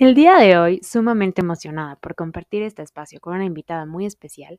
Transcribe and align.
El 0.00 0.14
día 0.14 0.36
de 0.36 0.56
hoy, 0.56 0.80
sumamente 0.82 1.42
emocionada 1.42 1.96
por 1.96 2.14
compartir 2.14 2.62
este 2.62 2.80
espacio 2.80 3.20
con 3.20 3.34
una 3.34 3.44
invitada 3.44 3.84
muy 3.84 4.06
especial, 4.06 4.58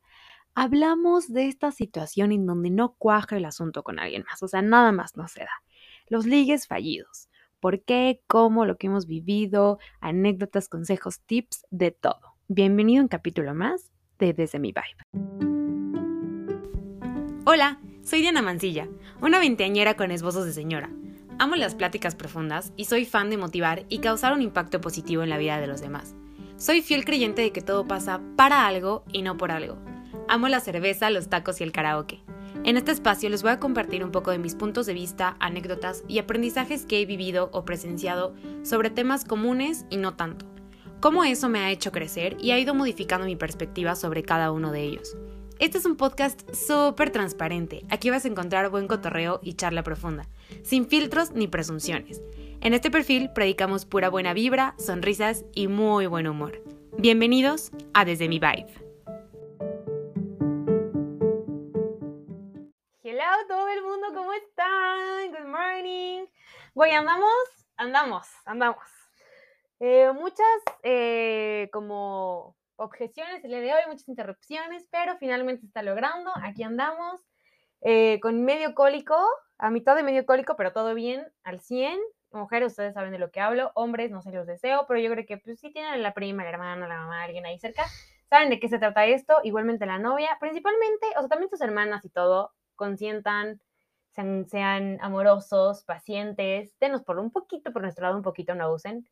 hablamos 0.54 1.32
de 1.32 1.48
esta 1.48 1.72
situación 1.72 2.30
en 2.30 2.46
donde 2.46 2.70
no 2.70 2.94
cuaja 2.96 3.38
el 3.38 3.44
asunto 3.44 3.82
con 3.82 3.98
alguien 3.98 4.22
más, 4.30 4.40
o 4.44 4.46
sea, 4.46 4.62
nada 4.62 4.92
más 4.92 5.16
no 5.16 5.26
se 5.26 5.40
da. 5.40 5.64
Los 6.06 6.26
ligues 6.26 6.68
fallidos. 6.68 7.28
¿Por 7.58 7.82
qué? 7.82 8.22
¿Cómo? 8.28 8.66
Lo 8.66 8.76
que 8.76 8.86
hemos 8.86 9.08
vivido, 9.08 9.80
anécdotas, 10.00 10.68
consejos, 10.68 11.18
tips, 11.22 11.66
de 11.70 11.90
todo. 11.90 12.36
Bienvenido 12.46 13.00
a 13.00 13.02
un 13.02 13.08
capítulo 13.08 13.52
más 13.52 13.90
de 14.20 14.34
Desde 14.34 14.60
mi 14.60 14.72
Vibe. 14.72 15.32
Hola, 17.46 17.80
soy 18.04 18.20
Diana 18.20 18.42
Mancilla, 18.42 18.86
una 19.20 19.40
veinteañera 19.40 19.96
con 19.96 20.12
esbozos 20.12 20.46
de 20.46 20.52
señora 20.52 20.88
Amo 21.38 21.56
las 21.56 21.74
pláticas 21.74 22.14
profundas 22.14 22.72
y 22.76 22.84
soy 22.84 23.04
fan 23.04 23.30
de 23.30 23.36
motivar 23.36 23.84
y 23.88 23.98
causar 23.98 24.32
un 24.32 24.42
impacto 24.42 24.80
positivo 24.80 25.22
en 25.22 25.30
la 25.30 25.38
vida 25.38 25.60
de 25.60 25.66
los 25.66 25.80
demás. 25.80 26.14
Soy 26.56 26.82
fiel 26.82 27.04
creyente 27.04 27.42
de 27.42 27.52
que 27.52 27.62
todo 27.62 27.86
pasa 27.86 28.20
para 28.36 28.66
algo 28.66 29.04
y 29.12 29.22
no 29.22 29.36
por 29.36 29.50
algo. 29.50 29.78
Amo 30.28 30.48
la 30.48 30.60
cerveza, 30.60 31.10
los 31.10 31.28
tacos 31.28 31.60
y 31.60 31.64
el 31.64 31.72
karaoke. 31.72 32.20
En 32.64 32.76
este 32.76 32.92
espacio 32.92 33.28
les 33.28 33.42
voy 33.42 33.50
a 33.50 33.58
compartir 33.58 34.04
un 34.04 34.12
poco 34.12 34.30
de 34.30 34.38
mis 34.38 34.54
puntos 34.54 34.86
de 34.86 34.94
vista, 34.94 35.36
anécdotas 35.40 36.04
y 36.06 36.18
aprendizajes 36.18 36.86
que 36.86 37.00
he 37.00 37.06
vivido 37.06 37.50
o 37.52 37.64
presenciado 37.64 38.34
sobre 38.62 38.90
temas 38.90 39.24
comunes 39.24 39.84
y 39.90 39.96
no 39.96 40.14
tanto. 40.14 40.46
Cómo 41.00 41.24
eso 41.24 41.48
me 41.48 41.58
ha 41.58 41.72
hecho 41.72 41.90
crecer 41.90 42.36
y 42.40 42.52
ha 42.52 42.58
ido 42.60 42.74
modificando 42.74 43.26
mi 43.26 43.34
perspectiva 43.34 43.96
sobre 43.96 44.22
cada 44.22 44.52
uno 44.52 44.70
de 44.70 44.82
ellos. 44.82 45.16
Este 45.62 45.78
es 45.78 45.86
un 45.86 45.96
podcast 45.96 46.52
súper 46.52 47.10
transparente. 47.12 47.84
Aquí 47.88 48.10
vas 48.10 48.24
a 48.24 48.28
encontrar 48.28 48.68
buen 48.68 48.88
cotorreo 48.88 49.38
y 49.44 49.54
charla 49.54 49.84
profunda, 49.84 50.26
sin 50.64 50.88
filtros 50.88 51.30
ni 51.30 51.46
presunciones. 51.46 52.20
En 52.60 52.74
este 52.74 52.90
perfil 52.90 53.30
predicamos 53.32 53.86
pura 53.86 54.10
buena 54.10 54.34
vibra, 54.34 54.74
sonrisas 54.76 55.44
y 55.54 55.68
muy 55.68 56.06
buen 56.06 56.26
humor. 56.26 56.60
Bienvenidos 56.98 57.70
a 57.94 58.04
Desde 58.04 58.28
mi 58.28 58.40
Vibe. 58.40 58.74
Hello 63.04 63.22
todo 63.46 63.68
el 63.68 63.84
mundo, 63.84 64.08
¿cómo 64.14 64.32
están? 64.32 65.30
Good 65.30 65.46
morning. 65.46 66.26
Güey, 66.74 66.90
andamos, 66.90 67.32
andamos, 67.76 68.26
andamos. 68.46 68.82
Eh, 69.78 70.10
muchas 70.12 70.60
eh, 70.82 71.70
como 71.72 72.56
objeciones 72.82 73.44
el 73.44 73.50
día 73.50 73.60
de 73.60 73.72
hoy, 73.74 73.80
muchas 73.88 74.08
interrupciones, 74.08 74.88
pero 74.90 75.16
finalmente 75.18 75.66
está 75.66 75.82
logrando. 75.82 76.30
Aquí 76.42 76.62
andamos 76.62 77.20
eh, 77.80 78.20
con 78.20 78.44
medio 78.44 78.74
cólico, 78.74 79.16
a 79.58 79.70
mitad 79.70 79.96
de 79.96 80.02
medio 80.02 80.26
cólico, 80.26 80.56
pero 80.56 80.72
todo 80.72 80.94
bien, 80.94 81.26
al 81.44 81.60
100. 81.60 81.98
Mujeres, 82.32 82.72
ustedes 82.72 82.94
saben 82.94 83.12
de 83.12 83.18
lo 83.18 83.30
que 83.30 83.40
hablo. 83.40 83.72
Hombres, 83.74 84.10
no 84.10 84.22
se 84.22 84.32
los 84.32 84.46
deseo, 84.46 84.86
pero 84.88 85.00
yo 85.00 85.10
creo 85.10 85.26
que 85.26 85.36
pues 85.36 85.60
sí 85.60 85.70
tienen 85.72 86.02
la 86.02 86.14
prima, 86.14 86.44
la 86.44 86.50
hermana, 86.50 86.88
la 86.88 86.98
mamá, 86.98 87.22
alguien 87.22 87.46
ahí 87.46 87.58
cerca. 87.58 87.84
Saben 88.30 88.48
de 88.48 88.58
qué 88.58 88.68
se 88.68 88.78
trata 88.78 89.04
esto, 89.04 89.40
igualmente 89.44 89.84
la 89.84 89.98
novia, 89.98 90.38
principalmente, 90.40 91.06
o 91.16 91.20
sea, 91.20 91.28
también 91.28 91.50
tus 91.50 91.60
hermanas 91.60 92.02
y 92.06 92.08
todo, 92.08 92.52
consientan, 92.76 93.60
sean, 94.12 94.48
sean 94.48 94.98
amorosos, 95.02 95.84
pacientes, 95.84 96.74
denos 96.80 97.02
por 97.02 97.18
un 97.18 97.30
poquito, 97.30 97.72
por 97.72 97.82
nuestro 97.82 98.04
lado 98.04 98.16
un 98.16 98.22
poquito, 98.22 98.54
no 98.54 98.72
usen. 98.72 99.06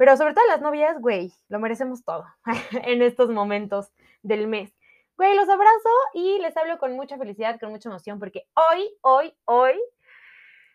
Pero 0.00 0.16
sobre 0.16 0.32
todo 0.32 0.46
las 0.46 0.62
novias, 0.62 0.98
güey, 0.98 1.30
lo 1.50 1.58
merecemos 1.58 2.02
todo 2.02 2.24
en 2.72 3.02
estos 3.02 3.28
momentos 3.28 3.92
del 4.22 4.46
mes. 4.46 4.72
Güey, 5.18 5.36
los 5.36 5.46
abrazo 5.46 5.90
y 6.14 6.38
les 6.38 6.56
hablo 6.56 6.78
con 6.78 6.94
mucha 6.94 7.18
felicidad, 7.18 7.60
con 7.60 7.68
mucha 7.68 7.90
emoción, 7.90 8.18
porque 8.18 8.46
hoy, 8.54 8.96
hoy, 9.02 9.34
hoy 9.44 9.78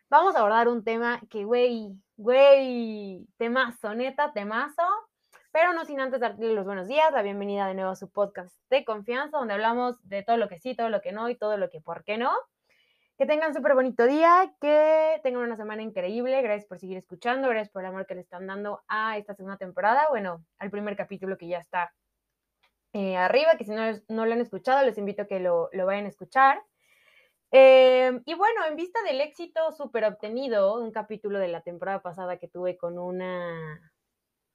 vamos 0.10 0.36
a 0.36 0.42
abordar 0.42 0.68
un 0.68 0.84
tema 0.84 1.20
que, 1.32 1.44
güey, 1.44 1.90
güey, 2.18 3.26
temazo, 3.38 3.96
neta, 3.96 4.32
temazo. 4.32 4.84
Pero 5.52 5.74
no 5.74 5.86
sin 5.86 6.02
antes 6.02 6.20
darle 6.20 6.54
los 6.54 6.66
buenos 6.66 6.88
días, 6.88 7.12
la 7.12 7.24
bienvenida 7.24 7.66
de 7.66 7.74
nuevo 7.74 7.90
a 7.90 7.96
su 7.96 8.12
podcast 8.12 8.56
de 8.70 8.86
confianza, 8.86 9.40
donde 9.40 9.56
hablamos 9.56 9.98
de 10.08 10.22
todo 10.22 10.38
lo 10.38 10.48
que 10.50 10.60
sí, 10.60 10.76
todo 10.76 10.90
lo 10.90 11.02
que 11.02 11.14
no 11.14 11.30
y 11.30 11.36
todo 11.36 11.58
lo 11.58 11.72
que 11.72 11.82
por 11.82 12.04
qué 12.04 12.20
no. 12.20 12.32
Que 13.18 13.26
tengan 13.26 13.54
súper 13.54 13.76
bonito 13.76 14.06
día, 14.06 14.54
que 14.60 15.22
tengan 15.24 15.44
una 15.44 15.56
semana 15.56 15.82
increíble. 15.82 16.42
Gracias 16.42 16.68
por 16.68 16.80
seguir 16.80 16.98
escuchando, 16.98 17.48
gracias 17.48 17.70
por 17.70 17.82
el 17.82 17.88
amor 17.88 18.06
que 18.06 18.16
le 18.16 18.20
están 18.20 18.46
dando 18.46 18.84
a 18.90 19.18
esta 19.18 19.34
segunda 19.34 19.58
temporada. 19.58 20.08
Bueno, 20.10 20.44
al 20.60 20.70
primer 20.70 20.98
capítulo 20.98 21.38
que 21.38 21.48
ya 21.48 21.60
está 21.60 21.94
eh, 22.92 23.16
arriba, 23.16 23.56
que 23.58 23.64
si 23.64 23.72
no, 23.72 23.84
no, 24.10 24.26
lo 24.26 24.34
han 24.34 24.42
escuchado, 24.42 24.86
les 24.86 24.98
invito 24.98 25.22
a 25.22 25.28
que 25.28 25.40
lo, 25.40 25.70
lo 25.72 25.86
vayan 25.86 26.06
a 26.06 26.10
escuchar. 26.10 26.62
Eh, 27.52 28.20
y 28.26 28.34
bueno, 28.34 28.66
en 28.66 28.76
vista 28.76 29.02
del 29.04 29.22
éxito 29.22 29.72
súper 29.72 30.04
obtenido, 30.04 30.78
un 30.78 30.92
capítulo 30.92 31.40
de 31.40 31.48
la 31.48 31.62
temporada 31.62 32.02
pasada 32.02 32.38
que 32.38 32.50
tuve 32.50 32.76
con 32.76 33.00
una 33.00 33.94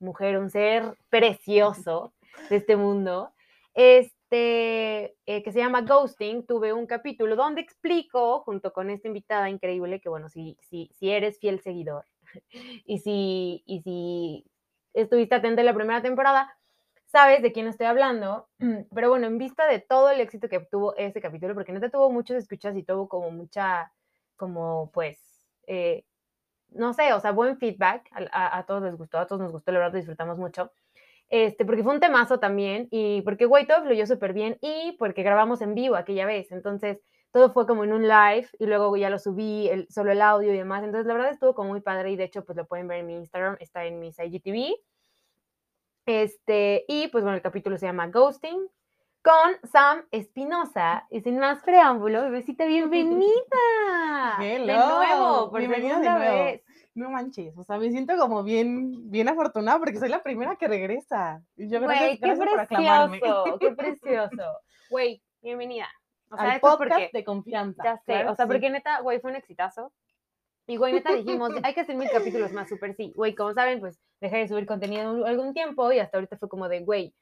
mujer, 0.01 0.39
un 0.39 0.51
ser 0.51 0.99
precioso 1.09 2.13
de 2.51 2.57
este 2.57 2.77
mundo, 2.77 3.33
es 3.73 4.13
este, 4.31 5.17
eh, 5.27 5.43
que 5.43 5.51
se 5.51 5.59
llama 5.59 5.83
Ghosting, 5.83 6.47
tuve 6.47 6.73
un 6.73 6.87
capítulo 6.87 7.35
donde 7.35 7.61
explico, 7.61 8.41
junto 8.43 8.73
con 8.73 8.89
esta 8.89 9.09
invitada 9.09 9.51
increíble, 9.51 10.01
que 10.01 10.09
bueno, 10.09 10.29
si, 10.29 10.57
si, 10.61 10.89
si 10.95 11.11
eres 11.11 11.41
fiel 11.41 11.61
seguidor 11.61 12.05
y 12.87 12.99
si, 12.99 13.65
y 13.67 13.81
si 13.83 14.47
estuviste 14.95 15.35
atento 15.35 15.61
en 15.61 15.67
la 15.67 15.75
primera 15.75 16.01
temporada, 16.01 16.57
sabes 17.07 17.43
de 17.43 17.53
quién 17.53 17.67
estoy 17.67 17.87
hablando, 17.87 18.49
pero 18.95 19.09
bueno, 19.09 19.27
en 19.27 19.39
vista 19.39 19.67
de 19.67 19.81
todo 19.81 20.11
el 20.11 20.21
éxito 20.21 20.49
que 20.49 20.59
obtuvo 20.59 20.95
ese 20.97 21.21
capítulo, 21.21 21.55
porque 21.55 21.73
no 21.73 21.81
te 21.81 21.91
tuvo 21.91 22.11
muchas 22.11 22.37
escuchas 22.37 22.77
y 22.77 22.85
tuvo 22.85 23.09
como 23.09 23.33
mucha, 23.33 23.93
como 24.37 24.93
pues, 24.93 25.19
eh, 25.67 26.05
no 26.69 26.93
sé, 26.95 27.13
o 27.15 27.21
sea, 27.21 27.33
buen 27.33 27.59
feedback, 27.59 28.09
a, 28.31 28.59
a, 28.59 28.65
todos 28.65 28.85
les 28.85 28.95
gustó, 28.97 29.19
a 29.19 29.27
todos 29.27 29.43
nos 29.43 29.51
gustó, 29.51 29.73
la 29.73 29.81
verdad 29.81 29.99
disfrutamos 29.99 30.39
mucho 30.39 30.71
este, 31.31 31.65
porque 31.65 31.85
fue 31.85 31.95
un 31.95 32.01
temazo 32.01 32.39
también 32.41 32.89
y 32.91 33.23
porque 33.23 33.47
todo 33.47 33.83
fluyó 33.85 34.07
súper 34.07 34.33
bien 34.33 34.59
y 34.61 34.97
porque 34.99 35.23
grabamos 35.23 35.63
en 35.63 35.75
vivo 35.75 35.97
aquella 35.97 36.27
vez, 36.27 36.51
entonces 36.53 37.01
todo 37.33 37.53
fue 37.53 37.67
como 37.67 37.85
en 37.85 37.93
un 37.93 38.03
live 38.03 38.49
y 38.59 38.67
luego 38.67 38.97
ya 38.97 39.09
lo 39.09 39.19
subí, 39.21 39.69
el, 39.69 39.87
solo 39.89 40.11
el 40.11 40.21
audio 40.21 40.53
y 40.53 40.57
demás, 40.57 40.83
entonces 40.83 41.07
la 41.07 41.15
verdad 41.15 41.31
estuvo 41.31 41.55
como 41.55 41.71
muy 41.71 41.81
padre 41.81 42.11
y 42.11 42.17
de 42.17 42.25
hecho 42.25 42.45
pues 42.45 42.57
lo 42.57 42.67
pueden 42.67 42.89
ver 42.89 42.99
en 42.99 43.07
mi 43.07 43.15
Instagram, 43.15 43.57
está 43.61 43.85
en 43.85 44.01
mis 44.01 44.19
IGTV, 44.19 44.75
este, 46.07 46.85
y 46.89 47.07
pues 47.09 47.23
bueno, 47.23 47.37
el 47.37 47.43
capítulo 47.43 47.79
se 47.79 47.87
llama 47.87 48.09
Ghosting 48.09 48.67
con 49.23 49.71
Sam 49.71 50.07
Espinosa 50.11 51.07
y 51.11 51.21
sin 51.21 51.39
más 51.39 51.63
preámbulo, 51.63 52.23
bebecita, 52.23 52.65
bienvenida. 52.67 53.31
Hello. 54.41 54.67
De 54.67 54.75
nuevo, 54.77 55.51
por 55.51 55.61
bienvenida 55.61 55.91
segunda 55.91 56.19
de 56.19 56.19
nuevo. 56.19 56.45
vez. 56.45 56.65
No 57.01 57.09
manches, 57.09 57.57
o 57.57 57.65
sea, 57.65 57.79
me 57.79 57.91
siento 57.91 58.15
como 58.19 58.43
bien, 58.43 59.11
bien 59.11 59.27
afortunada 59.27 59.79
porque 59.79 59.99
soy 59.99 60.11
la 60.11 60.23
primera 60.23 60.57
que 60.57 60.69
regresa. 60.69 61.43
Y 61.57 61.71
yo 61.71 61.81
Güey, 61.81 62.19
qué 62.19 62.37
precioso, 62.37 63.59
qué 63.59 63.71
precioso. 63.73 64.61
Güey, 64.91 65.23
bienvenida. 65.41 65.89
O 66.31 66.37
sea, 66.37 66.53
Al 66.53 66.61
podcast 66.61 66.91
porque, 66.91 67.11
de 67.11 67.25
confianza. 67.25 67.83
ya 67.83 67.97
sé, 67.97 68.13
claro 68.13 68.33
o 68.33 68.35
sea, 68.35 68.45
sí. 68.45 68.53
porque 68.53 68.69
neta, 68.69 69.01
güey, 69.01 69.19
fue 69.19 69.31
un 69.31 69.39
exitazo. 69.39 69.95
Y 70.67 70.77
güey, 70.77 70.93
neta 70.93 71.15
dijimos, 71.15 71.53
hay 71.63 71.73
que 71.73 71.81
hacer 71.81 71.97
mil 71.97 72.11
capítulos 72.11 72.53
más, 72.53 72.69
súper 72.69 72.95
sí. 72.95 73.15
Güey, 73.17 73.35
como 73.35 73.55
saben, 73.55 73.81
pues 73.81 73.99
dejé 74.21 74.37
de 74.37 74.49
subir 74.49 74.67
contenido 74.67 75.25
algún 75.25 75.55
tiempo 75.55 75.91
y 75.93 76.01
hasta 76.01 76.19
ahorita 76.19 76.37
fue 76.37 76.51
como 76.51 76.69
de, 76.69 76.81
güey, 76.81 77.15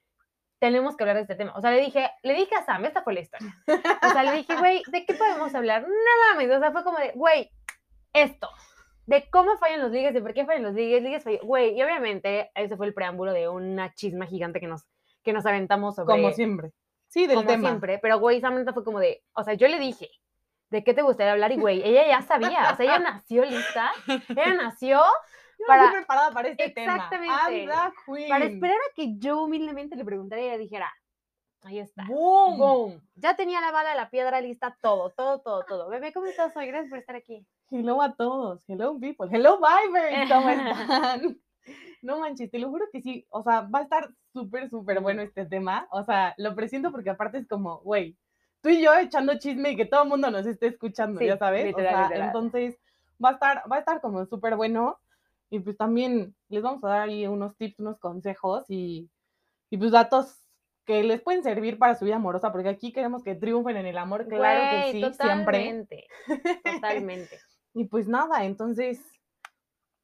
tenemos 0.59 0.97
que 0.97 1.05
hablar 1.05 1.19
de 1.19 1.23
este 1.23 1.37
tema. 1.37 1.53
O 1.55 1.61
sea, 1.61 1.71
le 1.71 1.81
dije, 1.83 2.11
le 2.25 2.35
dije 2.35 2.57
a 2.57 2.65
Sam, 2.65 2.85
esta 2.85 3.05
fue 3.05 3.15
la 3.15 3.21
historia. 3.21 3.55
O 3.69 4.11
sea, 4.11 4.25
le 4.25 4.33
dije, 4.33 4.57
güey, 4.57 4.83
¿de 4.89 5.07
qué 5.07 5.15
podemos 5.15 5.55
hablar? 5.55 5.83
Nada 5.83 6.35
más. 6.35 6.57
O 6.57 6.59
sea, 6.59 6.73
fue 6.73 6.83
como 6.83 6.99
de, 6.99 7.13
güey, 7.15 7.53
esto. 8.13 8.49
De 9.09 9.29
cómo 9.31 9.57
fallan 9.57 9.81
los 9.81 9.91
ligues, 9.91 10.13
de 10.13 10.21
por 10.21 10.35
qué 10.35 10.45
fallan 10.45 10.65
los 10.65 10.75
ligues, 10.75 11.03
ligues 11.03 11.25
fallan. 11.25 11.41
Güey, 11.43 11.75
y 11.79 11.83
obviamente 11.83 12.51
ese 12.55 12.77
fue 12.77 12.87
el 12.87 12.93
preámbulo 12.93 13.33
de 13.33 13.49
una 13.49 13.95
chisma 13.95 14.27
gigante 14.27 14.61
que 14.61 14.67
nos, 14.67 14.85
que 15.23 15.33
nos 15.33 15.47
aventamos 15.47 15.95
sobre. 15.97 16.15
Como 16.15 16.31
siempre. 16.33 16.73
Sí, 17.09 17.27
del 17.27 17.37
como 17.37 17.49
tema. 17.49 17.69
siempre. 17.69 17.99
Pero, 18.01 18.19
güey, 18.19 18.41
Sam 18.43 18.57
neta 18.57 18.75
fue 18.75 18.85
como 18.85 19.01
de, 19.01 19.23
o 19.33 19.43
sea, 19.43 19.55
yo 19.55 19.67
le 19.67 19.79
dije, 19.79 20.11
¿de 20.69 20.85
qué 20.85 20.93
te 20.93 21.01
gustaría 21.01 21.33
hablar? 21.33 21.53
Y, 21.53 21.57
güey, 21.57 21.83
ella 21.83 22.07
ya 22.07 22.21
sabía. 22.21 22.71
O 22.71 22.77
sea, 22.77 22.85
ella 22.85 22.99
nació 22.99 23.47
lista. 23.47 23.91
Ella 24.29 24.55
nació 24.55 24.99
Yo 25.59 25.65
para- 25.67 25.85
estoy 25.87 25.99
preparada 26.01 26.31
para 26.33 26.49
este 26.49 26.65
Exactamente. 26.67 27.35
tema. 27.63 27.93
Queen. 28.07 28.29
para 28.29 28.45
esperar 28.45 28.77
a 28.77 28.95
que 28.95 29.17
yo 29.19 29.43
humildemente 29.43 29.97
le 29.97 30.05
preguntara 30.05 30.43
y 30.43 30.45
ella 30.49 30.59
dijera, 30.59 30.93
ahí 31.63 31.79
está. 31.79 32.05
¡Boom! 32.07 32.59
Boom. 32.59 33.01
Ya 33.17 33.37
tenía 33.37 33.61
la 33.61 33.73
bala, 33.73 33.95
la 33.95 34.11
piedra 34.11 34.41
lista, 34.41 34.77
todo, 34.83 35.11
todo, 35.11 35.41
todo, 35.41 35.65
todo. 35.67 35.89
Bebé, 35.89 36.13
¿cómo 36.13 36.27
estás 36.27 36.57
hoy? 36.57 36.67
Gracias 36.67 36.91
por 36.91 36.99
estar 36.99 37.17
aquí. 37.17 37.47
Hello 37.71 38.01
a 38.01 38.15
todos. 38.15 38.63
Hello, 38.69 38.99
people. 38.99 39.29
Hello, 39.31 39.59
Vibers. 39.59 40.31
¿Cómo 40.31 40.49
están? 40.51 41.39
No 42.01 42.21
manches, 42.21 42.51
te 42.51 42.59
lo 42.61 42.71
juro 42.71 42.87
que 42.93 43.03
sí. 43.03 43.27
O 43.29 43.43
sea, 43.43 43.63
va 43.63 43.81
a 43.81 43.83
estar 43.83 44.09
súper, 44.33 44.71
súper 44.71 45.01
bueno 45.01 45.21
este 45.21 45.45
tema. 45.45 45.87
O 45.91 46.03
sea, 46.05 46.33
lo 46.39 46.55
presiento 46.55 46.91
porque 46.93 47.11
aparte 47.11 47.39
es 47.39 47.47
como, 47.49 47.81
güey, 47.81 48.17
tú 48.63 48.69
y 48.71 48.81
yo 48.83 48.95
echando 48.95 49.37
chisme 49.39 49.73
y 49.73 49.77
que 49.77 49.85
todo 49.85 50.05
el 50.05 50.09
mundo 50.09 50.31
nos 50.31 50.47
esté 50.47 50.69
escuchando, 50.69 51.19
Sí, 51.19 51.27
ya 51.27 51.37
sabes. 51.37 51.67
literal, 51.67 51.93
o 51.95 51.97
sea, 51.99 52.03
literal. 52.09 52.27
entonces 52.29 52.79
va 53.23 53.31
a 53.31 53.33
estar, 53.33 53.63
va 53.71 53.77
a 53.77 53.79
estar 53.81 54.01
como 54.01 54.25
súper 54.27 54.57
bueno. 54.57 54.99
Y 55.51 55.59
pues 55.59 55.77
también 55.77 56.35
les 56.49 56.63
vamos 56.63 56.83
a 56.85 56.89
dar 56.89 57.01
ahí 57.09 57.27
unos 57.27 57.55
tips, 57.57 57.81
unos 57.81 57.99
consejos 57.99 58.65
y, 58.69 59.11
y 59.69 59.77
pues 59.77 59.91
datos 59.91 60.41
que 60.89 61.05
les 61.05 61.21
pueden 61.21 61.43
servir 61.43 61.79
para 61.79 61.95
su 61.95 62.07
vida 62.07 62.17
amorosa, 62.17 62.51
porque 62.51 62.71
aquí 62.71 62.93
queremos 62.95 63.23
que 63.23 63.35
triunfen 63.35 63.77
en 63.77 63.85
el 63.87 63.99
amor, 63.99 64.27
claro 64.27 64.71
que 64.71 64.77
Güey, 64.79 64.93
sí, 64.93 64.99
siempre. 65.01 65.13
Totalmente. 65.13 66.07
Totalmente. 66.65 67.39
Y 67.75 67.85
pues 67.85 68.09
nada, 68.09 68.45
entonces, 68.45 69.01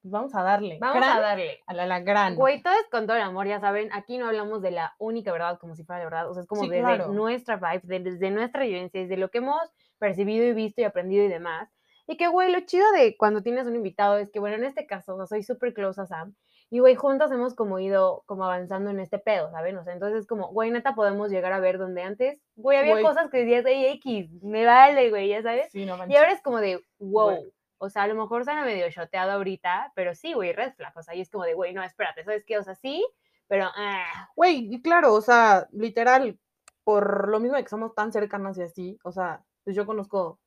Vamos 0.07 0.35
a 0.35 0.43
darle. 0.43 0.77
Vamos 0.83 1.03
a 1.03 1.19
darle. 1.19 1.63
A 1.67 1.73
la, 1.73 1.87
la 1.87 2.01
gran. 2.01 2.35
Güey, 2.37 2.63
todo 2.63 2.75
es 2.75 2.87
con 2.91 3.07
todo 3.07 3.17
el 3.17 3.23
amor, 3.23 3.47
ya 3.49 3.59
saben, 3.59 3.89
aquí 3.95 4.19
no 4.19 4.27
hablamos 4.27 4.61
de 4.61 4.71
la 4.71 4.95
única 4.99 5.33
verdad 5.33 5.59
como 5.59 5.75
si 5.75 5.83
fuera 5.83 6.01
la 6.01 6.05
verdad, 6.05 6.31
o 6.31 6.35
sea, 6.35 6.43
es 6.43 6.47
como 6.47 6.65
Sí, 6.65 6.69
desde 6.69 6.83
claro. 6.83 7.09
nuestra 7.09 7.57
vibe, 7.57 7.81
de- 7.85 8.01
desde 8.11 8.31
nuestra 8.31 8.65
vivencia, 8.65 9.01
desde 9.01 9.17
lo 9.17 9.31
que 9.31 9.39
hemos 9.39 9.59
percibido 9.99 10.45
y 10.45 10.53
visto 10.53 10.83
y 10.83 10.85
aprendido 10.85 11.25
y 11.25 11.29
demás. 11.29 11.71
Y 12.07 12.19
que, 12.19 12.29
güey, 12.29 12.53
lo 12.53 12.61
chido 12.67 12.85
de 12.93 13.17
cuando 13.17 13.43
tienes 13.43 13.67
un 13.67 13.77
invitado 13.77 14.19
es 14.19 14.31
que, 14.31 14.41
bueno, 14.41 14.57
en 14.57 14.65
este 14.65 14.87
caso, 14.87 15.15
o 15.15 15.17
sea, 15.17 15.27
soy 15.27 15.43
súper 15.43 15.73
close 15.73 16.03
a 16.03 16.07
Sam, 16.07 16.35
y, 16.75 16.81
güey, 16.81 16.97
juntos 16.97 17.31
hemos 17.31 17.55
como 17.55 17.79
ido 17.79 18.25
como 18.27 18.45
avanzando 18.47 18.91
en 18.91 18.99
este 18.99 19.21
pedo, 19.21 19.49
¿saben? 19.53 19.77
O 19.79 19.85
sea, 19.85 19.93
entonces 19.93 20.23
es 20.23 20.27
como, 20.27 20.49
güey, 20.49 20.73
neta, 20.73 20.97
podemos 20.97 21.31
llegar 21.31 21.53
a 21.53 21.61
ver 21.61 21.79
donde 21.79 22.03
antes, 22.03 22.43
güey, 22.57 22.77
había 22.79 22.95
Güey. 22.95 23.05
cosas 23.05 23.31
que 23.31 23.45
decías, 23.45 23.65
ey, 23.65 23.87
X, 23.93 24.29
me 24.43 24.67
vale, 24.67 25.09
güey, 25.09 25.29
ya 25.29 25.41
sabes. 25.41 25.71
Sí, 25.71 25.87
no 25.87 25.97
Y 26.09 26.17
ahora 26.17 26.33
es 26.33 26.43
como 26.43 26.59
de, 26.59 26.81
wow. 26.99 27.31
Güey. 27.31 27.53
O 27.79 27.91
sea, 27.91 28.03
a 28.03 28.07
lo 28.09 28.17
mejor 28.17 28.43
suena 28.45 28.65
medio 28.65 28.91
shoteado 28.91 29.31
ahorita, 29.31 29.93
pero 29.95 30.17
sí, 30.17 30.33
güey, 30.33 30.53
red 30.53 30.73
flag. 30.73 30.93
O 30.97 31.03
sea, 31.05 31.15
y 31.15 31.21
es 31.21 31.31
como 31.31 31.45
de, 31.45 31.55
güey, 31.55 31.73
no, 31.75 31.85
espérate, 31.85 32.25
¿sabes 32.25 32.45
qué? 32.45 32.59
O 32.59 32.65
sea, 32.65 32.75
sí, 32.75 33.07
pero. 33.47 33.67
ah, 33.77 34.29
Güey, 34.35 34.75
y 34.75 34.83
claro, 34.83 35.15
o 35.15 35.21
sea, 35.21 35.69
literal, 35.71 36.41
por 36.83 37.29
lo 37.29 37.39
mismo 37.39 37.57
de 37.57 37.63
que 37.63 37.71
somos 37.71 37.95
tan 37.95 38.11
cercanas 38.13 38.59
y 38.59 38.63
así, 38.63 38.99
o 39.05 39.13
sea, 39.13 39.45
pues 39.63 39.77
yo 39.77 39.87
conozco 39.87 40.41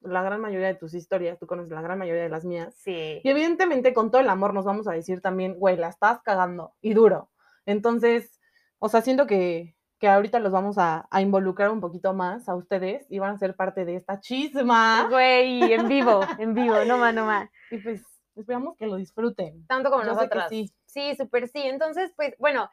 la 0.00 0.22
gran 0.22 0.40
mayoría 0.40 0.68
de 0.68 0.74
tus 0.74 0.94
historias, 0.94 1.38
tú 1.38 1.46
conoces 1.46 1.72
la 1.72 1.82
gran 1.82 1.98
mayoría 1.98 2.22
de 2.22 2.28
las 2.28 2.44
mías. 2.44 2.74
sí. 2.76 3.20
Y 3.22 3.28
evidentemente 3.28 3.92
con 3.92 4.10
todo 4.10 4.20
el 4.20 4.28
amor 4.28 4.54
nos 4.54 4.64
vamos 4.64 4.86
a 4.88 4.92
decir 4.92 5.20
también, 5.20 5.54
güey, 5.54 5.76
la 5.76 5.88
estás 5.88 6.20
cagando 6.22 6.74
y 6.80 6.94
duro. 6.94 7.30
Entonces, 7.66 8.40
o 8.78 8.88
sea, 8.88 9.02
siento 9.02 9.26
que, 9.26 9.74
que 9.98 10.08
ahorita 10.08 10.38
los 10.38 10.52
vamos 10.52 10.78
a, 10.78 11.08
a 11.10 11.20
involucrar 11.20 11.70
un 11.70 11.80
poquito 11.80 12.14
más 12.14 12.48
a 12.48 12.54
ustedes 12.54 13.06
y 13.10 13.18
van 13.18 13.34
a 13.34 13.38
ser 13.38 13.56
parte 13.56 13.84
de 13.84 13.96
esta 13.96 14.20
chisma. 14.20 15.08
Güey, 15.10 15.72
en 15.72 15.88
vivo, 15.88 16.20
en 16.38 16.54
vivo, 16.54 16.84
no 16.86 16.98
más, 16.98 17.12
no 17.14 17.26
más. 17.26 17.50
Y 17.70 17.78
pues 17.78 18.02
esperamos 18.36 18.76
que 18.76 18.86
lo 18.86 18.96
disfruten. 18.96 19.66
Tanto 19.66 19.90
como 19.90 20.04
Yo 20.04 20.14
nosotras. 20.14 20.48
sí. 20.48 20.72
Sí, 20.86 21.14
súper 21.16 21.48
sí. 21.48 21.60
Entonces, 21.64 22.12
pues, 22.16 22.34
bueno, 22.38 22.70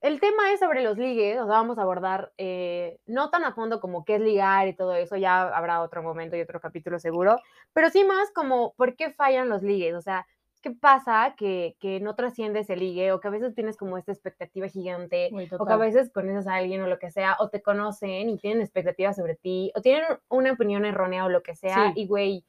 el 0.00 0.20
tema 0.20 0.52
es 0.52 0.60
sobre 0.60 0.82
los 0.82 0.98
ligues, 0.98 1.36
o 1.36 1.46
sea, 1.46 1.56
vamos 1.56 1.78
a 1.78 1.82
abordar 1.82 2.32
eh, 2.38 2.98
no 3.06 3.30
tan 3.30 3.44
a 3.44 3.52
fondo 3.54 3.80
como 3.80 4.04
qué 4.04 4.16
es 4.16 4.20
ligar 4.20 4.68
y 4.68 4.74
todo 4.74 4.94
eso, 4.94 5.16
ya 5.16 5.42
habrá 5.42 5.80
otro 5.80 6.02
momento 6.02 6.36
y 6.36 6.40
otro 6.40 6.60
capítulo 6.60 6.98
seguro, 6.98 7.38
pero 7.72 7.90
sí 7.90 8.04
más 8.04 8.30
como 8.32 8.74
por 8.74 8.96
qué 8.96 9.10
fallan 9.10 9.48
los 9.48 9.62
ligues, 9.62 9.94
o 9.94 10.00
sea, 10.02 10.26
qué 10.62 10.70
pasa 10.72 11.34
que, 11.36 11.76
que 11.78 12.00
no 12.00 12.16
trasciende 12.16 12.60
ese 12.60 12.76
ligue 12.76 13.12
o 13.12 13.20
que 13.20 13.28
a 13.28 13.30
veces 13.30 13.54
tienes 13.54 13.76
como 13.76 13.98
esta 13.98 14.10
expectativa 14.10 14.66
gigante 14.66 15.30
o 15.58 15.64
que 15.64 15.72
a 15.72 15.76
veces 15.76 16.10
conoces 16.12 16.48
a 16.48 16.54
alguien 16.56 16.82
o 16.82 16.88
lo 16.88 16.98
que 16.98 17.10
sea, 17.10 17.36
o 17.38 17.48
te 17.50 17.62
conocen 17.62 18.28
y 18.28 18.36
tienen 18.38 18.62
expectativas 18.62 19.16
sobre 19.16 19.36
ti, 19.36 19.70
o 19.76 19.80
tienen 19.80 20.04
una 20.28 20.52
opinión 20.52 20.84
errónea 20.84 21.24
o 21.24 21.28
lo 21.28 21.42
que 21.42 21.54
sea, 21.54 21.92
Sí. 21.94 22.02
y 22.02 22.06
güey, 22.06 22.44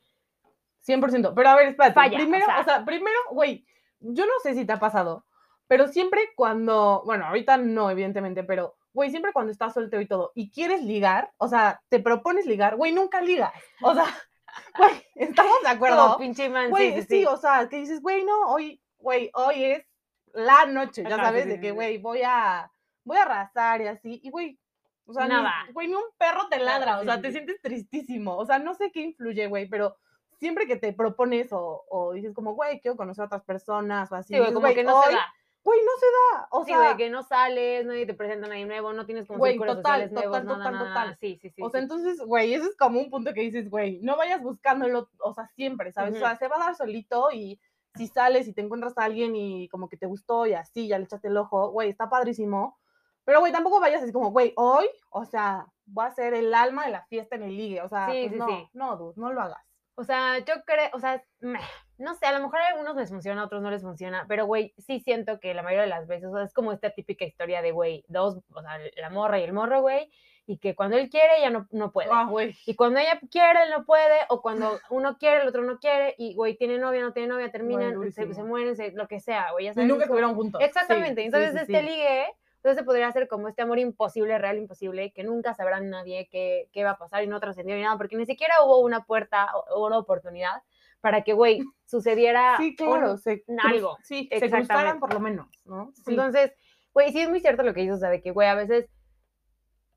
100%. 0.82 1.34
Pero 1.36 1.50
a 1.50 1.56
ver, 1.56 1.68
espérate. 1.68 1.94
Falla, 1.94 2.18
primero, 2.18 2.46
o 2.46 2.48
sea. 2.48 2.64
sea, 2.64 2.86
primero, 2.86 3.20
güey, 3.32 3.66
yo 4.00 4.26
no 4.26 4.34
sé 4.42 4.56
si 4.56 4.66
te 4.66 4.74
ha 4.74 4.80
pasado, 4.80 5.26
pero 5.68 5.88
siempre 5.88 6.22
cuando, 6.36 7.02
bueno, 7.06 7.26
ahorita 7.26 7.58
no, 7.58 7.90
evidentemente, 7.92 8.44
pero, 8.44 8.76
güey, 8.94 9.10
siempre 9.12 9.34
cuando 9.34 9.52
estás 9.52 9.74
soltero 9.74 10.02
y 10.02 10.08
todo, 10.08 10.32
y 10.36 10.50
quieres 10.52 10.84
ligar, 10.84 11.32
o 11.38 11.48
sea, 11.48 11.82
te 11.90 12.00
propones 12.00 12.46
ligar, 12.46 12.76
güey, 12.76 12.92
nunca 12.92 13.22
ligas. 13.22 13.52
O 13.82 13.94
sea, 13.94 14.06
güey, 14.78 14.92
¿estamos 15.16 15.62
de 15.62 15.70
acuerdo? 15.70 16.18
pinche 16.18 16.50
man, 16.50 16.70
Güey, 16.70 16.94
sí, 16.94 17.02
sí, 17.02 17.08
sí, 17.08 17.20
sí. 17.20 17.26
o 17.26 17.38
sea, 17.38 17.68
que 17.70 17.78
dices, 17.78 18.02
güey, 18.02 18.24
no, 18.26 18.50
hoy, 18.52 18.82
güey, 18.98 19.30
hoy 19.34 19.64
es 19.66 19.86
la 20.34 20.66
noche, 20.66 21.04
ya 21.04 21.16
sabes, 21.18 21.48
de 21.48 21.60
que, 21.60 21.72
güey, 21.72 21.98
voy 21.98 22.22
a, 22.24 22.72
voy 23.04 23.18
a 23.18 23.24
arrasar 23.24 23.82
y 23.82 23.88
así, 23.88 24.20
y, 24.24 24.30
güey, 24.30 24.60
o 25.06 25.14
sea, 25.14 25.24
ni- 25.24 25.30
Nada. 25.30 25.54
güey, 25.74 25.88
ni 25.88 25.94
un 25.94 26.04
perro 26.18 26.48
te 26.50 26.60
ladra, 26.60 27.00
o 27.00 27.04
sea, 27.04 27.22
te 27.22 27.32
sientes 27.32 27.62
tristísimo, 27.62 28.36
o 28.36 28.46
sea, 28.46 28.60
no 28.60 28.74
sé 28.76 28.92
qué 28.92 29.02
influye, 29.02 29.48
güey, 29.48 29.68
pero 29.70 29.96
siempre 30.40 30.68
que 30.68 30.76
te 30.76 30.94
propones 30.94 31.52
o, 31.54 31.86
o 31.90 32.12
dices 32.14 32.34
como, 32.34 32.54
güey, 32.54 32.80
quiero 32.82 32.98
conocer 32.98 33.24
a 33.24 33.26
otras 33.26 33.44
personas 33.44 34.12
o 34.12 34.16
así, 34.16 34.34
Sí, 34.34 34.40
dices, 34.40 34.54
como 34.54 34.68
que 34.74 34.84
no 34.84 35.02
se 35.04 35.14
da. 35.14 35.34
Güey, 35.68 35.80
no 35.84 35.92
se 36.00 36.06
da, 36.06 36.48
o 36.52 36.64
sí, 36.64 36.72
sea, 36.72 36.78
güey, 36.78 36.96
que 36.96 37.10
no 37.10 37.24
sales, 37.24 37.86
nadie 37.86 38.06
te 38.06 38.14
presenta 38.14 38.46
a 38.46 38.50
nadie 38.50 38.66
nuevo, 38.66 38.94
no 38.94 39.06
tienes 39.06 39.28
como 39.28 39.40
Güey, 39.40 39.58
total, 39.58 39.76
sociales 39.76 40.12
nuevos, 40.14 40.32
total, 40.32 40.46
nada, 40.46 40.58
total, 40.58 40.74
nada, 40.74 40.88
total. 40.88 41.06
nada. 41.08 41.18
Sí, 41.20 41.40
sí, 41.42 41.50
sí. 41.50 41.62
o 41.62 41.70
sea, 41.70 41.82
sí. 41.82 41.84
entonces, 41.84 42.20
güey, 42.26 42.54
eso 42.54 42.70
es 42.70 42.78
como 42.78 43.02
un 43.02 43.10
punto 43.10 43.34
que 43.34 43.42
dices, 43.42 43.70
güey, 43.70 44.00
no 44.02 44.16
vayas 44.16 44.42
buscándolo, 44.42 45.10
o 45.20 45.34
sea, 45.34 45.48
siempre, 45.58 45.92
¿sabes? 45.92 46.16
O 46.16 46.20
sea, 46.20 46.38
se 46.38 46.48
va 46.48 46.56
a 46.56 46.66
dar 46.68 46.76
solito 46.76 47.32
y 47.34 47.60
si 47.96 48.08
sales 48.08 48.48
y 48.48 48.54
te 48.54 48.62
encuentras 48.62 48.98
a 48.98 49.04
alguien 49.04 49.36
y 49.36 49.68
como 49.68 49.90
que 49.90 49.98
te 49.98 50.06
gustó 50.06 50.46
y 50.46 50.54
así, 50.54 50.88
ya 50.88 50.98
le 51.00 51.04
echaste 51.04 51.28
el 51.28 51.36
ojo, 51.36 51.70
güey, 51.72 51.90
está 51.90 52.10
padrísimo. 52.10 52.78
Pero, 53.26 53.42
güey, 53.42 53.52
tampoco 53.52 53.82
vayas 53.82 54.02
así 54.02 54.14
como, 54.14 54.32
güey, 54.32 54.54
hoy, 54.56 54.88
o 55.10 55.26
sea, 55.26 55.68
voy 55.86 56.06
a 56.06 56.12
ser 56.12 56.34
el 56.34 56.54
alma 56.54 56.86
de 56.86 56.92
la 56.92 57.04
fiesta 57.08 57.36
en 57.36 57.44
el 57.44 57.58
ligue. 57.58 57.82
O 57.82 57.90
sea, 57.90 58.10
Sí, 58.10 58.30
pues 58.30 58.32
sí, 58.32 58.38
no, 58.38 58.48
sí. 58.48 58.70
no, 58.72 58.96
dude, 58.96 59.14
no 59.18 59.34
lo 59.34 59.42
hagas. 59.42 59.67
O 60.00 60.04
sea, 60.04 60.38
yo 60.40 60.54
creo, 60.66 60.90
o 60.94 61.00
sea, 61.00 61.24
meh, 61.40 61.60
no 61.98 62.14
sé, 62.14 62.28
a 62.28 62.32
lo 62.32 62.44
mejor 62.44 62.60
a 62.60 62.68
algunos 62.68 62.96
les 62.96 63.10
funciona, 63.10 63.42
a 63.42 63.46
otros 63.46 63.64
no 63.64 63.72
les 63.72 63.82
funciona, 63.82 64.26
pero 64.28 64.46
güey, 64.46 64.74
sí 64.78 65.00
siento 65.00 65.40
que 65.40 65.56
la 65.56 65.64
mayoría 65.64 65.82
de 65.84 65.90
las 65.90 66.06
veces, 66.08 66.30
o 66.30 66.36
sea, 66.36 66.44
es 66.46 66.54
como 66.54 66.72
esta 66.72 66.92
típica 66.92 67.26
historia 67.26 67.64
de, 67.64 67.72
güey, 67.72 68.06
dos, 68.08 68.38
o 68.54 68.62
sea, 68.62 68.78
la 68.96 69.10
morra 69.10 69.40
y 69.40 69.44
el 69.44 69.54
morro, 69.54 69.82
güey, 69.82 70.12
y 70.46 70.60
que 70.60 70.76
cuando 70.76 70.98
él 70.98 71.10
quiere 71.10 71.42
ya 71.42 71.50
no, 71.50 71.68
no 71.72 71.92
puede. 71.92 72.10
Ah. 72.12 72.30
Y 72.68 72.76
cuando 72.76 73.00
ella 73.00 73.20
quiere, 73.32 73.64
él 73.64 73.72
no 73.72 73.86
puede, 73.86 74.20
o 74.30 74.42
cuando 74.44 74.80
uno 74.92 75.18
quiere, 75.18 75.42
el 75.42 75.48
otro 75.48 75.64
no 75.64 75.80
quiere, 75.80 76.14
y 76.20 76.36
güey, 76.36 76.56
tiene 76.56 76.78
novia, 76.78 77.02
no 77.02 77.12
tiene 77.12 77.30
novia, 77.30 77.52
terminan, 77.52 78.00
se, 78.12 78.26
mueren, 78.44 78.76
se- 78.76 78.92
lo 78.92 79.08
que 79.08 79.20
sea, 79.20 79.52
güey, 79.52 79.66
ya 79.66 79.72
Y 79.72 79.74
sabes. 79.74 79.90
nunca 79.90 80.04
es 80.04 80.08
como- 80.10 80.20
estuvieron 80.20 80.36
juntos. 80.36 80.62
Exactamente, 80.62 81.22
Sí, 81.22 81.26
entonces 81.26 81.52
sí, 81.54 81.58
sí, 81.66 81.74
este 81.74 81.82
ligue, 81.84 82.26
entonces 82.68 82.86
podría 82.86 83.10
ser 83.14 83.28
como 83.30 83.48
este 83.48 83.62
amor 83.62 83.80
imposible, 83.80 84.38
real 84.38 84.58
imposible, 84.58 85.12
que 85.14 85.24
nunca 85.24 85.54
sabrá 85.54 85.80
nadie 85.80 86.28
qué, 86.30 86.70
qué 86.74 86.84
va 86.84 86.92
a 86.92 86.98
pasar 86.98 87.24
y 87.24 87.28
no 87.28 87.40
trascendió 87.40 87.76
ni 87.76 87.82
nada, 87.84 87.98
porque 87.98 88.18
ni 88.18 88.26
siquiera 88.26 88.56
hubo 88.66 88.80
una 88.80 89.06
puerta 89.06 89.48
o 89.74 89.86
una 89.88 89.98
oportunidad 89.98 90.62
para 91.00 91.22
que, 91.24 91.32
güey, 91.34 91.62
sucediera 91.86 92.58
Sí, 92.58 92.76
claro. 92.76 93.12
un- 93.12 93.18
se 93.20 93.46
algo. 93.64 93.98
Sí, 94.04 94.28
se 94.32 94.50
cruzaran 94.50 95.00
por 95.00 95.14
lo 95.14 95.20
menos, 95.22 95.48
¿no? 95.64 95.92
Sí. 95.96 96.04
Entonces, 96.12 96.52
güey, 96.94 97.12
sí 97.14 97.22
es 97.22 97.30
muy 97.30 97.40
cierto 97.40 97.64
lo 97.64 97.74
que 97.74 97.82
dices, 97.82 97.96
o 97.96 98.00
sea, 98.00 98.10
de 98.10 98.22
que, 98.22 98.32
güey, 98.32 98.50
a 98.50 98.56
veces, 98.56 98.90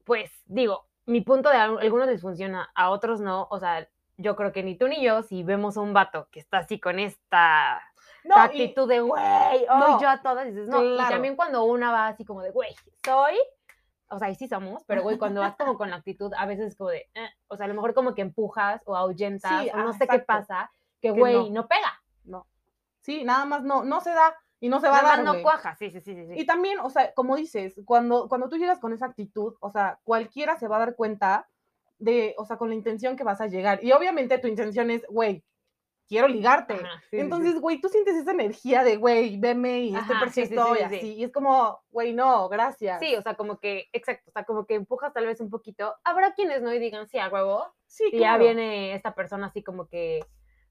pues, 0.05 0.31
digo, 0.47 0.87
mi 1.07 1.21
punto 1.23 1.51
de 1.51 1.57
al- 1.57 1.79
algunos 1.79 2.07
les 2.07 2.21
funciona, 2.21 2.71
a 2.75 2.91
otros 2.91 3.21
no, 3.21 3.49
o 3.51 3.59
sea, 3.59 3.89
yo 4.17 4.37
creo 4.37 4.53
que 4.53 4.63
ni 4.63 4.77
tú 4.77 4.87
ni 4.87 5.03
yo, 5.03 5.23
si 5.23 5.43
vemos 5.43 5.77
a 5.77 5.81
un 5.81 5.93
vato 5.95 6.29
que 6.31 6.41
está 6.41 6.59
así 6.59 6.79
con 6.79 6.99
esta 6.99 7.83
no, 8.25 8.35
y- 8.37 8.39
actitud 8.39 8.89
de, 8.89 9.01
güey, 9.01 9.23
hoy 9.23 9.67
No, 9.69 10.01
yo 10.01 10.09
a 10.09 10.23
todas 10.23 10.47
dices, 10.47 10.69
no. 10.69 10.83
Y 10.83 10.95
claro. 10.95 11.11
también 11.11 11.37
cuando 11.37 11.65
una 11.65 11.91
va 11.93 12.09
así 12.09 12.25
como 12.25 12.43
de, 12.43 12.51
güey, 12.51 12.75
soy, 13.05 13.39
o 14.09 14.19
sea, 14.19 14.31
y 14.31 14.35
sí 14.35 14.49
somos, 14.49 14.83
pero 14.87 15.03
güey, 15.03 15.19
cuando 15.19 15.41
vas 15.41 15.57
como 15.57 15.77
con 15.77 15.91
la 15.91 15.97
actitud, 15.97 16.33
a 16.37 16.47
veces 16.47 16.69
es 16.69 16.77
como 16.77 16.91
de, 16.91 17.09
eh, 17.15 17.29
o 17.49 17.57
sea, 17.57 17.67
a 17.67 17.69
lo 17.69 17.75
mejor 17.75 17.95
como 17.95 18.15
que 18.15 18.23
empujas 18.23 18.83
o 18.87 18.97
ahuyentas, 18.97 19.63
Sí, 19.63 19.71
o 19.73 19.77
no 19.77 19.91
ah, 19.91 19.93
sé 19.93 20.07
qué 20.09 20.17
exacto. 20.17 20.27
pasa, 20.27 20.71
que 21.01 21.11
güey, 21.11 21.35
no. 21.51 21.63
no. 21.63 21.69
pega, 21.69 22.03
no. 22.25 22.47
Sí, 23.01 23.25
nada 23.25 23.45
más 23.47 23.63
no, 23.63 23.85
no 23.85 24.01
se 24.01 24.11
da 24.11 24.35
y 24.63 24.69
no 24.69 24.81
se 24.81 24.89
va 24.89 24.97
nada 24.97 25.01
a 25.01 25.03
más 25.09 25.17
dar, 25.19 25.25
no 25.25 25.33
güey. 25.33 25.43
cuaja, 25.43 25.75
sí, 25.77 25.91
sí, 25.91 26.01
sí. 26.01 26.15
sí. 26.15 26.35
Y 26.37 26.45
también, 26.45 26.81
o 26.81 26.91
sea, 26.91 27.15
como 27.15 27.37
dices, 27.37 27.81
cuando, 27.87 28.29
cuando 28.29 28.49
tú 28.49 28.57
llegas 28.59 28.79
con 28.79 28.93
esa 28.93 29.07
actitud, 29.07 29.55
o 29.61 29.71
sea, 29.71 29.99
cualquiera 30.05 30.57
se 30.59 30.69
va 30.69 30.77
a 30.77 30.81
dar 30.81 30.97
cuenta 30.97 31.49
de, 31.99 32.35
o 32.37 32.45
sea, 32.45 32.57
con 32.59 32.69
la 32.69 32.75
intención 32.75 33.17
que 33.17 33.25
vas 33.25 33.41
a 33.41 33.47
llegar. 33.47 33.83
Y 33.83 33.93
obviamente 33.93 34.37
tu 34.39 34.49
intención 34.49 34.91
es, 34.91 35.07
güey, 35.09 35.45
quiero 36.11 36.27
ligarte. 36.27 36.75
Ajá, 36.75 37.01
sí. 37.09 37.21
Entonces, 37.21 37.61
güey, 37.61 37.81
tú 37.81 37.89
sientes 37.89 38.17
esa 38.17 38.33
energía 38.33 38.83
de, 38.83 38.97
güey, 38.97 39.39
veme 39.39 39.79
y 39.83 39.95
este 39.95 40.13
Ajá, 40.13 40.29
sí, 40.29 40.41
perfecto 40.41 40.67
sí, 40.67 40.73
y 40.73 40.77
sí. 40.77 40.85
así. 40.85 41.15
Y 41.15 41.25
es 41.25 41.33
como, 41.33 41.81
güey, 41.93 42.13
no, 42.13 42.49
gracias. 42.49 42.99
Sí, 42.99 43.15
o 43.15 43.23
sea, 43.23 43.35
como 43.35 43.61
que, 43.61 43.89
exacto, 43.93 44.29
o 44.29 44.33
sea, 44.33 44.45
como 44.45 44.67
que 44.67 44.75
empujas 44.75 45.13
tal 45.13 45.27
vez 45.27 45.41
un 45.41 45.51
poquito. 45.51 45.95
Habrá 46.03 46.35
quienes 46.35 46.63
no 46.63 46.75
y 46.75 46.81
digan, 46.81 47.07
sí, 47.07 47.19
a 47.19 47.29
huevo. 47.29 47.65
Sí, 47.87 48.11
Y 48.13 48.19
ya 48.19 48.37
viene 48.39 48.95
esta 48.95 49.15
persona 49.15 49.47
así 49.47 49.63
como 49.63 49.87
que 49.87 50.21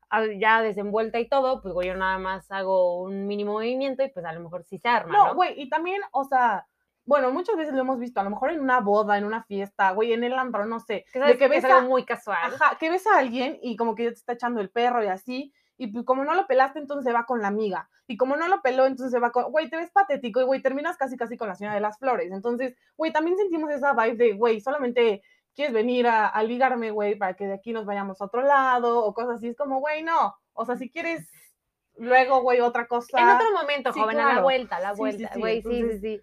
ah, 0.09 0.25
ya 0.37 0.61
desenvuelta 0.61 1.19
y 1.19 1.29
todo, 1.29 1.61
pues 1.61 1.73
güey, 1.73 1.87
yo 1.87 1.95
nada 1.95 2.17
más 2.17 2.51
hago 2.51 3.01
un 3.01 3.25
mínimo 3.25 3.53
movimiento 3.53 4.03
y 4.03 4.09
pues 4.09 4.25
a 4.25 4.33
lo 4.33 4.41
mejor 4.41 4.65
sí 4.65 4.77
se 4.77 4.89
arma, 4.89 5.13
No, 5.13 5.27
¿no? 5.27 5.35
güey, 5.35 5.53
y 5.61 5.69
también, 5.69 6.01
o 6.11 6.25
sea, 6.25 6.67
bueno, 7.09 7.31
muchas 7.31 7.55
veces 7.57 7.73
lo 7.73 7.81
hemos 7.81 7.97
visto, 7.99 8.19
a 8.19 8.23
lo 8.23 8.29
mejor 8.29 8.51
en 8.51 8.59
una 8.61 8.79
boda, 8.81 9.17
en 9.17 9.25
una 9.25 9.43
fiesta, 9.43 9.91
güey, 9.91 10.13
en 10.13 10.23
el 10.23 10.33
antro, 10.37 10.65
no 10.65 10.79
sé, 10.79 11.05
Que, 11.11 11.19
de 11.19 11.25
sabes 11.25 11.33
que 11.37 11.39
que 11.39 11.47
ves 11.49 11.63
es 11.63 11.71
a, 11.71 11.77
algo 11.77 11.89
muy 11.89 12.05
casual. 12.05 12.37
ajá, 12.53 12.77
que 12.79 12.89
ves 12.89 13.07
a 13.07 13.17
alguien 13.17 13.57
y 13.63 13.75
como 13.75 13.95
que 13.95 14.03
ya 14.03 14.09
te 14.11 14.15
está 14.15 14.33
echando 14.33 14.61
el 14.61 14.69
perro 14.69 15.03
y 15.03 15.07
así, 15.07 15.51
y 15.77 15.87
pues 15.87 16.05
como 16.05 16.23
no 16.23 16.35
lo 16.35 16.45
pelaste, 16.45 16.77
entonces 16.79 17.13
va 17.13 17.25
con 17.25 17.41
la 17.41 17.47
amiga, 17.47 17.89
y 18.05 18.15
como 18.15 18.35
no 18.35 18.47
lo 18.47 18.61
peló, 18.61 18.85
entonces 18.85 19.11
se 19.11 19.19
va 19.19 19.31
con, 19.31 19.45
güey, 19.51 19.69
te 19.69 19.77
ves 19.77 19.89
patético, 19.91 20.39
y 20.39 20.43
güey, 20.43 20.61
terminas 20.61 20.97
casi 20.97 21.17
casi 21.17 21.35
con 21.35 21.47
la 21.47 21.55
señora 21.55 21.75
de 21.75 21.81
las 21.81 21.97
flores, 21.97 22.31
entonces, 22.31 22.75
güey, 22.95 23.11
también 23.11 23.37
sentimos 23.37 23.71
esa 23.71 23.93
vibe 23.93 24.15
de, 24.15 24.33
güey, 24.33 24.61
solamente 24.61 25.23
quieres 25.55 25.73
venir 25.73 26.05
a, 26.07 26.27
a 26.27 26.43
ligarme, 26.43 26.91
güey, 26.91 27.15
para 27.15 27.33
que 27.33 27.47
de 27.47 27.53
aquí 27.55 27.73
nos 27.73 27.85
vayamos 27.85 28.21
a 28.21 28.25
otro 28.25 28.43
lado, 28.43 29.03
o 29.03 29.13
cosas 29.15 29.37
así, 29.37 29.47
es 29.47 29.57
como, 29.57 29.79
güey, 29.79 30.03
no, 30.03 30.35
o 30.53 30.63
sea, 30.65 30.75
si 30.77 30.89
quieres 30.91 31.27
luego, 31.97 32.41
güey, 32.41 32.59
otra 32.61 32.87
cosa. 32.87 33.19
En 33.19 33.27
otro 33.29 33.51
momento, 33.53 33.91
sí, 33.91 33.99
joven, 33.99 34.17
a 34.19 34.23
la 34.23 34.29
claro. 34.29 34.43
vuelta, 34.43 34.75
a 34.77 34.79
la 34.79 34.89
Sí, 34.89 34.95
sí, 34.95 34.99
vuelta, 35.01 35.33
sí, 35.33 35.39
güey, 35.39 35.61
sí, 35.61 35.67
sí, 35.69 35.75
entonces- 35.79 36.01
sí. 36.01 36.21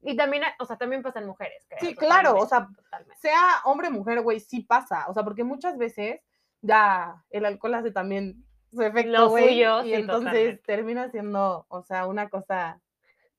Y 0.00 0.16
también, 0.16 0.44
o 0.58 0.64
sea, 0.64 0.76
también 0.76 1.02
pasan 1.02 1.26
mujeres, 1.26 1.64
creo. 1.68 1.80
Sí, 1.80 1.94
claro, 1.94 2.36
o 2.36 2.46
sea, 2.46 2.68
totalmente, 2.74 3.20
sea 3.20 3.60
hombre 3.64 3.88
o 3.88 3.90
mujer, 3.90 4.20
güey, 4.22 4.40
sí 4.40 4.60
pasa. 4.60 5.06
O 5.08 5.14
sea, 5.14 5.24
porque 5.24 5.44
muchas 5.44 5.76
veces 5.76 6.20
ya 6.60 7.24
el 7.30 7.44
alcohol 7.44 7.74
hace 7.74 7.90
también 7.90 8.44
su 8.70 8.82
efecto, 8.82 9.30
güey. 9.30 9.62
y 9.62 9.64
sí, 9.82 9.94
entonces 9.94 10.06
totalmente. 10.06 10.62
termina 10.64 11.08
siendo, 11.08 11.66
o 11.68 11.82
sea, 11.82 12.06
una 12.06 12.28
cosa 12.28 12.80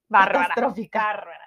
Bárbara. 0.08 0.50
catastrófica. 0.50 1.04
Bárbara. 1.04 1.46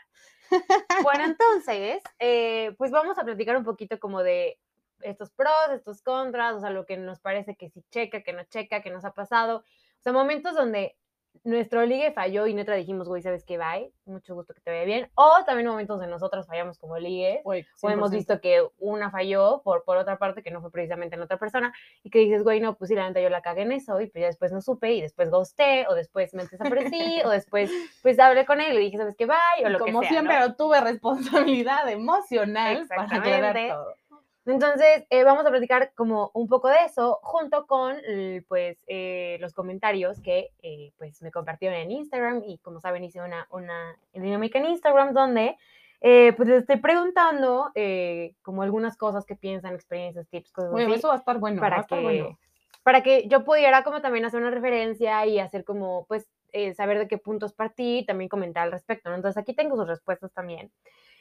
Bueno, 1.03 1.25
entonces, 1.25 2.03
eh, 2.19 2.75
pues 2.77 2.91
vamos 2.91 3.19
a 3.19 3.25
platicar 3.25 3.57
un 3.57 3.65
poquito 3.65 3.99
como 3.99 4.23
de 4.23 4.59
estos 5.01 5.31
pros, 5.31 5.71
estos 5.73 6.03
contras, 6.03 6.55
o 6.55 6.61
sea, 6.61 6.71
lo 6.71 6.87
que 6.87 6.97
nos 6.97 7.21
parece 7.21 7.57
que 7.57 7.71
sí 7.71 7.83
checa, 7.91 8.23
que 8.23 8.33
no 8.33 8.45
checa, 8.45 8.83
que 8.83 8.91
nos 8.91 9.05
ha 9.05 9.13
pasado. 9.13 9.59
O 9.59 10.03
sea, 10.03 10.13
momentos 10.13 10.55
donde 10.55 10.97
nuestro 11.45 11.85
ligue 11.85 12.13
falló 12.13 12.47
y 12.47 12.55
neta 12.55 12.73
dijimos, 12.75 13.09
güey, 13.09 13.23
¿sabes 13.23 13.45
qué? 13.45 13.59
Bye, 13.59 13.93
mucho 14.05 14.35
gusto 14.35 14.55
que 14.55 14.61
te 14.61 14.71
vaya 14.71 14.85
bien. 14.85 15.11
O 15.15 15.45
también 15.45 15.69
momentos 15.69 15.99
donde 15.99 16.11
nosotros 16.11 16.47
fallamos 16.47 16.79
como 16.79 16.99
ligues, 16.99 17.43
Güey, 17.43 17.67
o 17.83 17.91
hemos 17.91 18.11
100%. 18.11 18.15
visto 18.15 18.41
que 18.41 18.65
una 18.79 19.11
falló 19.11 19.61
por, 19.65 19.83
por 19.85 19.97
otra 19.97 20.19
parte 20.19 20.43
que 20.43 20.51
no 20.51 20.61
fue 20.61 20.71
precisamente 20.71 21.17
en 21.17 21.23
otra 21.23 21.39
persona, 21.39 21.73
y 22.03 22.11
que 22.11 22.21
dices, 22.21 22.45
güey, 22.45 22.61
no, 22.61 22.77
pues 22.77 22.89
sí, 22.89 22.95
la 22.95 23.09
neta 23.09 23.21
yo 23.21 23.29
la 23.29 23.43
cagué 23.43 23.63
en 23.63 23.73
eso, 23.73 24.01
y 24.01 24.07
pues 24.07 24.21
ya 24.21 24.27
después 24.29 24.53
no 24.53 24.61
supe, 24.61 24.93
y 24.93 25.01
después 25.01 25.31
ghosté, 25.31 25.87
o 25.89 25.95
después 25.95 26.33
me 26.35 26.45
desaparecí, 26.45 27.23
o 27.25 27.31
después 27.31 27.71
pues 28.03 28.19
hablé 28.19 28.47
con 28.47 28.61
él 28.61 28.71
y 28.73 28.75
le 28.75 28.81
dije, 28.81 28.99
¿sabes 28.99 29.17
qué? 29.17 29.27
Bye, 29.27 29.65
o 29.65 29.69
lo 29.69 29.79
Como 29.79 30.01
que 30.01 30.07
sea, 30.07 30.13
siempre, 30.15 30.39
¿no? 30.39 30.55
tuve 30.55 30.81
responsabilidad 30.81 31.89
emocional 31.89 32.87
para 32.89 33.03
aclarar 33.05 33.57
todo. 33.69 33.97
Entonces, 34.45 35.05
eh, 35.11 35.23
vamos 35.23 35.47
a 35.47 35.51
platicar 35.51 35.93
como 35.95 36.31
un 36.35 36.49
poco 36.49 36.69
de 36.69 36.79
eso, 36.85 37.21
junto 37.23 37.67
con 37.67 37.97
l- 37.99 38.43
pues 38.49 38.77
eh, 38.89 39.39
los 39.41 39.55
comentarios 39.55 40.21
que 40.21 40.51
eh, 40.63 40.93
pues 40.99 41.23
me 41.23 41.31
compartieron 41.31 41.79
en 41.79 41.91
Instagram 41.93 42.43
y 42.45 42.59
como 42.59 42.81
saben 42.81 43.05
hice 43.05 43.21
una, 43.21 43.47
una 43.51 43.97
dinámica 44.13 44.59
en 44.59 44.67
Instagram 44.67 45.13
donde 45.15 45.57
eh, 46.01 46.33
pues 46.37 46.49
les 46.49 46.61
estoy 46.63 46.79
preguntando 46.81 47.71
eh, 47.77 48.35
como 48.43 48.63
algunas 48.63 48.97
cosas 48.97 49.25
que 49.25 49.37
piensan, 49.37 49.75
experiencias, 49.75 50.27
tips, 50.29 50.51
cosas 50.51 50.73
Bueno, 50.73 50.89
así, 50.91 50.99
eso 50.99 51.09
va 51.09 51.15
a 51.15 51.19
estar 51.19 51.39
bueno. 51.39 51.61
va 51.61 51.67
a 51.69 51.71
para 51.71 51.81
estar 51.83 51.99
que 51.99 52.03
bueno. 52.03 52.39
para 52.83 53.03
que 53.05 53.29
yo 53.29 53.45
pudiera 53.45 53.85
como 53.85 54.01
también 54.01 54.25
hacer 54.25 54.41
una 54.41 54.51
referencia 54.51 55.25
y 55.27 55.39
hacer 55.39 55.63
como 55.65 56.05
pues 56.09 56.27
eh, 56.51 56.75
saber 56.75 56.99
de 56.99 57.07
qué 57.07 57.17
puntos 57.19 57.53
partí 57.55 57.99
y 57.99 58.05
también 58.07 58.29
comentar 58.29 58.65
al 58.65 58.73
respecto, 58.73 59.09
¿no? 59.09 59.15
Entonces 59.15 59.41
aquí 59.41 59.55
tengo 59.55 59.77
sus 59.77 59.87
respuestas 59.87 60.33
también. 60.33 60.73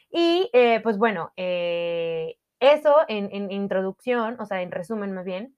Y 0.10 0.50
eh, 0.54 0.80
pues 0.82 0.98
bueno, 0.98 1.32
eh, 1.38 2.38
eso 2.62 2.96
en, 3.10 3.28
en 3.34 3.52
introducción, 3.52 4.40
o 4.40 4.46
sea, 4.46 4.62
en 4.62 4.72
resumen 4.72 5.12
más 5.14 5.26
bien. 5.26 5.56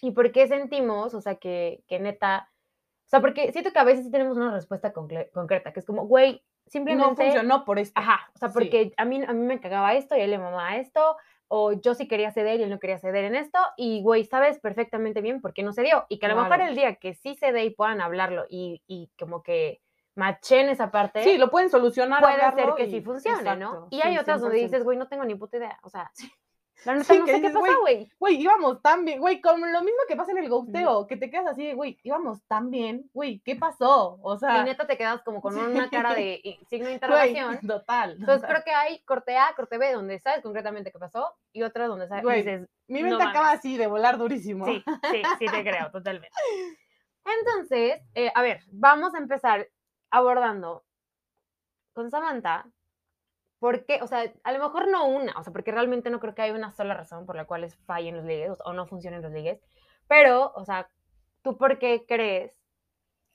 ¿Y 0.00 0.12
por 0.12 0.32
qué 0.32 0.48
sentimos, 0.48 1.12
o 1.14 1.20
sea, 1.20 1.36
que, 1.36 1.82
que 1.86 1.98
neta, 1.98 2.50
o 3.06 3.08
sea, 3.08 3.20
porque 3.20 3.52
siento 3.52 3.72
que 3.72 3.78
a 3.78 3.84
veces 3.84 4.04
sí 4.06 4.10
tenemos 4.10 4.36
una 4.36 4.52
respuesta 4.52 4.92
concle- 4.92 5.30
concreta, 5.32 5.72
que 5.72 5.80
es 5.80 5.86
como, 5.86 6.06
güey, 6.06 6.32
No 6.66 6.70
simplemente... 6.70 7.22
funcionó 7.24 7.64
por 7.64 7.78
esto. 7.78 8.00
Ajá, 8.00 8.30
o 8.34 8.38
sea, 8.38 8.48
Sí. 8.48 8.54
porque 8.54 8.92
a, 8.96 9.04
mí, 9.04 9.22
a 9.26 9.32
mí 9.32 9.46
me 9.46 9.60
cagaba 9.60 9.94
esto 9.94 10.16
y 10.16 10.20
él 10.20 10.30
le 10.30 10.38
mamaba 10.38 10.76
esto, 10.76 11.16
o 11.48 11.72
yo 11.72 11.94
sí 11.94 12.08
quería 12.08 12.32
ceder 12.32 12.58
y 12.60 12.62
él 12.64 12.70
no 12.70 12.78
quería 12.80 12.98
ceder 12.98 13.24
en 13.24 13.34
esto, 13.34 13.58
y 13.76 14.02
güey, 14.02 14.24
sabes 14.24 14.58
perfectamente 14.60 15.20
bien 15.20 15.40
por 15.40 15.52
qué 15.52 15.62
no 15.62 15.72
se 15.72 15.82
dio. 15.82 16.06
Y 16.08 16.18
que 16.18 16.26
a 16.26 16.30
lo 16.30 16.36
mejor 16.36 16.56
Claro. 16.56 16.64
el 16.70 16.74
día 16.76 16.96
que 16.96 17.14
sí 17.14 17.34
se 17.34 17.52
dé 17.52 17.64
y 17.64 17.70
puedan 17.70 18.00
hablarlo 18.00 18.46
y, 18.48 18.82
y 18.86 19.10
como 19.18 19.42
que 19.42 19.80
machen 20.16 20.68
esa 20.68 20.90
parte, 20.90 21.22
Sí, 21.24 21.38
lo 21.38 21.50
pueden 21.50 21.70
solucionar. 21.70 22.20
puede 22.20 22.38
ser 22.52 22.74
que 22.76 22.84
y- 22.86 22.90
sí 22.90 23.00
funcione, 23.00 23.56
¿no? 23.56 23.88
Y 23.90 24.00
hay 24.02 24.12
sí, 24.14 24.18
otras 24.18 24.40
donde 24.40 24.58
100%. 24.58 24.62
dices, 24.62 24.84
güey, 24.84 24.96
no 24.98 25.08
tengo 25.08 25.24
ni 25.24 25.34
puta 25.34 25.56
idea, 25.56 25.78
o 25.82 25.88
sea, 25.88 26.10
la 26.84 26.94
neta 26.94 27.04
Sí, 27.14 27.18
no 27.18 27.26
sé 27.26 27.40
qué 27.40 27.50
pasó, 27.50 27.80
güey. 27.80 28.10
Güey, 28.18 28.34
íbamos 28.42 28.82
tan 28.82 29.04
bien, 29.06 29.18
güey, 29.20 29.40
como 29.40 29.64
lo 29.64 29.80
mismo 29.80 29.98
que 30.06 30.16
pasa 30.16 30.32
en 30.32 30.38
el 30.38 30.48
ghosteo, 30.50 31.06
que 31.06 31.16
te 31.16 31.30
quedas 31.30 31.46
así, 31.46 31.64
de, 31.66 31.74
güey, 31.74 31.98
íbamos 32.02 32.44
tan 32.46 32.70
bien, 32.70 33.08
güey, 33.14 33.40
¿qué 33.40 33.56
pasó? 33.56 34.18
O 34.22 34.34
Y 34.34 34.38
sea, 34.38 34.62
neta 34.64 34.86
te 34.86 34.98
quedas 34.98 35.22
como 35.22 35.40
con 35.40 35.56
una 35.56 35.88
cara 35.88 36.12
de 36.14 36.40
y- 36.44 36.60
signo 36.68 36.88
de 36.88 36.94
interrogación. 36.94 37.58
total. 37.66 38.12
Entonces 38.20 38.42
total. 38.42 38.50
creo 38.50 38.64
que 38.64 38.70
hay 38.72 39.02
corte 39.04 39.36
A, 39.38 39.52
corte 39.56 39.78
B, 39.78 39.92
donde 39.92 40.18
sabes 40.20 40.42
concretamente 40.42 40.92
qué 40.92 40.98
pasó, 40.98 41.34
y 41.52 41.62
otras 41.62 41.88
donde 41.88 42.06
sabes, 42.06 42.22
Güey, 42.22 42.42
dices, 42.42 42.68
Mi 42.86 43.02
no 43.02 43.08
mente 43.10 43.24
acaba 43.24 43.46
mames. 43.46 43.58
así 43.60 43.76
de 43.78 43.86
volar 43.86 44.18
durísimo. 44.18 44.66
Sí, 44.66 44.84
sí, 45.10 45.22
sí 45.38 45.46
te 45.46 45.62
creo, 45.64 45.90
totalmente. 45.90 46.28
Entonces, 47.24 48.02
eh, 48.14 48.30
a 48.34 48.42
ver, 48.42 48.60
vamos 48.70 49.14
a 49.14 49.18
empezar 49.18 49.66
abordando 50.16 50.84
con 51.92 52.10
Samantha, 52.10 52.66
porque, 53.58 54.00
o 54.02 54.06
sea, 54.06 54.32
a 54.42 54.52
lo 54.52 54.58
mejor 54.58 54.88
no 54.88 55.06
una, 55.06 55.32
o 55.38 55.42
sea, 55.42 55.52
porque 55.52 55.72
realmente 55.72 56.10
no 56.10 56.20
creo 56.20 56.34
que 56.34 56.42
haya 56.42 56.54
una 56.54 56.72
sola 56.72 56.94
razón 56.94 57.24
por 57.24 57.36
la 57.36 57.46
cual 57.46 57.68
fallen 57.86 58.16
los 58.16 58.24
ligues 58.24 58.58
o 58.64 58.72
no 58.72 58.86
funcionen 58.86 59.22
los 59.22 59.32
ligues, 59.32 59.60
pero, 60.08 60.52
o 60.54 60.64
sea, 60.64 60.88
¿tú 61.42 61.56
por 61.56 61.78
qué 61.78 62.04
crees 62.06 62.52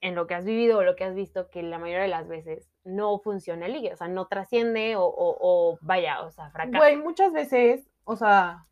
en 0.01 0.15
lo 0.15 0.27
que 0.27 0.35
has 0.35 0.45
vivido 0.45 0.77
o 0.79 0.83
lo 0.83 0.95
que 0.95 1.03
has 1.05 1.15
visto 1.15 1.49
que 1.49 1.63
la 1.63 1.79
mayoría 1.79 2.03
de 2.03 2.09
las 2.09 2.27
veces 2.27 2.69
no 2.83 3.19
funciona 3.19 3.65
el 3.65 3.73
ligue? 3.73 3.93
O 3.93 3.97
sea, 3.97 4.07
no 4.07 4.27
trasciende 4.27 4.95
o, 4.97 5.03
o- 5.03 5.37
o 5.39 5.77
vaya, 5.81 6.21
o 6.21 6.31
sea, 6.31 6.51
fracasa. 6.51 6.77
Güey, 6.77 6.97
muchas 6.97 7.33
veces, 7.33 7.89
o 8.03 8.15
sea, 8.15 8.67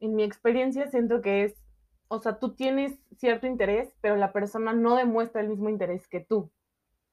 en 0.00 0.14
mi 0.14 0.22
experiencia 0.22 0.86
siento 0.86 1.22
que 1.22 1.44
es, 1.44 1.54
o 2.08 2.20
sea, 2.20 2.38
tú 2.38 2.54
tienes 2.54 2.98
cierto 3.16 3.46
interés, 3.46 3.94
pero 4.00 4.16
la 4.16 4.32
persona 4.32 4.72
no 4.72 4.96
demuestra 4.96 5.40
el 5.40 5.48
mismo 5.48 5.68
interés 5.68 6.06
que 6.08 6.20
tú. 6.20 6.50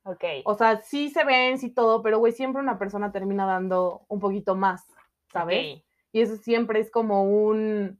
Ok. 0.07 0.23
O 0.45 0.55
sea, 0.55 0.81
sí 0.81 1.09
se 1.09 1.23
ven, 1.23 1.57
sí 1.57 1.69
todo, 1.69 2.01
pero 2.01 2.19
güey, 2.19 2.33
siempre 2.33 2.61
una 2.61 2.79
persona 2.79 3.11
termina 3.11 3.45
dando 3.45 4.05
un 4.07 4.19
poquito 4.19 4.55
más, 4.55 4.85
¿sabes? 5.31 5.77
ok. 5.77 5.83
Y 6.13 6.21
eso 6.21 6.37
siempre 6.37 6.79
es 6.79 6.89
como 6.89 7.23
un, 7.23 7.99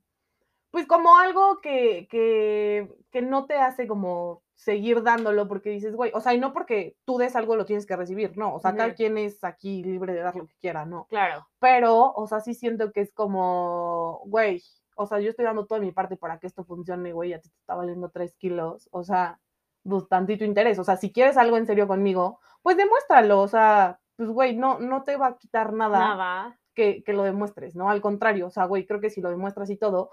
pues 0.72 0.88
como 0.88 1.18
algo 1.18 1.60
que, 1.62 2.08
que, 2.10 2.90
que 3.12 3.22
no 3.22 3.46
te 3.46 3.56
hace 3.56 3.88
como 3.88 4.42
seguir 4.56 5.04
dándolo 5.04 5.48
porque 5.48 5.70
dices, 5.70 5.96
güey, 5.96 6.12
o 6.14 6.20
sea, 6.20 6.34
y 6.34 6.40
no 6.40 6.52
porque 6.52 6.96
tú 7.06 7.18
des 7.18 7.36
algo 7.36 7.56
lo 7.56 7.66
tienes 7.66 7.86
que 7.86 7.96
recibir, 7.96 8.36
no, 8.38 8.56
o 8.56 8.60
sea, 8.60 8.76
cada 8.76 8.96
quien 8.96 9.18
es 9.18 9.44
aquí 9.44 9.84
libre 9.84 10.14
de 10.14 10.22
dar 10.22 10.36
lo 10.36 10.48
que 10.48 10.56
quiera, 10.60 10.84
¿no? 10.86 11.06
Claro. 11.10 11.48
Pero, 11.60 12.12
o 12.14 12.28
sea, 12.28 12.40
sí 12.40 12.56
siento 12.56 12.92
que 12.92 13.02
es 13.02 13.14
como, 13.14 14.24
güey, 14.26 14.64
o 14.96 15.06
sea, 15.06 15.20
yo 15.20 15.30
estoy 15.30 15.46
dando 15.46 15.68
toda 15.68 15.80
mi 15.80 15.92
parte 15.92 16.18
para 16.18 16.40
que 16.40 16.48
esto 16.48 16.64
funcione, 16.64 17.14
güey, 17.14 17.34
a 17.34 17.40
ti 17.40 17.50
te 17.50 17.58
está 17.60 17.76
valiendo 17.76 18.10
tres 18.10 18.36
kilos, 18.36 18.90
o 18.92 19.04
sea, 19.04 19.40
pues 19.88 20.08
tantito 20.10 20.44
interés, 20.46 20.79
o 20.79 20.84
sea, 20.84 20.98
si 20.98 21.12
quieres 21.12 21.38
algo 21.38 21.58
en 21.58 21.65
serio 21.65 21.88
conmigo, 21.88 22.39
pues 22.62 22.77
demuéstralo, 22.77 23.41
o 23.41 23.48
sea, 23.48 24.00
pues, 24.15 24.29
güey, 24.29 24.56
no, 24.56 24.79
no 24.79 25.03
te 25.03 25.15
va 25.17 25.27
a 25.27 25.38
quitar 25.38 25.74
nada, 25.74 26.00
Nada. 26.00 26.60
Que, 26.74 27.03
que 27.03 27.13
lo 27.13 27.24
demuestres, 27.24 27.75
¿no? 27.75 27.89
Al 27.89 28.01
contrario, 28.01 28.48
o 28.48 28.50
sea, 28.51 28.65
güey, 28.65 28.86
creo 28.86 29.00
que 29.01 29.10
si 29.10 29.22
lo 29.22 29.29
demuestras 29.29 29.70
y 29.70 29.77
todo, 29.77 30.12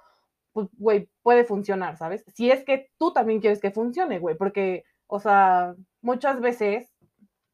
pues, 0.53 0.69
güey, 0.79 1.09
puede 1.23 1.45
funcionar, 1.45 1.97
¿sabes? 1.97 2.25
Si 2.35 2.51
es 2.51 2.65
que 2.65 2.91
tú 2.99 3.13
también 3.13 3.41
quieres 3.41 3.61
que 3.61 3.71
funcione, 3.73 4.19
güey, 4.19 4.37
porque, 4.37 4.85
o 5.07 5.19
sea, 5.21 5.75
muchas 6.01 6.41
veces, 6.41 6.93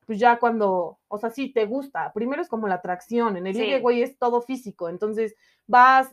pues 0.07 0.19
ya 0.19 0.39
cuando, 0.39 0.99
o 1.09 1.19
sea, 1.19 1.31
sí 1.31 1.53
te 1.53 1.67
gusta, 1.67 2.13
primero 2.13 2.43
es 2.43 2.49
como 2.49 2.67
la 2.69 2.77
atracción, 2.77 3.37
en 3.37 3.47
el 3.47 3.55
Sí. 3.55 3.63
ligue, 3.63 3.81
güey, 3.81 4.03
es 4.03 4.19
todo 4.19 4.43
físico, 4.43 4.89
entonces 4.89 5.35
vas, 5.67 6.09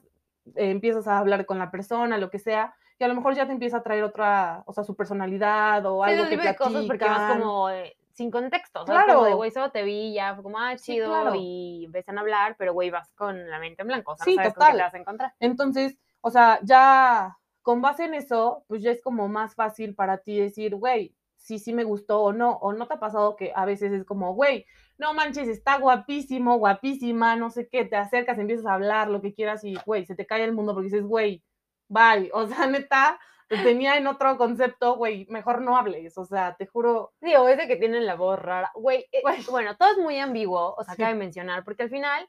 eh, 0.56 0.70
empiezas 0.72 1.08
a 1.08 1.18
hablar 1.20 1.46
con 1.46 1.60
la 1.60 1.72
persona, 1.72 2.18
lo 2.18 2.30
que 2.30 2.40
sea, 2.40 2.74
y 3.00 3.04
a 3.04 3.08
lo 3.08 3.16
mejor 3.16 3.36
ya 3.36 3.46
te 3.46 3.52
empieza 3.52 3.78
a 3.78 3.84
traer 3.84 4.04
otra, 4.04 4.64
o 4.66 4.74
sea, 4.74 4.84
su 4.84 4.96
personalidad 4.96 5.86
o 5.86 6.04
Sí, 6.04 6.12
algo 6.12 6.30
que 6.30 6.38
de 6.38 6.56
cosas 6.56 6.86
porque 6.86 7.06
vas 7.06 7.18
platican. 7.18 7.42
como 7.42 7.70
eh, 7.70 7.96
sin 8.14 8.32
contexto. 8.32 8.86
¿sabes? 8.86 9.02
Como 9.06 9.14
de, 9.20 9.22
Claro. 9.26 9.38
güey, 9.38 9.52
solo 9.52 9.72
te 9.72 9.84
vi, 9.84 10.14
ya 10.14 10.34
fue 10.34 10.44
como, 10.44 10.58
ah, 10.60 10.78
Sí, 10.78 10.94
chido, 10.94 11.08
claro. 11.10 11.34
y 11.36 11.86
empiezan 11.86 12.18
a 12.18 12.22
hablar, 12.22 12.56
pero 12.58 12.74
güey, 12.74 12.90
vas 12.90 13.12
con 13.14 13.50
la 13.50 13.60
mente 13.60 13.82
en 13.84 13.88
blanco. 13.88 14.14
O 14.14 14.18
sea, 14.18 14.26
Sí, 14.26 14.32
no 14.32 14.38
sabes 14.38 14.54
con 14.54 14.62
qué 14.62 14.66
total. 14.66 14.78
te 14.78 14.84
vas 14.84 14.94
a 14.94 14.98
encontrar. 14.98 15.34
Entonces, 15.40 15.98
o 16.22 16.32
sea, 16.32 16.60
ya 16.64 17.38
con 17.62 17.82
base 17.82 18.06
en 18.06 18.14
eso, 18.16 18.64
pues 18.68 18.82
ya 18.82 18.92
es 18.92 19.02
como 19.02 19.28
más 19.28 19.54
fácil 19.54 19.94
para 19.94 20.18
ti 20.20 20.40
decir, 20.40 20.76
güey, 20.76 21.14
si 21.36 21.60
sí 21.60 21.74
me 21.74 21.84
gustó 21.84 22.22
o 22.24 22.34
no, 22.34 22.54
o 22.58 22.74
no 22.74 22.88
te 22.88 22.96
ha 22.96 23.00
pasado 23.00 23.36
que 23.36 23.52
a 23.56 23.66
veces 23.66 23.92
es 23.94 24.04
como, 24.06 24.34
güey, 24.34 24.66
no 24.98 25.14
manches, 25.14 25.48
está 25.48 25.78
guapísimo, 25.78 26.58
guapísima, 26.58 27.36
no 27.36 27.50
sé 27.52 27.68
qué, 27.70 27.86
te 27.86 27.96
acercas, 27.96 28.40
empiezas 28.40 28.66
a 28.66 28.74
hablar, 28.74 29.10
lo 29.10 29.22
que 29.22 29.34
quieras 29.34 29.64
y, 29.64 29.76
güey, 29.86 30.06
se 30.06 30.16
te 30.16 30.26
cae 30.26 30.44
el 30.44 30.54
mundo 30.54 30.74
porque 30.74 30.86
dices, 30.90 31.06
güey, 31.06 31.44
bye, 31.90 32.30
o 32.34 32.48
sea, 32.48 32.68
neta, 32.68 33.20
te 33.50 33.58
tenía 33.58 33.96
en 33.98 34.08
otro 34.08 34.38
concepto, 34.38 34.96
güey, 34.98 35.26
mejor 35.30 35.62
no 35.62 35.78
hables, 35.78 36.18
o 36.18 36.26
sea, 36.26 36.56
te 36.58 36.68
juro, 36.68 37.14
Sí, 37.22 37.34
o 37.36 37.48
ese 37.48 37.68
que 37.68 37.78
tienen 37.78 38.06
la 38.06 38.16
voz 38.16 38.38
rara. 38.40 38.72
Güey, 38.76 39.06
eh, 39.12 39.22
Güey. 39.22 39.44
bueno, 39.50 39.76
todo 39.78 39.92
es 39.92 39.98
muy 39.98 40.20
ambiguo, 40.20 40.74
o 40.78 40.84
sea, 40.84 40.96
Sí. 40.96 41.02
cabe 41.02 41.16
mencionar, 41.16 41.64
porque 41.64 41.84
al 41.84 41.90
final, 41.90 42.28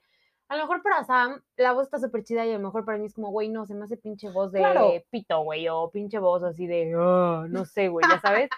a 0.49 0.57
lo 0.57 0.63
mejor 0.63 0.83
para 0.83 1.05
Sam, 1.05 1.43
la 1.57 1.73
voz 1.73 1.85
está 1.85 1.99
súper 1.99 2.23
chida 2.25 2.47
y 2.47 2.51
a 2.53 2.59
lo 2.59 2.65
mejor 2.65 2.85
para 2.85 2.99
mí 2.99 3.07
es 3.07 3.15
como, 3.15 3.31
güey, 3.31 3.49
no, 3.49 3.67
se 3.67 3.75
me 3.75 3.85
hace 3.85 3.97
pinche 3.97 4.31
voz 4.31 4.53
de 4.53 4.61
Claro. 4.61 4.93
pito, 5.11 5.41
güey, 5.43 5.69
o 5.69 5.91
pinche 5.91 6.19
voz 6.19 6.43
así 6.45 6.67
de, 6.67 6.95
"Ah", 6.97 7.45
no 7.49 7.65
sé, 7.65 7.89
güey, 7.89 8.07
ya 8.09 8.19
sabes. 8.45 8.49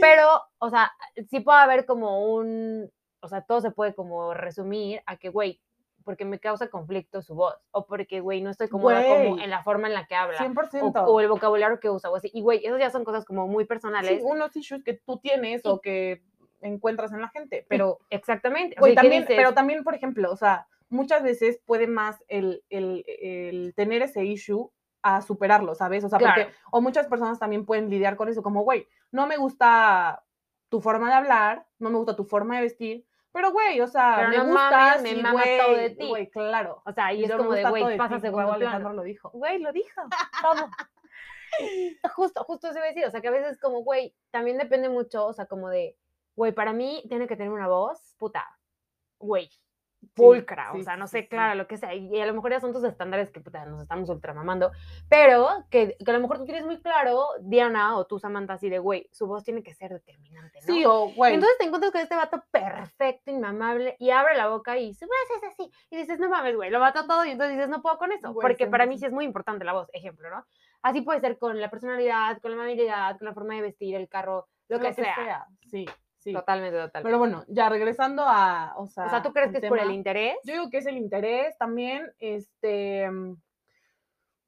Pero, 0.00 0.42
o 0.58 0.70
sea, 0.70 0.92
sí 1.30 1.40
puede 1.40 1.58
haber 1.60 1.86
como 1.86 2.24
un, 2.34 2.90
o 3.20 3.28
sea, 3.28 3.42
todo 3.42 3.60
se 3.60 3.70
puede 3.70 3.94
como 3.94 4.34
resumir 4.34 5.02
a 5.06 5.16
que, 5.16 5.28
güey, 5.28 5.60
porque 6.02 6.24
me 6.24 6.38
causa 6.40 6.68
conflicto 6.68 7.22
su 7.22 7.34
voz, 7.34 7.54
o 7.70 7.86
porque, 7.86 8.20
güey, 8.20 8.40
no 8.42 8.50
estoy 8.50 8.68
cómoda 8.68 9.02
como 9.02 9.38
en 9.40 9.50
la 9.50 9.62
forma 9.62 9.88
en 9.88 9.94
la 9.94 10.06
que 10.06 10.14
habla, 10.14 10.36
o, 10.36 10.44
100%. 10.44 11.04
o 11.06 11.20
el 11.20 11.28
vocabulario 11.28 11.80
que 11.80 11.90
usa, 11.90 12.10
o 12.10 12.16
así. 12.16 12.30
Y, 12.34 12.42
güey, 12.42 12.64
esas 12.64 12.78
ya 12.80 12.90
son 12.90 13.04
cosas 13.04 13.24
como 13.24 13.46
muy 13.48 13.64
Sí, 13.64 13.68
personales. 13.68 14.22
unos 14.24 14.54
issues 14.56 14.82
que 14.84 14.94
tú 14.94 15.18
tienes 15.18 15.62
Y- 15.64 15.68
o 15.68 15.80
que 15.80 16.22
encuentras 16.60 17.12
en 17.12 17.20
la 17.20 17.28
gente, 17.28 17.66
pero... 17.68 17.98
Exactamente. 18.10 18.76
o 18.78 18.84
sea, 18.84 18.90
¿qué 18.90 18.94
también, 19.00 19.24
pero 19.26 19.52
también, 19.54 19.82
por 19.84 19.94
ejemplo, 19.94 20.30
o 20.30 20.36
sea, 20.36 20.66
muchas 20.88 21.22
veces 21.22 21.60
puede 21.64 21.86
más 21.86 22.22
el, 22.28 22.62
el- 22.68 23.04
el 23.06 23.72
tener 23.74 24.02
ese 24.02 24.24
issue 24.24 24.70
a 25.02 25.22
superarlo, 25.22 25.74
¿sabes? 25.74 26.04
O 26.04 26.08
sea, 26.08 26.18
Claro. 26.18 26.42
porque, 26.44 26.56
o 26.70 26.80
muchas 26.80 27.08
personas 27.08 27.40
también 27.40 27.64
pueden 27.66 27.90
lidiar 27.90 28.16
con 28.16 28.28
eso, 28.28 28.42
como, 28.42 28.62
güey, 28.62 28.86
no 29.10 29.26
me 29.26 29.36
gusta 29.36 30.22
tu 30.68 30.80
forma 30.80 31.08
de 31.08 31.14
hablar, 31.14 31.66
no 31.80 31.90
me 31.90 31.96
gusta 31.96 32.14
tu 32.14 32.24
forma 32.24 32.54
de 32.56 32.62
vestir, 32.62 33.04
pero, 33.32 33.50
güey, 33.52 33.80
o 33.80 33.86
sea, 33.86 34.16
Pero 34.16 34.28
me 34.28 34.36
no 34.38 34.44
mames, 34.54 35.02
me 35.02 35.22
mama 35.22 35.42
todo 35.58 35.76
de 35.76 35.90
ti. 35.90 36.08
Güey, 36.08 36.30
claro. 36.30 36.82
O 36.84 36.92
sea, 36.92 37.12
y 37.12 37.20
Y 37.20 37.24
es 37.24 37.32
como 37.32 37.52
de, 37.52 37.64
güey, 37.64 37.96
pasa 37.96 38.20
segundo. 38.20 38.52
Alejandro 38.52 38.92
lo 38.92 39.02
dijo. 39.02 39.30
Güey, 39.30 39.58
lo 39.58 39.72
dijo, 39.72 40.02
todo. 40.42 40.68
justo, 42.14 42.44
justo 42.44 42.68
eso 42.68 42.78
iba 42.78 42.86
a 42.86 42.88
decir, 42.88 43.06
o 43.06 43.10
sea, 43.10 43.20
que 43.20 43.28
a 43.28 43.32
veces 43.32 43.58
como, 43.60 43.82
güey, 43.82 44.14
también 44.30 44.58
depende 44.58 44.88
mucho, 44.88 45.26
o 45.26 45.32
sea, 45.32 45.46
como 45.46 45.68
de, 45.68 45.96
güey, 46.36 46.52
para 46.52 46.72
mí 46.72 47.02
tiene 47.08 47.26
que 47.26 47.36
tener 47.36 47.52
una 47.52 47.68
voz, 47.68 48.14
puta, 48.18 48.46
güey, 49.18 49.50
pulcra, 50.14 50.72
o 50.72 50.76
sí, 50.76 50.82
sea, 50.82 50.94
sí, 50.94 51.00
no 51.00 51.06
sé, 51.06 51.22
sí. 51.22 51.28
clara, 51.28 51.54
lo 51.54 51.66
que 51.66 51.78
sea, 51.78 51.94
y 51.94 52.20
a 52.20 52.26
lo 52.26 52.34
mejor 52.34 52.50
ya 52.50 52.60
son 52.60 52.72
tus 52.72 52.84
estándares 52.84 53.30
que 53.30 53.40
puta, 53.40 53.64
nos 53.64 53.82
estamos 53.82 54.08
ultramamando, 54.08 54.72
pero 55.08 55.48
que, 55.70 55.96
que 56.04 56.10
a 56.10 56.14
lo 56.14 56.20
mejor 56.20 56.38
tú 56.38 56.44
tienes 56.44 56.64
muy 56.64 56.80
claro, 56.80 57.24
Diana 57.40 57.96
o 57.96 58.06
tú, 58.06 58.18
Samantha, 58.18 58.54
así 58.54 58.68
de, 58.68 58.78
güey, 58.78 59.08
su 59.12 59.26
voz 59.26 59.44
tiene 59.44 59.62
que 59.62 59.74
ser 59.74 59.92
determinante, 59.92 60.58
¿no? 60.60 60.74
Sí, 60.74 60.84
o 60.84 61.08
güey. 61.14 61.34
Entonces 61.34 61.58
te 61.58 61.64
encuentras 61.64 61.92
con 61.92 62.00
este 62.00 62.16
vato 62.16 62.42
perfecto, 62.50 63.30
inmamable, 63.30 63.96
y 63.98 64.10
abre 64.10 64.36
la 64.36 64.48
boca 64.48 64.78
y 64.78 64.94
su 64.94 65.06
voz 65.06 65.36
es 65.36 65.48
así. 65.50 65.70
Y 65.90 65.96
dices, 65.96 66.18
no 66.18 66.28
mames, 66.28 66.56
güey, 66.56 66.70
lo 66.70 66.80
mato 66.80 67.06
todo. 67.06 67.24
Y 67.24 67.30
entonces 67.30 67.56
dices, 67.56 67.68
no 67.68 67.82
puedo 67.82 67.98
con 67.98 68.12
eso. 68.12 68.32
Güey, 68.32 68.42
porque 68.42 68.66
para 68.66 68.86
mí 68.86 68.96
100%. 68.96 68.98
sí 68.98 69.06
es 69.06 69.12
muy 69.12 69.24
importante 69.24 69.64
la 69.64 69.72
voz, 69.72 69.88
ejemplo, 69.92 70.30
¿no? 70.30 70.44
Así 70.82 71.00
puede 71.02 71.20
ser 71.20 71.38
con 71.38 71.60
la 71.60 71.70
personalidad, 71.70 72.38
con 72.40 72.50
la 72.50 72.56
amabilidad, 72.56 73.18
con 73.18 73.26
la 73.26 73.34
forma 73.34 73.54
de 73.54 73.62
vestir, 73.62 73.94
el 73.94 74.08
carro, 74.08 74.48
lo, 74.68 74.80
que, 74.80 74.92
sea. 74.92 75.46
Sí, 75.66 75.86
sí. 76.22 76.32
Totalmente, 76.32 76.76
totalmente. 76.76 77.02
Pero 77.02 77.18
bueno, 77.18 77.44
ya 77.48 77.68
regresando 77.68 78.22
a, 78.26 78.74
o 78.76 78.86
sea, 78.86 79.06
o 79.06 79.10
sea, 79.10 79.22
¿tú 79.22 79.32
crees 79.32 79.50
que 79.50 79.58
es 79.58 79.68
por 79.68 79.78
el 79.78 79.84
tema, 79.84 79.94
interés? 79.94 80.36
Yo 80.44 80.52
digo 80.54 80.70
que 80.70 80.78
es 80.78 80.86
el 80.86 80.96
interés 80.96 81.56
también, 81.58 82.12
este, 82.18 83.10
mm, 83.10 83.36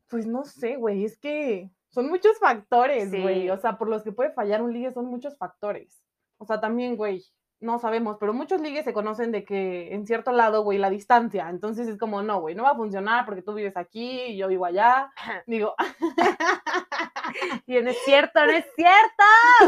pues 0.08 0.26
no 0.26 0.44
sé, 0.44 0.76
güey, 0.76 1.04
es 1.04 1.18
que 1.18 1.70
son 1.88 2.08
muchos 2.08 2.38
factores, 2.38 3.10
güey, 3.10 3.42
Sí. 3.42 3.50
o 3.50 3.56
sea, 3.58 3.78
por 3.78 3.88
los 3.88 4.02
que 4.02 4.12
puede 4.12 4.30
fallar 4.32 4.62
un 4.62 4.72
ligue 4.72 4.90
son 4.90 5.06
muchos 5.06 5.36
factores. 5.36 6.02
O 6.38 6.44
sea, 6.44 6.60
también, 6.60 6.96
güey, 6.96 7.24
no 7.60 7.78
sabemos, 7.78 8.16
pero 8.20 8.34
muchos 8.34 8.60
ligues 8.60 8.84
se 8.84 8.92
conocen 8.92 9.32
de 9.32 9.44
que 9.44 9.94
en 9.94 10.06
cierto 10.06 10.32
lado, 10.32 10.62
güey, 10.64 10.76
la 10.78 10.90
distancia, 10.90 11.48
entonces 11.48 11.88
es 11.88 11.98
como, 11.98 12.22
no, 12.22 12.40
güey, 12.40 12.54
no 12.54 12.64
va 12.64 12.70
a 12.70 12.76
funcionar 12.76 13.24
porque 13.24 13.42
tú 13.42 13.54
vives 13.54 13.76
aquí 13.76 14.22
y 14.22 14.36
yo 14.36 14.48
vivo 14.48 14.66
allá. 14.66 15.10
Digo, 15.46 15.74
Y 17.66 17.80
no 17.80 17.90
es 17.90 17.98
cierto, 18.04 18.44
no 18.44 18.52
es 18.52 18.66
cierto. 18.76 19.24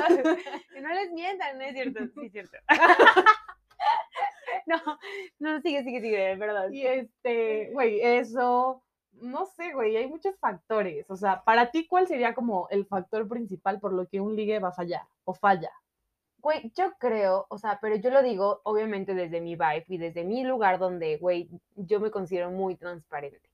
que 0.73 0.81
no 0.81 0.89
les 0.95 1.13
mientan, 1.13 1.59
no 1.59 1.65
es 1.65 1.73
cierto, 1.73 2.01
sí 2.15 2.27
es 2.27 2.33
cierto. 2.33 2.57
no, 4.67 4.77
no, 5.39 5.61
sigue, 5.61 5.83
sigue, 5.85 6.01
sigue, 6.01 6.37
perdón. 6.39 6.75
y 6.75 6.87
este, 6.87 7.71
güey, 7.73 8.01
eso, 8.01 8.83
no 9.13 9.47
sé, 9.47 9.73
güey, 9.73 9.97
hay 9.97 10.09
muchos 10.09 10.37
factores. 10.39 11.11
O 11.11 11.17
sea, 11.17 11.43
para 11.45 11.71
ti, 11.71 11.87
¿cuál 11.87 12.07
sería 12.07 12.35
como 12.35 12.69
el 12.71 12.87
factor 12.87 13.29
principal 13.29 13.81
por 13.81 13.93
lo 13.93 14.07
que 14.07 14.21
un 14.21 14.37
ligue 14.37 14.59
va 14.59 14.69
a 14.69 14.73
fallar 14.73 15.03
o 15.25 15.35
falla? 15.35 15.71
Güey, 16.39 16.71
yo 16.77 16.93
creo, 16.99 17.47
o 17.49 17.59
sea, 17.59 17.79
pero 17.81 17.97
yo 17.97 18.11
lo 18.11 18.23
digo 18.23 18.61
obviamente 18.65 19.15
desde 19.15 19.41
mi 19.41 19.57
vibe 19.57 19.85
y 19.89 19.99
desde 19.99 20.23
mi 20.23 20.45
lugar 20.45 20.79
donde, 20.79 21.17
güey, 21.17 21.49
yo 21.75 21.99
me 21.99 22.11
considero 22.11 22.51
muy 22.51 22.77
transparente. 22.77 23.46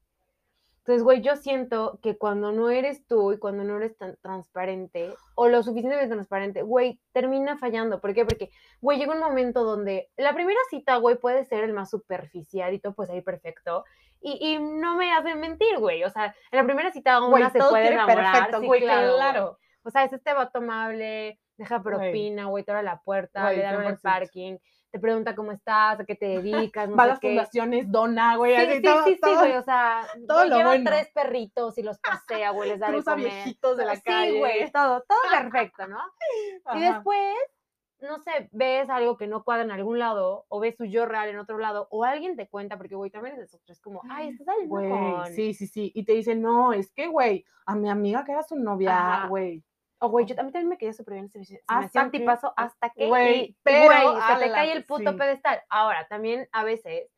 Entonces, 0.84 1.04
güey, 1.04 1.20
yo 1.22 1.36
siento 1.36 2.00
que 2.02 2.18
cuando 2.18 2.50
no 2.50 2.68
eres 2.68 3.06
tú 3.06 3.32
y 3.32 3.38
cuando 3.38 3.62
no 3.62 3.76
eres 3.76 3.96
tan 3.96 4.16
transparente 4.20 5.14
o 5.36 5.46
lo 5.48 5.62
suficientemente 5.62 6.12
transparente, 6.12 6.62
güey, 6.62 7.00
termina 7.12 7.56
fallando. 7.56 8.00
¿Por 8.00 8.12
qué? 8.14 8.24
Porque, 8.24 8.50
güey, 8.80 8.98
llega 8.98 9.12
un 9.14 9.20
momento 9.20 9.62
donde 9.62 10.10
la 10.16 10.34
primera 10.34 10.58
cita, 10.70 10.96
güey, 10.96 11.14
puede 11.16 11.44
ser 11.44 11.62
el 11.62 11.72
más 11.72 11.88
superficial 11.90 12.74
y 12.74 12.80
todo 12.80 12.94
puede 12.94 13.08
salir 13.08 13.22
perfecto. 13.22 13.84
Y, 14.20 14.38
y 14.40 14.58
no 14.58 14.96
me 14.96 15.12
hacen 15.12 15.38
mentir, 15.38 15.78
güey. 15.78 16.02
O 16.02 16.10
sea, 16.10 16.34
en 16.50 16.58
la 16.58 16.64
primera 16.64 16.90
cita 16.90 17.20
una 17.20 17.28
Güey, 17.28 17.50
se 17.50 17.58
todo 17.58 17.70
puede 17.70 17.92
enamorar. 17.92 18.32
perfecto, 18.32 18.60
sí, 18.60 18.66
güey, 18.66 18.80
claro, 18.80 19.14
claro. 19.14 19.42
güey. 19.46 19.56
O 19.84 19.90
sea, 19.90 20.04
es 20.04 20.12
este 20.12 20.32
vato 20.32 20.58
amable, 20.58 21.38
deja 21.56 21.80
propina, 21.82 22.46
güey, 22.46 22.64
te 22.64 22.72
abre 22.72 22.82
la 22.84 23.00
puerta, 23.02 23.42
Güey, 23.44 23.56
le 23.58 23.62
da 23.62 23.74
en 23.74 23.80
el 23.82 23.96
100%. 23.98 24.00
parking, 24.00 24.56
te 24.92 24.99
pregunta 25.00 25.34
cómo 25.34 25.52
estás, 25.52 25.99
a 25.99 26.04
qué 26.04 26.14
te 26.14 26.26
dedicas, 26.26 26.87
no 26.88 26.96
Va 26.96 27.04
a 27.04 27.06
sé 27.06 27.11
las 27.12 27.20
qué. 27.20 27.28
fundaciones, 27.28 27.90
dona, 27.90 28.37
güey, 28.37 28.54
Sí, 28.54 28.62
así 28.62 28.76
sí, 28.76 28.82
todo, 28.82 29.04
sí, 29.04 29.18
sí, 29.22 29.34
güey, 29.34 29.52
o 29.56 29.62
sea, 29.62 30.06
todo 30.28 30.44
lo 30.44 30.56
lleva 30.56 30.68
bueno. 30.70 30.90
tres 30.90 31.11
perritos 31.14 31.78
y 31.78 31.82
los 31.82 31.99
pasea, 31.99 32.50
güey, 32.50 32.68
les 32.68 32.78
da 32.78 32.90
de 32.90 33.02
comer. 33.02 33.16
viejitos 33.16 33.76
de 33.78 33.84
la 33.87 33.96
Sí, 33.96 34.02
calle. 34.04 34.38
güey, 34.38 34.70
todo, 34.70 35.02
todo 35.08 35.18
perfecto, 35.30 35.87
¿no? 35.88 35.99
Y 36.75 36.80
después, 36.80 37.34
no 38.00 38.18
sé, 38.18 38.50
ves 38.52 38.90
algo 38.90 39.16
que 39.16 39.26
no 39.26 39.44
cuadra 39.44 39.64
en 39.64 39.70
algún 39.70 39.99
lado, 39.99 40.44
o 40.49 40.61
ves 40.61 40.76
su 40.76 40.84
yo 40.84 41.06
real 41.06 41.28
en 41.30 41.38
otro 41.38 41.56
lado, 41.56 41.88
o 41.90 42.04
alguien 42.04 42.37
te 42.37 42.49
cuenta, 42.49 42.76
porque, 42.76 42.94
güey, 42.94 43.11
también 43.11 43.37
es 43.37 43.42
eso, 43.44 43.58
es 43.66 43.80
como, 43.80 44.02
ay, 44.11 44.28
estás 44.28 44.44
saliendo 44.44 44.75
Güey, 44.75 44.90
con... 44.90 45.26
sí, 45.34 45.54
sí, 45.54 45.66
sí. 45.66 45.90
Y 45.94 46.04
te 46.04 46.12
dicen, 46.12 46.42
no, 46.42 46.75
es 46.75 46.92
que, 46.92 47.06
güey, 47.06 47.46
a 47.64 47.75
mi 47.76 47.88
amiga 47.88 48.25
que 48.25 48.32
era 48.32 48.42
su 48.42 48.56
novia, 48.56 49.26
güey. 49.28 49.64
O, 50.04 50.09
güey, 50.09 50.26
yo 50.26 50.35
también, 50.35 50.52
también 50.52 50.68
me 50.68 50.78
quedé 50.78 50.92
súper 50.92 51.14
bien 51.14 51.26
ese 51.26 51.44
se 51.44 51.52
me 51.52 51.59
hacía 51.85 52.00
Hasta 52.02 52.11
tipazo 52.11 52.52
hasta 52.56 52.90
que, 52.90 53.06
Güey, 53.06 53.56
pero 53.62 53.85
güey, 53.85 54.21
se 54.26 54.44
te 54.44 54.50
cae 54.50 54.73
el 54.73 54.85
puto 54.85 55.12
sí. 55.12 55.16
pedestal. 55.16 55.62
Ahora, 55.68 56.09
también 56.09 56.49
a 56.50 56.64
veces, 56.64 57.09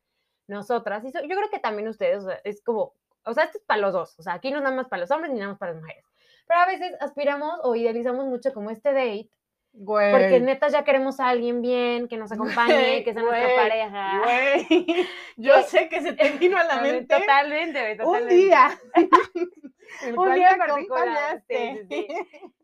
nosotras, 0.47 1.03
y 1.03 1.11
so- 1.11 1.21
yo 1.21 1.35
creo 1.35 1.49
que 1.49 1.57
también 1.57 1.87
ustedes, 1.87 2.23
o 2.23 2.27
sea, 2.27 2.39
es 2.43 2.61
como, 2.63 2.93
o 3.23 3.33
sea, 3.33 3.45
esto 3.45 3.57
es 3.57 3.63
para 3.63 3.81
los 3.81 3.91
dos, 3.91 4.19
o 4.19 4.21
sea, 4.21 4.33
aquí 4.33 4.51
no 4.51 4.57
es 4.57 4.63
nada 4.63 4.75
más 4.75 4.87
para 4.87 5.01
los 5.01 5.09
hombres 5.09 5.33
ni 5.33 5.39
nada 5.39 5.53
más 5.53 5.57
para 5.57 5.71
las 5.73 5.81
mujeres. 5.81 6.05
Pero 6.47 6.59
a 6.59 6.67
veces 6.67 6.95
aspiramos 7.01 7.59
o 7.63 7.75
idealizamos 7.75 8.27
mucho 8.27 8.53
como 8.53 8.69
este 8.69 8.93
date, 8.93 9.29
Güey. 9.77 10.11
porque 10.11 10.39
neta 10.39 10.69
ya 10.69 10.83
queremos 10.85 11.19
a 11.19 11.27
alguien 11.29 11.61
bien, 11.61 12.07
que 12.07 12.15
nos 12.17 12.31
acompañe, 12.31 13.03
que 13.03 13.13
sea 13.13 13.21
nuestra 13.21 13.55
pareja. 13.55 14.21
Güey, 14.23 15.07
yo 15.37 15.61
sé 15.63 15.89
que 15.89 16.01
se 16.01 16.13
te 16.13 16.29
vino 16.31 16.57
a 16.57 16.63
la 16.63 16.77
mente 16.81 17.13
Totalmente, 17.17 17.79
güey, 17.81 17.91
un 17.93 17.97
totalmente. 17.97 18.35
día. 18.35 18.79
el 20.03 20.17
Un 20.17 20.33
día 20.33 20.55
particular, 20.57 21.43
sí, 21.47 21.55
acompañaste. 21.55 21.87
sí, 21.89 22.07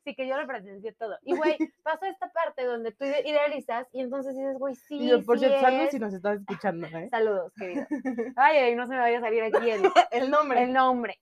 Sí, 0.04 0.16
que 0.16 0.26
yo 0.28 0.36
lo 0.40 0.48
presencié 0.48 0.94
todo. 0.94 1.16
Y, 1.22 1.36
güey, 1.36 1.58
pasa 1.84 2.08
esta 2.10 2.32
parte 2.32 2.64
donde 2.66 2.92
tú 2.92 3.06
ide- 3.06 3.22
idealizas 3.28 3.88
y 3.92 4.02
entonces 4.02 4.36
dices, 4.36 4.58
güey, 4.58 4.74
sí, 4.74 4.98
Y 4.98 5.10
yo, 5.10 5.24
por 5.24 5.38
sí 5.38 5.46
cierto, 5.46 5.62
saludos 5.62 5.90
si 5.92 6.00
nos 6.00 6.14
estás 6.14 6.40
escuchando, 6.40 6.88
¿eh? 6.88 7.08
Saludos, 7.10 7.54
querido. 7.60 7.86
Ay, 8.38 8.58
ay, 8.58 8.76
no 8.76 8.88
se 8.88 8.94
me 8.94 9.00
vaya 9.00 9.20
a 9.20 9.22
salir 9.22 9.44
aquí 9.44 9.70
el, 9.70 9.82
El 10.12 10.32
nombre. 10.32 10.64
el 10.64 10.74
nombre. 10.74 11.20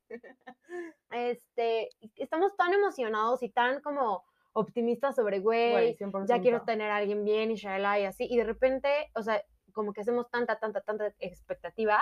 Este, 1.11 1.89
estamos 2.15 2.55
tan 2.55 2.73
emocionados 2.73 3.41
y 3.43 3.49
tan 3.49 3.81
como 3.81 4.23
optimistas 4.53 5.15
sobre, 5.15 5.39
güey, 5.39 5.95
ya 6.25 6.39
quiero 6.41 6.59
100%. 6.59 6.65
tener 6.65 6.91
a 6.91 6.97
alguien 6.97 7.23
bien 7.23 7.51
y 7.51 7.55
shalala 7.55 7.99
y 7.99 8.05
así. 8.05 8.27
Y 8.29 8.37
de 8.37 8.43
repente, 8.43 8.89
o 9.15 9.23
sea, 9.23 9.41
como 9.71 9.93
que 9.93 10.01
hacemos 10.01 10.29
tanta, 10.29 10.59
tanta, 10.59 10.81
tanta 10.81 11.13
expectativa 11.19 12.01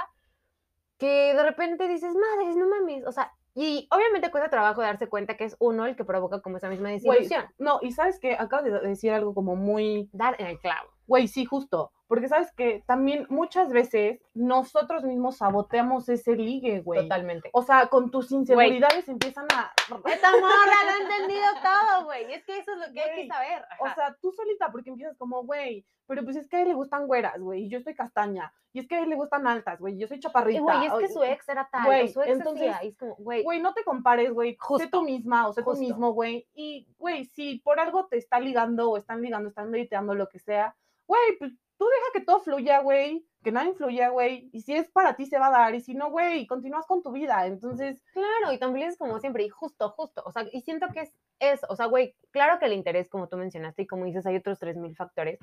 que 0.98 1.34
de 1.34 1.44
repente 1.44 1.88
dices, 1.88 2.14
madres, 2.16 2.56
no 2.56 2.68
mames. 2.68 3.06
O 3.06 3.12
sea, 3.12 3.32
y 3.54 3.88
obviamente 3.92 4.32
cuesta 4.32 4.50
trabajo 4.50 4.82
darse 4.82 5.08
cuenta 5.08 5.36
que 5.36 5.46
es 5.46 5.56
uno 5.60 5.86
el 5.86 5.96
que 5.96 6.06
provoca 6.06 6.42
como 6.42 6.58
esa 6.58 6.70
misma 6.70 6.90
desilusión. 6.90 7.46
no, 7.58 7.80
y 7.82 7.92
sabes 7.92 8.20
que 8.20 8.34
acabas 8.34 8.66
de 8.66 8.72
decir 8.82 9.12
algo 9.12 9.34
como 9.34 9.56
muy 9.56 10.10
Dar 10.14 10.36
en 10.40 10.48
el 10.48 10.60
clavo. 10.60 10.90
Güey, 11.08 11.28
sí, 11.28 11.46
justo. 11.46 11.92
Porque 12.08 12.30
sabes 12.30 12.52
que 12.54 12.84
también 12.88 13.28
muchas 13.30 13.70
veces 13.72 14.20
nosotros 14.34 15.04
mismos 15.04 15.38
saboteamos 15.38 16.08
ese 16.08 16.36
ligue, 16.36 16.80
güey. 16.82 17.02
Totalmente. 17.02 17.50
O 17.54 17.64
sea, 17.64 17.88
con 17.88 18.12
tus 18.12 18.32
inseguridades 18.32 19.10
empiezan 19.10 19.46
a. 19.54 19.72
Esta 20.06 20.32
morra 20.32 20.78
lo 20.86 20.92
ha 20.92 20.98
entendido 21.02 21.46
todo, 21.62 22.06
güey. 22.06 22.34
Es 22.34 22.46
que 22.46 22.60
eso 22.60 22.72
es 22.74 22.88
lo 22.88 22.94
que 22.94 23.02
hay 23.02 23.22
que 23.24 23.28
saber. 23.28 23.64
O 23.80 23.94
sea, 23.94 24.16
tú 24.22 24.32
solita, 24.32 24.72
porque 24.72 24.90
empiezas 24.90 25.18
como, 25.18 25.44
güey, 25.44 25.86
pero 26.08 26.24
pues 26.24 26.38
es 26.38 26.48
que 26.48 26.56
a 26.56 26.62
él 26.62 26.70
le 26.70 26.74
gustan 26.74 27.06
güeras, 27.06 27.38
güey, 27.40 27.66
y 27.66 27.70
yo 27.70 27.82
soy 27.82 27.94
castaña. 27.94 28.54
Y 28.72 28.80
es 28.80 28.88
que 28.88 28.96
a 28.96 29.04
él 29.04 29.10
le 29.10 29.16
gustan 29.16 29.46
altas, 29.46 29.80
güey, 29.80 29.96
y 29.96 30.00
yo 30.00 30.08
soy 30.08 30.18
Y, 30.18 30.20
chaparrita. 30.22 30.62
güey, 30.62 30.86
es 30.86 30.94
que 30.94 31.10
su 31.10 31.24
ex 31.24 31.50
era 31.50 31.68
tal, 31.70 31.86
güey, 31.86 32.08
su 32.08 32.22
ex 32.22 32.32
entonces, 32.32 32.70
hacía, 32.70 32.86
y 32.86 32.90
es 32.90 32.98
como, 32.98 33.16
güey, 33.16 33.44
Güey, 33.44 33.62
no 33.62 33.74
te 33.74 33.84
compares, 33.84 34.32
güey. 34.32 34.58
Sé 34.78 34.88
tú 34.88 35.04
misma 35.04 35.48
o 35.48 35.54
sé 35.54 35.62
Justo. 35.62 35.78
tú 35.80 35.86
mismo, 35.86 36.14
güey. 36.14 36.48
Y, 36.54 36.88
güey, 36.98 37.26
si 37.26 37.60
por 37.60 37.80
algo 37.80 38.08
te 38.08 38.18
está 38.18 38.40
ligando 38.40 38.90
o 38.92 38.98
están 38.98 39.22
ligando, 39.22 39.50
están 39.50 39.70
meditando, 39.70 40.16
lo 40.16 40.30
que 40.30 40.40
sea, 40.40 40.76
güey, 41.06 41.38
pues 41.40 41.54
tú 41.78 41.86
deja 41.86 42.06
que 42.14 42.22
todo 42.22 42.40
fluya, 42.40 42.80
güey. 42.82 43.26
Que 43.44 43.52
nada 43.52 43.68
influya, 43.68 44.10
güey. 44.10 44.50
Y 44.52 44.62
si 44.62 44.76
es 44.76 44.90
para 44.90 45.16
ti, 45.16 45.26
se 45.26 45.40
va 45.40 45.48
a 45.48 45.52
dar. 45.52 45.76
Y 45.76 45.82
si 45.82 45.94
no, 45.94 46.10
güey, 46.10 46.48
continúas 46.48 46.86
con 46.86 47.02
tu 47.02 47.12
vida. 47.12 47.46
Entonces, 47.46 48.04
claro, 48.12 48.52
y 48.52 48.60
tan 48.60 48.74
felices 48.74 48.98
como 48.98 49.20
siempre, 49.20 49.44
y 49.44 49.50
justo, 49.50 49.90
justo, 49.92 50.24
o 50.26 50.32
sea, 50.32 50.46
y 50.52 50.62
siento 50.62 50.88
que 50.94 51.02
es 51.02 51.14
eso, 51.40 51.68
o 51.70 51.76
sea, 51.76 51.86
güey, 51.86 52.16
claro 52.32 52.60
que 52.60 52.66
el 52.66 52.74
interés, 52.74 53.10
como 53.10 53.28
tú 53.28 53.38
mencionaste, 53.38 53.84
y 53.84 53.88
como 53.88 54.06
dices, 54.06 54.26
hay 54.26 54.38
otros 54.38 54.60
3000 54.60 54.96
factores, 54.96 55.40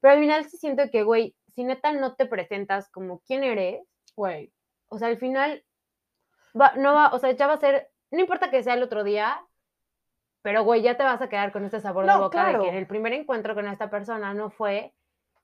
pero 0.00 0.14
al 0.14 0.20
final 0.20 0.44
sí 0.44 0.56
siento 0.56 0.82
que, 0.90 1.02
güey, 1.02 1.34
si 1.54 1.64
neta 1.64 1.92
no 1.92 2.14
te 2.14 2.26
presentas 2.26 2.90
como 2.90 3.20
quién 3.20 3.44
eres, 3.44 3.86
güey. 4.16 4.52
o 4.88 4.98
sea, 4.98 5.08
al 5.08 5.18
final, 5.18 5.64
va, 6.58 6.72
no 6.76 6.94
va, 6.94 7.12
o 7.12 7.18
sea, 7.18 7.32
ya 7.32 7.46
va 7.46 7.54
a 7.54 7.58
ser, 7.58 7.88
no 8.10 8.20
importa 8.20 8.50
que 8.50 8.62
sea 8.62 8.74
el 8.74 8.82
otro 8.82 9.04
día, 9.04 9.40
pero, 10.42 10.62
güey, 10.62 10.82
ya 10.82 10.96
te 10.96 11.02
vas 11.02 11.20
a 11.20 11.28
quedar 11.28 11.52
con 11.52 11.64
este 11.64 11.80
sabor 11.80 12.06
de 12.06 12.16
boca 12.16 12.52
de 12.52 12.58
que 12.60 12.68
en 12.68 12.76
el 12.76 12.86
primer 12.86 13.12
encuentro 13.12 13.54
con 13.54 13.66
esta 13.66 13.90
persona 13.90 14.32
no 14.32 14.50
fue 14.50 14.94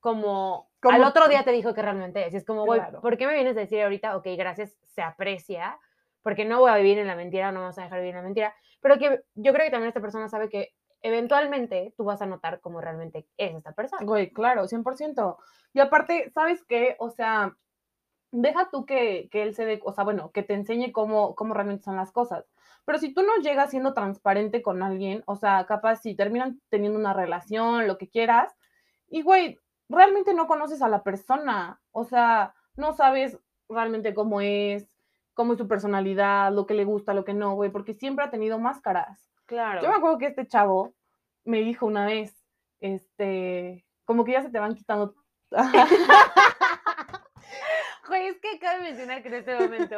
como, 0.03 0.69
Como- 0.83 0.97
al 0.97 1.05
otro 1.05 1.29
día 1.29 1.45
te 1.45 1.53
dijo 1.53 1.73
que 1.73 1.81
realmente 1.81 2.27
es. 2.27 2.35
Y 2.35 2.37
es 2.37 2.45
como, 2.45 2.67
güey, 2.67 2.81
Claro. 2.81 3.01
¿por 3.01 3.17
qué 3.17 3.27
me 3.27 3.35
vienes 3.35 3.57
a 3.57 3.61
decir 3.61 3.81
ahorita, 3.83 4.17
ok, 4.17 4.27
gracias, 4.37 4.77
se 4.83 5.01
aprecia, 5.01 5.79
porque 6.23 6.45
no 6.45 6.59
voy 6.61 6.71
a 6.71 6.77
vivir 6.77 6.99
en 6.99 7.07
la 7.07 7.17
mentira, 7.17 7.53
no 7.53 7.61
vamos 7.61 7.79
a 7.79 7.85
dejar 7.85 8.01
vivir 8.01 8.11
en 8.11 8.17
la 8.17 8.23
mentira, 8.23 8.55
pero 8.81 8.99
que 8.99 9.23
yo 9.35 9.53
creo 9.53 9.65
que 9.65 9.71
también 9.71 9.89
esta 9.89 10.01
persona 10.01 10.29
sabe 10.29 10.49
que 10.51 10.75
eventualmente 11.01 11.95
tú 11.97 12.05
vas 12.05 12.21
a 12.21 12.27
notar 12.27 12.61
cómo 12.61 12.81
realmente 12.81 13.27
es 13.37 13.55
esta 13.55 13.73
persona. 13.73 14.05
Güey, 14.05 14.33
claro, 14.33 14.67
100%. 14.69 15.39
Y 15.73 15.81
aparte, 15.81 16.31
¿sabes 16.35 16.63
qué? 16.65 16.97
O 16.99 17.11
sea, 17.11 17.57
deja 18.33 18.71
tú 18.71 18.85
que, 18.87 19.29
que 19.31 19.43
él 19.43 19.55
se 19.55 19.65
dé, 19.65 19.81
o 19.85 19.93
sea, 19.93 20.05
bueno, 20.05 20.31
que 20.33 20.43
te 20.43 20.55
enseñe 20.55 20.91
cómo, 20.93 21.35
cómo 21.35 21.55
realmente 21.55 21.85
son 21.85 21.97
las 21.97 22.13
cosas. 22.13 22.45
Pero 22.85 22.99
si 22.99 23.15
tú 23.15 23.23
no 23.23 23.37
llegas 23.43 23.71
siendo 23.71 23.95
transparente 23.95 24.63
con 24.63 24.83
alguien, 24.83 25.23
o 25.27 25.37
sea, 25.37 25.65
capaz 25.67 25.97
si 25.97 26.17
terminan 26.17 26.61
teniendo 26.71 26.99
una 26.99 27.13
relación, 27.13 27.87
lo 27.87 27.99
que 27.99 28.09
quieras, 28.09 28.53
y 29.09 29.23
güey, 29.23 29.61
realmente 29.93 30.35
no 30.35 30.47
conoces 30.47 30.83
a 30.83 30.89
la 30.89 31.03
persona, 31.03 31.81
o 31.93 32.05
sea, 32.05 32.55
no 32.77 32.95
sabes 32.95 33.39
realmente 33.69 34.15
cómo 34.15 34.41
es, 34.41 34.99
cómo 35.35 35.53
es 35.53 35.59
su 35.59 35.69
personalidad, 35.69 36.53
lo 36.53 36.67
que 36.67 36.75
le 36.75 36.85
gusta, 36.85 37.15
lo 37.15 37.25
que 37.25 37.35
no, 37.35 37.55
güey, 37.55 37.71
porque 37.71 37.95
siempre 37.95 38.25
ha 38.25 38.31
tenido 38.31 38.59
máscaras. 38.59 39.31
Claro. 39.47 39.83
Yo 39.83 39.89
me 39.89 39.97
acuerdo 39.97 40.19
que 40.19 40.27
este 40.27 40.47
chavo 40.47 40.95
me 41.45 41.61
dijo 41.61 41.87
una 41.87 42.07
vez, 42.07 42.45
este, 42.81 43.87
como 44.05 44.25
que 44.25 44.33
ya 44.33 44.43
se 44.43 44.51
te 44.51 44.59
van 44.59 44.75
quitando. 44.75 45.15
Güey, 48.07 48.27
es 48.27 48.41
que 48.41 48.59
cabe 48.59 48.83
mencionar 48.83 49.23
que 49.23 49.29
en 49.29 49.35
este 49.35 49.55
momento 49.59 49.97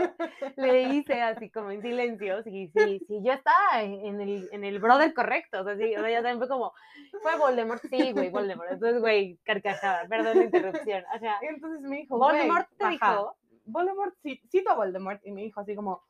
le 0.57 0.83
hice 0.83 1.23
así 1.23 1.51
como 1.51 1.71
en 1.71 1.81
silencio, 1.81 2.43
sí, 2.43 2.71
sí, 2.77 3.01
sí, 3.09 3.21
yo 3.23 3.33
estaba 3.33 3.83
en 3.83 4.21
el, 4.21 4.49
en 4.53 4.65
el 4.65 4.79
brother 4.79 5.15
correcto, 5.15 5.63
o 5.63 5.65
sea, 5.65 5.77
sí, 5.77 5.97
o 5.97 6.01
sea, 6.01 6.11
ya 6.11 6.17
también 6.17 6.39
fue 6.39 6.49
como, 6.49 6.75
fue 7.23 7.39
Voldemort, 7.39 7.83
sí, 7.89 8.13
güey, 8.13 8.29
Voldemort, 8.29 8.73
entonces, 8.73 9.01
güey, 9.01 9.39
carcajada, 9.45 10.07
perdón 10.07 10.39
la 10.39 10.45
interrupción, 10.45 11.03
o 11.15 11.19
sea, 11.19 11.39
Entonces 11.43 11.81
me 11.81 11.97
dijo, 11.97 12.19
Voldemort 12.19 12.69
te 12.77 12.89
dijo, 12.89 13.37
Voldemort, 13.65 14.15
sí, 14.23 14.41
cito 14.51 14.71
a 14.71 14.77
Voldemort 14.77 15.25
y 15.25 15.33
me 15.33 15.43
dijo 15.43 15.61
así 15.61 15.75
como, 15.75 16.03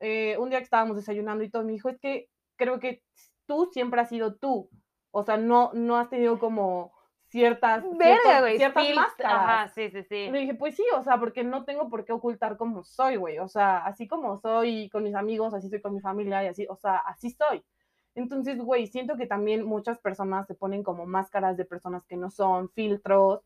eh, 0.00 0.36
un 0.38 0.50
día 0.50 0.58
que 0.58 0.64
estábamos 0.64 0.96
desayunando 0.96 1.44
y 1.44 1.50
todo, 1.50 1.62
me 1.62 1.72
dijo, 1.72 1.88
es 1.88 2.00
que 2.00 2.28
creo 2.56 2.80
que 2.80 3.04
tú 3.46 3.70
siempre 3.72 4.00
has 4.00 4.08
sido 4.08 4.34
tú, 4.34 4.68
o 5.12 5.22
sea, 5.22 5.36
no, 5.36 5.70
no 5.72 5.98
has 5.98 6.10
tenido 6.10 6.40
como 6.40 6.92
ciertas, 7.32 7.82
verga, 7.96 8.40
güey, 8.40 8.58
ciertas 8.58 8.84
máscaras. 8.94 9.32
ajá, 9.32 9.68
sí, 9.68 9.88
sí, 9.90 10.02
sí, 10.02 10.30
le 10.30 10.40
dije, 10.40 10.54
pues 10.54 10.76
sí, 10.76 10.84
o 10.94 11.02
sea, 11.02 11.18
porque 11.18 11.42
no 11.42 11.64
tengo 11.64 11.88
por 11.88 12.04
qué 12.04 12.12
ocultar 12.12 12.58
cómo 12.58 12.84
soy, 12.84 13.16
güey. 13.16 13.38
O 13.38 13.48
sea, 13.48 13.78
así 13.78 14.06
como 14.06 14.36
soy 14.36 14.90
con 14.90 15.02
mis 15.02 15.14
amigos, 15.14 15.54
así 15.54 15.70
soy 15.70 15.80
con 15.80 15.94
mi 15.94 16.00
familia 16.00 16.44
y 16.44 16.48
así, 16.48 16.66
o 16.68 16.76
sea, 16.76 16.98
así 16.98 17.30
soy. 17.30 17.64
Entonces, 18.14 18.58
güey, 18.58 18.86
siento 18.86 19.16
que 19.16 19.26
también 19.26 19.64
muchas 19.64 19.98
personas 19.98 20.46
se 20.46 20.54
ponen 20.54 20.82
como 20.82 21.06
máscaras 21.06 21.56
de 21.56 21.64
personas 21.64 22.04
que 22.06 22.16
no 22.16 22.30
son, 22.30 22.68
filtros, 22.68 23.40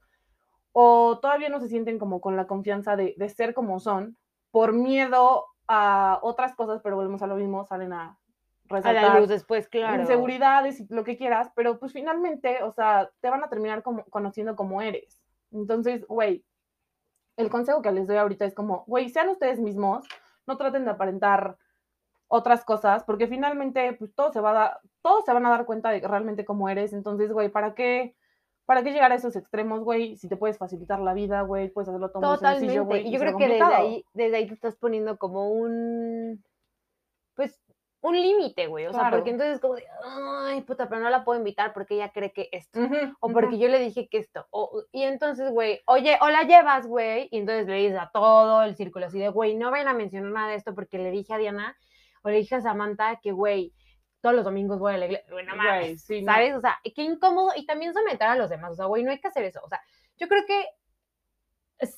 o 0.72 1.20
todavía 1.22 1.48
no 1.48 1.60
se 1.60 1.68
sienten 1.68 1.98
como 2.00 2.20
con 2.20 2.36
la 2.36 2.48
confianza 2.48 2.96
de, 2.96 3.14
de 3.16 3.28
ser 3.28 3.54
como 3.54 3.78
son, 3.78 4.18
por 4.50 4.72
miedo 4.72 5.44
a 5.68 6.18
otras 6.22 6.56
cosas, 6.56 6.80
pero 6.82 6.96
volvemos 6.96 7.22
a 7.22 7.28
lo 7.28 7.36
mismo, 7.36 7.64
salen 7.64 7.92
a 7.92 8.18
a 8.70 8.74
resaltar 8.74 9.02
la 9.14 9.20
luz 9.20 9.28
después, 9.28 9.68
claro, 9.68 10.00
inseguridades 10.00 10.80
y 10.80 10.86
lo 10.88 11.04
que 11.04 11.16
quieras, 11.16 11.50
pero 11.54 11.78
pues 11.78 11.92
finalmente, 11.92 12.62
o 12.62 12.72
sea, 12.72 13.10
te 13.20 13.30
van 13.30 13.42
a 13.44 13.48
terminar 13.48 13.82
como, 13.82 14.04
conociendo 14.06 14.56
como 14.56 14.82
eres. 14.82 15.20
Entonces, 15.52 16.06
güey, 16.06 16.44
el 17.36 17.50
consejo 17.50 17.82
que 17.82 17.92
les 17.92 18.06
doy 18.06 18.16
ahorita 18.16 18.44
es 18.44 18.54
como, 18.54 18.84
güey, 18.86 19.08
sean 19.08 19.28
ustedes 19.28 19.60
mismos, 19.60 20.06
no 20.46 20.56
traten 20.56 20.84
de 20.84 20.90
aparentar 20.90 21.56
otras 22.28 22.64
cosas, 22.64 23.04
porque 23.04 23.28
finalmente, 23.28 23.92
pues 23.94 24.14
todos 24.14 24.32
se, 24.32 24.40
va 24.40 24.50
a 24.50 24.54
dar, 24.54 24.80
todos 25.02 25.24
se 25.24 25.32
van 25.32 25.46
a 25.46 25.50
dar 25.50 25.64
cuenta 25.64 25.90
de 25.90 26.00
realmente 26.00 26.44
cómo 26.44 26.68
eres. 26.68 26.92
Entonces, 26.92 27.32
güey, 27.32 27.48
¿para 27.50 27.74
qué? 27.74 28.16
¿Para 28.64 28.82
qué 28.82 28.92
llegar 28.92 29.12
a 29.12 29.14
esos 29.14 29.36
extremos, 29.36 29.84
güey? 29.84 30.16
Si 30.16 30.28
te 30.28 30.36
puedes 30.36 30.58
facilitar 30.58 30.98
la 30.98 31.14
vida, 31.14 31.42
güey, 31.42 31.68
puedes 31.68 31.88
hacerlo 31.88 32.10
todo 32.10 32.22
muy 32.22 32.34
Totalmente. 32.36 32.66
sencillo, 32.66 32.84
güey. 32.84 33.06
y 33.06 33.12
yo 33.12 33.20
creo 33.20 33.36
que 33.36 33.48
desde 33.48 33.62
ahí, 33.62 34.04
desde 34.12 34.36
ahí 34.36 34.48
te 34.48 34.54
estás 34.54 34.74
poniendo 34.74 35.18
como 35.18 35.50
un, 35.50 36.42
pues, 37.36 37.60
un 38.08 38.20
límite, 38.20 38.66
güey. 38.66 38.86
O 38.86 38.92
sea, 38.92 39.10
porque 39.10 39.30
entonces 39.30 39.60
como 39.60 39.74
de, 39.74 39.84
ay, 40.04 40.62
puta, 40.62 40.88
pero 40.88 41.00
no 41.00 41.10
la 41.10 41.24
puedo 41.24 41.38
invitar 41.38 41.72
porque 41.72 41.94
ella 41.94 42.10
cree 42.12 42.32
que 42.32 42.48
esto. 42.52 42.80
Ujú, 42.80 42.94
O 43.20 43.26
ujú. 43.26 43.32
porque 43.34 43.58
yo 43.58 43.68
le 43.68 43.78
dije 43.78 44.08
que 44.08 44.18
esto. 44.18 44.46
O, 44.50 44.84
y 44.92 45.02
entonces, 45.02 45.50
güey, 45.50 45.82
oye, 45.86 46.18
o 46.20 46.28
la 46.28 46.42
llevas, 46.44 46.86
güey. 46.86 47.28
Y 47.30 47.38
entonces 47.38 47.66
le 47.66 47.74
dices 47.76 47.98
a 47.98 48.10
todo 48.12 48.62
el 48.62 48.76
círculo 48.76 49.06
así 49.06 49.18
de, 49.18 49.28
güey, 49.28 49.56
no 49.56 49.70
vayan 49.70 49.88
a 49.88 49.94
mencionar 49.94 50.30
nada 50.32 50.48
de 50.48 50.56
esto 50.56 50.74
porque 50.74 50.98
le 50.98 51.10
dije 51.10 51.34
a 51.34 51.38
Diana 51.38 51.76
o 52.22 52.28
le 52.30 52.36
dije 52.38 52.54
a 52.56 52.60
Samantha 52.60 53.20
que, 53.22 53.32
güey, 53.32 53.72
todos 54.20 54.34
los 54.34 54.44
domingos 54.44 54.78
voy 54.78 54.94
a 54.94 54.98
la 54.98 55.06
iglesia. 55.06 55.26
Güey, 55.30 55.46
no 55.46 55.54
Güey, 55.54 55.66
mames, 55.66 56.02
sí, 56.04 56.22
no. 56.22 56.32
¿sabes? 56.32 56.54
O 56.56 56.60
sea, 56.60 56.78
qué 56.82 57.02
incómodo. 57.02 57.50
Y 57.56 57.66
también 57.66 57.92
someter 57.94 58.26
a 58.28 58.36
los 58.36 58.50
demás. 58.50 58.72
O 58.72 58.74
sea, 58.74 58.86
güey, 58.86 59.02
no 59.04 59.10
hay 59.10 59.20
que 59.20 59.28
hacer 59.28 59.44
eso. 59.44 59.60
O 59.64 59.68
sea, 59.68 59.80
yo 60.16 60.26
creo 60.28 60.44
que 60.46 60.64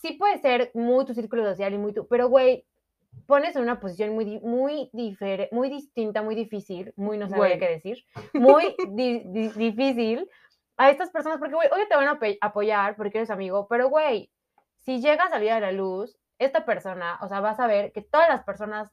sí 0.00 0.14
puede 0.14 0.38
ser 0.38 0.70
muy 0.74 1.04
tu 1.04 1.14
círculo 1.14 1.44
social 1.44 1.72
y 1.72 1.78
muy 1.78 1.92
tu, 1.92 2.06
pero 2.08 2.28
güey, 2.28 2.66
pones 3.26 3.56
en 3.56 3.62
una 3.62 3.80
posición 3.80 4.14
muy, 4.14 4.38
muy 4.40 4.90
diferente, 4.92 5.54
muy 5.54 5.68
distinta, 5.68 6.22
muy 6.22 6.34
difícil, 6.34 6.92
muy 6.96 7.18
no 7.18 7.28
sabía 7.28 7.58
qué 7.58 7.68
decir, 7.68 8.04
muy 8.34 8.74
di- 8.90 9.22
di- 9.26 9.48
difícil 9.50 10.28
a 10.76 10.90
estas 10.90 11.10
personas, 11.10 11.38
porque 11.38 11.54
güey, 11.54 11.68
obvio 11.72 11.88
te 11.88 11.96
van 11.96 12.08
a 12.08 12.18
apoyar 12.40 12.96
porque 12.96 13.18
eres 13.18 13.30
amigo, 13.30 13.66
pero 13.68 13.88
güey, 13.88 14.30
si 14.78 15.00
llega 15.00 15.24
a 15.24 15.28
salir 15.28 15.50
a 15.50 15.60
la 15.60 15.72
luz, 15.72 16.16
esta 16.38 16.64
persona, 16.64 17.18
o 17.20 17.28
sea, 17.28 17.40
vas 17.40 17.58
a 17.60 17.66
ver 17.66 17.92
que 17.92 18.00
todas 18.02 18.28
las 18.28 18.44
personas 18.44 18.90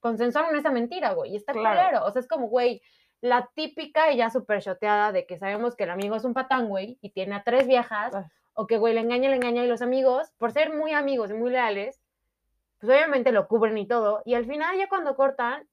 consensuaron 0.00 0.54
esa 0.56 0.70
mentira, 0.70 1.12
güey, 1.14 1.32
y 1.32 1.36
está 1.36 1.52
Claro. 1.52 1.74
claro, 1.80 2.06
o 2.06 2.10
sea, 2.10 2.20
es 2.20 2.28
como, 2.28 2.48
güey, 2.48 2.82
la 3.22 3.48
típica 3.54 4.12
y 4.12 4.18
ya 4.18 4.30
súper 4.30 4.62
choteada 4.62 5.10
de 5.10 5.26
que 5.26 5.38
sabemos 5.38 5.74
que 5.74 5.84
el 5.84 5.90
amigo 5.90 6.16
es 6.16 6.24
un 6.24 6.34
patán, 6.34 6.68
güey, 6.68 6.98
y 7.00 7.10
tiene 7.10 7.34
a 7.34 7.42
tres 7.42 7.66
viejas, 7.66 8.14
Ay. 8.14 8.24
o 8.54 8.66
que, 8.66 8.76
güey, 8.76 8.92
le 8.94 9.00
engaña, 9.00 9.30
le 9.30 9.36
engaña, 9.36 9.64
y 9.64 9.68
los 9.68 9.80
amigos, 9.82 10.32
por 10.36 10.52
ser 10.52 10.74
muy 10.74 10.92
amigos 10.92 11.30
y 11.30 11.34
muy 11.34 11.50
leales, 11.50 12.00
pues 12.86 12.96
obviamente 12.98 13.32
lo 13.32 13.48
cubren 13.48 13.76
y 13.78 13.86
todo, 13.86 14.22
y 14.24 14.34
al 14.34 14.46
final 14.46 14.76
ya 14.78 14.88
cuando 14.88 15.16
cortan, 15.16 15.66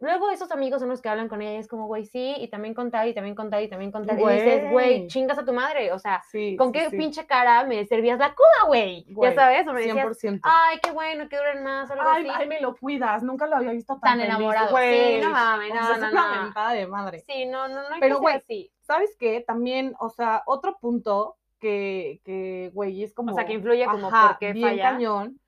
luego 0.00 0.30
esos 0.30 0.50
amigos 0.52 0.80
son 0.80 0.88
los 0.90 1.00
que 1.00 1.08
hablan 1.08 1.28
con 1.28 1.40
ella 1.40 1.52
y 1.54 1.56
es 1.56 1.68
como, 1.68 1.86
güey, 1.86 2.04
sí, 2.04 2.34
y 2.38 2.48
también 2.48 2.74
contar, 2.74 3.08
y 3.08 3.14
también 3.14 3.34
contar, 3.34 3.62
y 3.62 3.68
también 3.68 3.90
contar, 3.92 4.18
y 4.18 4.22
dices, 4.24 4.70
güey, 4.70 5.06
chingas 5.06 5.38
a 5.38 5.44
tu 5.44 5.52
madre, 5.52 5.92
o 5.92 5.98
sea, 5.98 6.22
Sí, 6.30 6.56
¿con 6.56 6.68
sí, 6.68 6.72
qué 6.72 6.90
sí. 6.90 6.96
pinche 6.98 7.26
cara 7.26 7.64
me 7.64 7.84
servías 7.86 8.18
la 8.18 8.34
cuba, 8.34 8.66
güey? 8.66 9.06
Ya 9.22 9.34
sabes, 9.34 9.66
o 9.66 9.72
me 9.72 9.80
decías, 9.80 9.96
100%. 10.22 10.40
ay, 10.42 10.78
qué 10.82 10.90
bueno, 10.90 11.28
que 11.28 11.36
duren 11.36 11.62
más, 11.62 11.88
o 11.88 11.92
algo 11.94 12.04
Ay, 12.06 12.26
así. 12.28 12.36
ay, 12.42 12.48
me 12.48 12.60
lo 12.60 12.76
cuidas, 12.76 13.22
nunca 13.22 13.46
lo 13.46 13.56
había 13.56 13.70
visto 13.72 13.94
tan, 13.94 14.00
Tan 14.00 14.20
feliz, 14.20 14.28
enamorado. 14.34 14.66
Sí, 14.68 14.72
güey. 14.72 15.20
no 15.22 15.30
mames, 15.30 15.70
O 15.70 15.74
no, 15.74 15.92
es 15.94 16.00
no, 16.00 16.10
una 16.10 16.36
no. 16.36 16.42
mentada 16.42 16.72
de 16.72 16.86
madre. 16.86 17.18
Sí, 17.26 17.46
no, 17.46 17.68
no, 17.68 17.82
no 17.88 17.94
hay 17.94 18.00
Pero, 18.00 18.18
güey. 18.20 18.70
¿Sabes 18.82 19.16
qué? 19.18 19.42
También, 19.46 19.94
o 20.00 20.10
sea, 20.10 20.42
otro 20.46 20.76
punto 20.78 21.36
que, 21.60 22.20
que 22.24 22.70
güey, 22.74 23.02
es 23.02 23.14
como... 23.14 23.32
O 23.32 23.34
sea, 23.34 23.46
que 23.46 23.54
influye 23.54 23.86
como 23.86 24.08
ajá, 24.08 24.28
por 24.28 24.38
qué 24.38 24.52
bien 24.52 24.68
falla. 24.68 24.82
cañón, 24.90 25.40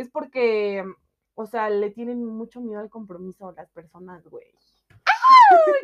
es 0.00 0.10
porque, 0.10 0.84
o 1.34 1.46
sea, 1.46 1.70
le 1.70 1.90
tienen 1.90 2.24
mucho 2.24 2.60
miedo 2.60 2.80
al 2.80 2.90
compromiso 2.90 3.48
a 3.48 3.52
las 3.52 3.70
personas, 3.70 4.26
güey. 4.28 4.52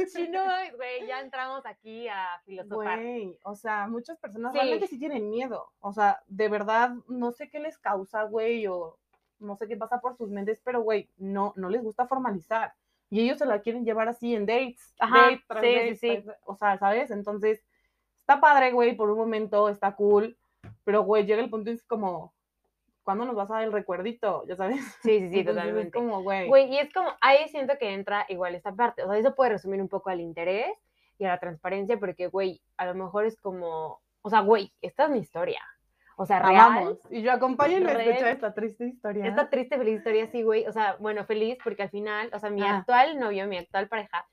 Sí, 0.09 0.29
no, 0.29 0.43
güey, 0.77 1.07
ya 1.07 1.21
entramos 1.21 1.65
aquí 1.67 2.09
a 2.09 2.27
filosofar. 2.45 2.99
Güey, 3.01 3.39
o 3.45 3.55
sea, 3.55 3.87
muchas 3.89 4.19
personas 4.19 4.53
Sí. 4.53 4.59
realmente 4.59 4.87
sí 4.87 4.99
tienen 4.99 5.29
miedo. 5.31 5.73
O 5.81 5.93
sea, 5.93 6.23
de 6.27 6.49
verdad, 6.49 6.95
no 7.09 7.33
sé 7.33 7.49
qué 7.51 7.59
les 7.61 7.79
causa, 7.79 8.25
güey, 8.25 8.67
o 8.67 8.99
no 9.39 9.57
sé 9.57 9.67
qué 9.69 9.77
pasa 9.77 10.01
por 10.01 10.17
sus 10.17 10.31
mentes, 10.31 10.61
pero, 10.65 10.83
güey, 10.83 11.09
no, 11.17 11.53
no 11.57 11.69
les 11.69 11.83
gusta 11.83 12.07
formalizar. 12.07 12.75
Y 13.11 13.21
ellos 13.21 13.39
se 13.39 13.47
la 13.47 13.61
quieren 13.61 13.85
llevar 13.85 14.09
así 14.09 14.35
en 14.35 14.47
dates. 14.47 14.95
Ajá, 14.99 15.23
date 15.31 15.45
tras 15.49 15.63
sí, 15.63 15.69
sí, 15.69 15.75
date, 15.77 15.97
sí. 15.97 16.23
tras- 16.25 16.39
O 16.45 16.57
sea, 16.57 16.79
¿sabes? 16.79 17.11
Entonces, 17.11 17.65
está 18.21 18.41
padre, 18.41 18.73
güey, 18.73 18.97
por 18.97 19.11
un 19.11 19.19
momento, 19.19 19.69
está 19.69 19.95
cool, 19.95 20.37
pero, 20.85 21.03
güey, 21.03 21.25
llega 21.25 21.43
el 21.43 21.51
punto 21.51 21.71
y 21.71 21.75
es 21.75 21.85
como, 21.85 22.35
¿cuándo 23.07 23.25
nos 23.25 23.37
vas 23.37 23.49
a 23.51 23.55
dar 23.55 23.63
el 23.63 23.73
recuerdito? 23.73 24.45
Ya 24.49 24.57
sabes. 24.57 24.81
Sí, 25.01 25.21
sí, 25.21 25.31
sí, 25.31 25.39
Entonces, 25.39 25.47
totalmente. 25.47 25.97
Es 25.99 26.05
como, 26.05 26.23
güey. 26.23 26.49
Güey, 26.49 26.75
y 26.75 26.79
es 26.79 26.93
como, 26.93 27.09
ahí 27.21 27.49
siento 27.49 27.79
que 27.79 27.95
entra 27.95 28.27
igual 28.29 28.57
esta 28.57 28.73
parte. 28.73 29.05
O 29.05 29.09
sea, 29.09 29.17
eso 29.17 29.35
puede 29.37 29.53
resumir 29.53 29.81
un 29.81 29.89
poco 29.89 30.11
al 30.11 30.21
interés 30.21 30.77
y 31.17 31.25
a 31.25 31.29
la 31.29 31.39
transparencia, 31.39 31.99
porque, 31.99 32.27
güey, 32.27 32.61
a 32.77 32.85
lo 32.85 32.95
mejor 32.97 33.25
es 33.25 33.41
como, 33.41 34.01
o 34.23 34.29
sea, 34.29 34.41
güey, 34.41 34.75
esta 34.83 35.05
es 35.05 35.11
mi 35.11 35.19
historia. 35.21 35.63
O 36.17 36.27
sea, 36.27 36.41
real. 36.41 36.99
Y 37.11 37.23
yo 37.23 37.31
acompáñenme 37.31 37.91
a 37.93 38.03
escuchar 38.03 38.29
esta 38.29 38.53
triste 38.55 38.87
historia. 38.89 39.27
Esta 39.27 39.49
triste, 39.51 39.79
feliz 39.79 39.99
historia, 39.99 40.27
sí, 40.27 40.43
güey. 40.43 40.67
O 40.67 40.73
sea, 40.73 40.97
bueno, 40.99 41.25
feliz 41.27 41.59
porque 41.63 41.85
al 41.85 41.91
final, 41.91 42.31
o 42.33 42.39
sea, 42.41 42.51
mi 42.51 42.63
Ah. 42.63 42.79
actual 42.79 43.21
novio, 43.21 43.47
mi 43.47 43.59
actual 43.59 43.87
pareja, 43.89 44.27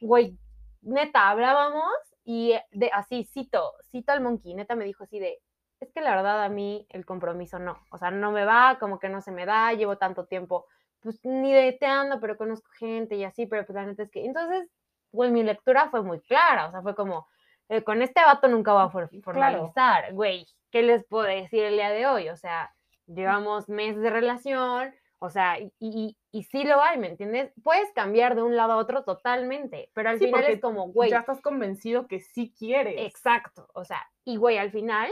güey, 0.00 0.38
neta, 0.80 1.28
hablábamos 1.28 1.92
y 2.24 2.52
eh, 2.52 2.64
de 2.72 2.90
así, 2.92 3.24
cito, 3.24 3.72
cito 3.90 4.12
al 4.12 4.22
monkey, 4.22 4.54
neta 4.54 4.76
me 4.76 4.84
dijo 4.86 5.04
así 5.04 5.18
de, 5.18 5.40
es 5.84 5.92
que 5.92 6.00
la 6.00 6.14
verdad 6.16 6.42
a 6.44 6.48
mí 6.48 6.86
el 6.90 7.04
compromiso 7.06 7.58
no, 7.58 7.78
o 7.90 7.98
sea, 7.98 8.10
no 8.10 8.32
me 8.32 8.44
va, 8.44 8.78
como 8.80 8.98
que 8.98 9.08
no 9.08 9.20
se 9.20 9.30
me 9.30 9.46
da, 9.46 9.72
llevo 9.72 9.96
tanto 9.98 10.26
tiempo, 10.26 10.66
pues 11.00 11.20
ni 11.24 11.52
deteando, 11.52 12.20
pero 12.20 12.36
conozco 12.36 12.70
gente 12.78 13.14
y 13.16 13.24
así, 13.24 13.46
pero 13.46 13.64
pues 13.64 13.74
la 13.76 13.86
neta 13.86 14.02
es 14.02 14.10
que, 14.10 14.24
entonces, 14.24 14.68
güey, 15.12 15.30
mi 15.30 15.42
lectura 15.42 15.88
fue 15.90 16.02
muy 16.02 16.20
clara, 16.20 16.66
o 16.66 16.70
sea, 16.70 16.82
fue 16.82 16.94
como, 16.94 17.26
eh, 17.68 17.82
con 17.82 18.02
este 18.02 18.20
vato 18.24 18.48
nunca 18.48 18.72
voy 18.72 18.82
a 18.82 18.88
for- 18.88 19.10
formalizar, 19.22 20.12
güey, 20.12 20.46
¿qué 20.70 20.82
les 20.82 21.04
puedo 21.06 21.24
decir 21.24 21.62
el 21.64 21.74
día 21.74 21.90
de 21.90 22.06
hoy? 22.06 22.28
O 22.28 22.36
sea, 22.36 22.74
llevamos 23.06 23.68
meses 23.68 24.00
de 24.02 24.10
relación, 24.10 24.94
o 25.18 25.30
sea, 25.30 25.58
y, 25.58 25.72
y, 25.78 26.16
y 26.32 26.42
sí 26.42 26.64
lo 26.64 26.82
hay, 26.82 26.98
¿me 26.98 27.08
entiendes? 27.08 27.52
Puedes 27.62 27.90
cambiar 27.92 28.34
de 28.34 28.42
un 28.42 28.56
lado 28.56 28.72
a 28.72 28.76
otro 28.76 29.04
totalmente, 29.04 29.90
pero 29.94 30.10
al 30.10 30.18
Sí, 30.18 30.26
final 30.26 30.44
es 30.44 30.60
como, 30.60 30.88
güey, 30.88 31.10
Ya 31.10 31.18
estás 31.20 31.40
convencido 31.40 32.06
que 32.08 32.20
sí 32.20 32.52
quieres. 32.58 32.94
exacto, 32.98 33.68
o 33.74 33.84
sea, 33.84 34.06
y 34.24 34.36
güey, 34.36 34.58
al 34.58 34.70
final, 34.70 35.10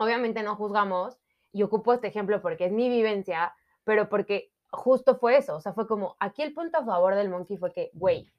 obviamente 0.00 0.42
no 0.42 0.56
juzgamos, 0.56 1.18
y 1.52 1.62
ocupo 1.62 1.92
este 1.92 2.08
ejemplo 2.08 2.40
porque 2.40 2.66
es 2.66 2.72
mi 2.72 2.88
vivencia, 2.88 3.54
pero 3.84 4.08
porque 4.08 4.50
justo 4.70 5.16
fue 5.16 5.36
eso, 5.36 5.56
o 5.56 5.60
sea, 5.60 5.72
fue 5.72 5.86
como, 5.86 6.16
aquí 6.20 6.42
el 6.42 6.54
punto 6.54 6.78
a 6.78 6.84
favor 6.84 7.14
del 7.14 7.28
monkey 7.28 7.56
fue 7.58 7.72
que, 7.72 7.90
güey, 7.92 8.30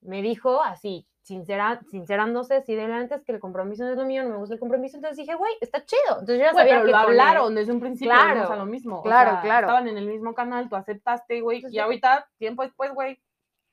me 0.00 0.22
dijo 0.22 0.62
así, 0.62 1.06
sincera, 1.22 1.80
sincerándose, 1.90 2.62
si 2.62 2.74
de 2.74 2.82
antes 2.84 3.22
que 3.24 3.32
el 3.32 3.40
compromiso 3.40 3.84
no 3.84 3.90
es 3.92 3.96
lo 3.96 4.04
mío, 4.04 4.22
no 4.22 4.30
me 4.30 4.36
gusta 4.36 4.54
el 4.54 4.60
compromiso, 4.60 4.96
entonces 4.96 5.16
dije, 5.18 5.34
güey, 5.34 5.52
está 5.60 5.84
chido, 5.84 6.20
entonces 6.20 6.38
yo 6.38 6.44
ya 6.44 6.52
sabía 6.52 6.74
pero 6.74 6.84
que 6.86 6.90
lo 6.92 6.96
hablaron 6.98 7.54
desde 7.54 7.72
un 7.72 7.80
principio, 7.80 8.12
Claro, 8.12 8.50
a 8.50 8.56
lo 8.56 8.66
mismo. 8.66 8.98
o 8.98 9.02
claro, 9.02 9.30
sea, 9.32 9.40
claro. 9.42 9.66
Estaban 9.66 9.88
en 9.88 9.98
el 9.98 10.06
mismo 10.06 10.34
canal, 10.34 10.68
tú 10.68 10.76
aceptaste, 10.76 11.40
güey, 11.40 11.58
Entonces, 11.58 11.76
y 11.76 11.80
ahorita, 11.80 12.28
tiempo 12.38 12.62
después, 12.62 12.92
güey, 12.92 13.14
Sí, 13.16 13.20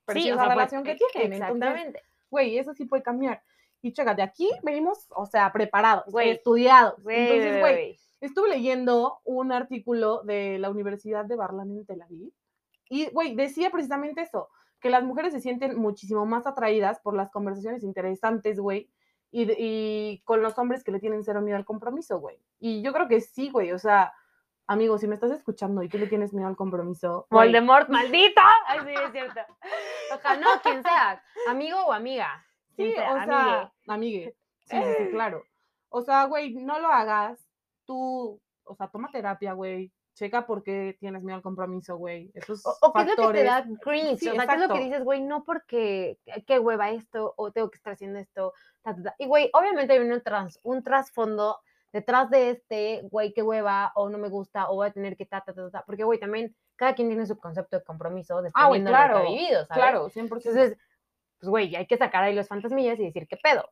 percibes 0.06 0.34
o 0.34 0.36
la 0.36 0.42
sea, 0.42 0.46
fue- 0.46 0.56
relación 0.56 0.84
que 0.84 0.96
tienen. 0.96 1.34
Entonces, 1.34 1.56
Exactamente. 1.58 2.02
güey, 2.30 2.58
eso 2.58 2.74
sí 2.74 2.86
puede 2.86 3.04
cambiar. 3.04 3.42
Y 3.82 3.94
chécate, 3.94 4.18
de 4.18 4.24
aquí 4.24 4.50
venimos, 4.64 5.08
o 5.10 5.26
sea, 5.26 5.52
preparados, 5.52 6.06
estudiados. 6.24 6.96
Entonces, 7.06 7.60
güey, 7.60 8.00
estuve 8.20 8.50
leyendo 8.50 9.20
un 9.24 9.52
artículo 9.52 10.22
de 10.24 10.60
la 10.60 10.70
Universidad 10.70 11.26
de 11.26 11.36
Barlan 11.36 11.72
en 11.72 11.86
Tel 11.86 12.02
Aviv. 12.02 12.32
Y, 12.90 13.10
güey, 13.10 13.36
decía 13.36 13.72
precisamente 13.72 14.22
eso, 14.22 14.50
que 14.80 14.90
las 14.90 15.04
mujeres 15.04 15.34
se 15.34 15.42
sienten 15.42 15.78
muchísimo 15.78 16.26
más 16.26 16.46
atraídas 16.46 17.00
por 17.00 17.16
las 17.16 17.32
conversaciones 17.32 17.84
interesantes, 17.84 18.60
güey, 18.60 18.90
y, 19.32 19.50
y 19.58 20.22
con 20.26 20.42
los 20.42 20.58
hombres 20.60 20.84
que 20.84 20.92
le 20.92 21.00
tienen 21.00 21.24
cero 21.24 21.42
miedo 21.42 21.58
al 21.58 21.66
compromiso, 21.66 22.20
güey. 22.20 22.38
Y 22.60 22.82
yo 22.82 22.92
creo 22.94 23.08
que 23.08 23.22
sí, 23.22 23.50
güey, 23.50 23.72
o 23.72 23.80
sea, 23.80 24.14
amigo, 24.68 24.98
si 24.98 25.08
me 25.08 25.16
estás 25.16 25.32
escuchando 25.32 25.84
y 25.84 25.90
tú 25.90 25.98
le 25.98 26.08
tienes 26.08 26.34
miedo 26.34 26.48
al 26.48 26.56
compromiso, 26.56 27.28
Voldemort, 27.30 27.90
maldito. 27.90 28.42
Ay, 28.68 28.80
sí, 28.86 28.94
es 28.94 29.12
cierto. 29.12 29.42
Ojalá, 30.14 30.40
no, 30.40 30.62
quien 30.62 30.84
sea, 30.84 31.24
amigo 31.48 31.80
o 31.86 31.94
amiga. 31.94 32.46
Quien 32.82 32.94
Sí, 32.94 33.00
o 33.00 33.04
amigue. 33.04 33.26
sea, 33.26 33.72
amigue. 33.88 34.36
Sí, 34.66 34.78
sí, 34.78 34.84
sí, 34.98 35.10
claro. 35.12 35.44
O 35.90 36.02
sea, 36.02 36.26
güey, 36.26 36.54
no 36.56 36.80
lo 36.80 36.88
hagas. 36.88 37.40
Tú, 37.86 38.40
o 38.64 38.76
sea, 38.76 38.88
toma 38.88 39.10
terapia, 39.12 39.54
güey. 39.54 39.92
Checa 40.14 40.46
por 40.46 40.62
qué 40.62 40.98
tienes 41.00 41.24
miedo 41.24 41.38
al 41.38 41.42
compromiso, 41.42 41.96
güey. 41.98 42.32
Esos 42.34 42.66
O, 42.66 42.76
o 42.82 42.94
qué 42.94 43.02
es 43.02 43.08
lo 43.08 43.12
que 43.12 43.16
te 43.16 43.22
factores. 43.22 43.46
da 43.46 43.66
cringe, 43.82 44.18
Sí, 44.20 44.30
o 44.30 44.36
sea, 44.36 44.46
qué 44.48 44.54
es 44.56 44.60
lo 44.60 44.68
que 44.68 44.74
exacto. 44.74 44.84
dices, 44.84 45.04
güey, 45.04 45.22
no 45.22 45.44
porque 45.44 46.20
qué- 46.46 46.60
hueva 46.60 46.92
esto, 46.92 47.34
o 47.38 47.52
tengo 47.52 47.70
que 47.70 47.78
estar 47.78 47.94
haciendo 47.94 48.20
esto, 48.20 48.54
ta, 48.82 48.94
ta, 48.96 49.02
ta. 49.04 49.16
Y, 49.20 49.26
güey, 49.28 49.50
obviamente 49.54 49.94
hay 49.94 50.00
un, 50.00 50.22
trans, 50.22 50.60
un 50.64 50.84
trasfondo 50.84 51.60
detrás 51.94 52.30
de 52.30 52.52
este, 52.52 53.02
güey, 53.10 53.34
qué 53.34 53.42
hueva, 53.42 53.92
o 53.96 54.10
no 54.10 54.18
me 54.18 54.30
gusta, 54.30 54.70
o 54.70 54.76
voy 54.76 54.88
a 54.90 54.92
tener 54.92 55.16
que 55.18 55.26
ta, 55.26 55.42
ta, 55.42 55.54
ta, 55.54 55.70
ta. 55.72 55.84
Porque, 55.86 56.04
güey, 56.04 56.20
también 56.20 56.56
cada 56.76 56.94
quien 56.94 57.08
tiene 57.08 57.26
su 57.26 57.38
concepto 57.38 57.78
de 57.78 57.84
compromiso 57.84 58.38
Ah, 58.54 58.70
dependiendo 58.70 58.92
de 58.92 58.92
lo 58.92 58.98
claro. 58.98 59.14
que 59.14 59.20
ha 59.20 59.32
vivido, 59.32 59.66
¿sabes? 59.66 59.84
Claro, 59.84 60.10
100%. 60.10 60.50
Entonces, 60.50 60.78
pues, 61.42 61.50
güey, 61.50 61.76
hay 61.76 61.88
que 61.88 61.98
sacar 61.98 62.24
ahí 62.24 62.34
los 62.36 62.48
fantasmillas 62.48 62.98
y 63.00 63.04
decir 63.06 63.28
qué 63.28 63.36
pedo. 63.38 63.70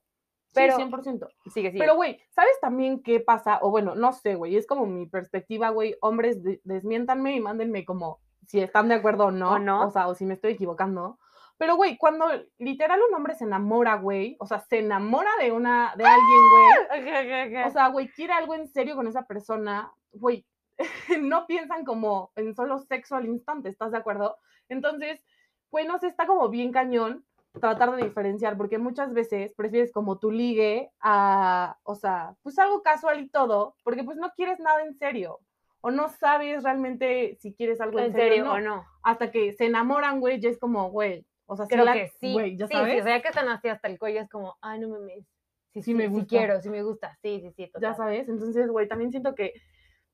pero, 0.53 0.75
sí, 0.75 0.81
100%. 0.83 1.27
Sigue, 1.53 1.71
sigue. 1.71 1.79
Pero, 1.79 1.95
güey, 1.95 2.19
¿sabes 2.31 2.59
también 2.59 3.01
qué 3.03 3.19
pasa? 3.21 3.59
O 3.61 3.69
bueno, 3.69 3.95
no 3.95 4.11
sé, 4.11 4.35
güey, 4.35 4.57
es 4.57 4.65
como 4.67 4.85
mi 4.85 5.05
perspectiva, 5.07 5.69
güey. 5.69 5.95
Hombres, 6.01 6.43
de- 6.43 6.59
desmiéntanme 6.63 7.35
y 7.35 7.39
mándenme 7.39 7.85
como 7.85 8.19
si 8.47 8.59
están 8.59 8.89
de 8.89 8.95
acuerdo 8.95 9.27
o 9.27 9.31
no. 9.31 9.51
O 9.53 9.59
no. 9.59 9.85
O 9.87 9.91
sea, 9.91 10.07
o 10.07 10.15
si 10.15 10.25
me 10.25 10.33
estoy 10.33 10.53
equivocando. 10.53 11.19
Pero, 11.57 11.75
güey, 11.75 11.97
cuando 11.97 12.25
literal 12.57 12.99
un 13.07 13.13
hombre 13.13 13.35
se 13.35 13.43
enamora, 13.43 13.95
güey, 13.97 14.37
o 14.39 14.45
sea, 14.47 14.59
se 14.59 14.79
enamora 14.79 15.29
de 15.41 15.51
una, 15.51 15.93
de 15.97 16.05
alguien, 16.05 16.41
güey. 16.49 17.63
O 17.67 17.71
sea, 17.71 17.89
güey, 17.89 18.07
quiere 18.09 18.33
algo 18.33 18.55
en 18.55 18.67
serio 18.67 18.95
con 18.95 19.07
esa 19.07 19.27
persona, 19.27 19.91
güey, 20.13 20.45
no 21.21 21.45
piensan 21.45 21.83
como 21.85 22.31
en 22.35 22.55
solo 22.55 22.79
sexo 22.79 23.15
al 23.17 23.25
instante, 23.25 23.69
¿estás 23.69 23.91
de 23.91 23.97
acuerdo? 23.97 24.37
Entonces, 24.69 25.23
güey, 25.69 25.85
no 25.85 25.97
sé, 25.99 26.07
está 26.07 26.25
como 26.25 26.47
bien 26.49 26.71
cañón 26.71 27.25
tratar 27.59 27.95
de 27.95 28.03
diferenciar, 28.03 28.57
porque 28.57 28.77
muchas 28.77 29.13
veces 29.13 29.53
prefieres 29.55 29.91
como 29.91 30.19
tu 30.19 30.31
ligue 30.31 30.91
a, 31.01 31.77
o 31.83 31.95
sea, 31.95 32.35
pues 32.43 32.57
algo 32.59 32.81
casual 32.83 33.19
y 33.19 33.29
todo, 33.29 33.75
porque 33.83 34.03
pues 34.03 34.17
no 34.17 34.31
quieres 34.35 34.59
nada 34.59 34.83
en 34.83 34.93
serio, 34.97 35.39
o 35.81 35.91
no 35.91 36.09
sabes 36.09 36.63
realmente 36.63 37.37
si 37.41 37.53
quieres 37.53 37.81
algo 37.81 37.99
en, 37.99 38.05
¿En 38.05 38.13
serio 38.13 38.49
o 38.51 38.55
o 38.55 38.59
no. 38.59 38.85
Hasta 39.03 39.31
que 39.31 39.53
se 39.53 39.65
enamoran, 39.65 40.19
güey, 40.19 40.39
ya 40.39 40.49
es 40.49 40.59
como, 40.59 40.89
güey, 40.91 41.25
o 41.47 41.55
sea, 41.57 41.65
Creo 41.67 41.85
la- 41.85 41.93
que 41.93 42.09
sí. 42.19 42.31
güey, 42.33 42.55
ya 42.55 42.67
sí, 42.67 42.73
sabes, 42.73 42.93
sí, 42.93 42.99
o 42.99 43.03
sea, 43.03 43.17
ya 43.17 43.21
que 43.23 43.29
están 43.29 43.49
así 43.49 43.67
hasta 43.67 43.87
el 43.87 43.97
cuello, 43.97 44.21
es 44.21 44.29
como, 44.29 44.55
ay, 44.61 44.79
no 44.79 44.89
mames. 44.89 45.25
Sí, 45.73 45.81
Sí 45.83 45.93
me 45.93 46.07
gusta. 46.07 46.27
quiero, 46.27 46.61
sí 46.61 46.69
me 46.69 46.83
gusta. 46.83 47.17
Sí, 47.21 47.41
sí, 47.41 47.51
sí, 47.55 47.71
ya 47.81 47.93
sabes, 47.93 48.27
entonces, 48.29 48.69
güey, 48.69 48.87
también 48.87 49.11
siento 49.11 49.33
que, 49.35 49.53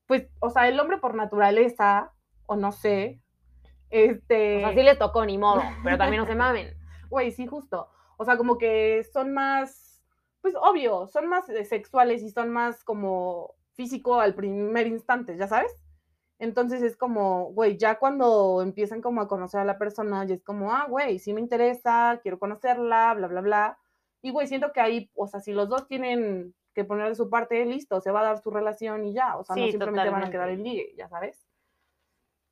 pues, 0.06 0.28
o 0.40 0.50
sea, 0.50 0.68
el 0.68 0.78
hombre 0.80 0.98
por 0.98 1.14
naturaleza, 1.14 2.12
o 2.46 2.56
no 2.56 2.72
sé, 2.72 3.20
este, 3.90 4.56
O 4.58 4.60
sea, 4.60 4.72
sí 4.74 4.82
les 4.82 4.98
tocó, 4.98 5.24
ni 5.24 5.38
modo, 5.38 5.62
pero 5.84 5.96
también 5.98 6.22
no 6.22 6.26
se 6.26 6.34
mamen. 6.34 6.74
Güey, 7.10 7.30
sí, 7.32 7.46
justo, 7.46 7.88
o 8.16 8.24
sea, 8.24 8.36
como 8.36 8.58
que 8.58 9.04
son 9.12 9.32
más, 9.32 10.02
pues, 10.42 10.54
obvio, 10.60 11.06
son 11.08 11.26
más 11.28 11.48
eh, 11.48 11.64
sexuales 11.64 12.22
y 12.22 12.30
son 12.30 12.50
más 12.50 12.82
como 12.84 13.54
físico 13.74 14.20
al 14.20 14.34
primer 14.34 14.86
instante, 14.86 15.36
¿ya 15.36 15.46
sabes? 15.48 15.72
Entonces 16.38 16.82
es 16.82 16.96
como, 16.96 17.46
güey, 17.52 17.76
ya 17.78 17.98
cuando 17.98 18.60
empiezan 18.62 19.00
como 19.00 19.20
a 19.22 19.28
conocer 19.28 19.60
a 19.60 19.64
la 19.64 19.78
persona, 19.78 20.24
ya 20.24 20.34
es 20.34 20.42
como, 20.42 20.72
ah, 20.72 20.86
güey, 20.88 21.18
sí 21.18 21.32
me 21.32 21.40
interesa, 21.40 22.20
quiero 22.22 22.38
conocerla, 22.38 23.14
bla, 23.14 23.26
bla, 23.28 23.40
bla. 23.40 23.78
Y, 24.22 24.30
güey, 24.32 24.46
siento 24.46 24.72
que 24.72 24.80
ahí, 24.80 25.10
o 25.14 25.26
sea, 25.28 25.40
si 25.40 25.52
los 25.52 25.68
dos 25.68 25.86
tienen 25.88 26.54
que 26.74 26.84
poner 26.84 27.08
de 27.08 27.14
su 27.14 27.30
parte, 27.30 27.64
listo, 27.64 28.00
se 28.02 28.10
va 28.10 28.20
a 28.20 28.24
dar 28.24 28.38
su 28.42 28.50
relación 28.50 29.04
y 29.04 29.14
ya, 29.14 29.36
o 29.38 29.44
sea, 29.44 29.56
no 29.56 29.66
simplemente 29.72 30.10
van 30.10 30.22
a 30.24 30.30
quedar 30.30 30.48
en 30.50 30.62
ligue, 30.62 30.94
ya 30.96 31.08
sabes. 31.08 31.46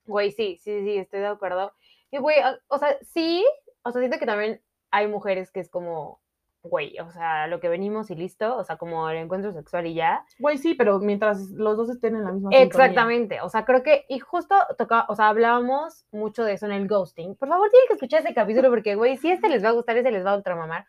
Güey, 0.07 0.33
sí, 0.33 0.59
sí, 0.62 0.81
sí, 0.83 0.97
estoy 0.97 1.21
de 1.21 1.27
acuerdo. 1.27 1.73
Y, 2.11 2.19
güey, 2.19 2.37
o- 2.43 2.75
o 2.75 2.79
sea, 2.79 2.97
sí, 3.03 3.45
o 3.85 3.92
sea, 3.92 4.01
siento 4.01 4.18
que 4.18 4.27
también 4.27 4.61
hay 4.90 5.07
mujeres 5.09 5.53
que 5.53 5.61
es 5.61 5.68
como, 5.68 6.20
güey, 6.62 6.99
o 6.99 7.11
sea, 7.11 7.47
lo 7.47 7.61
que 7.61 7.68
venimos 7.68 8.11
y 8.11 8.14
listo, 8.14 8.57
o 8.57 8.64
sea, 8.64 8.77
como 8.77 9.09
el 9.11 9.18
encuentro 9.18 9.53
sexual 9.53 9.87
y 9.87 9.94
ya. 9.94 10.25
Güey, 10.38 10.59
sí, 10.59 10.75
pero 10.75 10.99
mientras 10.99 11.51
los 11.51 11.77
dos 11.77 11.90
estén 11.90 12.16
en 12.16 12.25
la 12.25 12.33
misma 12.33 12.51
sintonía. 12.51 12.66
Exactamente, 12.66 13.40
o 13.42 13.49
sea, 13.49 13.64
creo 13.64 13.83
que, 13.83 14.07
y 14.09 14.18
justo 14.18 14.55
toca, 14.79 15.05
o 15.09 15.14
sea, 15.14 15.29
hablábamos 15.29 16.07
mucho 16.11 16.42
de 16.44 16.55
eso 16.55 16.66
en 16.66 16.73
el 16.73 16.88
ghosting. 16.88 17.37
Por 17.37 17.49
favor, 17.49 17.70
tienen 17.70 17.88
que 17.88 17.94
escuchar 17.94 18.20
ese 18.20 18.35
capítulo 18.35 18.70
porque, 18.70 18.94
güey, 18.94 19.16
si 19.18 19.31
este 19.31 19.49
les 19.49 19.62
va 19.62 19.68
a 19.68 19.73
gustar, 19.73 19.97
ese 19.99 20.11
les 20.11 20.25
va 20.25 20.33
a 20.33 20.37
ultramamar. 20.37 20.87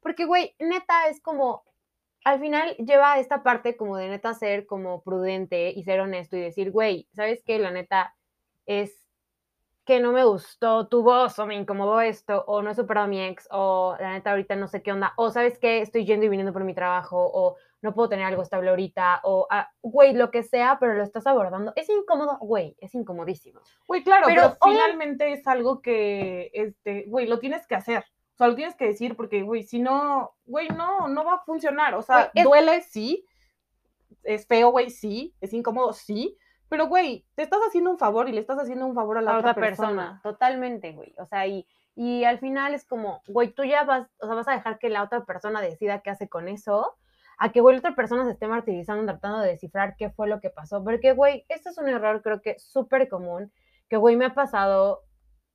Porque, 0.00 0.26
güey, 0.26 0.54
neta, 0.58 1.08
es 1.08 1.20
como, 1.22 1.64
al 2.24 2.38
final 2.38 2.76
lleva 2.76 3.18
esta 3.18 3.42
parte 3.42 3.76
como 3.76 3.96
de 3.96 4.08
neta 4.08 4.34
ser 4.34 4.66
como 4.66 5.02
prudente 5.02 5.70
y 5.70 5.82
ser 5.84 6.00
honesto 6.00 6.36
y 6.36 6.40
decir, 6.40 6.70
güey, 6.70 7.08
¿sabes 7.12 7.42
qué? 7.44 7.58
La 7.58 7.70
neta 7.70 8.14
es 8.66 9.05
que 9.86 10.00
no 10.00 10.12
me 10.12 10.24
gustó 10.24 10.88
tu 10.88 11.02
voz 11.02 11.38
o 11.38 11.46
me 11.46 11.54
incomodó 11.54 12.00
esto 12.00 12.44
o 12.46 12.60
no 12.60 12.70
he 12.70 12.74
superado 12.74 13.04
a 13.06 13.08
mi 13.08 13.22
ex 13.24 13.48
o 13.50 13.96
la 13.98 14.12
neta 14.12 14.32
ahorita 14.32 14.56
no 14.56 14.66
sé 14.68 14.82
qué 14.82 14.92
onda 14.92 15.14
o 15.16 15.30
sabes 15.30 15.58
qué 15.58 15.80
estoy 15.80 16.04
yendo 16.04 16.26
y 16.26 16.28
viniendo 16.28 16.52
por 16.52 16.64
mi 16.64 16.74
trabajo 16.74 17.16
o 17.32 17.56
no 17.82 17.94
puedo 17.94 18.08
tener 18.08 18.24
algo 18.26 18.42
estable 18.42 18.68
ahorita 18.70 19.20
o 19.22 19.46
ah, 19.48 19.70
güey 19.80 20.12
lo 20.12 20.30
que 20.32 20.42
sea 20.42 20.78
pero 20.80 20.94
lo 20.94 21.04
estás 21.04 21.26
abordando 21.26 21.72
es 21.76 21.88
incómodo 21.88 22.36
güey 22.40 22.76
es 22.80 22.94
incomodísimo 22.94 23.60
Güey, 23.86 24.02
claro, 24.02 24.26
Pero 24.26 24.56
finalmente 24.62 25.32
es 25.32 25.46
algo 25.46 25.80
que, 25.80 26.50
este, 26.52 27.04
güey, 27.06 27.26
lo 27.28 27.38
tienes 27.38 27.66
que 27.68 27.76
hacer. 27.76 28.04
O 28.34 28.36
sea, 28.36 28.48
lo 28.48 28.56
tienes 28.56 28.74
que 28.74 28.86
decir 28.86 29.16
porque, 29.16 29.42
güey, 29.42 29.62
si 29.62 29.78
no, 29.78 30.34
güey, 30.44 30.68
no, 30.68 31.06
no 31.06 31.24
va 31.24 31.34
a 31.34 31.44
funcionar. 31.44 31.94
O 31.94 32.02
sea, 32.02 32.16
Güey, 32.16 32.30
es- 32.34 32.44
duele, 32.44 32.80
sí. 32.82 33.24
Es 34.24 34.46
feo, 34.46 34.70
güey, 34.70 34.90
sí. 34.90 35.34
Es 35.40 35.52
incómodo, 35.52 35.92
sí. 35.92 36.36
Pero, 36.68 36.86
güey, 36.88 37.24
te 37.34 37.42
estás 37.42 37.60
haciendo 37.66 37.90
un 37.90 37.98
favor 37.98 38.28
y 38.28 38.32
le 38.32 38.40
estás 38.40 38.58
haciendo 38.58 38.86
un 38.86 38.94
favor 38.94 39.18
a 39.18 39.22
la 39.22 39.32
a 39.32 39.38
otra, 39.38 39.50
otra 39.52 39.62
persona. 39.62 39.88
persona. 39.88 40.20
totalmente 40.22 40.92
güey 40.92 41.14
o 41.18 41.26
sea 41.26 41.46
y 41.46 41.66
y 41.94 42.24
al 42.24 42.38
final 42.38 42.74
es 42.74 42.84
como 42.84 43.22
güey 43.28 43.52
tú 43.52 43.64
ya 43.64 43.84
vas 43.84 44.08
o 44.20 44.26
sea 44.26 44.34
vas 44.34 44.48
a 44.48 44.52
dejar 44.52 44.78
que 44.78 44.88
la 44.90 45.02
otra 45.02 45.24
persona 45.24 45.60
decida 45.60 46.00
qué 46.00 46.10
hace 46.10 46.28
con 46.28 46.48
eso 46.48 46.96
a 47.38 47.52
que, 47.52 47.60
güey, 47.60 47.74
la 47.76 47.80
otra 47.80 47.94
persona 47.94 48.24
se 48.24 48.30
esté 48.30 48.48
martirizando 48.48 49.04
tratando 49.12 49.40
de 49.40 49.48
descifrar 49.48 49.94
qué 49.98 50.08
fue 50.08 50.26
lo 50.26 50.40
que 50.40 50.48
pasó. 50.48 50.82
Porque, 50.82 51.12
güey, 51.12 51.44
esto 51.50 51.68
es 51.68 51.76
un 51.76 51.86
error 51.86 52.22
creo 52.22 52.40
que 52.40 52.58
súper 52.58 53.10
común, 53.10 53.52
que, 53.90 53.98
güey, 53.98 54.16
me 54.16 54.24
ha 54.24 54.32
pasado, 54.32 55.02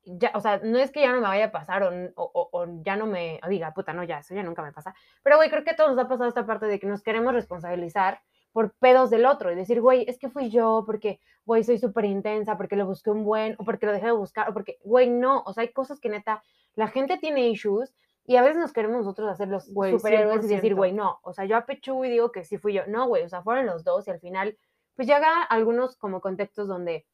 ya, 0.06 0.30
o 0.36 0.42
sea, 0.42 0.60
no 0.64 0.78
es 0.78 0.92
que 0.92 1.02
ya 1.02 1.10
no 1.12 1.16
me 1.22 1.28
vaya 1.28 1.46
a 1.46 1.52
pasar 1.52 1.82
o, 1.82 1.90
o- 2.16 2.32
o- 2.36 2.50
o 2.52 2.68
ya 2.84 2.96
no 2.98 3.08
me, 3.08 3.40
o 3.44 3.48
diga, 3.48 3.74
puta, 3.74 3.94
no, 3.94 4.04
ya, 4.04 4.20
eso 4.20 4.36
ya 4.36 4.44
nunca 4.44 4.62
me 4.62 4.72
pasa. 4.72 4.94
Pero, 5.24 5.38
güey, 5.38 5.50
creo 5.50 5.64
que 5.64 5.72
a 5.72 5.76
todos 5.76 5.90
nos 5.96 6.06
ha 6.06 6.08
pasado 6.08 6.30
esta 6.30 6.46
parte 6.46 6.68
de 6.68 6.80
que 6.80 6.86
nos 6.86 7.02
queremos 7.02 7.34
responsabilizar 7.34 8.22
por 8.52 8.74
pedos 8.74 9.10
del 9.10 9.26
otro 9.26 9.52
y 9.52 9.56
decir, 9.56 9.82
güey, 9.82 10.06
es 10.08 10.18
que 10.20 10.30
fui 10.30 10.50
yo 10.50 10.84
porque, 10.86 11.20
güey, 11.46 11.64
soy 11.64 11.78
súper 11.78 12.06
intensa, 12.06 12.58
porque 12.58 12.76
lo 12.76 12.86
busqué 12.86 13.10
un 13.10 13.24
buen, 13.24 13.56
o 13.58 13.64
porque 13.64 13.86
lo 13.86 13.94
dejé 13.94 14.08
de 14.08 14.12
buscar, 14.12 14.50
o 14.50 14.54
porque, 14.54 14.78
güey, 14.84 15.10
no, 15.10 15.44
o 15.46 15.54
sea, 15.54 15.62
hay 15.62 15.72
cosas 15.72 16.00
que 16.00 16.10
neta, 16.10 16.44
la 16.76 16.88
gente 16.88 17.18
tiene 17.18 17.50
issues 17.50 17.94
y 18.26 18.36
a 18.36 18.42
veces 18.42 18.58
nos 18.58 18.74
queremos 18.74 18.98
nosotros 18.98 19.30
hacer 19.30 19.48
los 19.48 19.74
Güey, 19.74 19.94
superhéroes 19.94 20.46
y 20.46 20.56
decir, 20.56 20.74
100%. 20.74 20.76
güey, 20.76 20.94
no, 20.94 21.20
o 21.24 21.34
sea, 21.34 21.46
yo 21.46 21.58
apechugo 21.58 22.06
y 22.06 22.10
digo 22.10 22.32
que 22.32 22.44
sí 22.44 22.58
fui 22.58 22.74
yo. 22.74 22.84
No, 22.88 23.08
güey, 23.08 23.24
o 23.24 23.30
sea, 23.30 23.42
fueron 23.42 23.66
los 23.66 23.84
dos 23.84 24.08
y 24.08 24.12
al 24.12 24.20
final, 24.20 24.58
pues 24.96 25.08
llega 25.08 25.42
algunos 25.44 25.98
como 25.98 26.22
contextos 26.22 26.68
donde 26.68 27.06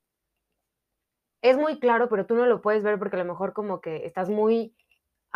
es 1.41 1.57
muy 1.57 1.79
claro, 1.79 2.09
pero 2.09 2.25
tú 2.25 2.35
no 2.35 2.45
lo 2.45 2.61
puedes 2.61 2.83
ver 2.83 2.97
porque 2.99 3.15
a 3.15 3.19
lo 3.19 3.25
mejor 3.25 3.53
como 3.53 3.79
que 3.79 4.05
estás 4.05 4.29
muy 4.29 4.75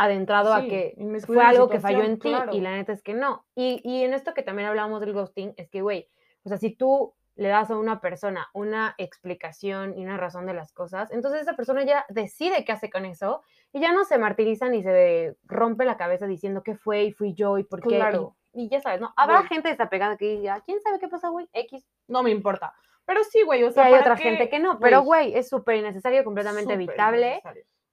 adentrado 0.03 0.53
a 0.53 0.61
que 0.61 0.95
fue 1.25 1.43
algo 1.43 1.69
que 1.69 1.79
falló 1.79 2.03
en 2.03 2.19
ti 2.19 2.29
claro. 2.29 2.53
y 2.53 2.61
la 2.61 2.71
neta 2.75 2.93
es 2.93 3.03
que 3.03 3.13
no. 3.13 3.45
Y, 3.55 3.81
y 3.83 4.03
en 4.03 4.13
esto 4.13 4.33
que 4.33 4.43
también 4.43 4.67
hablábamos 4.67 5.01
del 5.01 5.13
ghosting, 5.13 5.53
es 5.57 5.69
que, 5.69 5.81
güey, 5.81 6.09
o 6.43 6.49
sea, 6.49 6.57
si 6.57 6.75
tú 6.75 7.13
le 7.35 7.47
das 7.47 7.71
a 7.71 7.77
una 7.77 8.01
persona 8.01 8.49
una 8.53 8.93
explicación 8.97 9.97
y 9.97 10.03
una 10.03 10.17
razón 10.17 10.45
de 10.45 10.53
las 10.53 10.73
cosas, 10.73 11.11
entonces 11.11 11.41
esa 11.41 11.55
persona 11.55 11.83
ya 11.83 12.05
decide 12.09 12.65
qué 12.65 12.71
hace 12.71 12.89
con 12.89 13.05
eso 13.05 13.41
y 13.71 13.79
ya 13.79 13.93
no 13.93 14.03
se 14.03 14.17
martiriza 14.17 14.69
ni 14.69 14.83
se 14.83 15.37
rompe 15.43 15.85
la 15.85 15.97
cabeza 15.97 16.27
diciendo 16.27 16.61
qué 16.63 16.75
fue 16.75 17.03
y 17.03 17.11
fui 17.11 17.33
yo 17.33 17.57
y 17.57 17.63
por 17.63 17.81
qué. 17.81 17.95
Claro. 17.95 18.35
Y, 18.53 18.67
ya 18.67 18.81
sabes, 18.81 18.99
¿no? 18.99 19.13
Habrá 19.15 19.37
Güey. 19.37 19.47
gente 19.47 19.69
desapegada 19.69 20.17
que 20.17 20.37
diga, 20.37 20.61
¿quién 20.65 20.81
sabe 20.81 20.99
qué 20.99 21.07
pasa, 21.07 21.29
güey? 21.29 21.47
X. 21.53 21.87
No 22.07 22.21
me 22.21 22.31
importa. 22.31 22.73
Pero 23.05 23.23
sí, 23.23 23.41
güey, 23.43 23.63
o 23.63 23.71
sea, 23.71 23.85
hay 23.85 23.91
¿para 23.91 24.03
otra 24.03 24.15
qué? 24.17 24.23
gente 24.23 24.49
que 24.49 24.59
no, 24.59 24.77
pero, 24.79 25.01
Güey, 25.01 25.33
es 25.35 25.49
súper 25.49 25.77
innecesario, 25.77 26.23
completamente 26.23 26.73
evitable. 26.73 27.41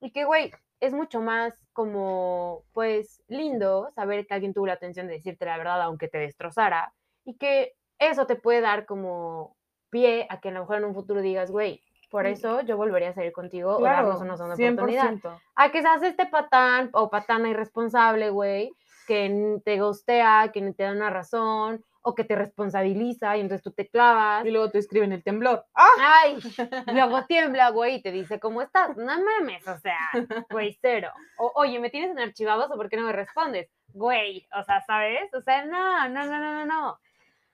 Y 0.01 0.11
que, 0.11 0.25
güey, 0.25 0.53
es 0.81 0.93
mucho 0.95 1.21
más 1.21 1.67
como, 1.73 2.65
pues, 2.73 3.23
lindo 3.29 3.89
saber 3.91 4.27
que 4.27 4.35
alguien 4.35 4.55
tuvo 4.55 4.67
la 4.67 4.75
atención 4.75 5.07
de 5.07 5.15
decirte 5.15 5.45
la 5.47 5.59
verdad, 5.59 5.83
aunque 5.83 6.09
te 6.09 6.19
destrozara. 6.19 6.95
Y 7.25 7.37
que 7.37 7.75
eso 7.99 8.27
te 8.27 8.37
puede 8.37 8.61
dar 8.61 8.87
como 8.87 9.57
pie 9.91 10.27
a 10.31 10.41
que 10.41 10.49
a 10.51 10.53
lo 10.53 10.61
mejor 10.61 10.77
en 10.79 10.85
un 10.85 10.95
futuro 10.95 11.21
digas, 11.23 11.51
güey, 11.51 11.83
por 12.11 12.25
Mm. 12.25 12.29
eso 12.29 12.61
yo 12.63 12.77
volvería 12.77 13.11
a 13.11 13.15
salir 13.15 13.33
contigo 13.33 13.77
o 13.77 13.79
Claro, 13.81 14.09
darnos 14.09 14.21
una 14.23 14.37
segunda 14.37 14.83
oportunidad. 14.83 15.11
100%. 15.15 15.41
A 15.57 15.71
que 15.71 15.83
seas 15.83 16.03
este 16.03 16.27
patán 16.27 16.91
o 16.93 17.11
patana 17.11 17.49
irresponsable, 17.51 18.31
güey, 18.31 18.73
que 19.07 19.59
te 19.65 19.79
gostea, 19.81 20.51
que 20.53 20.61
ni 20.61 20.73
te 20.75 20.85
da 20.85 20.93
una 20.93 21.11
razón, 21.11 21.85
o 22.03 22.15
que 22.15 22.25
te 22.25 22.37
responsabiliza 22.37 23.37
y 23.37 23.41
entonces 23.41 23.63
tú 23.63 23.73
te 23.73 23.89
clavas. 23.89 24.45
Y 24.47 24.51
luego 24.51 24.71
te 24.71 24.79
escriben 24.79 25.13
el 25.13 25.23
temblor. 25.23 25.67
¡Ah! 25.75 25.89
Ay, 26.23 26.39
luego 26.95 27.25
tiembla, 27.27 27.71
güey, 27.71 27.97
y 27.97 28.03
te 28.03 28.13
dice, 28.13 28.41
¿cómo 28.41 28.63
estás? 28.63 28.97
No 28.97 29.05
mames, 29.05 29.67
o 29.67 29.79
sea, 29.79 29.99
güey, 30.51 30.79
cero. 30.81 31.11
O, 31.39 31.53
oye, 31.57 31.79
¿me 31.81 31.91
tienes 31.91 32.11
en 32.11 32.19
archivados 32.19 32.71
o 32.71 32.77
por 32.77 32.89
qué 32.89 32.97
no 32.97 33.07
me 33.07 33.13
respondes? 33.13 33.69
güey, 33.93 34.47
o 34.59 34.63
sea, 34.65 34.81
¿sabes? 34.83 35.33
O 35.35 35.41
sea, 35.41 35.65
no, 35.67 36.09
no, 36.09 36.27
no, 36.27 36.39
no, 36.39 36.53
no, 36.53 36.67
no. 36.67 36.99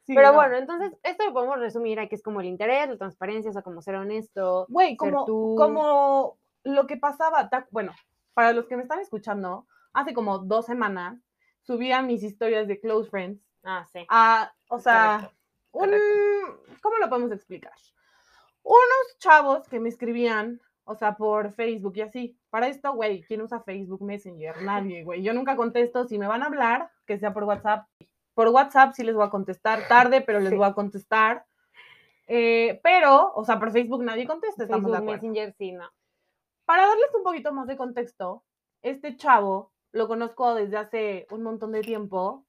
Sí, 0.03 0.15
Pero 0.15 0.29
no. 0.29 0.35
bueno, 0.35 0.57
entonces 0.57 0.93
esto 1.03 1.25
lo 1.25 1.33
podemos 1.33 1.59
resumir 1.59 1.99
a 1.99 2.09
que 2.09 2.15
es 2.15 2.23
como 2.23 2.41
el 2.41 2.47
interés, 2.47 2.89
la 2.89 2.99
transparencia, 2.99 3.51
o 3.51 3.53
sea, 3.53 3.63
como 3.63 3.81
ser 3.81 3.97
honesto. 3.97 4.67
Güey, 4.69 4.97
como, 4.97 5.25
tú. 5.25 5.55
como 5.57 6.39
lo 6.63 6.87
que 6.87 6.97
pasaba, 6.97 7.49
bueno, 7.71 7.93
para 8.35 8.53
los 8.53 8.67
que 8.67 8.77
me 8.77 8.83
están 8.83 9.01
escuchando, 9.01 9.67
hace 9.93 10.13
como 10.13 10.39
dos 10.39 10.67
semanas 10.67 11.19
subía 11.63 12.03
mis 12.03 12.23
historias 12.23 12.69
de 12.69 12.81
close 12.81 13.09
friends 13.09 13.41
Ah, 13.65 13.87
sí. 13.93 14.05
a, 14.09 14.53
o 14.69 14.79
sea, 14.79 15.31
Correcto, 15.71 15.97
un, 16.07 16.77
¿cómo 16.83 16.99
lo 16.99 17.09
podemos 17.09 17.33
explicar? 17.33 17.73
Unos 18.63 19.19
chavos 19.19 19.69
que 19.69 19.81
me 19.81 19.89
escribían, 19.89 20.61
o 20.85 20.95
sea, 20.95 21.17
por 21.17 21.53
Facebook 21.53 21.95
y 21.97 22.03
así. 22.03 22.39
Para 22.51 22.69
esto, 22.69 22.93
güey, 22.93 23.23
¿quién 23.23 23.43
usa 23.43 23.61
Facebook 23.61 24.03
Messenger? 24.03 24.63
Nadie, 24.63 25.03
güey. 25.05 25.23
Yo 25.23 25.33
nunca 25.35 25.57
contesto. 25.57 26.07
Si 26.07 26.19
me 26.19 26.27
van 26.27 26.43
a 26.43 26.47
hablar, 26.47 26.91
que 27.07 27.19
sea 27.19 27.33
por 27.35 27.45
WhatsApp. 27.45 27.87
Por 28.35 28.49
WhatsApp 28.49 28.93
sí 28.95 29.03
les 29.05 29.15
voy 29.15 29.25
a 29.27 29.31
contestar 29.31 29.87
tarde, 29.89 30.21
pero 30.21 30.41
les 30.41 30.51
Sí. 30.51 30.57
voy 30.57 30.67
a 30.67 30.73
contestar. 30.75 31.47
Eh, 32.27 32.81
pero, 32.83 33.33
o 33.35 33.45
sea, 33.45 33.59
por 33.59 33.71
Facebook 33.71 34.03
nadie 34.03 34.27
contesta, 34.27 34.63
estamos 34.65 34.91
de 34.91 34.97
Facebook 34.99 35.13
acuerdo. 35.15 35.29
Messenger, 35.29 35.55
sí, 35.59 35.73
no. 35.73 35.91
Para 36.65 36.87
darles 36.87 37.15
un 37.15 37.23
poquito 37.23 37.53
más 37.53 37.67
de 37.67 37.77
contexto, 37.77 38.43
este 38.83 39.17
chavo 39.17 39.73
lo 39.93 40.09
conozco 40.09 40.55
desde 40.55 40.79
hace 40.79 41.27
un 41.31 41.43
montón 41.43 41.73
de 41.73 41.83
tiempo, 41.83 42.47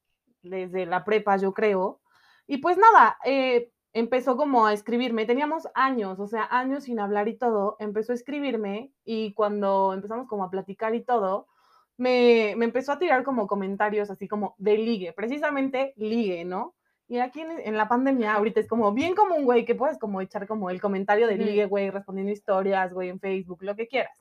desde 0.50 0.86
la 0.86 1.04
prepa, 1.04 1.36
yo 1.36 1.52
creo. 1.52 2.00
Y 2.46 2.58
pues 2.58 2.78
nada, 2.78 3.18
eh, 3.24 3.70
empezó 3.92 4.36
como 4.36 4.66
a 4.66 4.72
escribirme. 4.72 5.26
Teníamos 5.26 5.68
años, 5.74 6.20
o 6.20 6.26
sea, 6.26 6.46
años 6.50 6.84
sin 6.84 7.00
hablar 7.00 7.28
y 7.28 7.36
todo. 7.36 7.76
Empezó 7.80 8.12
a 8.12 8.14
escribirme 8.14 8.92
y 9.04 9.32
cuando 9.34 9.92
empezamos 9.92 10.28
como 10.28 10.44
a 10.44 10.50
platicar 10.50 10.94
y 10.94 11.02
todo, 11.02 11.48
me, 11.96 12.54
me 12.56 12.66
empezó 12.66 12.92
a 12.92 12.98
tirar 12.98 13.24
como 13.24 13.46
comentarios 13.46 14.10
así 14.10 14.28
como 14.28 14.54
de 14.58 14.76
ligue, 14.76 15.12
precisamente 15.12 15.94
ligue, 15.96 16.44
¿no? 16.44 16.74
Y 17.08 17.18
aquí 17.18 17.40
en, 17.40 17.52
en 17.60 17.76
la 17.76 17.88
pandemia 17.88 18.34
ahorita 18.34 18.60
es 18.60 18.66
como 18.66 18.92
bien 18.92 19.14
común, 19.14 19.44
güey, 19.44 19.64
que 19.64 19.74
puedes 19.74 19.98
como 19.98 20.20
echar 20.20 20.46
como 20.46 20.70
el 20.70 20.80
comentario 20.80 21.26
de 21.28 21.36
Ujú. 21.36 21.44
ligue, 21.44 21.66
güey, 21.66 21.90
respondiendo 21.90 22.32
historias, 22.32 22.92
güey, 22.92 23.08
en 23.08 23.20
Facebook, 23.20 23.62
lo 23.62 23.76
que 23.76 23.86
quieras. 23.86 24.12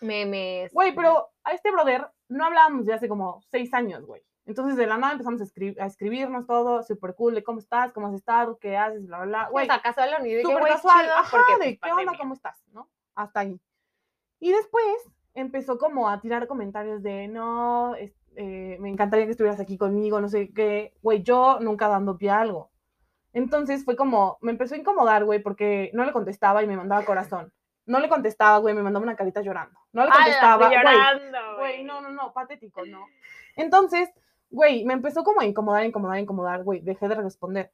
Memes. 0.00 0.72
Güey, 0.72 0.94
pero 0.94 1.28
a 1.44 1.52
este 1.52 1.70
brother 1.70 2.06
no 2.28 2.44
hablábamos 2.44 2.86
de 2.86 2.94
hace 2.94 3.08
como 3.08 3.42
seis 3.50 3.72
años, 3.74 4.04
güey. 4.06 4.22
Entonces 4.46 4.76
de 4.76 4.86
la 4.86 4.96
nada 4.96 5.12
empezamos 5.12 5.40
a, 5.40 5.44
escri- 5.44 5.78
a 5.80 5.86
escribirnos 5.86 6.46
todo, 6.46 6.82
súper 6.82 7.14
cool, 7.14 7.34
de 7.34 7.44
cómo 7.44 7.58
estás, 7.60 7.92
cómo 7.92 8.08
has 8.08 8.14
estado, 8.14 8.58
qué 8.58 8.76
haces, 8.76 9.06
bla, 9.06 9.18
bla, 9.18 9.26
bla. 9.26 9.48
Güey, 9.50 9.64
o 9.64 9.66
sea, 9.66 9.80
casual, 9.82 10.10
ni 10.22 10.32
de 10.34 10.42
súper 10.42 10.62
casual, 10.64 11.02
chido, 11.04 11.14
ajá, 11.14 11.28
porque, 11.30 11.52
de 11.70 11.78
pues, 11.78 11.92
qué 11.92 12.00
onda, 12.00 12.18
cómo 12.18 12.34
estás, 12.34 12.64
¿no? 12.72 12.88
Hasta 13.14 13.40
ahí. 13.40 13.60
Y 14.40 14.50
después 14.52 14.84
empezó 15.34 15.78
como 15.78 16.08
a 16.08 16.20
tirar 16.20 16.46
comentarios 16.48 17.02
de, 17.02 17.28
no, 17.28 17.94
es- 17.94 18.14
eh, 18.36 18.76
me 18.80 18.88
encantaría 18.88 19.26
que 19.26 19.32
estuvieras 19.32 19.60
aquí 19.60 19.76
conmigo, 19.76 20.20
no 20.20 20.28
sé 20.28 20.50
qué. 20.52 20.94
Güey, 21.02 21.22
yo 21.22 21.58
nunca 21.60 21.88
dando 21.88 22.16
pie 22.16 22.30
a 22.30 22.40
algo. 22.40 22.70
Entonces 23.32 23.84
fue 23.84 23.94
como, 23.96 24.38
me 24.40 24.50
empezó 24.52 24.74
a 24.74 24.78
incomodar, 24.78 25.24
güey, 25.24 25.40
porque 25.40 25.90
no 25.94 26.04
le 26.04 26.12
contestaba 26.12 26.62
y 26.62 26.66
me 26.66 26.76
mandaba 26.76 27.04
corazón. 27.04 27.52
No 27.86 27.98
le 28.00 28.08
contestaba, 28.08 28.58
güey, 28.58 28.74
me 28.74 28.82
mandaba 28.82 29.02
una 29.02 29.16
carita 29.16 29.40
llorando. 29.42 29.78
No 29.92 30.04
le 30.04 30.10
¡Hala, 30.10 30.16
contestaba, 30.24 30.66
güey. 30.68 30.78
llorando, 30.78 31.38
Güey, 31.58 31.84
no, 31.84 32.00
no, 32.00 32.10
no, 32.10 32.32
patético, 32.32 32.84
no. 32.86 33.04
Entonces, 33.56 34.08
güey, 34.50 34.84
me 34.84 34.94
empezó 34.94 35.22
como 35.22 35.40
a 35.40 35.46
incomodar, 35.46 35.84
incomodar, 35.84 36.18
incomodar, 36.18 36.62
güey, 36.64 36.80
dejé 36.80 37.08
de 37.08 37.14
responder. 37.14 37.72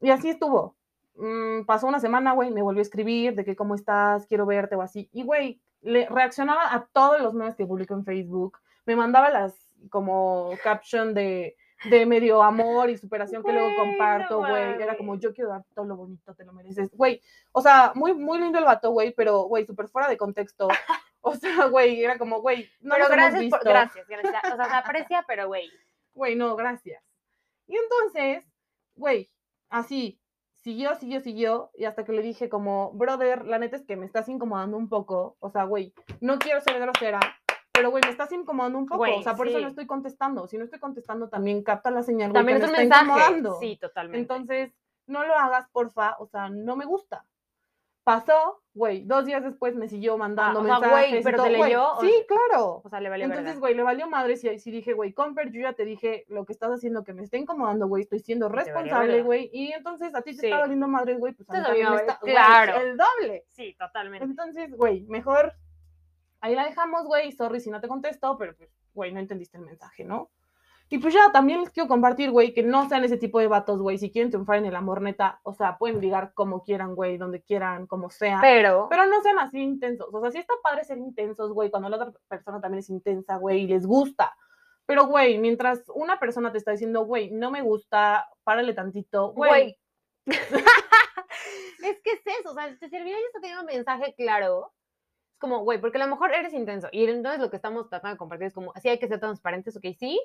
Y 0.00 0.10
así 0.10 0.30
estuvo. 0.30 0.76
Mm, 1.14 1.64
pasó 1.64 1.86
una 1.86 2.00
semana, 2.00 2.32
güey, 2.32 2.50
me 2.50 2.62
volvió 2.62 2.80
a 2.80 2.82
escribir 2.82 3.34
de 3.34 3.44
que 3.44 3.56
cómo 3.56 3.74
estás, 3.74 4.26
quiero 4.26 4.46
verte 4.46 4.76
o 4.76 4.82
así. 4.82 5.08
Y, 5.12 5.22
güey, 5.22 5.60
le 5.82 6.08
reaccionaba 6.08 6.74
a 6.74 6.86
todos 6.92 7.20
los 7.20 7.34
memes 7.34 7.54
que 7.54 7.66
publico 7.66 7.94
en 7.94 8.04
Facebook. 8.04 8.58
Me 8.86 8.96
mandaba 8.96 9.30
las 9.30 9.54
como 9.90 10.50
caption 10.62 11.14
de, 11.14 11.56
de 11.90 12.06
medio 12.06 12.42
amor 12.42 12.90
y 12.90 12.96
superación 12.96 13.42
que 13.42 13.52
luego 13.52 13.76
comparto, 13.76 14.38
güey. 14.38 14.82
Era 14.82 14.96
como, 14.96 15.16
yo 15.18 15.32
quiero 15.32 15.50
dar 15.50 15.64
todo 15.74 15.84
lo 15.84 15.96
bonito, 15.96 16.34
te 16.34 16.44
lo 16.44 16.52
mereces. 16.52 16.90
Güey, 16.92 17.20
o 17.52 17.60
sea, 17.60 17.92
muy, 17.94 18.14
muy 18.14 18.38
lindo 18.38 18.58
el 18.58 18.64
vato, 18.64 18.90
güey, 18.90 19.12
pero, 19.12 19.42
güey, 19.42 19.66
súper 19.66 19.88
fuera 19.88 20.08
de 20.08 20.16
contexto. 20.16 20.68
O 21.24 21.36
sea, 21.36 21.66
güey, 21.66 22.02
era 22.02 22.18
como, 22.18 22.40
güey, 22.40 22.68
no 22.80 22.96
pero 22.96 23.06
nos 23.06 23.12
hemos 23.12 23.16
gracias, 23.16 23.32
por, 23.32 23.60
visto. 23.60 23.70
gracias, 23.70 24.08
gracias. 24.08 24.42
O 24.52 24.56
sea, 24.56 24.66
se 24.66 24.74
aprecia, 24.74 25.24
pero, 25.28 25.46
güey. 25.46 25.70
Güey, 26.14 26.36
no, 26.36 26.56
gracias. 26.56 27.02
Y 27.66 27.76
entonces, 27.76 28.46
güey, 28.94 29.30
así, 29.70 30.20
siguió, 30.54 30.94
siguió, 30.96 31.20
siguió, 31.20 31.70
y 31.74 31.84
hasta 31.84 32.04
que 32.04 32.12
le 32.12 32.22
dije 32.22 32.48
como, 32.48 32.92
brother, 32.92 33.44
la 33.46 33.58
neta 33.58 33.76
es 33.76 33.84
que 33.84 33.96
me 33.96 34.06
estás 34.06 34.28
incomodando 34.28 34.76
un 34.76 34.88
poco, 34.88 35.36
o 35.40 35.50
sea, 35.50 35.64
güey, 35.64 35.94
no 36.20 36.38
quiero 36.38 36.60
ser 36.60 36.78
grosera, 36.80 37.20
pero, 37.72 37.90
güey, 37.90 38.02
me 38.04 38.10
estás 38.10 38.30
incomodando 38.32 38.78
un 38.78 38.86
poco, 38.86 38.98
Güey, 38.98 39.18
o 39.18 39.22
sea, 39.22 39.34
por 39.34 39.48
eso 39.48 39.58
no 39.58 39.68
estoy 39.68 39.86
contestando, 39.86 40.46
si 40.46 40.58
no 40.58 40.64
estoy 40.64 40.78
contestando, 40.78 41.28
también 41.28 41.62
capta 41.62 41.90
la 41.90 42.02
señal, 42.02 42.30
güey, 42.30 42.40
También 42.40 42.58
que 42.58 42.66
es 42.66 42.70
me 42.70 42.78
un 42.78 42.82
está 42.84 43.02
mensaje. 43.02 43.20
incomodando. 43.20 43.58
Sí, 43.60 43.76
totalmente. 43.78 44.18
Entonces, 44.18 44.74
no 45.06 45.24
lo 45.24 45.34
hagas, 45.34 45.68
porfa, 45.70 46.16
o 46.18 46.26
sea, 46.26 46.50
no 46.50 46.76
me 46.76 46.84
gusta. 46.84 47.26
Pasó, 48.04 48.61
güey, 48.74 49.02
dos 49.04 49.26
días 49.26 49.42
después 49.44 49.74
me 49.74 49.86
siguió 49.86 50.16
mandando 50.16 50.60
Ah, 50.60 50.62
o 50.62 50.66
sea, 50.66 50.78
mensajes. 50.80 51.10
güey, 51.10 51.22
pero 51.22 51.36
todo, 51.36 51.46
te 51.48 51.56
güey, 51.56 51.70
leyó, 51.70 51.92
o- 51.92 52.00
Sí, 52.00 52.24
claro. 52.26 52.80
o 52.82 52.88
sea, 52.88 53.00
le 53.00 53.10
vale 53.10 53.24
Entonces, 53.24 53.60
güey, 53.60 53.74
le 53.74 53.82
valió 53.82 54.08
madre 54.08 54.32
y 54.32 54.58
sí 54.58 54.70
dije, 54.70 54.94
güey, 54.94 55.12
Comper, 55.12 55.50
yo 55.52 55.60
ya 55.60 55.74
te 55.74 55.84
dije 55.84 56.24
lo 56.28 56.46
que 56.46 56.54
estás 56.54 56.70
haciendo 56.72 57.04
que 57.04 57.12
me 57.12 57.22
está 57.22 57.36
incomodando, 57.36 57.86
güey, 57.86 58.04
estoy 58.04 58.20
siendo 58.20 58.48
responsable, 58.48 59.22
güey, 59.22 59.50
y 59.52 59.72
entonces 59.72 60.14
a 60.14 60.22
ti 60.22 60.30
te 60.34 60.38
Sí. 60.40 60.46
está 60.46 60.60
valiendo 60.60 60.88
madre, 60.88 61.14
güey, 61.16 61.34
pues 61.34 61.50
a 61.50 61.52
mí 61.52 61.58
me 61.82 61.96
está, 61.96 62.18
güey, 62.22 62.32
claro. 62.34 62.80
el 62.80 62.96
doble. 62.96 63.44
Sí, 63.50 63.76
totalmente. 63.78 64.24
Entonces, 64.24 64.74
güey, 64.74 65.02
mejor 65.02 65.52
ahí 66.40 66.54
la 66.54 66.64
dejamos, 66.64 67.04
güey, 67.04 67.30
sorry 67.32 67.60
si 67.60 67.70
no 67.70 67.80
te 67.80 67.88
contesto, 67.88 68.36
pero 68.38 68.56
pues, 68.56 68.70
güey, 68.94 69.12
no 69.12 69.20
entendiste 69.20 69.58
el 69.58 69.64
mensaje, 69.64 70.04
¿no? 70.04 70.30
Y 70.92 70.98
pues 70.98 71.14
ya, 71.14 71.32
también 71.32 71.60
les 71.60 71.70
quiero 71.70 71.88
compartir, 71.88 72.30
güey, 72.30 72.52
que 72.52 72.62
no 72.62 72.86
sean 72.86 73.02
ese 73.02 73.16
tipo 73.16 73.38
de 73.38 73.46
vatos, 73.46 73.80
güey, 73.80 73.96
si 73.96 74.10
quieren 74.10 74.30
triunfar 74.30 74.58
en 74.58 74.66
el 74.66 74.76
amor, 74.76 75.00
neta, 75.00 75.40
o 75.42 75.54
sea, 75.54 75.78
pueden 75.78 76.02
ligar 76.02 76.34
como 76.34 76.62
quieran, 76.62 76.94
güey, 76.94 77.16
donde 77.16 77.40
quieran, 77.40 77.86
como 77.86 78.10
sea. 78.10 78.40
Pero, 78.42 78.88
Pero 78.90 79.06
no 79.06 79.22
sean 79.22 79.38
así 79.38 79.58
intensos. 79.58 80.12
O 80.12 80.20
sea, 80.20 80.30
sí 80.30 80.36
está 80.36 80.52
padre 80.62 80.84
ser 80.84 80.98
intensos, 80.98 81.50
güey, 81.54 81.70
cuando 81.70 81.88
la 81.88 81.96
otra 81.96 82.12
persona 82.28 82.60
también 82.60 82.80
es 82.80 82.90
intensa, 82.90 83.38
güey, 83.38 83.62
y 83.62 83.68
les 83.68 83.86
gusta. 83.86 84.36
Pero, 84.84 85.06
güey, 85.06 85.38
mientras 85.38 85.82
una 85.94 86.20
persona 86.20 86.52
te 86.52 86.58
está 86.58 86.72
diciendo, 86.72 87.06
güey, 87.06 87.30
no 87.30 87.50
me 87.50 87.62
gusta, 87.62 88.28
párale 88.44 88.74
tantito, 88.74 89.32
güey. 89.32 89.78
es 90.26 92.00
que 92.04 92.10
es 92.10 92.20
eso, 92.38 92.50
o 92.50 92.54
sea, 92.54 92.76
te 92.78 92.90
serviría 92.90 93.16
ya 93.16 93.40
tener 93.40 93.58
un 93.58 93.64
mensaje 93.64 94.14
claro. 94.14 94.74
Es 95.32 95.38
como, 95.38 95.60
güey, 95.60 95.80
porque 95.80 95.96
a 95.96 96.04
lo 96.04 96.10
mejor 96.10 96.34
eres 96.34 96.52
intenso. 96.52 96.88
Y 96.92 97.06
entonces 97.06 97.40
lo 97.40 97.48
que 97.48 97.56
estamos 97.56 97.88
tratando 97.88 98.16
de 98.16 98.18
compartir 98.18 98.48
es 98.48 98.52
como, 98.52 98.72
así 98.74 98.90
hay 98.90 98.98
que 98.98 99.08
ser 99.08 99.20
transparentes, 99.20 99.74
ok, 99.74 99.86
sí. 99.98 100.20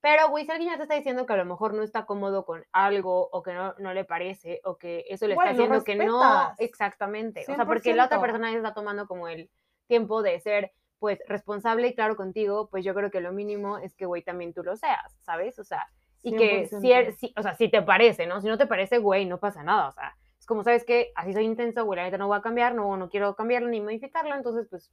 Pero, 0.00 0.28
güey, 0.28 0.44
si 0.44 0.52
alguien 0.52 0.70
ya 0.70 0.76
te 0.76 0.84
está 0.84 0.94
diciendo 0.94 1.26
que 1.26 1.32
a 1.32 1.36
lo 1.36 1.44
mejor 1.44 1.74
no 1.74 1.82
está 1.82 2.06
cómodo 2.06 2.44
con 2.44 2.64
algo, 2.72 3.28
o 3.32 3.42
que 3.42 3.52
no, 3.52 3.74
no 3.78 3.92
le 3.94 4.04
parece, 4.04 4.60
o 4.64 4.76
que 4.76 5.04
eso 5.08 5.26
le 5.26 5.34
Güey, 5.34 5.48
está 5.48 5.54
haciendo 5.62 5.84
que 5.84 5.96
no. 5.96 6.52
Exactamente. 6.58 7.42
O 7.42 7.54
sea, 7.56 7.66
porque 7.66 7.94
la 7.94 8.04
otra 8.06 8.18
100%. 8.18 8.20
persona 8.20 8.50
ya 8.52 8.56
está 8.58 8.74
tomando 8.74 9.06
como 9.08 9.26
el 9.28 9.50
tiempo 9.88 10.22
de 10.22 10.38
ser, 10.40 10.72
pues, 11.00 11.18
responsable 11.26 11.88
y 11.88 11.94
claro 11.94 12.14
contigo, 12.16 12.68
pues 12.70 12.84
yo 12.84 12.94
creo 12.94 13.10
que 13.10 13.20
lo 13.20 13.32
mínimo 13.32 13.78
es 13.78 13.94
que, 13.94 14.06
güey, 14.06 14.22
también 14.22 14.52
tú 14.54 14.62
lo 14.62 14.76
seas, 14.76 15.16
¿sabes? 15.20 15.58
O 15.58 15.64
sea, 15.64 15.88
y 16.22 16.36
que 16.36 16.66
si, 16.66 16.76
100%. 16.76 16.92
er- 16.94 17.12
si- 17.16 17.34
o 17.36 17.42
sea, 17.42 17.54
si 17.54 17.68
te 17.68 17.82
parece, 17.82 18.26
¿no? 18.26 18.40
Si 18.40 18.46
no 18.48 18.58
te 18.58 18.66
parece, 18.66 18.98
güey, 18.98 19.24
no 19.26 19.38
pasa 19.38 19.62
nada, 19.62 19.88
o 19.88 19.92
sea, 19.92 20.16
es 20.38 20.46
como, 20.46 20.62
¿sabes 20.62 20.84
qué? 20.84 21.10
Así 21.16 21.32
soy 21.32 21.44
intenso, 21.44 21.84
güey, 21.84 21.96
la 21.96 22.04
neta 22.04 22.18
no 22.18 22.26
voy 22.28 22.38
a 22.38 22.42
cambiar, 22.42 22.74
no, 22.74 22.96
no 22.96 23.08
quiero 23.08 23.34
cambiarlo 23.34 23.68
ni 23.68 23.80
modificarlo, 23.80 24.34
entonces, 24.36 24.66
pues, 24.68 24.92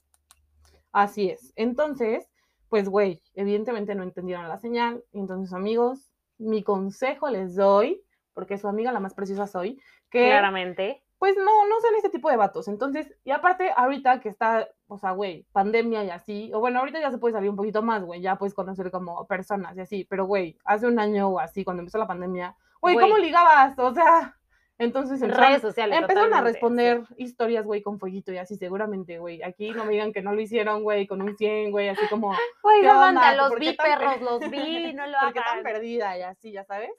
Así 0.91 1.29
es. 1.29 1.51
Entonces, 1.57 2.29
pues, 2.69 2.89
güey, 2.89 3.21
evidentemente 3.33 3.95
no 3.95 4.03
entendieron 4.03 4.47
la 4.47 4.57
señal. 4.57 5.03
Y 5.11 5.19
entonces, 5.19 5.53
amigos, 5.53 6.11
mi 6.37 6.63
consejo 6.63 7.29
les 7.29 7.55
doy, 7.55 8.01
porque 8.33 8.57
su 8.57 8.67
amiga 8.67 8.91
la 8.91 8.99
más 8.99 9.13
preciosa 9.13 9.47
soy, 9.47 9.79
que 10.09 10.25
claramente, 10.25 11.03
pues 11.17 11.35
no, 11.37 11.67
no 11.67 11.79
sean 11.81 11.95
ese 11.95 12.09
tipo 12.09 12.29
de 12.29 12.37
vatos. 12.37 12.67
Entonces, 12.67 13.13
y 13.23 13.31
aparte, 13.31 13.71
ahorita 13.75 14.19
que 14.19 14.29
está, 14.29 14.67
o 14.87 14.97
sea, 14.97 15.11
güey, 15.11 15.45
pandemia 15.51 16.03
y 16.03 16.09
así, 16.09 16.51
o 16.53 16.59
bueno, 16.59 16.79
ahorita 16.79 16.99
ya 16.99 17.11
se 17.11 17.17
puede 17.17 17.33
salir 17.33 17.49
un 17.49 17.55
poquito 17.55 17.81
más, 17.81 18.03
güey, 18.03 18.21
ya 18.21 18.37
puedes 18.37 18.53
conocer 18.53 18.91
como 18.91 19.25
personas 19.27 19.77
y 19.77 19.81
así, 19.81 20.07
pero 20.09 20.25
güey, 20.25 20.57
hace 20.65 20.87
un 20.87 20.99
año 20.99 21.29
o 21.29 21.39
así, 21.39 21.63
cuando 21.63 21.81
empezó 21.81 21.97
la 21.97 22.07
pandemia, 22.07 22.55
güey, 22.81 22.97
¿cómo 22.97 23.17
ligabas? 23.17 23.77
O 23.79 23.93
sea, 23.93 24.37
entonces 24.77 25.21
empezaron, 25.21 25.49
redes 25.49 25.61
sociales. 25.61 25.99
empezaron 25.99 26.33
a 26.33 26.41
responder 26.41 27.05
sí. 27.07 27.13
historias, 27.17 27.65
güey, 27.65 27.81
con 27.81 27.97
fueguito 27.99 28.31
y 28.33 28.37
así, 28.37 28.57
seguramente, 28.57 29.19
güey. 29.19 29.41
Aquí 29.43 29.71
no 29.71 29.85
me 29.85 29.91
digan 29.93 30.11
que 30.11 30.21
no 30.21 30.33
lo 30.33 30.41
hicieron, 30.41 30.83
güey, 30.83 31.07
con 31.07 31.21
un 31.21 31.37
100, 31.37 31.71
güey, 31.71 31.89
así 31.89 32.05
como, 32.09 32.29
Güey, 32.63 32.81
¿qué 32.81 32.87
Samantha, 32.87 33.31
onda? 33.31 33.35
los 33.35 33.49
¿Por 33.49 33.59
qué 33.59 33.69
vi, 33.71 33.77
perros, 33.77 34.21
los 34.21 34.39
vi, 34.51 34.93
no 34.93 35.07
lo 35.07 35.17
¿por 35.19 35.33
qué 35.33 35.39
tan 35.39 35.59
hagan. 35.59 35.63
perdida 35.63 36.17
y 36.17 36.21
así, 36.23 36.51
ya 36.51 36.65
sabes? 36.65 36.91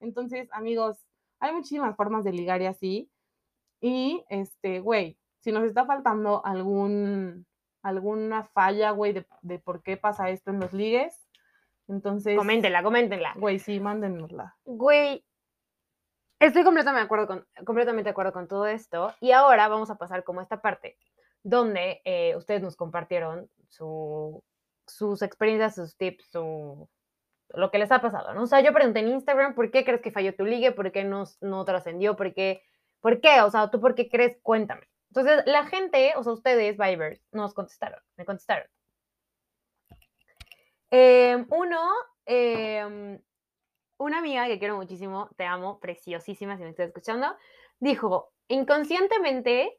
Entonces, 0.00 0.48
amigos, 0.52 0.96
hay 1.40 1.52
muchísimas 1.52 1.96
formas 1.96 2.24
de 2.24 2.32
ligar 2.32 2.62
y 2.62 2.66
así. 2.66 3.10
Y, 3.80 4.24
este, 4.28 4.80
güey, 4.80 5.18
si 5.40 5.52
nos 5.52 5.64
está 5.64 5.84
faltando 5.86 6.44
algún, 6.44 7.46
alguna 7.82 8.44
falla, 8.44 8.90
güey, 8.92 9.12
de, 9.12 9.26
de 9.42 9.58
por 9.58 9.82
qué 9.82 9.96
pasa 9.96 10.30
esto 10.30 10.50
en 10.50 10.60
los 10.60 10.72
ligues, 10.72 11.28
entonces, 11.88 12.36
Coméntenla, 12.36 12.82
coméntenla. 12.82 13.34
güey, 13.36 13.58
sí, 13.58 13.80
mándenosla. 13.80 14.56
Güey, 14.64 15.24
estoy 16.40 16.64
completamente 16.64 17.00
de 17.00 17.04
acuerdo 17.04 17.26
con, 17.26 17.46
completamente 17.64 18.14
con 18.14 18.48
todo 18.48 18.66
esto. 18.66 19.14
Y 19.20 19.32
ahora 19.32 19.68
vamos 19.68 19.90
a 19.90 19.96
pasar 19.96 20.24
como 20.24 20.40
a 20.40 20.42
esta 20.42 20.60
parte 20.60 20.98
donde 21.42 22.00
eh, 22.04 22.34
ustedes 22.36 22.62
nos 22.62 22.76
compartieron 22.76 23.48
su, 23.68 24.42
sus 24.86 25.22
experiencias, 25.22 25.76
sus 25.76 25.96
tips, 25.96 26.28
su, 26.30 26.88
lo 27.50 27.70
que 27.70 27.78
les 27.78 27.90
ha 27.92 28.00
pasado, 28.00 28.34
¿no? 28.34 28.42
O 28.42 28.46
sea, 28.46 28.60
yo 28.60 28.72
pregunté 28.72 29.00
en 29.00 29.08
Instagram, 29.08 29.54
¿por 29.54 29.70
qué 29.70 29.84
crees 29.84 30.00
que 30.00 30.10
falló 30.10 30.34
tu 30.34 30.44
ligue? 30.44 30.72
¿Por 30.72 30.92
qué 30.92 31.04
no, 31.04 31.24
no 31.40 31.64
trascendió? 31.64 32.16
¿Por 32.16 32.34
qué? 32.34 32.62
¿Por 33.00 33.20
qué? 33.20 33.40
O 33.42 33.50
sea, 33.50 33.70
¿tú 33.70 33.80
por 33.80 33.94
qué 33.94 34.08
crees? 34.08 34.38
Cuéntame. 34.42 34.82
Entonces, 35.10 35.42
la 35.46 35.66
gente, 35.66 36.12
o 36.16 36.22
sea, 36.22 36.32
ustedes, 36.32 36.76
Vibers, 36.76 37.20
nos 37.32 37.54
contestaron, 37.54 38.00
me 38.16 38.24
contestaron. 38.24 38.66
Em, 40.90 41.46
uno, 41.50 41.80
em, 42.26 43.20
una 43.98 44.18
amiga 44.18 44.46
que 44.46 44.58
quiero 44.58 44.76
muchísimo, 44.76 45.28
te 45.36 45.44
amo, 45.44 45.78
preciosísima 45.80 46.56
si 46.56 46.62
me 46.62 46.70
estás 46.70 46.88
escuchando, 46.88 47.36
dijo, 47.78 48.32
inconscientemente, 48.48 49.78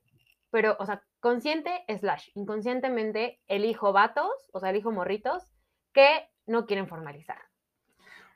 pero, 0.52 0.76
o 0.80 0.86
sea, 0.86 1.04
consciente 1.20 1.84
slash, 2.00 2.30
inconscientemente 2.36 3.40
elijo 3.48 3.92
vatos, 3.94 4.32
o 4.52 4.60
sea, 4.60 4.70
elijo 4.70 4.92
morritos 4.92 5.52
que 5.94 6.30
no 6.46 6.66
quieren 6.66 6.88
formalizar. 6.88 7.42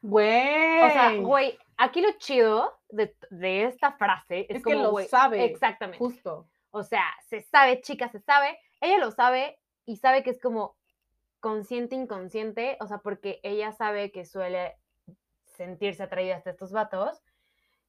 Güey. 0.02 0.82
O 0.82 0.90
sea, 0.90 1.16
güey, 1.16 1.58
aquí 1.78 2.02
lo 2.02 2.12
chido 2.14 2.78
de, 2.90 3.16
de 3.30 3.64
esta 3.66 3.94
frase 3.94 4.48
es, 4.50 4.58
Es 4.58 4.64
como, 4.64 4.76
que 4.76 4.82
lo 4.82 4.92
güey, 4.92 5.08
sabe. 5.08 5.46
Exactamente. 5.46 5.98
Justo. 5.98 6.48
O 6.72 6.84
sea, 6.84 7.06
se 7.28 7.42
sabe, 7.42 7.82
chica, 7.82 8.10
se 8.10 8.20
sabe. 8.20 8.60
Ella 8.82 8.98
lo 8.98 9.12
sabe 9.12 9.60
y 9.86 9.98
sabe 9.98 10.24
que 10.24 10.32
es 10.32 10.42
como 10.42 10.76
consciente, 11.40 11.96
inconsciente. 11.96 12.78
O 12.82 12.88
sea, 12.88 12.98
porque 12.98 13.40
ella 13.44 13.72
sabe 13.72 14.12
que 14.12 14.26
suele 14.26 14.76
sentirse 15.54 16.04
atraída 16.04 16.36
hasta 16.36 16.52
estos 16.52 16.72
vatos, 16.72 17.24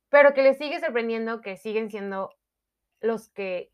pero 0.08 0.34
que 0.34 0.42
le 0.42 0.54
sigue 0.54 0.80
sorprendiendo 0.80 1.40
que 1.40 1.56
siguen 1.56 1.90
siendo 1.90 2.30
los 3.00 3.28
que 3.30 3.72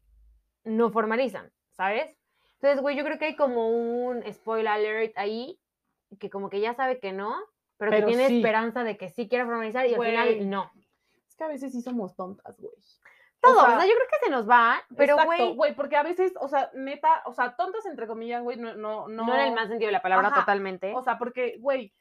no 0.65 0.91
formalizan, 0.91 1.53
¿sabes? 1.71 2.17
Entonces, 2.55 2.81
güey, 2.81 2.97
yo 2.97 3.05
creo 3.05 3.19
que 3.19 3.27
hay 3.27 3.37
como 3.37 3.71
un 3.71 4.23
spoiler 4.33 4.69
alert 4.69 5.13
ahí, 5.17 5.59
que 6.19 6.31
como 6.31 6.51
que 6.51 6.61
ya 6.61 6.75
sabe 6.75 6.99
que 6.99 7.13
no, 7.13 7.35
pero, 7.79 7.93
Pero 7.93 8.07
que 8.07 8.13
tiene 8.13 8.29
sí. 8.29 8.37
esperanza 8.37 8.85
de 8.85 8.99
que 8.99 9.09
sí 9.09 9.27
quiere 9.27 9.47
formalizar 9.47 9.87
y 9.87 9.95
Güey. 9.95 10.15
al 10.15 10.29
final 10.29 10.51
no. 10.51 10.71
Es 11.27 11.35
que 11.35 11.45
a 11.45 11.49
veces 11.49 11.73
sí 11.73 11.81
somos 11.81 12.15
tontas, 12.15 12.61
güey. 12.61 12.75
Todo, 13.41 13.57
o 13.57 13.65
sea, 13.65 13.79
sea, 13.79 13.87
yo 13.87 13.95
creo 13.95 14.07
que 14.07 14.27
se 14.27 14.31
nos 14.31 14.47
va, 14.47 14.83
pero 14.95 15.15
Exacto, 15.15 15.27
güey, 15.27 15.55
güey, 15.55 15.75
porque 15.75 15.97
a 15.97 16.03
veces, 16.03 16.35
o 16.39 16.47
sea, 16.47 16.71
neta, 16.75 17.23
o 17.25 17.33
sea, 17.33 17.57
tontas 17.57 17.87
entre 17.87 18.07
comillas, 18.07 18.43
güey, 18.43 18.59
no, 18.59 18.75
no, 18.75 19.09
no. 19.09 19.25
no, 19.25 19.35
en 19.35 19.47
el 19.47 19.55
más 19.55 19.69
sentido 19.69 19.89
de 19.89 19.93
la 19.93 20.03
palabra 20.03 20.29
Ajá, 20.29 20.41
totalmente. 20.41 20.93
O 20.95 21.03
sea, 21.03 21.17
porque, 21.17 21.57
güey, 21.59 21.95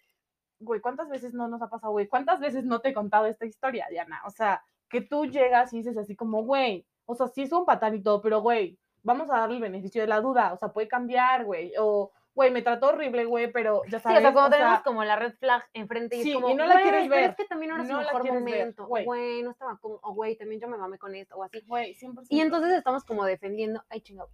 güey, 0.60 0.82
¿cuántas 0.82 1.10
veces 1.10 1.34
no 1.34 1.48
nos 1.48 1.62
ha 1.62 1.70
pasado, 1.70 1.92
güey? 1.94 2.08
¿Cuántas 2.08 2.40
veces 2.40 2.64
no 2.66 2.80
te 2.82 2.90
he 2.90 2.94
contado 2.94 3.26
esta 3.26 3.46
historia, 3.46 3.88
Diana? 3.90 4.22
O 4.26 4.30
sea, 4.30 4.64
que 4.90 5.02
tú 5.02 5.26
llegas 5.26 5.74
y 5.74 5.78
dices 5.78 5.98
así 5.98 6.16
como, 6.16 6.44
güey, 6.44 6.86
o 7.06 7.16
sea, 7.16 7.28
sí 7.28 7.44
es 7.44 7.52
un 7.52 7.66
patán 7.66 7.96
y 7.96 8.02
todo, 8.02 8.22
pero, 8.22 8.42
güey, 8.42 8.78
vamos 9.04 9.30
a 9.30 9.38
darle 9.40 9.56
el 9.56 9.62
beneficio 9.62 10.02
de 10.02 10.08
la 10.08 10.22
duda, 10.22 10.54
o 10.54 10.58
sea, 10.58 10.70
puede 10.70 10.88
cambiar, 10.88 11.46
güey, 11.46 11.74
o, 11.80 12.12
güey, 12.36 12.52
me 12.52 12.62
trató 12.62 12.88
horrible, 12.90 13.26
güey, 13.26 13.52
pero 13.52 13.82
ya 13.90 14.00
Sí, 14.00 14.04
sabes. 14.04 14.20
o 14.20 14.22
sea, 14.22 14.34
cuando 14.34 14.48
o 14.48 14.50
sea, 14.52 14.60
tenemos 14.60 14.84
como 14.84 15.04
la 15.04 15.16
red 15.16 15.34
flag 15.40 15.64
enfrente 15.74 16.18
y 16.18 16.24
sí, 16.24 16.30
es 16.30 16.36
como, 16.36 16.50
y 16.50 16.56
no 16.56 16.66
la 16.66 16.74
"Güey, 16.74 16.84
quieres 16.84 17.02
pero 17.08 17.16
ver, 17.16 17.30
es 17.32 17.36
que 17.36 17.46
también 17.46 17.72
ahora 17.72 17.84
es 17.84 17.90
no 17.90 18.00
el 18.00 18.06
la 18.06 18.12
mejor 18.14 18.24
ver, 18.24 18.34
momento, 18.34 18.84
o 18.84 18.88
güey. 18.88 19.06
güey, 19.06 19.44
no 19.44 19.52
estaba 19.52 19.78
como, 19.78 20.00
o 20.04 20.14
güey, 20.14 20.36
también 20.38 20.62
yo 20.62 20.68
me 20.68 20.78
mamé 20.78 20.98
con 20.98 21.16
esto, 21.16 21.36
o 21.38 21.44
así. 21.44 21.62
Güey, 21.68 21.94
100%. 21.96 22.26
Y 22.30 22.42
entonces 22.42 22.74
estamos 22.74 23.04
como 23.04 23.26
defendiendo, 23.26 23.84
ay, 23.90 24.02
chingado. 24.02 24.30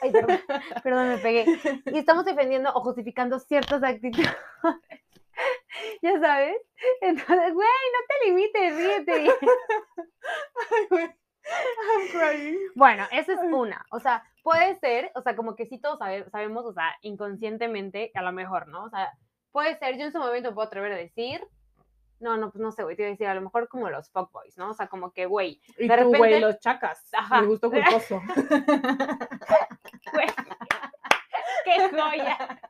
Ay, 0.00 0.12
perdón, 0.12 0.38
perdón, 0.84 1.08
me 1.08 1.18
pegué. 1.18 1.44
Y 1.86 1.98
estamos 1.98 2.24
defendiendo 2.24 2.70
o 2.72 2.80
justificando 2.82 3.38
ciertas 3.40 3.82
actitudes. 3.82 4.30
ya 6.02 6.18
sabes. 6.20 6.56
Entonces, 7.00 7.54
güey, 7.54 7.68
no 7.92 8.00
te 8.08 8.26
limites, 8.26 8.76
ríete. 8.76 9.34
Ay, 10.70 10.86
güey, 10.90 11.04
I'm 11.04 12.08
crying. 12.10 12.58
Bueno, 12.74 13.06
esa 13.10 13.32
es 13.32 13.40
una. 13.42 13.84
O 13.90 14.00
sea, 14.00 14.22
puede 14.42 14.78
ser, 14.80 15.10
o 15.14 15.22
sea, 15.22 15.34
como 15.36 15.56
que 15.56 15.66
sí 15.66 15.80
todos 15.80 15.98
sabe- 15.98 16.28
sabemos, 16.30 16.64
o 16.66 16.72
sea, 16.72 16.94
inconscientemente, 17.02 18.10
a 18.14 18.22
lo 18.22 18.32
mejor, 18.32 18.68
¿no? 18.68 18.84
O 18.84 18.90
sea, 18.90 19.10
puede 19.52 19.78
ser, 19.78 19.96
yo 19.96 20.04
en 20.04 20.12
su 20.12 20.18
momento 20.18 20.54
puedo 20.54 20.66
atrever 20.66 20.92
a 20.92 20.96
decir, 20.96 21.46
no, 22.20 22.36
no, 22.36 22.50
pues 22.50 22.60
no 22.60 22.72
sé, 22.72 22.82
güey, 22.82 22.96
te 22.96 23.02
iba 23.02 23.08
a 23.08 23.12
decir, 23.12 23.26
a 23.28 23.34
lo 23.34 23.40
mejor 23.42 23.68
como 23.68 23.88
los 23.90 24.10
fuckboys, 24.10 24.58
¿no? 24.58 24.70
O 24.70 24.74
sea, 24.74 24.88
como 24.88 25.12
que, 25.12 25.26
güey, 25.26 25.60
Y 25.78 25.86
De 25.86 25.96
tú, 25.98 26.08
güey, 26.16 26.40
los 26.40 26.58
chacas. 26.58 27.08
Ajá. 27.12 27.40
Mi 27.42 27.46
gusto 27.46 27.70
culposo. 27.70 28.20
güey, 30.12 30.26
qué 31.64 31.88
joya. 31.90 32.60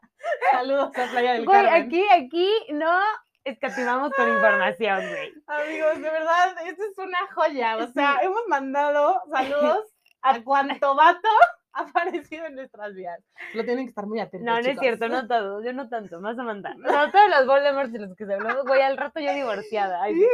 Saludos 0.50 0.96
a 0.96 1.10
Playa 1.10 1.32
del 1.34 1.44
Güey, 1.44 1.62
Carmen. 1.62 1.82
aquí, 1.86 2.06
aquí 2.10 2.50
no 2.70 3.00
escatimamos 3.44 4.12
con 4.14 4.28
información, 4.28 5.00
güey. 5.08 5.32
Amigos, 5.46 5.94
de 5.96 6.10
verdad, 6.10 6.54
esto 6.66 6.82
es 6.84 6.98
una 6.98 7.26
joya. 7.34 7.76
O 7.78 7.86
sea, 7.92 8.18
hemos 8.22 8.42
mandado 8.48 9.22
saludos 9.30 9.86
a 10.22 10.42
cuanto 10.42 10.94
vato 10.94 11.28
ha 11.72 11.82
aparecido 11.82 12.46
en 12.46 12.56
nuestras 12.56 12.94
vidas. 12.94 13.20
Lo 13.54 13.64
tienen 13.64 13.86
que 13.86 13.90
estar 13.90 14.06
muy 14.06 14.20
atentos. 14.20 14.46
No, 14.46 14.60
no 14.60 14.68
es 14.68 14.78
cierto, 14.78 15.08
no 15.08 15.26
todos, 15.26 15.64
yo 15.64 15.72
no 15.72 15.88
tanto, 15.88 16.20
más 16.20 16.36
Samantha. 16.36 16.74
No, 16.74 17.10
todos 17.10 17.28
los 17.30 17.46
Voldemorts 17.46 17.92
de 17.92 18.00
los 18.00 18.16
que 18.16 18.26
se 18.26 18.34
habló, 18.34 18.64
güey, 18.64 18.82
al 18.82 18.96
rato 18.96 19.20
yo 19.20 19.32
divorciada. 19.32 20.02
ay, 20.02 20.14
sí. 20.14 20.26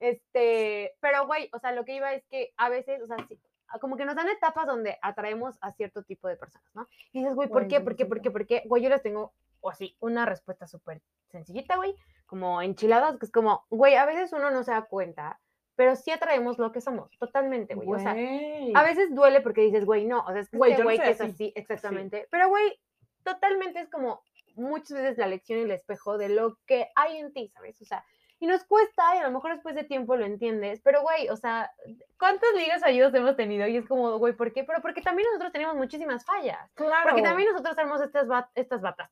Este, 0.00 0.94
pero 1.00 1.26
güey, 1.26 1.50
o 1.52 1.58
sea, 1.58 1.72
lo 1.72 1.84
que 1.84 1.96
iba 1.96 2.12
es 2.12 2.24
que 2.30 2.52
a 2.56 2.68
veces, 2.68 3.02
o 3.02 3.06
sea, 3.06 3.16
sí, 3.28 3.36
como 3.80 3.96
que 3.96 4.04
nos 4.04 4.16
dan 4.16 4.28
etapas 4.28 4.66
donde 4.66 4.98
atraemos 5.02 5.58
a 5.60 5.72
cierto 5.72 6.02
tipo 6.02 6.28
de 6.28 6.36
personas, 6.36 6.68
¿no? 6.74 6.86
Y 7.12 7.20
dices, 7.20 7.34
güey, 7.34 7.48
¿por 7.48 7.68
qué? 7.68 7.80
¿Por 7.80 7.96
qué? 7.96 8.06
¿Por 8.06 8.20
qué? 8.20 8.30
100%. 8.30 8.32
¿Por 8.32 8.46
qué? 8.46 8.62
Güey, 8.66 8.82
yo 8.82 8.88
les 8.88 9.02
tengo, 9.02 9.34
o 9.60 9.70
así, 9.70 9.96
una 10.00 10.24
respuesta 10.26 10.66
súper 10.66 11.02
sencillita, 11.28 11.76
güey, 11.76 11.94
como 12.26 12.62
enchiladas, 12.62 13.18
que 13.18 13.26
es 13.26 13.32
como, 13.32 13.66
güey, 13.70 13.94
a 13.96 14.06
veces 14.06 14.32
uno 14.32 14.50
no 14.50 14.62
se 14.62 14.70
da 14.72 14.82
cuenta, 14.82 15.40
pero 15.76 15.94
sí 15.94 16.10
atraemos 16.10 16.58
lo 16.58 16.72
que 16.72 16.80
somos, 16.80 17.10
totalmente, 17.18 17.74
güey. 17.74 17.88
O 17.88 17.98
sea, 17.98 18.12
a 18.12 18.82
veces 18.84 19.14
duele 19.14 19.40
porque 19.40 19.60
dices, 19.60 19.84
güey, 19.84 20.06
no, 20.06 20.20
o 20.20 20.32
sea, 20.32 20.40
es 20.40 20.48
que 20.48 20.56
Güey, 20.56 20.72
este 20.72 20.82
no 20.82 20.86
güey 20.88 20.98
que 20.98 21.10
es 21.10 21.20
así. 21.20 21.30
así, 21.30 21.52
exactamente. 21.54 22.26
Pero, 22.30 22.48
güey, 22.48 22.80
totalmente 23.22 23.80
es 23.80 23.88
como 23.88 24.22
muchas 24.56 24.98
veces 24.98 25.18
la 25.18 25.28
lección 25.28 25.60
y 25.60 25.62
el 25.62 25.70
espejo 25.70 26.18
de 26.18 26.30
lo 26.30 26.58
que 26.66 26.88
hay 26.96 27.18
en 27.18 27.32
ti, 27.32 27.48
¿sabes? 27.54 27.80
O 27.80 27.84
sea, 27.84 28.04
y 28.40 28.46
nos 28.46 28.64
cuesta, 28.64 29.16
y 29.16 29.18
a 29.18 29.24
lo 29.24 29.30
mejor 29.32 29.52
después 29.54 29.74
de 29.74 29.84
tiempo 29.84 30.14
lo 30.16 30.24
entiendes, 30.24 30.80
pero, 30.84 31.02
güey, 31.02 31.28
o 31.28 31.36
sea, 31.36 31.70
¿cuántas 32.18 32.52
ligas 32.54 32.82
ayudas 32.84 33.12
hemos 33.14 33.36
tenido? 33.36 33.66
Y 33.66 33.76
es 33.78 33.86
como, 33.86 34.16
güey, 34.18 34.32
¿por 34.32 34.52
qué? 34.52 34.64
Pero 34.64 34.80
porque 34.80 35.02
también 35.02 35.26
nosotros 35.28 35.52
tenemos 35.52 35.74
muchísimas 35.74 36.24
fallas. 36.24 36.70
Claro. 36.74 37.08
Porque 37.10 37.22
también 37.22 37.50
nosotros 37.50 37.74
tenemos 37.76 38.00
estas, 38.00 38.26
bat- 38.28 38.50
estas 38.54 38.80
batas, 38.80 39.10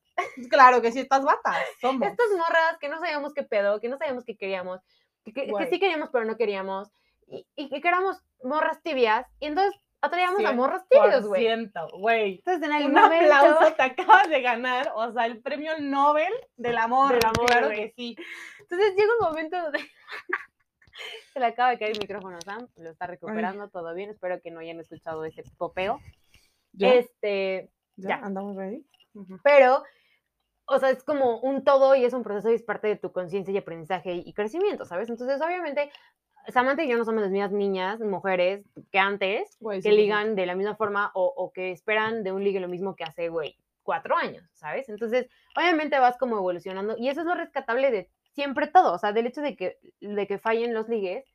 Claro 0.49 0.81
que 0.81 0.91
sí, 0.91 0.99
estas 1.01 1.23
batas. 1.25 1.57
Somos. 1.81 2.07
estas 2.07 2.27
morras 2.37 2.77
que 2.79 2.89
no 2.89 2.99
sabíamos 2.99 3.33
qué 3.33 3.43
pedo, 3.43 3.79
que 3.81 3.89
no 3.89 3.97
sabíamos 3.97 4.23
qué 4.23 4.37
queríamos, 4.37 4.79
que, 5.25 5.33
que- 5.33 5.51
que 5.53 5.67
sí 5.69 5.79
queríamos 5.79 6.09
pero 6.11 6.23
no 6.25 6.37
queríamos, 6.37 6.89
y, 7.27 7.45
y 7.55 7.81
que 7.81 7.87
éramos 7.87 8.17
morras 8.43 8.81
tibias, 8.81 9.25
y 9.39 9.47
entonces 9.47 9.77
atraíamos 10.01 10.39
a 10.39 10.43
Cien 10.43 10.55
morras 10.55 10.87
tibios, 10.89 11.27
güey. 11.27 11.41
ciento, 11.41 11.87
güey. 11.93 12.35
Entonces 12.35 12.69
en 12.69 12.75
el 12.75 12.85
Un 12.85 12.93
momento, 12.93 13.33
aplauso, 13.33 13.73
te 13.73 13.83
acabas 13.83 14.29
de 14.29 14.41
ganar, 14.41 14.91
o 14.95 15.11
sea, 15.11 15.25
el 15.25 15.41
premio 15.41 15.73
Nobel 15.79 16.33
del 16.55 16.77
amor. 16.77 17.13
Del 17.13 17.25
amor, 17.25 17.45
claro 17.47 17.69
que 17.69 17.93
sí. 17.95 18.15
entonces 18.59 18.95
llega 18.95 19.11
un 19.19 19.25
momento 19.27 19.61
donde 19.61 19.79
se 21.33 21.39
le 21.39 21.45
acaba 21.45 21.71
de 21.71 21.79
caer 21.79 21.91
el 21.91 21.99
micrófono 21.99 22.37
a 22.37 22.41
Sam, 22.41 22.67
lo 22.77 22.89
está 22.89 23.07
recuperando, 23.07 23.69
todo 23.69 23.93
bien, 23.93 24.09
espero 24.09 24.41
que 24.41 24.51
no 24.51 24.59
hayan 24.59 24.79
escuchado 24.79 25.25
ese 25.25 25.43
popeo. 25.57 25.99
¿Ya? 26.73 26.93
Este, 26.93 27.69
¿Ya? 27.95 28.09
ya. 28.09 28.25
¿Andamos 28.25 28.55
ready? 28.55 28.85
Ujú. 29.13 29.39
pero, 29.43 29.83
o 30.65 30.77
sea, 30.77 30.91
es 30.91 31.03
como 31.03 31.39
un 31.39 31.63
todo 31.63 31.95
y 31.95 32.05
es 32.05 32.13
un 32.13 32.21
proceso 32.21 32.51
y 32.51 32.55
es 32.55 32.61
parte 32.61 32.87
de 32.87 32.97
tu 32.97 33.11
conciencia 33.11 33.51
y 33.51 33.57
aprendizaje 33.57 34.13
y 34.13 34.31
crecimiento, 34.33 34.85
¿sabes? 34.85 35.09
Entonces, 35.09 35.41
obviamente, 35.41 35.91
Samantha 36.47 36.83
y 36.83 36.87
yo 36.89 36.97
no 36.97 37.05
somos 37.05 37.21
las 37.21 37.31
mismas 37.31 37.51
niñas, 37.51 37.99
mujeres 37.99 38.65
que 38.91 38.99
antes, 38.99 39.57
Güey, 39.59 39.81
que 39.81 39.89
sí, 39.89 39.95
ligan 39.95 40.35
de 40.35 40.45
la 40.45 40.55
misma 40.55 40.75
forma 40.75 41.11
o, 41.13 41.25
o 41.35 41.51
que 41.51 41.71
esperan 41.71 42.23
de 42.23 42.31
un 42.31 42.43
ligue 42.43 42.59
lo 42.59 42.67
mismo 42.67 42.95
que 42.95 43.03
hace, 43.03 43.29
güey, 43.29 43.57
cuatro 43.83 44.15
años, 44.15 44.43
¿sabes? 44.53 44.89
Entonces, 44.89 45.27
obviamente 45.55 45.97
vas 45.99 46.17
como 46.17 46.37
evolucionando 46.37 46.95
y 46.97 47.09
eso 47.09 47.21
es 47.21 47.25
lo 47.27 47.35
rescatable 47.35 47.91
de 47.91 48.09
siempre 48.33 48.67
todo, 48.67 48.93
o 48.93 48.97
sea, 48.97 49.13
del 49.13 49.27
hecho 49.27 49.41
de 49.41 49.55
que, 49.55 49.77
de 50.01 50.27
que 50.27 50.37
fallen 50.37 50.73
los 50.73 50.87
ligues, 50.89 51.25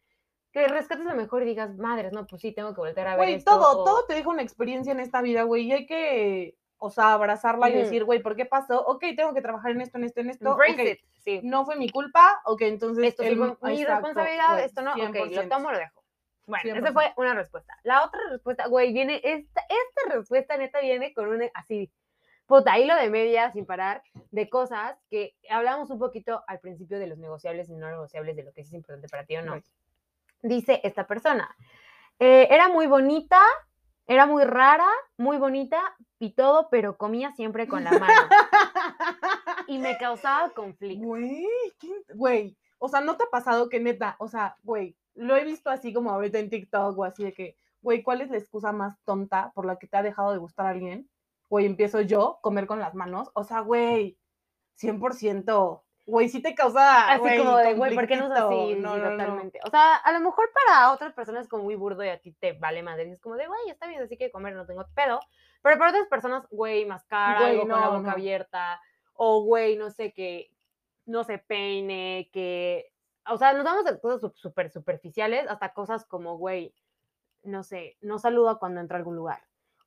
que 0.52 0.68
rescates 0.68 1.04
lo 1.06 1.14
mejor 1.14 1.42
y 1.42 1.46
digas, 1.46 1.76
madres, 1.78 2.12
no, 2.12 2.26
pues 2.26 2.42
sí, 2.42 2.52
tengo 2.52 2.74
que 2.74 2.80
volver 2.82 3.06
a 3.06 3.16
ver 3.16 3.24
Güey, 3.26 3.34
esto. 3.36 3.50
todo, 3.58 3.80
o- 3.80 3.84
todo 3.84 4.04
te 4.06 4.14
deja 4.14 4.28
una 4.28 4.42
experiencia 4.42 4.92
en 4.92 5.00
esta 5.00 5.22
vida, 5.22 5.44
güey, 5.44 5.64
y 5.64 5.72
hay 5.72 5.86
que, 5.86 6.56
o 6.84 6.90
sea, 6.90 7.12
abrazarla 7.12 7.70
y 7.70 7.74
Ujú. 7.74 7.82
decir, 7.82 8.04
güey, 8.04 8.20
¿por 8.20 8.34
qué 8.34 8.44
pasó? 8.44 8.84
Ok, 8.84 9.04
tengo 9.16 9.32
que 9.32 9.40
trabajar 9.40 9.70
en 9.70 9.82
esto, 9.82 9.98
en 9.98 10.04
esto, 10.04 10.20
en 10.20 10.30
esto. 10.30 10.50
Embrace 10.50 10.82
ok, 10.82 10.88
it, 10.88 11.00
sí. 11.20 11.40
No 11.44 11.64
fue 11.64 11.76
mi 11.76 11.88
culpa, 11.88 12.42
ok, 12.44 12.62
entonces. 12.62 13.04
Esto 13.04 13.22
fue 13.22 13.36
mi 13.72 13.84
responsabilidad, 13.84 14.54
güey, 14.54 14.64
esto 14.64 14.82
no, 14.82 14.92
ok, 14.94 14.98
lo 14.98 15.12
100%. 15.12 15.48
tomo, 15.48 15.70
lo 15.70 15.78
dejo. 15.78 16.02
Bueno, 16.46 16.74
esa 16.74 16.90
100%. 16.90 16.92
fue 16.92 17.12
una 17.18 17.34
respuesta. 17.34 17.72
La 17.84 18.04
otra 18.04 18.18
respuesta, 18.30 18.66
güey, 18.66 18.92
viene, 18.92 19.20
esta, 19.22 19.60
esta 19.60 20.16
respuesta 20.16 20.56
neta 20.56 20.80
viene 20.80 21.14
con 21.14 21.28
un, 21.28 21.48
así, 21.54 21.92
puta, 22.46 22.76
hilo 22.80 22.96
de 22.96 23.10
media 23.10 23.52
sin 23.52 23.64
parar, 23.64 24.02
de 24.32 24.50
cosas 24.50 24.98
que 25.08 25.36
hablamos 25.48 25.88
un 25.90 26.00
poquito 26.00 26.42
al 26.48 26.58
principio 26.58 26.98
de 26.98 27.06
los 27.06 27.18
negociables 27.18 27.68
y 27.70 27.76
no 27.76 27.88
negociables, 27.88 28.34
de 28.34 28.42
lo 28.42 28.52
que 28.52 28.62
es 28.62 28.72
importante 28.72 29.08
para 29.08 29.24
ti 29.24 29.36
o 29.36 29.42
no. 29.42 29.54
Right. 29.54 29.66
Dice 30.42 30.80
esta 30.82 31.06
persona, 31.06 31.54
eh, 32.18 32.48
era 32.50 32.68
muy 32.68 32.88
bonita, 32.88 33.40
era 34.08 34.26
muy 34.26 34.42
rara, 34.42 34.88
muy 35.16 35.36
bonita 35.36 35.80
y 36.22 36.30
todo, 36.30 36.68
pero 36.70 36.96
comía 36.96 37.32
siempre 37.32 37.66
con 37.66 37.82
la 37.82 37.90
mano 37.98 38.14
y 39.66 39.78
me 39.78 39.98
causaba 39.98 40.50
conflicto. 40.50 41.04
Güey, 41.04 41.48
¿qué- 41.80 42.04
güey, 42.14 42.56
o 42.78 42.88
sea, 42.88 43.00
¿no 43.00 43.16
te 43.16 43.24
ha 43.24 43.26
pasado 43.26 43.68
que 43.68 43.80
neta, 43.80 44.14
o 44.20 44.28
sea, 44.28 44.56
güey, 44.62 44.96
lo 45.14 45.36
he 45.36 45.42
visto 45.44 45.68
así 45.68 45.92
como 45.92 46.10
ahorita 46.12 46.38
en 46.38 46.48
TikTok 46.48 46.96
o 46.96 47.02
así 47.02 47.24
de 47.24 47.32
que, 47.32 47.56
güey, 47.80 48.04
¿cuál 48.04 48.20
es 48.20 48.30
la 48.30 48.36
excusa 48.38 48.70
más 48.70 49.02
tonta 49.04 49.50
por 49.52 49.66
la 49.66 49.80
que 49.80 49.88
te 49.88 49.96
ha 49.96 50.02
dejado 50.04 50.30
de 50.30 50.38
gustar 50.38 50.66
a 50.66 50.70
alguien? 50.70 51.10
Güey, 51.50 51.66
empiezo 51.66 52.00
yo, 52.02 52.38
comer 52.40 52.68
con 52.68 52.78
las 52.78 52.94
manos, 52.94 53.32
o 53.34 53.42
sea, 53.42 53.58
güey, 53.58 54.16
100%, 54.80 55.82
Güey, 56.04 56.28
sí 56.28 56.42
te 56.42 56.54
causa. 56.54 57.12
Así 57.12 57.20
güey, 57.20 57.38
como 57.38 57.56
de, 57.56 57.74
güey, 57.74 57.94
¿por 57.94 58.08
qué 58.08 58.16
no 58.16 58.26
es 58.26 58.32
así? 58.32 58.74
No, 58.74 58.96
no, 58.96 59.04
no. 59.04 59.10
totalmente. 59.10 59.60
O 59.64 59.70
sea, 59.70 59.94
a 59.96 60.12
lo 60.12 60.18
mejor 60.18 60.50
para 60.52 60.90
otras 60.92 61.12
personas 61.12 61.42
es 61.42 61.48
como 61.48 61.62
muy 61.62 61.76
burdo 61.76 62.04
y 62.04 62.08
a 62.08 62.20
ti 62.20 62.32
te 62.32 62.54
vale 62.54 62.82
madre. 62.82 63.08
Es 63.10 63.20
como 63.20 63.36
de, 63.36 63.46
güey, 63.46 63.70
está 63.70 63.86
bien, 63.86 64.02
así 64.02 64.16
que 64.16 64.30
comer, 64.32 64.54
no 64.54 64.66
tengo 64.66 64.84
pedo. 64.94 65.20
Pero 65.62 65.78
para 65.78 65.90
otras 65.90 66.08
personas, 66.08 66.46
güey, 66.50 66.84
mascar 66.84 67.38
Güey, 67.38 67.50
algo 67.52 67.62
con 67.62 67.80
la 67.80 67.88
boca 67.88 68.00
no. 68.02 68.10
abierta. 68.10 68.80
O, 69.14 69.44
güey, 69.44 69.76
no 69.76 69.90
sé, 69.90 70.12
que 70.12 70.50
no 71.06 71.24
se 71.24 71.38
peine, 71.38 72.28
que. 72.32 72.92
O 73.28 73.36
sea, 73.36 73.52
nos 73.52 73.64
damos 73.64 73.84
de 73.84 74.00
cosas 74.00 74.32
súper 74.34 74.70
superficiales 74.70 75.46
hasta 75.48 75.72
cosas 75.72 76.04
como, 76.04 76.36
güey, 76.38 76.74
no 77.44 77.62
sé, 77.62 77.96
no 78.00 78.18
saluda 78.18 78.56
cuando 78.56 78.80
entra 78.80 78.96
a 78.96 78.98
algún 78.98 79.16
lugar. 79.16 79.40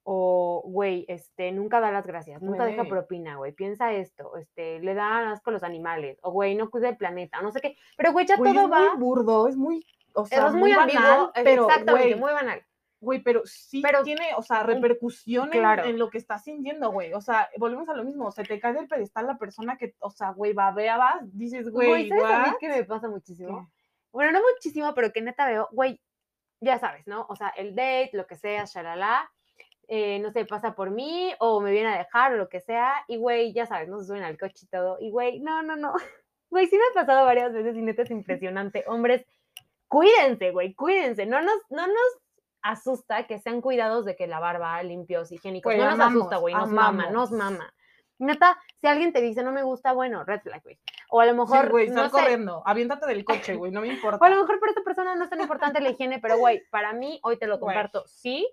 O, 0.03 0.61
güey, 0.65 1.03
este, 1.09 1.51
nunca 1.51 1.80
da 1.80 1.91
las 1.91 2.05
gracias, 2.05 2.41
nunca 2.41 2.63
deja 2.65 2.84
propina, 2.86 3.38
güey, 3.38 3.53
piensa 3.53 3.91
esto, 3.91 4.38
este, 4.38 4.80
le 4.80 4.93
da 4.93 5.32
asco 5.32 5.49
a 5.49 5.53
los 5.53 5.63
animales, 5.63 6.19
o, 6.21 6.32
güey, 6.32 6.53
no 6.53 6.69
cuida 6.69 6.89
el 6.89 6.97
planeta, 6.97 7.41
no 7.41 7.51
sé 7.51 7.59
qué. 7.59 7.76
Pero, 7.97 8.13
güey, 8.13 8.28
ya 8.28 8.38
Güey, 8.38 8.53
todo 8.53 8.65
es 8.65 8.71
va. 8.71 8.80
muy 8.80 8.97
burdo, 8.99 9.47
es 9.47 9.57
muy. 9.57 9.84
O 10.13 10.26
sea, 10.28 10.38
Eso 10.38 10.47
es 10.49 10.53
muy, 10.53 10.71
ambiguo, 10.71 11.01
banal, 11.01 11.32
es 11.34 11.43
pero, 11.43 11.67
exactamente, 11.67 12.15
muy 12.15 12.32
banal. 12.32 12.63
Güey, 13.02 13.22
pero 13.22 13.41
sí 13.46 13.82
Pero- 13.82 14.04
tiene, 14.04 14.30
o 14.38 14.41
sea, 14.41 14.64
repercusión 14.64 15.54
en, 15.54 15.60
claro. 15.60 15.84
en 15.84 16.00
lo 16.00 16.10
que 16.10 16.18
estás 16.18 16.43
sintiendo, 16.43 16.91
güey. 16.91 17.14
O 17.14 17.22
sea, 17.22 17.50
volvemos 17.58 17.88
a 17.89 17.93
lo 17.93 18.04
mismo. 18.04 18.32
Se 18.32 18.43
te 18.43 18.60
cae 18.60 18.74
del 18.74 18.88
pedestal 18.88 19.28
la 19.28 19.38
persona 19.38 19.78
que, 19.78 19.96
o 20.00 20.10
sea, 20.10 20.32
güey, 20.32 20.54
babeabas, 20.54 21.22
dices, 21.38 21.70
Güey, 21.70 22.10
¿sabes 22.10 22.24
a 22.24 22.39
mí 22.39 22.50
what? 22.50 22.58
qué 22.60 22.70
me 22.70 22.84
pasa 22.84 23.08
muchísimo? 23.08 23.68
¿Qué? 23.70 23.86
Bueno, 24.12 24.32
no 24.32 24.41
muchísimo, 24.54 24.93
pero 24.96 25.12
que 25.12 25.22
neta 25.22 25.46
veo, 25.46 25.68
güey, 25.72 26.02
ya 26.62 26.80
sabes, 26.80 27.06
¿no? 27.06 27.26
O 27.30 27.36
sea, 27.36 27.50
el 27.50 27.76
date, 27.76 28.12
lo 28.14 28.26
que 28.26 28.38
sea, 28.38 28.64
shalala, 28.66 29.30
eh, 29.88 30.20
no 30.20 30.32
sé, 30.32 30.46
pasa 30.46 30.74
por 30.74 30.89
mí 30.89 31.34
o 31.39 31.60
me 31.60 31.72
viene 31.72 31.93
a 31.93 31.98
dejar 31.98 32.34
o 32.34 32.38
lo 32.38 32.48
que 32.50 32.62
sea, 32.62 33.04
y 33.08 33.18
güey, 33.18 33.54
ya 33.54 33.66
sabes, 33.68 33.89
no 33.89 34.00
se 34.00 34.06
suben 34.08 34.24
al 34.24 34.38
coche 34.38 34.66
y 34.66 34.68
todo, 34.68 34.98
y 35.00 35.12
güey, 35.12 35.41
no, 35.41 35.62
no, 35.64 35.76
no. 35.76 35.93
Güey, 36.50 36.68
sí 36.68 36.78
me 36.78 36.84
ha 36.84 36.93
pasado 37.02 37.26
varias 37.26 37.52
veces 37.52 37.76
y 37.76 37.82
neta 37.82 38.04
es 38.04 38.12
impresionante. 38.12 38.86
Hombres, 38.88 39.26
cuídense, 39.89 40.52
güey, 40.52 40.74
cuídense. 40.74 41.26
No 41.26 41.41
nos, 41.41 41.58
no 41.70 41.86
nos 41.88 42.20
asusta 42.66 43.28
que 43.28 43.39
sean 43.39 43.61
cuidados 43.61 44.05
de 44.05 44.16
que 44.16 44.28
la 44.28 44.39
barba, 44.39 44.82
limpios, 44.84 45.32
higiénicos. 45.32 45.70
Güey, 45.74 45.78
no 45.78 45.86
nos 45.86 45.93
amamos, 45.95 46.16
asusta, 46.22 46.38
güey, 46.38 46.53
nos 46.55 46.70
mama, 46.70 47.09
nos 47.09 47.32
amamos. 47.32 47.59
mama. 47.59 47.74
Neta, 48.18 48.57
si 48.80 48.88
alguien 48.88 49.11
te 49.11 49.20
dice 49.22 49.43
no 49.43 49.51
me 49.51 49.63
gusta, 49.63 49.91
bueno, 49.91 50.24
red 50.24 50.39
flag, 50.41 50.63
güey. 50.63 50.80
O 51.09 51.20
a 51.20 51.26
lo 51.26 51.34
Sí, 51.34 51.38
mejor, 51.51 51.70
güey, 51.70 51.89
no 51.89 51.95
sal 51.95 52.11
sé, 52.11 52.18
corriendo, 52.18 52.63
aviéntate 52.66 53.05
del 53.07 53.26
coche, 53.26 53.55
güey, 53.55 53.72
no 53.72 53.82
me 53.82 53.88
importa. 53.89 54.18
o 54.22 54.26
a 54.26 54.30
lo 54.30 54.38
mejor 54.41 54.59
para 54.59 54.72
esta 54.72 54.84
persona 54.84 55.16
no 55.16 55.24
es 55.26 55.30
tan 55.30 55.41
importante 55.41 55.82
la 55.82 55.89
higiene, 55.89 56.20
pero 56.20 56.38
güey, 56.38 56.61
para 56.72 56.93
mí, 56.93 57.20
hoy 57.24 57.38
te 57.38 57.45
lo 57.47 57.59
Güey. 57.59 57.74
comparto, 57.76 58.05
sí. 58.07 58.49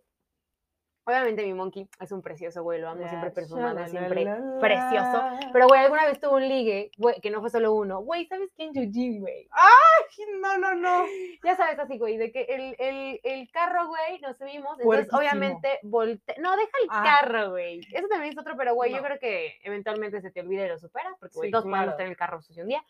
Obviamente 1.04 1.42
mi 1.42 1.52
monkey 1.52 1.88
es 2.00 2.12
un 2.12 2.22
precioso, 2.22 2.62
güey, 2.62 2.80
lo 2.80 2.88
amo 2.90 3.08
siempre 3.08 3.30
La 3.30 3.34
perfumado, 3.34 3.68
shalalala. 3.76 3.88
siempre 3.88 4.26
precioso. 4.60 5.22
Pero 5.52 5.66
güey, 5.66 5.80
alguna 5.80 6.06
vez 6.06 6.20
tuve 6.20 6.34
un 6.36 6.48
ligue, 6.48 6.92
güey, 6.96 7.20
que 7.20 7.30
no 7.30 7.40
fue 7.40 7.50
solo 7.50 7.72
uno. 7.74 8.00
Güey, 8.02 8.26
¿sabes 8.26 8.50
quién? 8.54 8.70
Eugene, 8.76 9.18
güey. 9.20 9.48
Ay, 9.50 10.24
No, 10.40 10.58
no, 10.58 10.74
no. 10.74 11.04
Ya 11.44 11.56
sabes 11.56 11.76
así, 11.80 11.98
güey, 11.98 12.18
de 12.18 12.30
que 12.30 12.42
el, 12.42 12.76
el, 12.78 13.20
el 13.24 13.50
carro, 13.50 13.88
güey, 13.88 14.20
nos 14.20 14.36
subimos, 14.38 14.78
entonces 14.78 15.12
obviamente 15.12 15.80
volte... 15.82 16.36
No, 16.38 16.52
deja 16.56 16.70
el 16.82 16.88
Ah. 16.90 17.02
carro, 17.20 17.50
güey. 17.50 17.80
Eso 17.92 18.06
también 18.08 18.32
es 18.32 18.38
otro, 18.38 18.54
pero 18.56 18.74
güey, 18.74 18.92
yo 18.94 19.02
creo 19.02 19.18
que 19.18 19.58
eventualmente 19.64 20.20
se 20.20 20.30
te 20.30 20.40
olvida 20.40 20.66
y 20.66 20.68
lo 20.68 20.78
superas, 20.78 21.14
porque 21.18 21.34
güey, 21.34 21.48
Sí, 21.48 21.52
todos 21.52 21.64
podemos 21.64 21.82
claro. 21.84 21.96
tener 21.96 22.10
el 22.12 22.16
carro 22.16 22.40
sucio 22.42 22.62
un 22.62 22.68
día. 22.68 22.84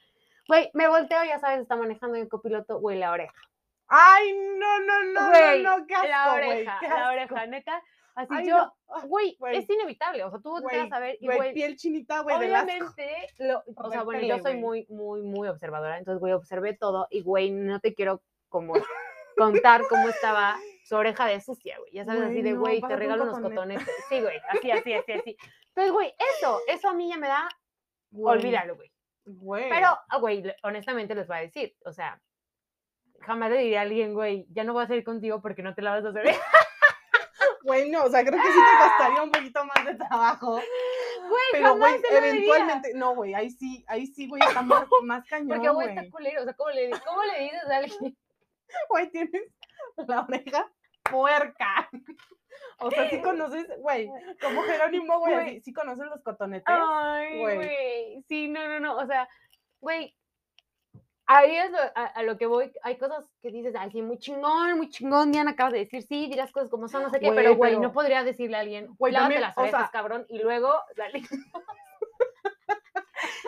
Güey, 0.49 0.71
me 0.75 0.87
volteo, 0.89 1.25
ya 1.25 1.39
sabes, 1.39 1.61
está 1.61 1.77
manejando 1.77 2.19
el 2.19 2.29
copiloto, 2.29 2.79
güey, 2.79 2.99
la 2.99 3.13
oreja. 3.13 3.41
Ay, 3.89 4.33
no, 4.59 4.81
no, 4.81 5.03
no, 5.05 5.29
Güey, 5.31 5.63
no, 5.63 5.79
no, 5.79 5.87
qué 5.87 5.95
la 6.09 6.25
asco, 6.25 6.37
güey, 6.37 6.51
oreja, 6.51 6.77
qué 6.81 6.89
la 6.89 7.11
oreja, 7.11 7.47
neta. 7.47 7.83
Así 8.15 8.35
Ay, 8.37 8.47
yo, 8.49 8.57
no. 8.59 9.09
güey, 9.09 9.37
güey. 9.39 9.57
es 9.57 9.71
inevitable, 9.71 10.23
o 10.25 10.31
sea, 10.31 10.39
tú 10.41 10.51
volteas 10.51 10.89
Güey, 10.89 10.93
a 10.93 10.99
ver 10.99 11.17
y 11.21 11.27
güey, 11.27 11.55
piel 11.55 11.77
chinita, 11.77 12.21
güey, 12.21 12.37
obviamente, 12.37 13.11
lo- 13.39 13.63
o 13.75 13.91
sea, 13.91 14.03
bueno, 14.03 14.21
yo 14.27 14.39
soy 14.39 14.57
muy, 14.59 14.87
muy, 14.91 15.23
muy 15.23 15.49
observadora, 15.49 15.97
entonces, 15.97 16.21
güey, 16.21 16.35
observé 16.35 16.75
todo 16.77 17.07
y, 17.11 17.23
güey, 17.23 17.51
no 17.51 17.81
te 17.81 17.95
quiero 17.95 18.23
como 18.51 18.75
contar 19.37 19.83
cómo 19.89 20.09
estaba 20.11 20.59
su 20.85 20.95
oreja 20.97 21.25
de 21.27 21.41
sucia, 21.41 21.79
güey, 21.79 21.93
ya 21.93 22.05
sabes, 22.05 22.23
así 22.25 22.33
Güey, 22.35 22.43
de, 22.43 22.53
no, 22.53 22.61
güey, 22.61 22.75
te 22.77 22.81
pásate 22.83 22.95
un 22.95 23.01
regalo 23.01 23.23
unos 23.23 23.35
cotonete. 23.41 23.57
cotonetes, 23.85 24.05
sí, 24.11 24.21
güey, 24.21 24.37
así, 24.51 24.71
así, 24.71 24.93
así, 24.93 25.13
así. 25.13 25.37
Entonces, 25.69 25.93
güey, 25.93 26.15
eso, 26.37 26.59
eso 26.69 26.89
a 26.91 26.95
mí 26.95 27.09
ya 27.09 27.17
me 27.17 27.29
da, 27.29 27.49
Güey, 28.11 28.37
olvídalo, 28.39 28.77
güey. 28.77 28.93
Güey. 29.25 29.71
Pero, 29.71 29.87
ah, 30.11 30.19
güey, 30.19 30.43
honestamente 30.65 31.15
les 31.15 31.27
voy 31.29 31.39
a 31.39 31.41
decir, 31.41 31.75
o 31.87 31.93
sea, 31.93 32.21
jamás 33.21 33.51
le 33.51 33.57
diría 33.59 33.79
a 33.79 33.83
alguien, 33.85 34.13
güey, 34.13 34.45
ya 34.51 34.65
no 34.65 34.75
voy 34.75 34.85
a 34.85 34.89
salir 34.89 35.03
contigo 35.05 35.41
porque 35.41 35.63
no 35.63 35.75
te 35.75 35.81
lavas 35.81 36.05
las 36.05 36.15
orejas. 36.17 36.43
Güey, 37.63 37.91
no, 37.91 38.05
o 38.05 38.11
sea, 38.11 38.25
creo 38.25 38.41
que 38.41 38.49
sí 38.49 38.59
te 38.59 38.85
costaría 38.89 39.23
un 39.23 39.31
poquito 39.31 39.65
más 39.65 39.85
de 39.87 39.95
trabajo. 39.95 40.53
Güey, 40.53 41.43
Pero, 41.53 41.77
güey, 41.77 41.97
diría. 41.97 42.19
eventualmente, 42.19 42.95
no, 42.95 43.15
güey, 43.15 43.35
ahí 43.35 43.51
sí, 43.51 43.85
ahí 43.87 44.07
sí, 44.07 44.29
güey, 44.29 44.43
está 44.43 44.63
más, 44.63 44.85
más 45.05 45.27
cañón, 45.27 45.49
Porque, 45.49 45.69
güey, 45.69 45.89
está 45.89 46.11
culero. 46.11 46.43
O 46.43 46.45
sea, 46.45 46.55
¿cómo 46.55 46.71
le, 46.71 46.91
cómo 47.05 47.23
le 47.23 47.41
dices 47.41 47.71
a 47.71 47.77
alguien? 47.77 48.17
Güey, 48.89 49.11
tienes 49.11 49.43
la 49.97 50.23
oreja 50.23 50.73
puerca. 51.03 51.91
O 52.79 52.91
sea, 52.91 53.09
sí 53.11 53.21
conoces, 53.21 53.67
güey, 53.79 54.11
como 54.41 54.63
Jerónimo, 54.63 55.21
güey, 55.21 55.61
sí 55.61 55.73
conoces 55.73 56.07
los 56.07 56.23
cotonetes. 56.23 56.67
Ay, 56.67 57.39
güey. 57.39 58.23
Sí, 58.29 58.49
no, 58.49 58.67
no, 58.67 58.81
no. 58.81 58.97
O 58.97 59.07
sea, 59.07 59.29
güey, 59.81 60.17
ahí 61.27 61.57
es 61.57 61.71
lo- 61.71 61.79
a, 61.79 62.07
a 62.07 62.23
lo 62.23 62.37
que 62.39 62.47
voy. 62.47 62.73
Hay 62.83 62.97
cosas 62.99 63.29
que 63.41 63.51
dices, 63.51 63.75
ay, 63.79 63.91
sí, 63.91 64.03
muy 64.03 64.19
chingón, 64.19 64.77
muy 64.77 64.89
chingón, 64.91 65.33
Diana, 65.33 65.53
acabas 65.53 65.73
de 65.73 65.81
decir, 65.81 66.03
sí, 66.03 66.29
dirás 66.29 66.53
cosas 66.53 66.69
como 66.71 66.89
son, 66.89 67.03
no 67.03 67.11
sé 67.11 67.21
qué, 67.21 67.27
Güey, 67.27 67.37
pero, 67.37 67.57
güey, 67.57 67.73
pero- 67.73 67.83
no 67.83 67.93
podría 67.93 68.23
decirle 68.25 68.57
a 68.57 68.61
alguien, 68.61 68.89
Güey, 68.99 69.13
lávate 69.13 69.35
también, 69.35 69.41
las 69.49 69.57
o 69.59 69.61
orejas, 69.63 69.81
sea- 69.83 69.91
cabrón, 69.91 70.27
y 70.29 70.39
luego 70.43 70.73
salir. 70.97 71.25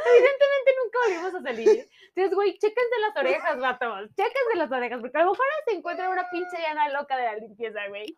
Evidentemente 0.07 0.71
nunca 0.85 0.99
volvimos 1.07 1.35
a 1.35 1.43
salir. 1.43 1.89
Entonces, 2.09 2.35
güey, 2.35 2.53
chéquense 2.59 3.01
las 3.01 3.17
orejas, 3.17 3.59
vatos. 3.59 4.11
Chéquense 4.15 4.57
las 4.57 4.71
orejas, 4.71 5.01
porque 5.01 5.19
a 5.19 5.25
lo 5.25 5.31
mejor 5.33 5.47
se 5.67 5.75
encuentra 5.75 6.11
una 6.11 6.29
pinche 6.31 6.57
Diana 6.59 6.89
loca 6.91 7.17
de 7.17 7.25
la 7.25 7.35
limpieza, 7.37 7.81
güey. 7.89 8.17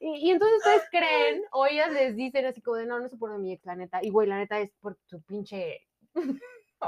Y, 0.00 0.28
y 0.28 0.30
entonces 0.30 0.58
ustedes 0.58 0.88
creen, 0.90 1.42
o 1.52 1.66
ellas 1.66 1.92
les 1.92 2.16
dicen 2.16 2.46
así 2.46 2.62
como 2.62 2.76
de, 2.78 2.86
no, 2.86 2.98
no 3.00 3.08
por 3.18 3.36
mi 3.38 3.52
ex, 3.52 3.64
la 3.66 3.74
neta. 3.76 3.98
Y, 4.02 4.10
güey, 4.10 4.28
la 4.28 4.38
neta 4.38 4.58
es 4.60 4.72
por 4.80 4.96
tu 5.08 5.20
pinche 5.22 5.86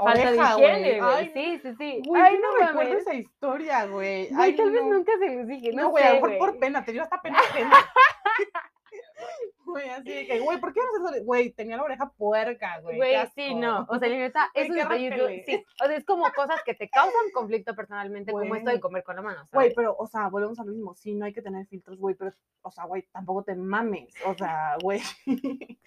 falta 0.03 0.31
de 0.31 0.39
Oreja, 0.39 0.53
higiene, 0.53 0.99
güey. 0.99 1.13
Ay, 1.15 1.31
Sí, 1.33 1.59
sí, 1.61 1.75
sí. 1.77 2.01
Güey, 2.05 2.21
Ay, 2.21 2.35
yo 2.35 2.41
no, 2.41 2.59
no 2.59 2.67
recuerdo 2.67 2.97
esa 2.97 3.13
historia, 3.13 3.85
güey. 3.85 4.29
Ay, 4.37 4.55
tal 4.55 4.71
vez 4.71 4.83
no. 4.83 4.89
nunca 4.93 5.11
se 5.19 5.35
los 5.35 5.47
dije, 5.47 5.71
no, 5.73 5.83
No, 5.83 5.89
güey, 5.89 6.03
a 6.03 6.13
lo 6.13 6.21
mejor 6.21 6.37
por 6.37 6.59
pena, 6.59 6.83
te 6.83 6.91
dio 6.93 7.03
hasta 7.03 7.21
pena. 7.21 7.39
Güey, 9.67 9.89
así 9.89 10.09
de 10.09 10.25
que, 10.25 10.39
güey, 10.39 10.59
¿por 10.59 10.73
qué 10.73 10.79
no 10.79 11.09
se 11.09 11.19
Güey, 11.19 11.51
tenía 11.51 11.75
la 11.75 11.83
oreja 11.83 12.09
puerca, 12.09 12.79
güey. 12.79 12.95
Güey, 12.95 13.15
sí, 13.35 13.53
no. 13.53 13.85
O 13.89 13.99
sea, 13.99 14.07
la 14.07 14.17
neta, 14.17 14.49
eso 14.53 14.73
es 14.73 14.89
de 14.89 15.03
YouTube. 15.03 15.43
Sí, 15.45 15.65
o 15.83 15.85
sea, 15.85 15.95
es 15.95 16.05
como 16.05 16.23
cosas 16.31 16.61
que 16.63 16.73
te 16.73 16.89
causan 16.89 17.31
conflicto 17.33 17.75
personalmente, 17.75 18.31
como 18.31 18.55
esto 18.55 18.71
de 18.71 18.79
comer 18.79 19.03
con 19.03 19.17
la 19.17 19.21
mano, 19.21 19.43
Güey, 19.51 19.73
pero, 19.75 19.95
o 19.97 20.07
sea, 20.07 20.29
volvemos 20.29 20.59
a 20.59 20.63
lo 20.63 20.71
mismo. 20.71 20.95
Sí, 20.95 21.13
no 21.13 21.25
hay 21.25 21.33
que 21.33 21.41
tener 21.41 21.65
filtros, 21.67 21.99
güey, 21.99 22.15
pero, 22.15 22.31
o 22.61 22.71
sea, 22.71 22.85
güey, 22.85 23.03
tampoco 23.11 23.43
te 23.43 23.55
mames. 23.55 24.13
O 24.25 24.33
sea, 24.33 24.77
güey. 24.81 25.01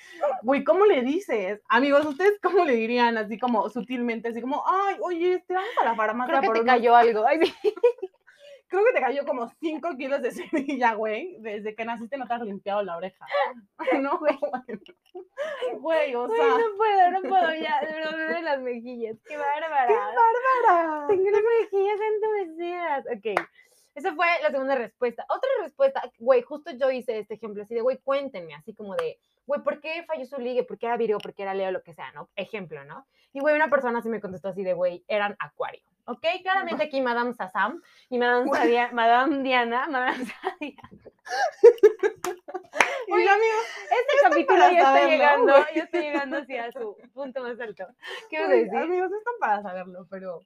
Güey, 0.42 0.64
¿cómo 0.64 0.86
le 0.86 1.02
dices? 1.02 1.60
Amigos, 1.68 2.06
¿ustedes 2.06 2.38
cómo 2.42 2.64
le 2.64 2.74
dirían? 2.74 3.18
Así 3.18 3.38
como 3.38 3.68
sutilmente, 3.68 4.28
así 4.28 4.40
como, 4.40 4.64
ay, 4.66 4.96
oye, 5.00 5.34
este, 5.34 5.54
vamos 5.54 5.70
a 5.80 5.84
la 5.84 5.94
farmacia 5.94 6.38
Creo 6.38 6.40
que 6.40 6.46
por 6.46 6.58
te 6.60 6.64
cayó 6.64 6.96
algo. 6.96 7.26
Ay, 7.26 7.38
sí. 7.44 7.74
Creo 8.70 8.84
que 8.84 8.92
te 8.92 9.00
cayó 9.00 9.26
como 9.26 9.48
5 9.60 9.96
kilos 9.98 10.22
de 10.22 10.30
semilla, 10.86 10.94
güey. 10.94 11.36
Desde 11.40 11.74
que 11.74 11.84
naciste 11.84 12.16
no 12.16 12.26
te 12.26 12.34
has 12.34 12.40
limpiado 12.42 12.82
la 12.82 12.96
oreja. 12.96 13.26
no, 14.00 14.18
güey. 14.20 14.38
Güey, 15.80 16.14
o 16.14 16.26
Güey, 16.26 16.40
sea. 16.40 16.48
no 16.48 16.76
puedo, 16.76 17.10
no 17.10 17.20
puedo 17.28 17.54
ya. 17.54 17.80
Me 17.82 18.16
duelen 18.16 18.44
las 18.44 18.60
mejillas. 18.60 19.16
Qué 19.26 19.36
bárbara. 19.36 19.88
¡Qué 19.88 19.94
bárbara! 19.94 21.06
Tengo 21.08 21.30
las 21.30 21.42
mejillas 21.60 22.00
entumecidas. 22.14 23.04
Ok. 23.06 23.48
Esa 23.94 24.14
fue 24.14 24.26
la 24.42 24.50
segunda 24.50 24.74
respuesta. 24.76 25.24
Otra 25.28 25.48
respuesta, 25.62 26.02
güey, 26.18 26.42
justo 26.42 26.70
yo 26.72 26.90
hice 26.90 27.18
este 27.18 27.34
ejemplo 27.34 27.62
así 27.62 27.74
de, 27.74 27.80
güey, 27.80 27.98
cuéntenme, 27.98 28.54
así 28.54 28.74
como 28.74 28.94
de, 28.94 29.18
güey, 29.46 29.62
¿por 29.62 29.80
qué 29.80 30.04
falló 30.04 30.24
su 30.24 30.38
ligue? 30.38 30.62
¿Por 30.64 30.78
qué 30.78 30.86
era 30.86 30.96
Virgo? 30.96 31.18
¿Por 31.18 31.34
qué 31.34 31.42
era 31.42 31.54
Leo? 31.54 31.70
Lo 31.72 31.82
que 31.82 31.92
sea, 31.94 32.12
¿no? 32.12 32.30
Ejemplo, 32.36 32.84
¿no? 32.84 33.06
Y, 33.32 33.40
güey, 33.40 33.54
una 33.54 33.68
persona 33.68 34.00
sí 34.02 34.08
me 34.08 34.20
contestó 34.20 34.48
así 34.48 34.62
de, 34.62 34.72
güey, 34.74 35.04
eran 35.08 35.36
Acuario. 35.38 35.82
¿Ok? 36.06 36.24
Claramente 36.42 36.84
aquí 36.84 37.00
Madame 37.00 37.32
Sassam 37.34 37.80
y 38.08 38.18
Madame. 38.18 38.50
Sadia- 38.50 38.90
Madame 38.92 39.42
Diana, 39.42 39.86
Madame 39.88 40.24
Sadia. 40.24 40.80
Y 43.06 43.10
Güey, 43.12 43.26
yo, 43.26 43.32
amigo, 43.32 43.56
Este 43.82 44.16
capítulo 44.28 44.58
ya 44.58 44.66
está 44.70 44.84
saberlo, 44.84 45.08
llegando, 45.10 45.52
ya 45.74 45.82
está 45.82 46.00
llegando 46.00 46.36
hacia 46.38 46.70
su 46.72 46.96
punto 47.12 47.42
más 47.42 47.58
alto. 47.60 47.86
¿Qué 48.28 48.38
vas 48.38 48.48
a 48.48 48.52
decir? 48.52 48.76
amigos, 48.76 49.10
no 49.10 49.18
están 49.18 49.34
para 49.40 49.62
saberlo, 49.62 50.06
pero. 50.08 50.40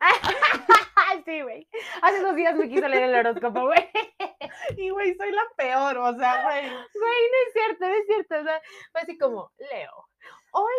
sí, 1.24 1.42
güey. 1.42 1.68
Hace 2.02 2.20
dos 2.22 2.34
días 2.36 2.54
me 2.56 2.68
quiso 2.68 2.88
leer 2.88 3.04
el 3.04 3.14
horóscopo, 3.14 3.62
güey. 3.66 3.78
Y, 4.76 4.90
güey, 4.90 5.14
soy 5.14 5.30
la 5.32 5.42
peor, 5.56 5.96
o 5.98 6.14
sea, 6.18 6.42
güey. 6.44 6.62
Güey, 6.68 6.74
no 7.30 7.38
es 7.46 7.52
cierto, 7.52 7.86
no 7.88 7.94
es 7.94 8.06
cierto. 8.06 8.34
O 8.40 8.42
sea, 8.44 8.60
fue 8.92 9.00
así 9.00 9.18
como, 9.18 9.50
Leo, 9.58 9.90
hoy 10.52 10.72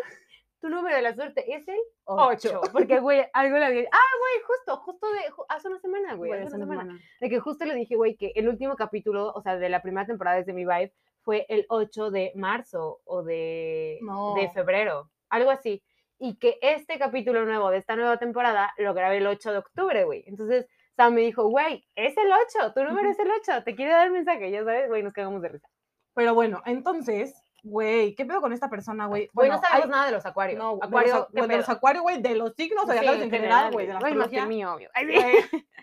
tu 0.61 0.69
número 0.69 0.95
de 0.95 1.01
la 1.01 1.15
suerte 1.15 1.43
es 1.53 1.67
el 1.67 1.79
8. 2.05 2.61
Porque, 2.71 2.99
güey, 2.99 3.25
algo 3.33 3.57
le 3.57 3.65
había... 3.65 3.81
Ah, 3.91 4.11
güey, 4.19 4.43
justo, 4.45 4.77
justo 4.83 5.11
de... 5.11 5.31
ju- 5.31 5.45
Hace 5.49 5.69
una 5.69 5.79
semana, 5.79 6.13
güey. 6.15 6.31
Hace 6.33 6.55
una 6.55 6.65
semana. 6.65 6.81
semana. 6.83 6.99
De 7.19 7.29
que 7.29 7.39
justo 7.39 7.65
le 7.65 7.73
dije, 7.75 7.95
güey, 7.95 8.15
que 8.15 8.31
el 8.35 8.47
último 8.47 8.75
capítulo, 8.75 9.31
o 9.33 9.41
sea, 9.41 9.57
de 9.57 9.69
la 9.69 9.81
primera 9.81 10.05
temporada 10.05 10.37
desde 10.37 10.53
mi 10.53 10.65
vibe, 10.65 10.93
fue 11.23 11.45
el 11.49 11.65
8 11.69 12.11
de 12.11 12.31
marzo 12.35 13.01
o 13.05 13.23
de, 13.23 13.97
de 13.99 14.05
No. 14.05 14.35
febrero. 14.53 15.09
Algo 15.29 15.49
así. 15.51 15.83
Y 16.19 16.37
que 16.37 16.59
este 16.61 16.99
capítulo 16.99 17.45
nuevo 17.45 17.69
de 17.71 17.77
esta 17.77 17.95
nueva 17.95 18.17
temporada 18.17 18.73
lo 18.77 18.93
grabé 18.93 19.17
el 19.17 19.27
8 19.27 19.51
de 19.53 19.57
octubre, 19.59 20.03
güey. 20.03 20.23
Entonces, 20.27 20.67
Sam 20.95 21.13
me 21.13 21.21
dijo, 21.21 21.47
güey, 21.47 21.87
es 21.95 22.15
el 22.17 22.29
8, 22.59 22.73
tu 22.73 22.83
número 22.83 23.09
es 23.09 23.17
el 23.19 23.29
8, 23.31 23.63
te 23.63 23.73
quiere 23.75 23.93
dar 23.93 24.05
el 24.07 24.11
mensaje, 24.11 24.51
ya 24.51 24.63
sabes, 24.65 24.89
güey, 24.89 25.01
nos 25.01 25.13
cagamos 25.13 25.41
de 25.41 25.47
risa. 25.49 25.67
Pero 26.13 26.33
bueno, 26.33 26.61
entonces, 26.65 27.41
güey, 27.63 28.15
¿qué 28.15 28.25
pedo 28.25 28.41
con 28.41 28.51
esta 28.51 28.69
persona, 28.69 29.05
güey? 29.05 29.29
Güey, 29.33 29.47
Bueno, 29.49 29.55
no 29.55 29.61
sabemos 29.61 29.85
hay- 29.85 29.91
nada 29.91 30.05
de 30.07 30.11
los 30.11 30.25
acuarios. 30.25 30.59
No, 30.59 30.75
de 30.77 30.85
Acuario, 30.87 31.13
los, 31.15 31.25
¿qué 31.27 31.31
bueno, 31.33 31.47
de 31.53 31.57
los 31.57 31.69
acuarios, 31.69 32.03
güey, 32.03 32.21
de 32.21 32.35
los 32.35 32.53
signos 32.55 32.83
Sí, 32.83 32.87
zodiacales 32.89 33.21
en 33.23 33.31
general, 33.31 33.71
güey, 33.71 33.87
de 33.87 33.93
la 33.93 33.99
Güey, 33.99 34.13
más 34.15 34.27
que 34.27 34.37
astrología. 34.39 34.45
mío, 34.67 34.73
obvio. 34.73 34.89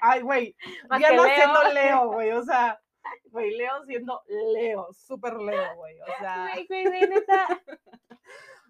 Ay. 0.03 0.21
Güey, 0.21 0.55
Diana 0.99 1.23
Leo. 1.23 1.35
siendo 1.35 1.63
Leo, 1.73 2.09
güey, 2.13 2.31
o 2.33 2.43
sea, 2.43 2.79
güey, 3.31 3.57
Leo 3.57 3.83
siendo 3.87 4.23
Leo, 4.53 4.89
súper 4.93 5.35
Leo, 5.37 5.77
güey, 5.77 5.99
o 6.03 6.07
sea, 6.21 6.51
güey, 6.69 6.85
güey, 6.87 7.09
neta. 7.09 7.49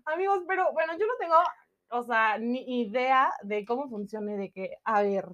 amigos, 0.06 0.42
pero 0.46 0.72
bueno, 0.72 0.92
yo 0.98 1.06
no 1.06 1.12
tengo, 1.18 1.36
o 1.90 2.02
sea, 2.02 2.38
ni 2.38 2.80
idea 2.82 3.32
de 3.42 3.64
cómo 3.64 3.88
funcione, 3.88 4.36
de 4.36 4.50
que, 4.50 4.76
a 4.84 5.02
ver, 5.02 5.26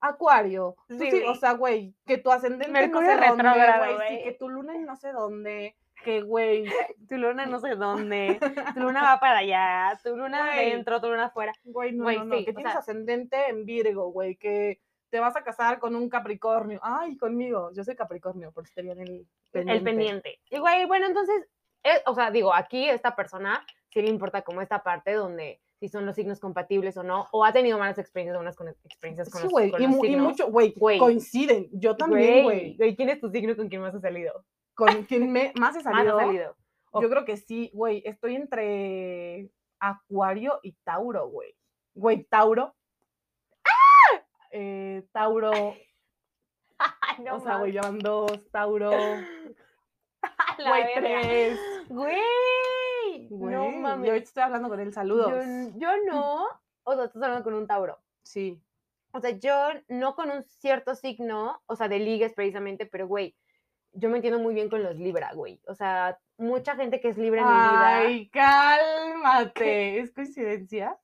Acuario, 0.00 0.74
tú 0.88 0.98
Sí, 0.98 1.22
o 1.26 1.34
sea, 1.36 1.52
güey, 1.52 1.94
que 2.06 2.18
tu 2.18 2.32
ascendente 2.32 2.68
Mercurio 2.72 3.14
no 3.14 3.20
sé 3.22 3.28
dónde, 3.28 3.42
retrógrado, 3.44 3.94
güey, 3.96 4.08
sí, 4.18 4.24
que 4.24 4.32
tu 4.32 4.48
luna 4.48 4.74
no 4.74 4.96
sé 4.96 5.12
dónde, 5.12 5.76
que, 6.04 6.22
güey, 6.22 6.64
Tu 7.08 7.16
luna 7.18 7.46
no 7.46 7.60
sé 7.60 7.76
dónde, 7.76 8.40
tu 8.74 8.80
luna 8.80 9.02
va 9.02 9.20
para 9.20 9.38
allá, 9.38 9.98
tu 10.02 10.16
luna 10.16 10.46
Güey. 10.46 10.72
adentro, 10.72 11.00
tu 11.00 11.08
luna 11.08 11.26
afuera. 11.26 11.52
Güey, 11.64 11.92
no, 11.92 12.04
Güey, 12.04 12.18
no, 12.18 12.24
no, 12.24 12.36
sí, 12.38 12.44
que 12.44 12.52
tienes 12.52 12.72
sea- 12.72 12.80
ascendente 12.80 13.48
en 13.48 13.64
Virgo, 13.64 14.10
güey, 14.10 14.34
que 14.36 14.80
te 15.10 15.20
vas 15.20 15.36
a 15.36 15.44
casar 15.44 15.78
con 15.78 15.94
un 15.94 16.08
Capricornio. 16.08 16.80
Ay, 16.82 17.16
conmigo, 17.16 17.70
yo 17.74 17.84
soy 17.84 17.94
Capricornio, 17.94 18.50
por 18.50 18.66
si 18.66 18.74
te 18.74 18.82
viene 18.82 19.02
el 19.02 19.26
pendiente. 19.52 19.72
El 19.78 19.84
pendiente. 19.84 20.40
Y 20.50 20.58
güey, 20.58 20.84
bueno, 20.86 21.06
entonces, 21.06 21.46
eh, 21.84 22.02
o 22.06 22.14
sea, 22.14 22.30
digo, 22.32 22.52
aquí 22.52 22.88
esta 22.88 23.14
persona 23.14 23.64
sí 23.92 24.02
le 24.02 24.08
importa 24.08 24.42
como 24.42 24.60
esta 24.62 24.82
parte 24.82 25.12
donde 25.12 25.60
si 25.78 25.88
son 25.88 26.06
los 26.06 26.14
signos 26.14 26.38
compatibles 26.40 26.96
o 26.96 27.02
no, 27.02 27.26
o 27.32 27.44
ha 27.44 27.52
tenido 27.52 27.76
malas 27.78 27.98
experiencias, 27.98 28.40
unas 28.40 28.54
con 28.56 28.68
experiencias 28.68 29.28
con 29.30 29.40
Sí, 29.40 29.44
los, 29.46 29.52
güey, 29.52 29.70
con 29.70 29.82
y, 29.82 29.86
los 29.86 29.96
mu- 29.96 30.04
y 30.04 30.16
mucho, 30.16 30.46
güey, 30.48 30.74
coinciden. 30.74 31.68
Yo 31.72 31.96
también, 31.96 32.44
güey, 32.44 32.76
¿quién 32.96 33.08
es 33.08 33.20
tu 33.20 33.28
signo 33.30 33.56
con 33.56 33.68
quien 33.68 33.80
más 33.82 33.94
has 33.94 34.02
salido? 34.02 34.44
con 34.74 35.02
quien 35.04 35.30
me 35.30 35.52
más 35.60 35.76
he 35.76 35.80
salido. 35.82 36.18
has 36.18 36.26
salido. 36.26 36.56
Yo 37.00 37.08
creo 37.10 37.24
que 37.24 37.36
sí, 37.36 37.70
güey, 37.74 38.02
estoy 38.06 38.36
entre 38.36 39.50
Acuario 39.80 40.60
y 40.62 40.72
Tauro, 40.84 41.28
güey. 41.28 41.54
Güey, 41.94 42.24
Tauro. 42.24 42.74
Eh, 44.50 45.02
Tauro, 45.12 45.50
Ay, 46.78 47.24
no 47.24 47.36
o 47.36 47.40
sea, 47.40 47.56
güey, 47.56 47.72
van 47.72 47.98
dos, 47.98 48.30
Tauro, 48.50 48.90
güey, 50.58 50.84
tres. 50.94 51.58
Güey, 51.88 52.16
Güey, 53.34 53.54
yo 53.54 53.70
mames. 53.70 54.10
ahorita 54.10 54.28
estoy 54.28 54.42
hablando 54.42 54.68
con 54.68 54.80
él, 54.80 54.92
saludos. 54.92 55.30
Yo, 55.30 55.78
yo 55.78 55.88
no, 56.06 56.46
o 56.84 56.94
sea, 56.94 57.04
estás 57.04 57.22
hablando 57.22 57.44
con 57.44 57.54
un 57.54 57.66
Tauro. 57.66 57.98
Sí. 58.22 58.60
O 59.12 59.20
sea, 59.20 59.30
yo 59.30 59.68
no 59.88 60.14
con 60.14 60.30
un 60.30 60.42
cierto 60.42 60.94
signo, 60.94 61.62
o 61.66 61.76
sea, 61.76 61.88
de 61.88 61.98
ligas 61.98 62.34
precisamente, 62.34 62.84
pero 62.84 63.06
güey, 63.08 63.34
yo 63.92 64.10
me 64.10 64.16
entiendo 64.16 64.38
muy 64.38 64.54
bien 64.54 64.68
con 64.68 64.82
los 64.82 64.96
Libra, 64.96 65.32
güey. 65.34 65.60
O 65.66 65.74
sea, 65.74 66.18
mucha 66.36 66.76
gente 66.76 67.00
que 67.00 67.08
es 67.08 67.16
Libra 67.18 67.40
en 67.40 67.46
mi 67.46 67.52
vida. 67.52 67.96
Ay, 67.96 68.28
cálmate. 68.28 70.00
¿Es 70.00 70.12
coincidencia? 70.12 70.98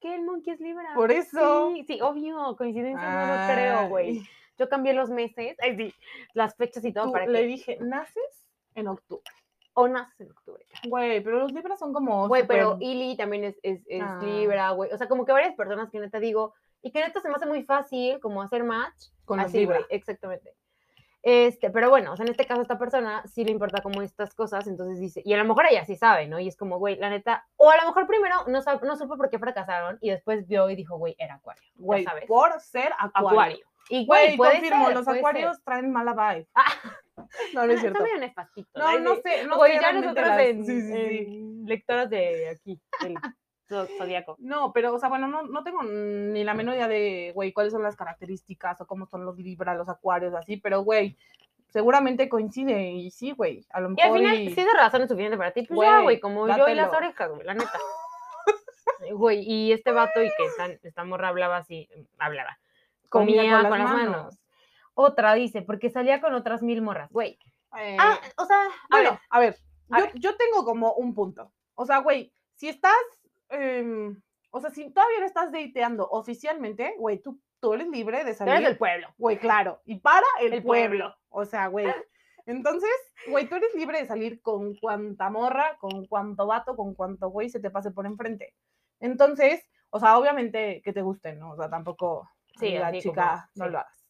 ¿Qué 0.00 0.14
el 0.14 0.22
monkey 0.22 0.54
es 0.54 0.60
Libra? 0.60 0.94
Por 0.94 1.12
eso. 1.12 1.72
Sí, 1.74 1.84
sí, 1.86 2.00
obvio, 2.00 2.56
coincidencia 2.56 3.08
no 3.08 3.26
lo 3.26 3.54
creo, 3.54 3.88
güey. 3.88 4.22
Yo 4.58 4.68
cambié 4.68 4.94
los 4.94 5.10
meses, 5.10 5.56
ay, 5.60 5.76
sí, 5.76 5.94
las 6.34 6.54
fechas 6.56 6.84
y 6.84 6.92
todo 6.92 7.06
Tú 7.06 7.12
para 7.12 7.26
le 7.26 7.40
que. 7.40 7.46
dije, 7.46 7.78
naces 7.80 8.48
en 8.74 8.88
octubre. 8.88 9.30
O 9.74 9.88
naces 9.88 10.20
en 10.20 10.30
octubre. 10.30 10.66
Güey, 10.88 11.22
pero 11.22 11.38
los 11.38 11.52
libras 11.52 11.78
son 11.78 11.92
como. 11.92 12.28
Güey, 12.28 12.46
pero 12.46 12.72
súper- 12.72 12.86
Ili 12.86 13.16
también 13.16 13.44
es, 13.44 13.56
es, 13.62 13.80
es 13.86 14.02
Ah. 14.02 14.20
Libra, 14.22 14.70
güey. 14.70 14.90
O 14.92 14.98
sea, 14.98 15.08
como 15.08 15.24
que 15.24 15.32
varias 15.32 15.54
personas 15.54 15.90
que 15.90 15.98
neta 16.00 16.18
digo, 16.20 16.54
y 16.82 16.90
que 16.90 17.00
neta 17.00 17.20
se 17.20 17.28
me 17.28 17.36
hace 17.36 17.46
muy 17.46 17.62
fácil 17.62 18.20
como 18.20 18.42
hacer 18.42 18.64
match. 18.64 19.06
Con 19.24 19.38
los 19.38 19.46
Así, 19.46 19.58
Libra. 19.60 19.76
güey, 19.78 19.86
exactamente. 19.90 20.54
Este, 21.24 21.70
pero 21.70 21.88
bueno, 21.88 22.12
o 22.12 22.16
sea, 22.16 22.24
en 22.24 22.32
este 22.32 22.46
caso 22.46 22.58
a 22.60 22.62
esta 22.62 22.78
persona 22.80 23.22
sí 23.28 23.44
le 23.44 23.52
importa 23.52 23.80
como 23.80 24.02
estas 24.02 24.34
cosas, 24.34 24.66
entonces 24.66 24.98
dice, 24.98 25.22
y 25.24 25.32
a 25.32 25.36
lo 25.36 25.44
mejor 25.44 25.66
ella 25.70 25.84
sí 25.84 25.94
sabe, 25.94 26.26
¿no? 26.26 26.40
Y 26.40 26.48
es 26.48 26.56
como, 26.56 26.78
güey, 26.78 26.96
la 26.96 27.10
neta, 27.10 27.46
o 27.56 27.70
a 27.70 27.76
lo 27.76 27.86
mejor 27.86 28.08
primero 28.08 28.34
no, 28.48 28.58
no 28.82 28.96
supo 28.96 29.16
por 29.16 29.30
qué 29.30 29.38
fracasaron 29.38 29.98
y 30.00 30.10
después 30.10 30.48
vio 30.48 30.68
y 30.68 30.74
dijo, 30.74 30.96
güey, 30.98 31.14
era 31.20 31.36
acuario, 31.36 31.62
Güey, 31.76 32.02
sabes. 32.02 32.26
por 32.26 32.60
ser 32.60 32.90
acuario. 32.98 33.28
Acuario. 33.30 33.66
Y 33.88 34.04
güey, 34.06 34.36
confirmo, 34.36 34.86
ser, 34.86 34.94
los 34.96 35.04
puede 35.04 35.04
ser. 35.04 35.26
acuarios 35.28 35.62
traen 35.62 35.92
mala 35.92 36.12
vibe. 36.12 36.48
Ah. 36.56 36.64
No, 37.54 37.66
no 37.66 37.72
es 37.72 37.80
cierto. 37.80 37.98
No, 38.74 38.98
no 39.00 39.14
sí. 39.16 39.20
sé, 39.24 39.46
no 39.46 39.56
Güey, 39.56 39.74
sé 39.76 39.80
ya 39.82 39.92
nosotros 39.92 40.26
las- 40.28 40.40
en, 40.40 40.64
sí, 40.66 40.80
sí, 40.80 40.86
sí. 40.92 41.18
en 41.18 41.64
lectoras 41.66 42.08
de 42.10 42.48
aquí, 42.48 42.80
del 43.02 43.14
zo- 43.68 43.86
zodiaco. 43.98 44.36
No, 44.38 44.72
pero, 44.72 44.94
o 44.94 44.98
sea, 44.98 45.08
bueno, 45.08 45.28
no, 45.28 45.42
no 45.42 45.62
tengo 45.62 45.82
ni 45.82 46.42
la 46.44 46.54
menor 46.54 46.74
idea 46.74 46.88
de, 46.88 47.32
güey, 47.34 47.52
cuáles 47.52 47.72
son 47.72 47.82
las 47.82 47.96
características 47.96 48.80
o 48.80 48.86
cómo 48.86 49.06
son 49.06 49.24
los 49.24 49.36
Libra, 49.38 49.74
los 49.74 49.88
acuarios, 49.88 50.34
así, 50.34 50.56
pero, 50.56 50.82
güey, 50.82 51.16
seguramente 51.68 52.28
coincide 52.28 52.90
y 52.92 53.10
sí, 53.10 53.32
güey, 53.32 53.64
a 53.70 53.80
lo 53.80 53.90
Y 53.90 53.94
mejor. 53.94 54.10
al 54.10 54.18
final, 54.18 54.40
y- 54.40 54.54
si 54.54 54.60
es 54.60 54.66
razón 54.74 55.08
suficiente 55.08 55.36
para 55.38 55.52
ti, 55.52 55.62
pues 55.62 55.80
ya, 55.88 56.00
Güey, 56.00 56.20
como 56.20 56.46
yo 56.48 56.68
y 56.68 56.74
las 56.74 56.92
orejas, 56.92 57.30
güey, 57.30 57.44
la 57.44 57.54
neta. 57.54 57.78
Güey, 59.12 59.40
y 59.40 59.72
este 59.72 59.90
vato 59.90 60.22
y 60.22 60.28
que 60.36 60.44
esta, 60.46 60.66
esta 60.86 61.04
morra 61.04 61.28
hablaba 61.28 61.56
así, 61.58 61.88
hablaba, 62.18 62.58
comía, 63.08 63.60
con, 63.68 63.78
las 63.78 63.90
manos. 63.90 64.38
Otra 65.02 65.34
dice, 65.34 65.62
porque 65.62 65.90
salía 65.90 66.20
con 66.20 66.32
otras 66.34 66.62
mil 66.62 66.80
morras, 66.82 67.10
güey. 67.10 67.38
Eh, 67.78 67.96
Ah, 67.98 68.18
o 68.36 68.44
sea, 68.44 68.66
a 68.66 68.70
bueno, 68.90 69.10
ver, 69.10 69.20
a 69.30 69.40
ver, 69.40 69.56
a 69.90 69.98
yo, 69.98 70.04
ver. 70.06 70.14
yo 70.20 70.36
tengo 70.36 70.64
como 70.64 70.92
un 70.94 71.14
punto. 71.14 71.52
O 71.74 71.84
sea, 71.86 71.98
güey, 71.98 72.32
si 72.54 72.68
estás, 72.68 72.92
em, 73.48 74.20
o 74.50 74.60
sea, 74.60 74.70
si 74.70 74.90
todavía 74.92 75.20
no 75.20 75.26
estás 75.26 75.50
dateando 75.52 76.06
oficialmente, 76.10 76.94
güey, 76.98 77.18
tú, 77.20 77.40
tú 77.60 77.74
eres 77.74 77.88
libre 77.88 78.18
de 78.18 78.22
tú 78.24 78.28
eres 78.28 78.38
salir. 78.38 78.66
del 78.68 78.76
pueblo. 78.78 79.08
Güey, 79.18 79.38
claro, 79.38 79.80
y 79.84 80.00
para 80.00 80.26
el, 80.40 80.52
El 80.52 80.62
pueblo. 80.62 80.88
pueblo. 80.98 81.16
O 81.30 81.44
sea, 81.44 81.66
güey. 81.68 81.86
Entonces, 82.44 82.90
güey, 83.28 83.48
tú 83.48 83.54
eres 83.54 83.72
libre 83.74 83.98
de 84.00 84.06
salir 84.06 84.42
con 84.42 84.74
cuanta 84.76 85.30
morra, 85.30 85.76
con 85.78 86.06
cuanto 86.06 86.46
vato, 86.46 86.76
con 86.76 86.94
cuanto 86.94 87.28
güey 87.30 87.48
se 87.48 87.60
te 87.60 87.70
pase 87.70 87.90
por 87.92 88.04
enfrente. 88.04 88.54
Entonces, 89.00 89.64
o 89.90 89.98
sea, 90.00 90.18
obviamente 90.18 90.82
que 90.84 90.92
te 90.92 91.02
gusten, 91.02 91.38
¿no? 91.38 91.52
O 91.52 91.56
sea, 91.56 91.70
tampoco, 91.70 92.28
Sí, 92.58 92.72
la 92.76 92.92
chica, 92.92 93.48
como- 93.54 93.64
no 93.64 93.64
sí. 93.66 93.70
lo 93.70 93.78
hagas. 93.78 94.01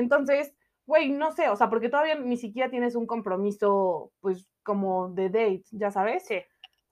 Entonces, 0.00 0.54
güey, 0.86 1.10
no 1.10 1.32
sé, 1.32 1.48
o 1.48 1.56
sea, 1.56 1.68
porque 1.68 1.88
todavía 1.88 2.14
ni 2.14 2.36
siquiera 2.36 2.70
tienes 2.70 2.94
un 2.94 3.06
compromiso, 3.06 4.12
pues, 4.20 4.46
como 4.62 5.08
de 5.08 5.28
date, 5.30 5.64
¿ya 5.72 5.90
sabes? 5.90 6.24
Sí. 6.26 6.36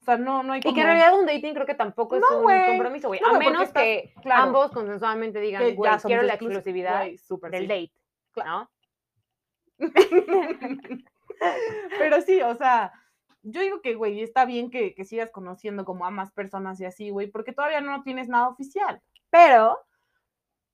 O 0.01 0.05
sea, 0.05 0.17
no, 0.17 0.43
no 0.43 0.53
hay 0.53 0.59
Y 0.59 0.63
como... 0.63 0.75
que 0.75 0.81
en 0.81 0.87
realidad 0.87 1.17
un 1.17 1.25
dating 1.25 1.53
creo 1.53 1.65
que 1.65 1.73
tampoco 1.75 2.15
es 2.15 2.21
No, 2.21 2.39
un 2.41 2.65
compromiso, 2.67 3.07
güey. 3.07 3.19
No, 3.21 3.35
a 3.35 3.39
menos 3.39 3.63
estás- 3.63 3.81
que 3.83 4.13
claro, 4.21 4.43
ambos 4.43 4.71
consensuadamente 4.71 5.39
digan, 5.39 5.75
güey, 5.75 5.91
quiero 6.03 6.21
la 6.23 6.33
exclusividad 6.35 7.05
del 7.05 7.17
sí. 7.17 7.67
date, 7.67 7.91
Claro. 8.33 8.49
¿no? 8.51 8.69
Pero 11.99 12.21
sí, 12.21 12.41
o 12.41 12.55
sea, 12.55 12.91
yo 13.43 13.61
digo 13.61 13.81
que, 13.81 13.95
güey, 13.95 14.21
está 14.21 14.45
bien 14.45 14.69
que, 14.69 14.93
que 14.95 15.05
sigas 15.05 15.31
conociendo 15.31 15.85
como 15.85 16.05
a 16.05 16.11
más 16.11 16.31
personas 16.31 16.79
y 16.79 16.85
así, 16.85 17.09
güey, 17.09 17.27
porque 17.27 17.51
todavía 17.53 17.81
no 17.81 18.03
tienes 18.03 18.27
nada 18.27 18.47
oficial. 18.49 19.01
Pero, 19.29 19.79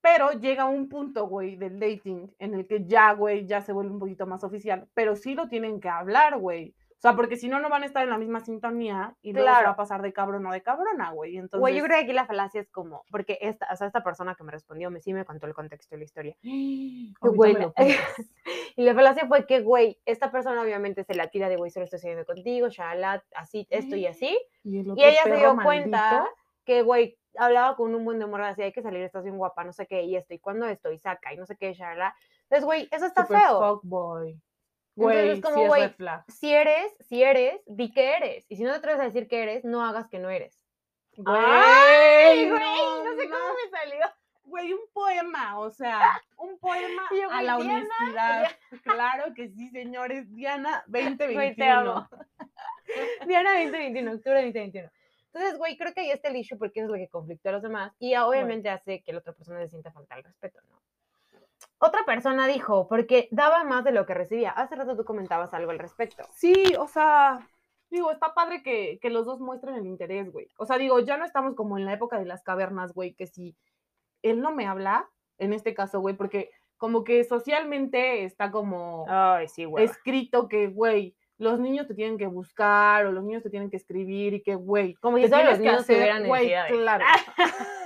Pero 0.02 0.32
llega 0.32 0.66
un 0.66 0.90
punto, 0.90 1.28
güey, 1.28 1.56
del 1.58 1.80
dating 1.80 2.34
en 2.40 2.54
el 2.56 2.66
que 2.68 2.84
ya, 2.86 3.14
güey, 3.14 3.46
ya 3.46 3.62
se 3.62 3.72
vuelve 3.74 3.92
un 3.92 4.00
poquito 4.00 4.26
más 4.26 4.44
oficial, 4.44 4.88
pero 4.94 5.16
sí 5.16 5.36
lo 5.36 5.48
tienen 5.48 5.80
que 5.80 5.90
hablar, 5.90 6.38
güey. 6.40 6.74
O 6.94 7.02
sea, 7.02 7.16
porque 7.16 7.36
si 7.36 7.48
no, 7.48 7.60
no 7.60 7.70
van 7.70 7.82
a 7.82 7.88
estar 7.88 8.04
en 8.04 8.12
la 8.12 8.18
misma 8.20 8.42
sintonía 8.42 9.16
y 9.24 9.34
luego 9.34 9.48
se 9.48 9.52
va 9.52 9.58
Claro. 9.58 9.72
a 9.72 9.76
pasar 9.76 10.04
de 10.04 10.14
cabrón 10.14 10.46
o 10.46 10.52
de 10.52 10.62
cabrona, 10.62 11.10
güey. 11.12 11.36
Entonces, 11.38 11.60
güey, 11.60 11.76
yo 11.76 11.84
creo 11.84 11.98
que 11.98 12.04
aquí 12.04 12.14
la 12.14 12.28
falacia 12.28 12.62
es 12.62 12.70
como, 12.70 13.04
porque 13.10 13.40
esta, 13.42 13.68
o 13.74 13.76
sea, 13.76 13.88
esta 13.88 14.04
persona 14.04 14.36
que 14.36 14.44
me 14.44 14.52
respondió, 14.52 14.92
me 14.92 15.00
sí 15.02 15.12
me 15.12 15.26
contó 15.26 15.48
el 15.48 15.56
contexto 15.56 15.96
de 15.96 16.00
la 16.00 16.04
historia. 16.06 16.36
Ahorita 16.44 17.36
Güey, 17.36 17.54
la- 17.54 17.74
y 18.76 18.84
la 18.84 18.94
falacia 18.94 19.28
fue 19.28 19.46
que, 19.48 19.62
güey, 19.62 20.00
esta 20.06 20.32
persona 20.32 20.62
obviamente 20.62 21.04
se 21.04 21.16
la 21.16 21.28
tira 21.28 21.50
de, 21.50 21.56
güey, 21.58 21.72
solo 21.72 21.86
estoy 21.86 22.00
saliendo 22.00 22.26
contigo, 22.26 22.70
shalala, 22.70 23.24
así, 23.36 23.66
esto 23.72 23.96
y 23.96 24.06
así. 24.08 24.38
Y, 24.64 24.80
el 24.80 24.94
Y 24.96 25.04
ella 25.04 25.24
se 25.24 25.36
dio 25.36 25.56
maldito, 25.56 25.64
cuenta 25.64 26.28
que, 26.66 26.84
güey, 26.84 27.18
hablaba 27.38 27.76
con 27.76 27.94
un 27.94 28.06
buen 28.06 28.20
de 28.20 28.26
morra, 28.26 28.50
así, 28.50 28.62
hay 28.62 28.72
que 28.72 28.82
salir, 28.82 29.02
estás 29.02 29.24
bien 29.24 29.38
guapa, 29.38 29.64
no 29.64 29.74
sé 29.74 29.88
qué, 29.88 30.04
y 30.04 30.16
esto, 30.16 30.34
y 30.34 30.40
cuando 30.40 30.66
esto, 30.68 30.92
y 30.92 30.98
saca, 30.98 31.34
y 31.34 31.38
no 31.38 31.46
sé 31.46 31.56
qué, 31.58 31.74
shalala. 31.74 32.16
Entonces, 32.44 32.66
güey, 32.66 32.88
eso 32.92 33.06
está 33.06 33.26
super 33.26 33.42
feo. 33.42 33.60
fuckboy. 33.60 34.30
Entonces, 34.32 34.42
Güey, 34.96 35.30
es 35.30 35.42
como, 35.42 35.68
güey. 35.68 35.96
Si 36.28 36.54
eres, 36.54 36.94
si 37.00 37.24
eres, 37.24 37.62
di 37.66 37.92
que 37.92 38.14
eres. 38.18 38.46
Y 38.50 38.58
si 38.58 38.64
no 38.64 38.72
te 38.72 38.78
atreves 38.78 39.00
a 39.00 39.06
decir 39.06 39.28
que 39.28 39.42
eres, 39.42 39.64
no 39.64 39.84
hagas 39.86 40.10
que 40.10 40.20
no 40.20 40.30
eres. 40.30 40.62
Güey, 41.16 42.50
güey, 42.50 42.50
no, 42.50 43.04
no 43.04 43.16
sé 43.16 43.30
cómo 43.30 43.48
no. 43.48 43.54
me 43.54 43.70
salió. 43.70 44.06
Güey, 44.44 44.74
un 44.74 44.82
poema, 44.92 45.60
o 45.60 45.70
sea, 45.70 46.22
un 46.38 46.60
poema 46.60 47.04
a 47.32 47.42
la 47.42 47.58
Diana, 47.58 47.78
honestidad. 47.78 48.52
Claro 48.84 49.34
que 49.34 49.48
sí, 49.50 49.70
señores. 49.70 50.30
Diana 50.34 50.84
Güey, 50.88 51.16
2021. 51.16 51.56
te 51.56 51.70
amo. 51.70 52.10
Diana 53.26 53.52
2021, 53.54 54.12
octubre 54.12 54.42
2021. 54.42 54.90
Entonces, 55.34 55.58
güey, 55.58 55.78
creo 55.78 55.94
que 55.94 56.02
ahí 56.02 56.12
está 56.12 56.30
el 56.30 56.36
issue 56.36 56.58
porque 56.58 56.82
eso 56.82 56.88
es 56.88 56.92
lo 56.92 56.98
que 56.98 57.10
conflictó 57.10 57.50
a 57.50 57.54
los 57.54 57.62
demás 57.62 57.94
y 58.00 58.16
obviamente 58.16 58.70
hace 58.70 59.02
que 59.02 59.14
la 59.14 59.20
otra 59.20 59.34
persona 59.34 59.60
se 59.62 59.70
sienta 59.70 59.92
falta 59.92 60.16
al 60.16 60.24
respeto, 60.24 60.60
¿no? 60.70 60.82
Otra 61.78 62.04
persona 62.06 62.48
dijo, 62.48 62.88
porque 62.88 63.28
daba 63.32 63.64
más 63.64 63.84
de 63.84 63.92
lo 63.92 64.06
que 64.06 64.14
recibía. 64.14 64.52
Hace 64.52 64.76
rato 64.76 64.96
tú 64.96 65.06
comentabas 65.06 65.54
algo 65.54 65.72
al 65.72 65.80
respecto. 65.80 66.24
Sí, 66.32 66.74
o 66.78 66.88
sea, 66.88 67.48
Digo, 67.92 68.10
está 68.10 68.34
padre 68.34 68.64
que, 68.64 69.00
que 69.02 69.10
los 69.10 69.26
dos 69.26 69.42
muestren 69.42 69.76
el 69.76 69.86
interés, 69.86 70.32
güey. 70.32 70.48
O 70.58 70.66
sea, 70.66 70.78
digo, 70.78 71.00
ya 71.02 71.18
no 71.18 71.26
estamos 71.26 71.56
como 71.56 71.78
en 71.78 71.84
la 71.84 71.94
época 71.94 72.18
de 72.18 72.26
las 72.26 72.42
cavernas, 72.42 72.94
güey, 72.94 73.14
que 73.14 73.28
si 73.28 73.58
él 74.22 74.40
no 74.40 74.54
me 74.54 74.66
habla, 74.66 75.10
en 75.38 75.52
este 75.52 75.74
caso, 75.74 76.00
güey, 76.00 76.16
porque 76.16 76.52
como 76.78 77.04
que 77.04 77.26
socialmente 77.26 78.24
está 78.24 78.50
como 78.50 79.06
Ay, 79.10 79.50
sí, 79.50 79.66
güey. 79.66 79.84
escrito 79.84 80.48
que, 80.48 80.68
güey, 80.68 81.18
los 81.42 81.60
niños 81.60 81.88
te 81.88 81.96
tienen 81.96 82.20
que 82.20 82.28
buscar 82.28 83.06
o 83.08 83.12
los 83.12 83.24
niños 83.24 83.42
te 83.42 83.50
tienen 83.50 83.72
que 83.72 83.78
escribir 83.78 84.36
y 84.36 84.44
que, 84.44 84.54
güey, 84.54 84.94
Como 84.96 85.18
solo 85.18 85.28
tienes 85.28 85.46
los 85.46 85.58
que 85.58 85.64
niños 85.64 85.82
hacer, 85.82 85.96
tuvieran 85.96 86.28
güey, 86.28 86.54
claro. 86.70 87.06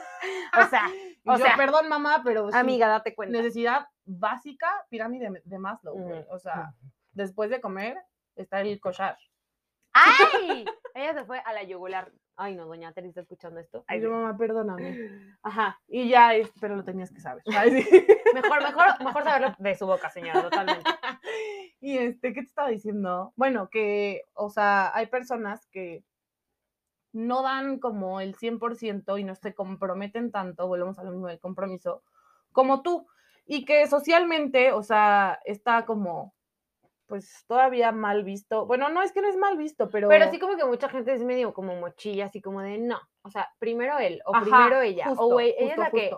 O 0.57 0.69
sea, 0.69 0.87
o 1.25 1.37
yo, 1.37 1.45
sea, 1.45 1.55
perdón, 1.55 1.87
mamá, 1.87 2.21
pero 2.23 2.49
amiga, 2.53 2.87
date 2.87 3.15
cuenta. 3.15 3.37
necesidad 3.37 3.87
básica, 4.05 4.67
pirámide 4.89 5.41
de 5.43 5.59
Maslow, 5.59 5.93
güey. 5.93 6.19
Ujú. 6.19 6.33
O 6.33 6.39
sea, 6.39 6.73
después 7.13 7.49
de 7.49 7.61
comer 7.61 7.97
está 8.35 8.61
el 8.61 8.79
cochar. 8.79 9.17
¡Ay! 9.93 10.65
Ella 10.93 11.13
se 11.13 11.23
fue 11.23 11.39
a 11.39 11.53
la 11.53 11.63
yugular. 11.63 12.11
Ay, 12.37 12.55
no, 12.55 12.65
doña 12.65 12.91
Teresa 12.91 13.21
escuchando 13.21 13.61
esto. 13.61 13.85
Ay, 13.87 14.01
yo, 14.01 14.11
mamá, 14.11 14.37
perdóname. 14.37 15.37
Ajá. 15.43 15.79
Y 15.87 16.09
ya, 16.09 16.31
pero 16.59 16.75
lo 16.75 16.83
tenías 16.83 17.11
que 17.11 17.21
saber. 17.21 17.43
Ay, 17.57 17.81
sí. 17.81 18.07
Mejor, 18.33 18.61
mejor, 18.61 18.85
mejor 19.03 19.23
saberlo 19.23 19.55
de 19.57 19.75
su 19.75 19.85
boca, 19.85 20.09
señora, 20.09 20.41
totalmente. 20.41 20.89
Y 21.85 21.99
este, 21.99 22.33
¿qué 22.33 22.41
te 22.41 22.47
estaba 22.47 22.69
diciendo? 22.69 23.31
Bueno, 23.35 23.69
que, 23.69 24.23
o 24.33 24.49
sea, 24.49 24.91
hay 24.97 25.05
personas 25.05 25.67
que 25.67 26.03
no 27.13 27.43
dan 27.43 27.77
como 27.77 28.21
el 28.21 28.35
100% 28.35 29.19
y 29.19 29.23
no 29.23 29.35
se 29.35 29.53
comprometen 29.53 30.31
tanto, 30.31 30.67
volvemos 30.67 30.97
a 30.97 31.03
lo 31.03 31.11
mismo 31.11 31.27
del 31.27 31.39
compromiso, 31.39 32.01
como 32.51 32.81
tú. 32.81 33.05
Y 33.45 33.65
que 33.65 33.85
socialmente, 33.85 34.71
o 34.71 34.81
sea, 34.81 35.39
está 35.45 35.85
como, 35.85 36.33
pues 37.05 37.45
todavía 37.45 37.91
mal 37.91 38.23
visto. 38.23 38.65
Bueno, 38.65 38.89
no 38.89 39.03
es 39.03 39.11
que 39.11 39.21
no 39.21 39.27
es 39.27 39.37
mal 39.37 39.55
visto, 39.55 39.87
pero... 39.91 40.09
Pero 40.09 40.31
sí 40.31 40.39
como 40.39 40.57
que 40.57 40.65
mucha 40.65 40.89
gente 40.89 41.13
es 41.13 41.23
medio 41.23 41.53
como 41.53 41.75
mochilla, 41.75 42.25
así 42.25 42.41
como 42.41 42.61
de 42.61 42.79
no. 42.79 42.97
O 43.21 43.29
sea, 43.29 43.47
primero 43.59 43.99
él, 43.99 44.23
o 44.25 44.35
Ajá, 44.35 44.43
primero 44.43 44.81
ella. 44.81 45.05
justo, 45.09 45.23
o 45.23 45.33
güey, 45.33 45.53
ella 45.59 45.75
es 45.75 45.75
justo, 45.75 45.81
la 45.83 45.91
que. 45.91 46.17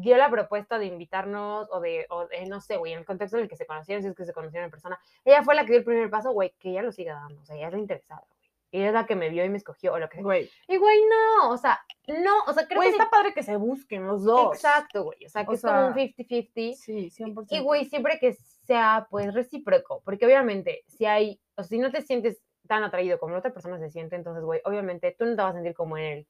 Dio 0.00 0.16
la 0.16 0.30
propuesta 0.30 0.78
de 0.78 0.86
invitarnos, 0.86 1.68
o 1.70 1.80
de, 1.80 2.06
o 2.10 2.26
de, 2.26 2.46
no 2.46 2.60
sé, 2.60 2.76
güey, 2.76 2.92
en 2.92 3.00
el 3.00 3.04
contexto 3.04 3.36
en 3.36 3.44
el 3.44 3.48
que 3.48 3.56
se 3.56 3.66
conocieron, 3.66 4.02
si 4.02 4.08
es 4.08 4.14
que 4.14 4.24
se 4.24 4.32
conocieron 4.32 4.64
en 4.64 4.70
persona. 4.70 4.98
Ella 5.24 5.42
fue 5.42 5.54
la 5.54 5.62
que 5.62 5.72
dio 5.72 5.78
el 5.78 5.84
primer 5.84 6.10
paso, 6.10 6.32
güey, 6.32 6.54
que 6.58 6.70
ella 6.70 6.82
lo 6.82 6.92
siga 6.92 7.14
dando. 7.14 7.40
O 7.40 7.44
sea, 7.44 7.56
ella 7.56 7.68
es 7.68 7.72
la 7.72 7.78
interesada, 7.78 8.22
güey. 8.26 8.40
Ella 8.72 8.86
es 8.88 8.92
la 8.94 9.06
que 9.06 9.16
me 9.16 9.30
vio 9.30 9.44
y 9.44 9.48
me 9.48 9.56
escogió, 9.56 9.92
o 9.92 9.98
lo 9.98 10.08
que 10.08 10.16
sea. 10.16 10.22
Güey, 10.22 10.50
Y 10.68 10.76
güey, 10.76 10.98
no, 11.08 11.50
o 11.50 11.56
sea, 11.56 11.80
no, 12.06 12.44
o 12.46 12.52
sea, 12.52 12.66
creo 12.66 12.78
güey, 12.78 12.90
que 12.90 12.96
está 12.96 13.10
padre 13.10 13.34
que 13.34 13.42
se 13.42 13.56
busquen 13.56 14.06
los 14.06 14.22
dos. 14.22 14.54
Exacto, 14.54 15.04
güey. 15.04 15.24
O 15.26 15.28
sea, 15.28 15.44
que 15.44 15.50
O 15.50 15.54
es 15.54 15.62
como 15.62 15.88
un 15.88 15.94
sea, 15.94 16.04
50-50. 16.04 16.74
Sí, 16.74 17.10
100%. 17.10 17.46
Y, 17.50 17.60
güey, 17.60 17.84
siempre 17.86 18.18
que 18.20 18.32
sea, 18.32 19.08
pues, 19.10 19.34
recíproco, 19.34 20.02
porque 20.04 20.24
obviamente, 20.24 20.84
si 20.86 21.04
hay, 21.04 21.40
o 21.56 21.64
si 21.64 21.78
no 21.78 21.90
te 21.90 22.02
sientes 22.02 22.42
tan 22.68 22.84
atraído 22.84 23.18
como 23.18 23.32
la 23.32 23.40
otra 23.40 23.52
persona 23.52 23.80
se 23.80 23.90
siente, 23.90 24.14
entonces, 24.14 24.44
güey, 24.44 24.60
obviamente 24.64 25.16
tú 25.18 25.24
no 25.24 25.34
te 25.34 25.42
vas 25.42 25.50
a 25.50 25.54
sentir 25.54 25.74
como 25.74 25.98
en 25.98 26.04
el 26.04 26.26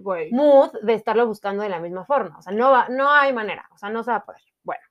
Güey. 0.00 0.32
mood 0.32 0.70
de 0.82 0.94
estarlo 0.94 1.26
buscando 1.26 1.62
de 1.62 1.68
la 1.68 1.80
misma 1.80 2.04
forma, 2.04 2.38
o 2.38 2.42
sea, 2.42 2.52
no 2.52 2.70
va, 2.70 2.88
no 2.88 3.10
hay 3.10 3.32
manera, 3.32 3.68
o 3.72 3.78
sea, 3.78 3.90
no 3.90 4.02
se 4.02 4.10
va 4.10 4.18
a 4.18 4.24
poder. 4.24 4.40
Bueno, 4.62 4.82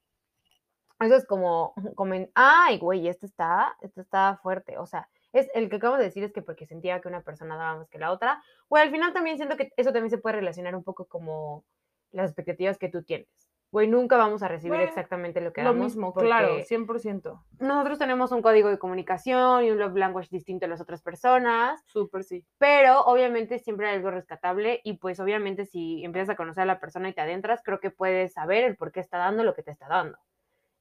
eso 0.99 1.15
es 1.15 1.25
como, 1.25 1.73
como 1.95 2.13
ay, 2.35 2.77
güey, 2.77 3.07
esto 3.07 3.25
está, 3.25 3.75
esto 3.81 4.01
está 4.01 4.37
fuerte, 4.43 4.77
o 4.77 4.85
sea, 4.85 5.09
es 5.33 5.49
el 5.53 5.69
que 5.69 5.77
acabo 5.77 5.97
de 5.97 6.03
decir 6.03 6.23
es 6.23 6.33
que 6.33 6.41
porque 6.41 6.65
sentía 6.65 6.99
que 6.99 7.07
una 7.07 7.21
persona 7.21 7.55
daba 7.55 7.77
más 7.77 7.89
que 7.89 7.99
la 7.99 8.11
otra, 8.11 8.41
güey, 8.69 8.83
al 8.83 8.91
final 8.91 9.13
también 9.13 9.37
siento 9.37 9.55
que 9.55 9.71
eso 9.77 9.93
también 9.93 10.09
se 10.09 10.17
puede 10.17 10.37
relacionar 10.37 10.75
un 10.75 10.83
poco 10.83 11.05
como 11.05 11.63
las 12.11 12.29
expectativas 12.29 12.77
que 12.77 12.89
tú 12.89 13.03
tienes. 13.03 13.46
Güey, 13.69 13.87
nunca 13.87 14.15
vamos 14.17 14.43
a 14.43 14.47
recibir 14.47 14.77
Güey, 14.77 14.87
exactamente 14.87 15.41
lo 15.41 15.51
que 15.51 15.61
Lo 15.61 15.73
damos, 15.73 15.87
mismo, 15.87 16.13
claro, 16.13 16.47
porque 16.49 16.63
100%. 16.63 17.43
nosotros 17.59 17.99
tenemos 17.99 18.31
un 18.31 18.41
código 18.41 18.69
de 18.69 18.79
comunicación 18.79 19.65
y 19.65 19.71
un 19.71 19.77
love 19.79 19.95
language 19.95 20.29
distinto 20.31 20.65
a 20.65 20.69
las 20.69 20.79
otras 20.79 21.01
personas, 21.01 21.83
Súper 21.85 22.23
sí. 22.23 22.45
pero 22.57 23.01
obviamente 23.01 23.59
siempre 23.59 23.89
hay 23.89 23.95
algo 23.97 24.11
rescatable 24.11 24.79
y 24.83 24.93
pues 24.93 25.19
obviamente 25.19 25.65
si 25.65 26.03
empiezas 26.05 26.29
a 26.29 26.35
conocer 26.37 26.63
a 26.63 26.65
la 26.65 26.79
persona 26.79 27.09
y 27.09 27.13
te 27.13 27.21
adentras, 27.21 27.61
creo 27.61 27.79
que 27.79 27.91
puedes 27.91 28.33
saber 28.33 28.63
el 28.63 28.77
por 28.77 28.91
qué 28.93 29.01
está 29.01 29.17
dando 29.17 29.43
lo 29.43 29.53
que 29.53 29.63
te 29.63 29.71
está 29.71 29.87
dando. 29.87 30.17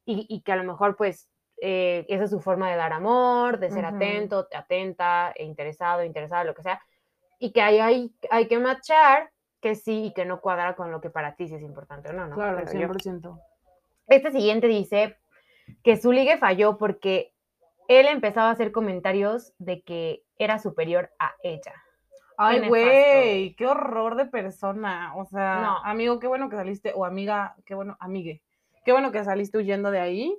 Y, 0.05 0.25
y 0.29 0.43
que 0.43 0.53
a 0.53 0.57
lo 0.57 0.63
mejor 0.63 0.95
pues 0.95 1.29
eh, 1.61 2.05
esa 2.09 2.25
es 2.25 2.31
su 2.31 2.41
forma 2.41 2.71
de 2.71 2.77
dar 2.77 2.93
amor, 2.93 3.59
de 3.59 3.71
ser 3.71 3.85
Ujú. 3.85 3.97
atento, 3.97 4.47
atenta, 4.55 5.33
e 5.35 5.45
interesado, 5.45 6.05
interesada, 6.05 6.45
lo 6.45 6.55
que 6.55 6.63
sea. 6.63 6.81
Y 7.39 7.51
que 7.53 7.63
hay, 7.63 7.81
hay, 7.81 8.15
hay 8.31 8.47
que 8.47 8.59
matchar 8.59 9.33
que 9.67 9.75
sí 9.75 10.05
y 10.07 10.13
que 10.13 10.25
no 10.25 10.41
cuadra 10.41 10.77
con 10.77 10.93
lo 10.93 11.01
que 11.01 11.11
para 11.11 11.35
ti 11.35 11.49
sí 11.49 11.57
es 11.57 11.63
importante 11.63 12.11
o 12.11 12.13
no, 12.13 12.29
¿no? 12.29 12.37
Claro, 12.37 12.59
Pero 12.59 12.73
yo- 12.73 12.79
100%. 12.79 13.41
este 14.07 14.31
siguiente 14.31 14.69
dice 14.69 15.17
que 15.83 15.97
su 15.97 16.13
ligue 16.13 16.39
falló 16.39 16.79
porque 16.79 17.33
él 17.89 18.07
empezaba 18.07 18.49
a 18.51 18.53
hacer 18.53 18.71
comentarios 18.71 19.53
de 19.59 19.83
que 19.83 20.23
era 20.39 20.61
superior 20.61 21.11
a 21.19 21.35
ella. 21.43 21.75
Ay, 22.37 22.69
güey, 22.69 23.55
qué 23.57 23.67
horror 23.67 24.15
de 24.15 24.27
persona. 24.27 25.15
O 25.17 25.25
sea, 25.25 25.61
No. 25.63 25.77
amigo, 25.85 26.21
qué 26.21 26.29
bueno 26.29 26.49
que 26.49 26.55
saliste, 26.57 26.93
o 26.95 27.05
amiga, 27.05 27.57
qué 27.65 27.75
bueno, 27.75 27.97
amigue, 27.99 28.43
qué 28.85 28.93
bueno 28.93 29.11
que 29.11 29.25
saliste 29.25 29.59
huyendo 29.59 29.91
de 29.91 29.99
ahí. 29.99 30.39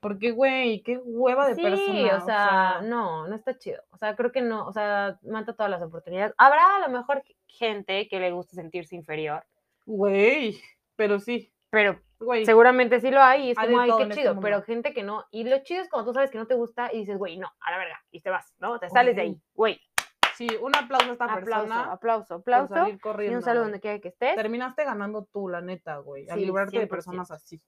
Porque, 0.00 0.30
güey, 0.30 0.82
qué 0.82 0.98
hueva 0.98 1.48
de 1.48 1.54
sí, 1.54 1.62
persona. 1.62 2.16
o 2.16 2.20
sea, 2.24 2.80
no, 2.82 3.26
no 3.26 3.34
está 3.34 3.56
chido. 3.58 3.82
O 3.90 3.96
sea, 3.96 4.14
creo 4.14 4.30
que 4.30 4.42
no, 4.42 4.66
o 4.66 4.72
sea, 4.72 5.18
mata 5.22 5.54
todas 5.54 5.70
las 5.70 5.82
oportunidades. 5.82 6.34
Habrá 6.38 6.76
a 6.76 6.80
lo 6.80 6.88
mejor 6.96 7.22
gente 7.48 8.06
que 8.08 8.20
le 8.20 8.30
guste 8.30 8.54
sentirse 8.56 8.94
inferior, 8.94 9.44
güey, 9.86 10.60
pero 10.96 11.18
sí, 11.18 11.52
pero 11.70 11.98
güey. 12.20 12.44
seguramente 12.44 13.00
sí 13.00 13.10
lo 13.10 13.22
hay 13.22 13.48
y 13.48 13.50
es 13.52 13.58
Hay 13.58 13.66
como, 13.68 13.80
ay, 13.80 13.90
qué 13.96 14.02
este 14.04 14.14
chido, 14.16 14.38
pero 14.40 14.62
gente 14.62 14.92
que 14.92 15.02
no. 15.02 15.24
Y 15.30 15.44
lo 15.44 15.58
chido 15.62 15.82
es 15.82 15.88
cuando 15.88 16.10
tú 16.10 16.14
sabes 16.14 16.30
que 16.30 16.38
no 16.38 16.46
te 16.46 16.54
gusta 16.54 16.90
y 16.92 16.98
dices, 16.98 17.16
güey, 17.18 17.38
no, 17.38 17.48
a 17.60 17.70
la 17.70 17.78
verga, 17.78 18.00
y 18.10 18.20
te 18.20 18.30
vas, 18.30 18.54
¿no? 18.58 18.78
Te 18.78 18.90
sales 18.90 19.16
de 19.16 19.22
ahí, 19.22 19.40
güey. 19.54 19.80
Sí, 20.34 20.46
un 20.60 20.76
aplauso 20.76 21.08
a 21.08 21.12
esta 21.12 21.24
Aplauso, 21.24 21.46
persona. 21.46 21.92
aplauso, 21.92 22.28
por 22.42 22.54
aplauso. 22.54 22.74
salir 22.74 22.94
Y 22.96 22.98
corriendo, 22.98 23.38
un 23.38 23.42
saludo 23.42 23.62
güey. 23.62 23.70
donde 23.72 23.80
quiera 23.80 23.98
que 24.00 24.08
estés. 24.08 24.34
Terminaste 24.36 24.84
ganando 24.84 25.24
tú, 25.32 25.48
la 25.48 25.62
neta, 25.62 25.96
güey. 25.96 26.28
Al 26.28 26.38
Sí, 26.38 26.44
librarte 26.44 26.78
de 26.78 26.86
100%. 26.86 26.88
personas 26.90 27.30
así. 27.30 27.62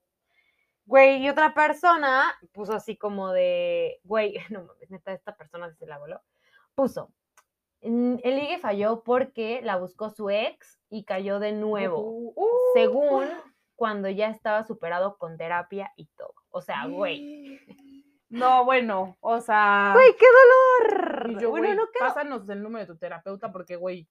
Güey, 0.88 1.22
y 1.22 1.28
otra 1.28 1.52
persona 1.52 2.32
puso 2.52 2.72
así 2.72 2.96
como 2.96 3.30
de, 3.30 4.00
güey, 4.04 4.34
no 4.50 4.64
mames, 4.64 4.90
neta, 4.90 5.12
esta 5.12 5.36
persona 5.36 5.70
se 5.74 5.86
la 5.86 5.98
voló. 5.98 6.22
Puso, 6.74 7.12
"Mm, 7.82 8.16
el 8.24 8.36
ligue 8.36 8.58
falló 8.58 9.02
porque 9.04 9.60
la 9.62 9.76
buscó 9.76 10.08
su 10.08 10.30
ex 10.30 10.80
y 10.88 11.04
cayó 11.04 11.40
de 11.40 11.52
nuevo, 11.52 12.00
Uh, 12.00 12.32
uh, 12.34 12.48
según 12.72 13.28
cuando 13.76 14.08
ya 14.08 14.30
estaba 14.30 14.64
superado 14.64 15.18
con 15.18 15.36
terapia 15.36 15.92
y 15.96 16.06
todo. 16.16 16.32
O 16.50 16.62
sea, 16.62 16.86
güey. 16.86 17.60
No, 18.30 18.62
bueno, 18.66 19.16
o 19.20 19.40
sea. 19.40 19.92
Güey, 19.94 20.14
qué 20.18 20.26
dolor. 20.26 21.30
y 21.30 21.40
yo, 21.40 21.48
bueno, 21.48 21.66
güey, 21.68 21.76
no 21.78 21.86
quedó. 21.90 22.08
pásanos 22.08 22.46
el 22.50 22.62
número 22.62 22.84
de 22.84 22.92
tu 22.92 22.98
terapeuta 22.98 23.50
porque, 23.50 23.76
güey, 23.76 24.06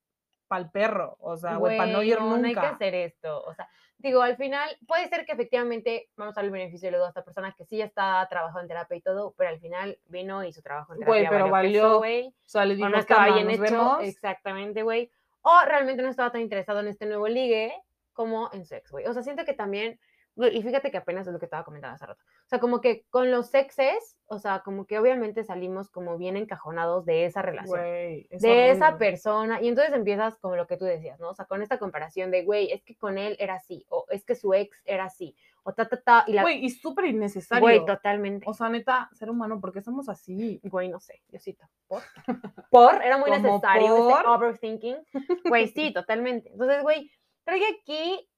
pa'l 0.47 0.71
perro. 0.71 1.17
O 1.19 1.37
sea, 1.37 1.55
güey, 1.57 1.77
para 1.77 1.91
no 1.91 2.03
ir 2.03 2.19
nunca. 2.19 2.37
no 2.37 2.47
hay 2.47 2.53
que 2.53 2.59
hacer 2.59 2.95
esto. 2.95 3.43
O 3.43 3.53
sea, 3.53 3.69
digo, 3.97 4.21
al 4.21 4.37
final 4.37 4.69
puede 4.87 5.07
ser 5.07 5.25
que 5.25 5.31
efectivamente 5.33 6.09
vamos 6.15 6.33
a 6.33 6.41
darle 6.41 6.47
el 6.49 6.53
beneficio 6.53 6.91
de 6.91 7.03
a 7.03 7.07
esta 7.07 7.23
persona 7.23 7.53
que 7.53 7.65
sí 7.65 7.77
ya 7.77 7.85
está 7.85 8.25
trabajando 8.29 8.61
en 8.61 8.67
terapia 8.67 8.97
y 8.97 9.01
todo, 9.01 9.33
pero 9.37 9.49
al 9.49 9.59
final 9.59 9.99
vino 10.07 10.43
y 10.43 10.53
su 10.53 10.61
trabajo 10.61 10.93
en 10.93 10.99
terapia 10.99 11.21
Güey, 11.21 11.29
pero 11.29 11.49
valió 11.49 11.97
güey. 11.97 12.27
O 12.27 12.33
sea, 12.45 12.65
le 12.65 12.73
o 12.73 12.77
dijo, 12.77 12.89
no 12.89 12.97
estaba 12.97 13.25
"Cama, 13.25 13.35
bien 13.35 13.49
hecho, 13.51 13.61
vemos". 13.61 14.03
exactamente, 14.03 14.83
güey. 14.83 15.11
O 15.41 15.61
realmente 15.65 16.03
no 16.03 16.09
estaba 16.09 16.31
tan 16.31 16.41
interesado 16.41 16.79
en 16.81 16.87
este 16.87 17.05
nuevo 17.05 17.27
ligue 17.27 17.73
como 18.13 18.49
en 18.53 18.65
su 18.65 18.75
ex, 18.75 18.91
güey. 18.91 19.05
O 19.05 19.13
sea, 19.13 19.21
siento 19.23 19.45
que 19.45 19.53
también, 19.53 19.99
y 20.37 20.61
fíjate 20.61 20.91
que 20.91 20.97
apenas 20.97 21.25
es 21.27 21.33
lo 21.33 21.39
que 21.39 21.45
estaba 21.45 21.63
comentando 21.63 21.95
hace 21.95 22.05
rato. 22.05 22.23
O 22.45 22.49
sea, 22.49 22.59
como 22.59 22.79
que 22.79 23.05
con 23.09 23.31
los 23.31 23.53
exes, 23.53 24.17
o 24.27 24.39
sea, 24.39 24.61
como 24.63 24.85
que 24.85 24.99
obviamente 24.99 25.43
salimos 25.43 25.89
como 25.89 26.17
bien 26.17 26.37
encajonados 26.37 27.05
de 27.05 27.25
esa 27.25 27.41
relación. 27.41 27.79
Güey, 27.79 28.27
es 28.29 28.41
de 28.41 28.71
esa 28.71 28.97
persona, 28.97 29.61
y 29.61 29.67
entonces 29.67 29.93
empiezas 29.93 30.37
como 30.37 30.55
lo 30.55 30.67
que 30.67 30.77
tú 30.77 30.85
decías, 30.85 31.19
¿no? 31.19 31.29
O 31.29 31.33
sea, 31.33 31.45
con 31.45 31.61
esta 31.61 31.79
comparación 31.79 32.31
de, 32.31 32.43
güey, 32.43 32.71
es 32.71 32.83
que 32.83 32.95
con 32.95 33.17
él 33.17 33.35
era 33.39 33.55
así, 33.55 33.85
o 33.89 34.05
es 34.09 34.23
que 34.23 34.35
su 34.35 34.53
ex 34.53 34.77
era 34.85 35.05
así, 35.05 35.35
o 35.63 35.73
ta, 35.73 35.85
ta, 35.85 35.99
ta, 35.99 36.23
y 36.27 36.31
la... 36.31 36.43
Güey, 36.43 36.63
y 36.63 36.69
súper 36.69 37.05
innecesario. 37.05 37.61
Güey, 37.61 37.85
totalmente. 37.85 38.45
O 38.47 38.53
sea, 38.53 38.69
neta, 38.69 39.09
ser 39.11 39.29
humano, 39.29 39.59
¿por 39.59 39.73
qué 39.73 39.81
somos 39.81 40.07
así? 40.07 40.61
Güey, 40.63 40.87
no 40.87 41.01
sé, 41.01 41.21
Diosito. 41.27 41.65
¿Por? 41.87 42.01
¿Por? 42.71 43.03
Era 43.03 43.17
muy 43.17 43.29
¿Como 43.29 43.43
necesario 43.43 43.97
por? 43.97 44.13
este 44.13 44.27
overthinking. 44.29 44.97
Güey, 45.43 45.67
sí, 45.67 45.91
totalmente. 45.91 46.51
Entonces, 46.51 46.81
güey, 46.83 47.11
creo 47.43 47.59
que 47.59 47.79
aquí, 47.81 48.29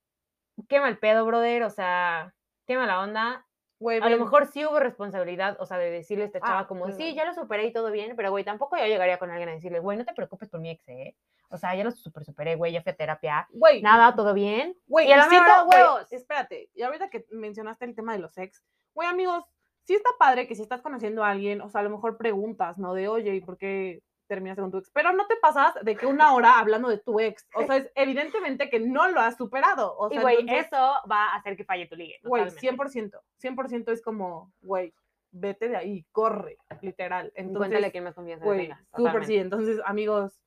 qué 0.68 0.80
mal 0.80 0.98
pedo, 0.98 1.26
brother, 1.26 1.64
o 1.64 1.70
sea, 1.70 2.34
qué 2.66 2.78
mala 2.78 3.02
onda. 3.02 3.46
Güey, 3.80 4.02
A 4.02 4.10
lo 4.10 4.18
mejor 4.18 4.48
sí 4.48 4.66
hubo 4.66 4.78
responsabilidad, 4.78 5.56
o 5.62 5.66
sea, 5.66 5.78
de 5.78 5.90
decirle 5.90 6.26
a 6.26 6.28
esta 6.28 6.42
chava 6.42 6.60
Ah, 6.60 6.68
como, 6.68 6.92
sí, 6.92 7.14
ya 7.16 7.24
lo 7.24 7.34
superé 7.34 7.66
y 7.66 7.72
todo 7.72 7.92
bien, 7.92 8.14
pero 8.18 8.30
güey, 8.30 8.44
tampoco 8.44 8.76
yo 8.76 8.86
llegaría 8.86 9.18
con 9.18 9.32
alguien 9.32 9.48
a 9.48 9.54
decirle, 9.54 9.80
güey, 9.80 9.98
no 9.98 10.04
te 10.04 10.14
preocupes 10.14 10.50
por 10.50 10.60
mi 10.60 10.70
ex, 10.70 10.86
¿eh? 10.90 11.16
O 11.50 11.58
sea, 11.58 11.74
ya 11.76 11.86
lo 11.86 11.92
super 11.92 12.26
superé, 12.26 12.56
güey, 12.56 12.74
ya 12.74 12.82
fui 12.82 12.92
a 12.92 12.96
terapia, 12.96 13.48
Güey, 13.52 13.82
nada, 13.82 14.14
todo 14.16 14.34
bien. 14.34 14.76
Güey, 14.86 15.08
Y 15.08 15.14
a 15.14 15.18
la 15.18 15.64
huevos. 15.64 16.12
espérate, 16.12 16.70
y 16.74 16.82
ahorita 16.82 17.10
que 17.10 17.26
mencionaste 17.32 17.86
el 17.86 17.96
tema 17.96 18.12
de 18.12 18.20
los 18.20 18.38
ex, 18.38 18.62
güey, 18.94 19.08
amigos, 19.08 19.46
sí 19.84 19.96
está 19.96 20.10
padre 20.20 20.46
que 20.46 20.56
si 20.56 20.62
estás 20.62 20.82
conociendo 20.82 21.24
a 21.24 21.30
alguien, 21.30 21.62
o 21.62 21.70
sea, 21.70 21.80
a 21.80 21.84
lo 21.86 21.90
mejor 21.90 22.18
preguntas, 22.18 22.78
¿no? 22.78 22.94
De, 22.94 23.08
oye, 23.08 23.34
¿y 23.34 23.40
por 23.42 23.58
qué 23.58 24.04
terminaste 24.30 24.62
con 24.62 24.72
tu 24.72 24.78
ex? 24.78 24.90
Pero 24.92 25.12
no 25.12 25.28
te 25.28 25.36
pasas 25.36 25.74
de 25.84 25.96
que 25.96 26.06
una 26.06 26.34
hora 26.34 26.60
hablando 26.60 26.88
de 26.88 27.00
tu 27.00 27.20
ex, 27.20 27.48
o 27.54 27.66
sea, 27.66 27.78
es 27.78 27.92
evidentemente 27.96 28.70
que 28.70 28.80
no 28.80 29.10
lo 29.10 29.20
has 29.20 29.36
superado, 29.36 29.98
o 29.98 30.08
Y 30.10 30.14
sea, 30.14 30.22
güey, 30.22 30.38
entonces, 30.40 30.68
eso 30.68 30.94
va 31.12 31.26
a 31.26 31.36
hacer 31.36 31.58
que 31.58 31.66
falle 31.66 31.88
tu 31.88 31.96
ligue. 31.96 32.20
güey, 32.24 32.46
totalmente. 32.46 33.20
100%, 33.20 33.22
100% 33.42 33.92
es 33.92 34.02
como, 34.02 34.54
güey, 34.62 34.94
vete 35.32 35.68
de 35.68 35.78
ahí, 35.78 36.06
corre, 36.12 36.58
literal. 36.82 37.32
Cuéntale 37.36 37.50
Entonces, 37.50 37.92
quién 37.92 38.04
más 38.04 38.16
confianza 38.16 38.46
güey, 38.46 38.72
súper 38.96 39.26
sí. 39.26 39.38
Entonces, 39.38 39.82
amigos, 39.86 40.40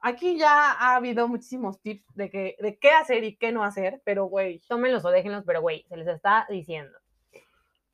aquí 0.00 0.38
ya 0.38 0.72
ha 0.72 0.96
habido 0.96 1.28
muchísimos 1.28 1.80
tips 1.80 2.04
de, 2.14 2.30
que, 2.30 2.56
de 2.60 2.78
qué 2.78 2.90
hacer 2.90 3.24
y 3.24 3.36
qué 3.36 3.52
no 3.52 3.64
hacer, 3.64 4.02
pero, 4.04 4.24
güey, 4.26 4.60
Tómenlos 4.68 5.04
o 5.04 5.10
déjenlos, 5.10 5.44
pero 5.46 5.60
güey, 5.60 5.84
se 5.88 5.96
les 5.96 6.08
está 6.08 6.46
diciendo. 6.48 6.98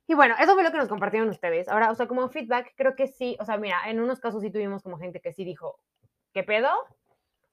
Y 0.07 0.15
bueno, 0.15 0.35
eso 0.39 0.53
fue 0.53 0.63
lo 0.63 0.71
que 0.71 0.77
nos 0.77 0.87
compartieron 0.87 1.29
ustedes. 1.29 1.67
Ahora, 1.67 1.91
o 1.91 1.95
sea, 1.95 2.07
como 2.07 2.29
feedback, 2.29 2.73
creo 2.77 2.95
que 2.95 3.07
sí, 3.07 3.35
o 3.39 3.45
sea, 3.45 3.57
mira, 3.57 3.77
en 3.87 3.99
unos 3.99 4.19
casos 4.19 4.41
sí 4.41 4.49
tuvimos 4.49 4.81
como 4.81 4.97
gente 4.97 5.19
que 5.19 5.33
sí 5.33 5.43
dijo, 5.43 5.79
¿qué 6.33 6.43
pedo? 6.43 6.69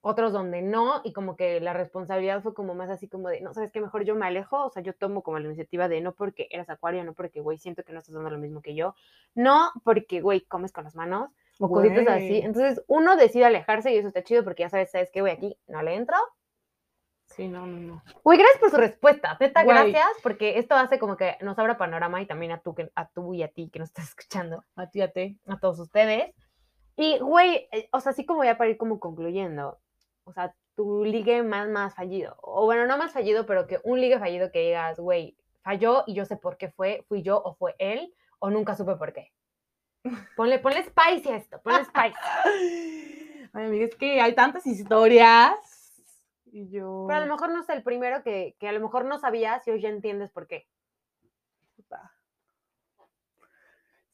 Otros 0.02 0.32
donde 0.32 0.62
no, 0.62 1.00
y 1.02 1.12
como 1.12 1.34
que 1.34 1.60
la 1.60 1.72
responsabilidad 1.72 2.42
fue 2.42 2.54
como 2.54 2.74
más 2.74 2.90
así 2.90 3.08
como 3.08 3.28
de, 3.28 3.40
no, 3.40 3.54
¿sabes 3.54 3.72
qué? 3.72 3.80
Mejor 3.80 4.04
yo 4.04 4.14
me 4.14 4.26
alejo, 4.26 4.66
o 4.66 4.70
sea, 4.70 4.82
yo 4.82 4.94
tomo 4.94 5.22
como 5.22 5.38
la 5.38 5.46
iniciativa 5.46 5.88
de 5.88 6.00
no 6.00 6.14
porque 6.14 6.46
eres 6.50 6.68
acuario, 6.70 7.02
no 7.02 7.14
porque, 7.14 7.40
güey, 7.40 7.58
siento 7.58 7.82
que 7.82 7.92
no 7.92 7.98
estás 7.98 8.14
dando 8.14 8.30
lo 8.30 8.38
mismo 8.38 8.60
que 8.60 8.74
yo, 8.74 8.94
no 9.34 9.70
porque, 9.82 10.20
güey, 10.20 10.42
comes 10.42 10.72
con 10.72 10.84
las 10.84 10.94
manos, 10.94 11.30
o 11.58 11.68
cositas 11.68 12.06
así. 12.06 12.38
Entonces, 12.38 12.84
uno 12.86 13.16
decide 13.16 13.46
alejarse 13.46 13.92
y 13.92 13.96
eso 13.96 14.08
está 14.08 14.22
chido 14.22 14.44
porque 14.44 14.62
ya 14.62 14.68
sabes, 14.68 14.90
¿sabes 14.90 15.10
qué? 15.10 15.22
Güey, 15.22 15.32
aquí 15.32 15.58
no 15.66 15.82
le 15.82 15.94
entro, 15.94 16.16
sí, 17.36 17.48
no, 17.48 17.66
no, 17.66 17.78
no. 17.78 18.02
Güey, 18.22 18.38
gracias 18.38 18.60
por 18.60 18.70
su 18.70 18.76
respuesta. 18.76 19.36
Güey. 19.38 19.50
gracias, 19.66 20.08
porque 20.22 20.58
esto 20.58 20.74
hace 20.74 20.98
como 20.98 21.16
que 21.16 21.36
nos 21.40 21.58
abra 21.58 21.76
panorama 21.76 22.20
y 22.22 22.26
también 22.26 22.52
a 22.52 22.60
tú, 22.60 22.74
que, 22.74 22.90
a 22.94 23.08
tú 23.08 23.34
y 23.34 23.42
a 23.42 23.48
ti 23.48 23.70
que 23.70 23.78
nos 23.78 23.88
estás 23.88 24.08
escuchando, 24.10 24.64
A 24.76 24.90
ti, 24.90 25.00
a 25.00 25.12
ti. 25.12 25.38
a 25.46 25.58
todos 25.58 25.78
ustedes. 25.78 26.34
Y, 26.96 27.18
güey, 27.18 27.68
eh, 27.72 27.88
o 27.92 28.00
sea, 28.00 28.12
así 28.12 28.24
como 28.24 28.44
ya 28.44 28.56
para 28.56 28.70
ir 28.70 28.76
como 28.76 29.00
concluyendo, 29.00 29.78
o 30.24 30.32
sea, 30.32 30.54
tu 30.76 31.04
ligue 31.04 31.42
más, 31.42 31.68
más 31.68 31.94
fallido, 31.94 32.36
o 32.40 32.64
bueno, 32.64 32.86
no 32.86 32.96
más 32.96 33.12
fallido, 33.12 33.46
pero 33.46 33.66
que 33.66 33.80
un 33.84 34.00
ligue 34.00 34.18
fallido 34.18 34.50
que 34.50 34.60
digas, 34.60 34.98
güey, 34.98 35.36
falló 35.62 36.04
y 36.06 36.14
yo 36.14 36.24
sé 36.24 36.36
por 36.36 36.56
qué 36.56 36.68
fue, 36.70 37.04
fui 37.08 37.22
yo 37.22 37.40
o 37.42 37.54
fue 37.54 37.74
él, 37.78 38.14
o 38.38 38.50
nunca 38.50 38.74
supe 38.74 38.96
por 38.96 39.12
qué. 39.12 39.32
Ponle, 40.36 40.58
ponle 40.58 40.84
spicy 40.84 41.30
a 41.30 41.36
esto, 41.36 41.60
ponle 41.62 41.84
spicy. 41.84 42.14
Ay, 43.52 43.66
amiga, 43.66 43.86
es 43.86 43.94
que 43.94 44.20
hay 44.20 44.34
tantas 44.34 44.66
historias. 44.66 45.73
Y 46.56 46.68
yo. 46.70 47.06
Pero 47.08 47.18
a 47.18 47.26
lo 47.26 47.32
mejor 47.32 47.50
no 47.50 47.64
sé, 47.64 47.72
el 47.72 47.82
primero 47.82 48.22
que, 48.22 48.54
que 48.60 48.68
a 48.68 48.72
lo 48.72 48.78
mejor 48.78 49.04
no 49.06 49.18
sabías 49.18 49.66
y 49.66 49.72
hoy 49.72 49.80
ya 49.80 49.88
entiendes 49.88 50.30
por 50.30 50.46
qué. 50.46 50.68
puta. 51.74 52.12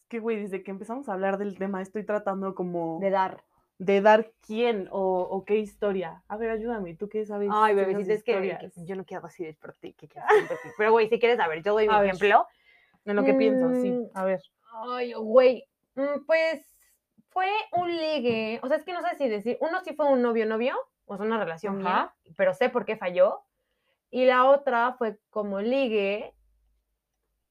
Es 0.01 0.09
que, 0.09 0.21
güey, 0.21 0.41
desde 0.41 0.63
que 0.63 0.71
empezamos 0.71 1.09
a 1.09 1.13
hablar 1.13 1.37
del 1.37 1.59
tema, 1.59 1.83
estoy 1.83 2.05
tratando 2.07 2.55
como 2.55 2.99
De 2.99 3.11
dar. 3.11 3.45
de 3.77 4.01
dar 4.01 4.33
quién 4.41 4.89
o, 4.91 5.21
o 5.21 5.45
qué 5.45 5.57
historia. 5.57 6.23
A 6.29 6.39
ver, 6.39 6.49
ayúdame, 6.51 6.97
¿tú 6.97 7.11
qué 7.11 7.27
sabes? 7.27 7.51
Ay, 7.53 7.75
bebecita, 7.75 8.15
es 8.15 8.25
que, 8.25 8.33
que 8.75 8.87
yo 8.87 8.97
no 8.97 9.05
quiero 9.05 9.23
decidir 9.27 9.59
por 9.59 9.75
ti. 9.75 9.93
¿qué 9.93 10.09
quieres 10.09 10.27
decir 10.33 10.49
por 10.49 10.57
ti? 10.63 10.69
Pero, 10.79 10.93
güey, 10.93 11.11
si 11.11 11.19
quieres 11.19 11.37
saber, 11.37 11.63
yo 11.63 11.75
doy 11.75 11.89
mi 11.89 11.95
A 11.95 12.01
ver. 12.01 12.09
ejemplo. 12.15 12.47
En 13.05 13.17
lo 13.17 13.25
que 13.25 13.35
pienso, 13.35 13.71
sí. 13.75 13.91
Mm, 13.93 14.07
A 14.15 14.25
ver. 14.25 14.41
Ay, 14.73 15.13
güey, 15.13 15.69
mm, 15.95 16.25
pues 16.27 16.65
fue 17.29 17.49
un 17.73 17.89
ligue. 17.95 18.61
O 18.63 18.69
sea, 18.69 18.79
es 18.79 18.85
que 18.85 18.95
no 18.95 19.03
sé 19.03 19.15
si 19.19 19.29
decir. 19.29 19.59
Uno 19.61 19.81
sí 19.85 19.95
fue 19.95 20.07
un 20.07 20.23
novio-novio, 20.23 20.75
o 21.13 21.17
sea, 21.17 21.27
una 21.27 21.39
relación 21.43 21.83
pero 22.37 22.55
sé 22.55 22.69
por 22.69 22.85
qué 22.85 22.97
falló. 22.97 23.43
Y 24.11 24.25
la 24.27 24.45
otra 24.45 24.95
fue 24.99 25.19
como 25.31 25.61
ligue. 25.61 26.35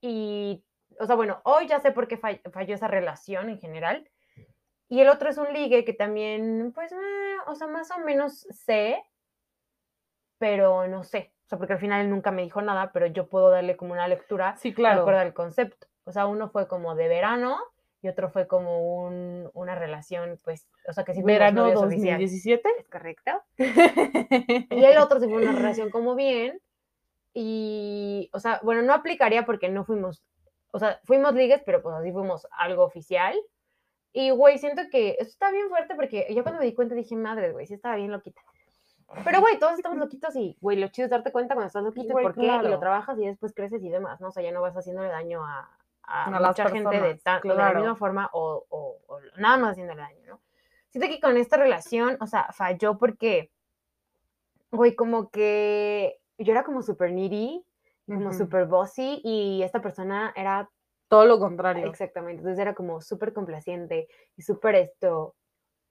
Y, 0.01 0.63
o 0.99 1.05
sea, 1.05 1.15
bueno, 1.15 1.41
hoy 1.43 1.67
ya 1.67 1.79
sé 1.79 1.91
por 1.91 2.07
qué 2.07 2.17
fall- 2.19 2.41
falló 2.51 2.73
esa 2.75 2.87
relación 2.87 3.49
en 3.49 3.59
general. 3.59 4.09
Y 4.87 5.01
el 5.01 5.09
otro 5.09 5.29
es 5.29 5.37
un 5.37 5.51
ligue 5.53 5.83
que 5.85 5.93
también, 5.93 6.71
pues, 6.73 6.91
eh, 6.91 6.95
o 7.47 7.55
sea, 7.55 7.67
más 7.67 7.91
o 7.91 7.99
menos 7.99 8.47
sé, 8.49 9.03
pero 10.37 10.87
no 10.87 11.03
sé. 11.03 11.33
O 11.45 11.49
sea, 11.49 11.57
porque 11.57 11.73
al 11.73 11.79
final 11.79 12.01
él 12.01 12.09
nunca 12.09 12.31
me 12.31 12.43
dijo 12.43 12.61
nada, 12.61 12.91
pero 12.93 13.07
yo 13.07 13.27
puedo 13.27 13.49
darle 13.49 13.75
como 13.75 13.91
una 13.93 14.07
lectura 14.07 14.55
Sí, 14.57 14.69
de 14.69 14.75
claro. 14.75 15.01
acuerdo 15.01 15.19
al 15.19 15.33
concepto. 15.33 15.87
O 16.05 16.11
sea, 16.11 16.25
uno 16.27 16.49
fue 16.49 16.67
como 16.67 16.95
de 16.95 17.07
verano 17.07 17.57
y 18.01 18.07
otro 18.07 18.29
fue 18.29 18.47
como 18.47 19.03
un- 19.05 19.49
una 19.53 19.75
relación, 19.75 20.39
pues, 20.43 20.67
o 20.87 20.93
sea, 20.93 21.03
que 21.03 21.13
sí 21.13 21.21
Verano 21.21 21.63
novios 21.63 21.81
oficiales. 21.83 22.31
2017. 22.31 22.69
¿Es 22.79 22.87
correcto? 22.87 23.31
Y 24.71 24.83
el 24.83 24.97
otro 24.97 25.19
sí 25.19 25.27
fue 25.27 25.41
una 25.43 25.51
relación 25.51 25.89
como 25.89 26.15
bien. 26.15 26.61
Y, 27.33 28.29
o 28.33 28.39
sea, 28.39 28.59
bueno, 28.63 28.81
no 28.81 28.93
aplicaría 28.93 29.45
porque 29.45 29.69
no 29.69 29.85
fuimos, 29.85 30.23
o 30.71 30.79
sea, 30.79 30.99
fuimos 31.05 31.33
ligues, 31.35 31.61
pero 31.65 31.81
pues 31.81 31.95
así 31.95 32.11
fuimos 32.11 32.47
algo 32.57 32.83
oficial. 32.83 33.35
Y, 34.11 34.31
güey, 34.31 34.57
siento 34.57 34.81
que 34.91 35.11
eso 35.19 35.29
está 35.29 35.51
bien 35.51 35.69
fuerte 35.69 35.93
porque 35.95 36.25
yo 36.33 36.41
cuando 36.43 36.59
me 36.61 36.65
di 36.65 36.73
cuenta 36.73 36.95
dije, 36.95 37.15
madre, 37.15 37.51
güey, 37.51 37.67
sí 37.67 37.75
estaba 37.75 37.95
bien 37.95 38.11
loquita. 38.11 38.41
Pero, 39.23 39.41
güey, 39.41 39.59
todos 39.59 39.73
estamos 39.73 39.97
loquitos 39.99 40.35
y, 40.35 40.57
güey, 40.61 40.77
lo 40.77 40.87
chido 40.87 41.05
es 41.05 41.11
darte 41.11 41.31
cuenta 41.31 41.53
cuando 41.53 41.67
estás 41.67 41.83
loquito 41.83 42.19
y 42.19 42.23
por 42.23 42.33
qué, 42.33 42.45
y 42.45 42.47
lo 42.47 42.59
claro. 42.61 42.79
trabajas 42.79 43.17
y 43.19 43.27
después 43.27 43.53
creces 43.53 43.83
y 43.83 43.89
demás, 43.89 44.19
¿no? 44.19 44.29
O 44.29 44.31
sea, 44.31 44.41
ya 44.43 44.51
no 44.51 44.61
vas 44.61 44.75
haciéndole 44.75 45.09
daño 45.09 45.43
a, 45.45 45.69
a 46.09 46.29
mucha 46.31 46.69
gente 46.69 46.95
de, 46.95 46.99
personas, 47.01 47.23
tan- 47.23 47.37
o 47.39 47.41
de 47.41 47.47
la 47.49 47.53
claro. 47.55 47.79
misma 47.79 47.95
forma 47.95 48.29
o, 48.33 48.65
o- 48.69 48.97
o 49.07 49.19
nada 49.37 49.57
más 49.57 49.71
haciéndole 49.71 50.01
daño, 50.01 50.25
¿no? 50.27 50.41
Siento 50.89 51.07
que 51.09 51.19
con 51.19 51.37
esta 51.37 51.57
relación, 51.57 52.17
o 52.19 52.25
sea, 52.27 52.47
falló 52.51 52.97
porque, 52.97 53.51
güey, 54.71 54.95
como 54.95 55.29
que 55.29 56.19
yo 56.37 56.51
era 56.51 56.63
como 56.63 56.81
súper 56.81 57.11
needy, 57.11 57.63
como 58.05 58.29
Ujú. 58.29 58.33
súper 58.33 58.65
bossy 58.65 59.21
y 59.23 59.61
esta 59.63 59.81
persona 59.81 60.33
era 60.35 60.69
Todo 61.09 61.25
lo 61.25 61.39
contrario. 61.39 61.85
exactamente, 61.87 62.39
entonces 62.41 62.59
era 62.59 62.73
como 62.75 63.01
súper 63.01 63.33
complaciente 63.33 64.07
y 64.35 64.41
súper 64.41 64.75
esto, 64.75 65.35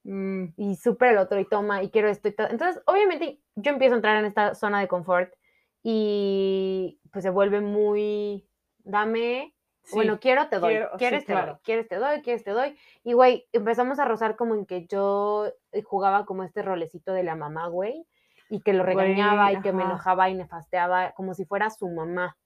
Mm, 0.05 0.55
y 0.57 0.77
súper 0.77 1.11
el 1.13 1.19
otro 1.19 1.39
y 1.41 1.45
toma 1.45 1.83
y 1.83 1.91
quiero 1.91 2.09
esto 2.09 2.29
y 2.29 2.33
todo. 2.33 2.47
Entonces, 2.49 2.81
obviamente, 2.87 3.41
yo 3.57 3.73
empiezo 3.73 3.95
a 3.95 3.97
entrar 3.99 4.17
en 4.17 4.25
esta 4.27 4.55
zona 4.55 4.81
de 4.81 4.89
confort 4.89 5.35
y 5.83 7.01
pues 7.13 7.25
se 7.25 7.31
vuelve 7.31 7.61
muy, 7.61 8.49
dame, 8.79 9.55
sí. 9.89 9.95
bueno, 9.97 10.19
quiero, 10.21 10.49
te 10.49 10.59
doy, 10.59 10.73
quiero- 10.75 10.91
sí, 10.93 10.97
quieres, 10.99 11.25
te 11.27 11.33
doy, 11.33 11.43
quieres, 11.65 11.89
te 11.89 11.97
doy, 11.97 12.23
quieres, 12.23 12.45
te 12.45 12.51
doy. 12.53 12.79
Y, 13.05 13.13
güey, 13.15 13.47
empezamos 13.53 13.99
a 13.99 14.05
rozar 14.05 14.37
como 14.37 14.55
en 14.55 14.67
que 14.67 14.87
yo 14.87 15.47
eh, 15.73 15.83
jugaba 15.83 16.25
como 16.27 16.45
este 16.45 16.63
rolecito 16.63 17.13
de 17.13 17.23
la 17.25 17.35
mamá, 17.37 17.69
güey, 17.69 18.07
y 18.51 18.61
que 18.61 18.73
lo 18.73 18.85
Güey, 18.85 18.97
regañaba 18.97 19.53
y 19.53 19.61
que 19.61 19.73
me 19.73 19.83
enojaba 19.85 20.29
y 20.31 20.35
nefasteaba 20.35 21.13
como 21.13 21.35
si 21.35 21.45
fuera 21.45 21.69
su 21.71 21.89
mamá. 21.89 22.37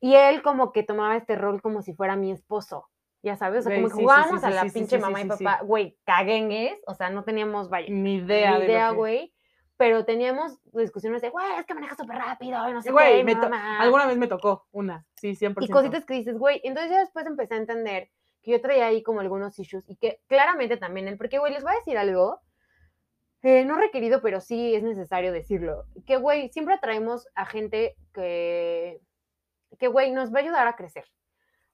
Y 0.00 0.14
él 0.14 0.42
como 0.42 0.72
que 0.72 0.82
tomaba 0.82 1.16
este 1.16 1.34
rol 1.36 1.62
como 1.62 1.80
si 1.82 1.94
fuera 1.94 2.14
mi 2.16 2.30
esposo, 2.30 2.88
ya 3.22 3.36
sabes, 3.36 3.60
o 3.66 3.70
sea, 3.70 3.78
Güey, 3.80 3.82
como 3.90 3.96
sí, 3.96 4.02
jugábamos 4.02 4.44
a 4.44 4.50
la 4.50 4.62
pinche 4.64 4.98
mamá 4.98 5.20
y 5.22 5.24
papá, 5.24 5.60
güey, 5.64 5.96
caguengues, 6.04 6.78
o 6.86 6.94
sea, 6.94 7.08
no 7.10 7.24
teníamos, 7.24 7.70
vaya, 7.70 7.86
Ni 7.90 8.16
idea. 8.16 8.50
ni 8.50 8.54
de 8.54 8.58
lo 8.60 8.64
idea, 8.66 8.88
que- 8.90 8.94
güey, 8.96 9.33
pero 9.76 10.04
teníamos 10.04 10.58
discusiones 10.72 11.22
de, 11.22 11.30
güey, 11.30 11.46
es 11.58 11.66
que 11.66 11.74
maneja 11.74 11.96
súper 11.96 12.16
rápido, 12.16 12.68
y 12.68 12.72
no 12.72 12.82
sé 12.82 12.92
Güey, 12.92 13.18
qué, 13.18 13.24
me 13.24 13.34
mamá". 13.34 13.80
Alguna 13.80 14.06
vez 14.06 14.16
me 14.16 14.28
tocó 14.28 14.66
una, 14.72 15.04
sí, 15.16 15.34
100%. 15.34 15.64
y 15.64 15.68
cositas 15.68 16.04
que 16.04 16.14
dices, 16.14 16.38
güey, 16.38 16.60
entonces 16.64 16.92
ya 16.92 17.00
después 17.00 17.26
empecé 17.26 17.54
a 17.54 17.58
entender 17.58 18.10
que 18.42 18.52
yo 18.52 18.60
traía 18.60 18.86
ahí 18.86 19.02
como 19.02 19.20
algunos 19.20 19.58
issues 19.58 19.88
y 19.88 19.96
que 19.96 20.20
claramente 20.26 20.76
también 20.76 21.08
él, 21.08 21.16
porque, 21.16 21.38
güey, 21.38 21.52
les 21.52 21.62
voy 21.62 21.72
a 21.72 21.76
decir 21.76 21.98
algo, 21.98 22.40
eh, 23.42 23.64
no 23.64 23.76
requerido, 23.76 24.22
pero 24.22 24.40
sí 24.40 24.74
es 24.74 24.82
necesario 24.82 25.32
decirlo, 25.32 25.84
que, 26.06 26.16
güey, 26.18 26.50
siempre 26.50 26.74
atraemos 26.74 27.26
a 27.34 27.46
gente 27.46 27.96
que, 28.12 29.00
que, 29.78 29.88
güey, 29.88 30.12
nos 30.12 30.32
va 30.32 30.38
a 30.38 30.42
ayudar 30.42 30.66
a 30.68 30.76
crecer. 30.76 31.04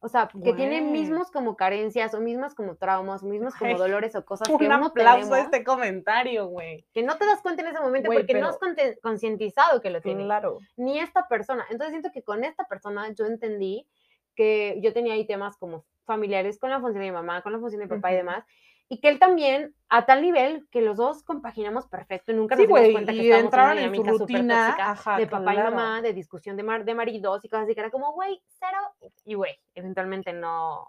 O 0.02 0.08
sea, 0.08 0.28
que 0.28 0.54
tiene 0.54 0.80
Güey. 0.80 0.92
mismos 0.92 1.30
como 1.30 1.56
carencias 1.56 2.14
o 2.14 2.20
mismas 2.20 2.54
como 2.54 2.76
traumas, 2.76 3.22
mismos 3.22 3.54
como 3.54 3.76
dolores 3.76 4.14
o 4.16 4.24
cosas 4.24 4.48
que 4.48 4.54
Un 4.54 4.64
uno 4.64 4.86
aplauso 4.86 4.94
tenemos, 5.28 5.30
a 5.38 5.40
este 5.42 5.62
comentario, 5.62 6.46
güey. 6.46 6.86
que 6.94 7.02
no 7.02 7.18
te 7.18 7.26
das 7.26 7.42
cuenta 7.42 7.60
en 7.62 7.68
ese 7.68 7.80
momento 7.80 8.06
Güey, 8.08 8.20
porque 8.20 8.40
no 8.40 8.48
has 8.48 8.58
concientizado 9.02 9.80
que 9.82 9.90
lo 9.90 10.00
tienes 10.00 10.24
Claro. 10.24 10.58
ni 10.76 10.98
esta 10.98 11.28
persona. 11.28 11.66
Entonces 11.70 11.90
siento 11.90 12.10
que 12.12 12.22
con 12.22 12.44
esta 12.44 12.64
persona 12.64 13.12
yo 13.12 13.26
entendí 13.26 13.86
que 14.34 14.78
yo 14.82 14.92
tenía 14.94 15.14
ahí 15.14 15.26
temas 15.26 15.58
como 15.58 15.84
familiares 16.06 16.58
con 16.58 16.70
la 16.70 16.80
función 16.80 17.02
de 17.04 17.10
mi 17.10 17.14
mamá, 17.14 17.42
con 17.42 17.52
la 17.52 17.58
función 17.58 17.80
de 17.80 17.86
mi 17.86 17.90
papá 17.90 18.12
y 18.12 18.16
demás, 18.16 18.44
y 18.92 19.00
que 19.00 19.08
él 19.08 19.18
también, 19.20 19.74
a 19.88 20.04
tal 20.04 20.20
nivel 20.20 20.68
que 20.70 20.82
los 20.82 20.96
dos 20.98 21.22
compaginamos 21.22 21.86
perfecto 21.86 22.32
y 22.32 22.34
nunca 22.34 22.56
Sí, 22.56 22.66
nos 22.66 22.80
dimos 22.80 22.92
cuenta 22.92 23.12
que 23.12 23.20
estábamos 23.20 23.24
en 23.24 23.38
una 23.38 23.44
entraban 23.46 23.78
en 23.78 23.94
su 24.14 24.18
rutina, 24.18 24.66
tóxica 24.66 24.90
ajá, 24.90 25.16
de 25.16 25.26
papá 25.28 25.52
claro. 25.52 25.68
y 25.70 25.74
mamá, 25.74 26.02
de 26.02 26.12
discusión 26.12 26.56
de, 26.56 26.62
mar- 26.64 26.84
de 26.84 26.94
maridos 26.94 27.44
y 27.44 27.48
cosas 27.48 27.64
así, 27.64 27.74
que 27.74 27.80
era 27.80 27.90
como, 27.90 28.12
güey, 28.12 28.42
cero, 28.58 29.12
y 29.24 29.34
güey, 29.34 29.56
eventualmente 29.74 30.32
no, 30.32 30.88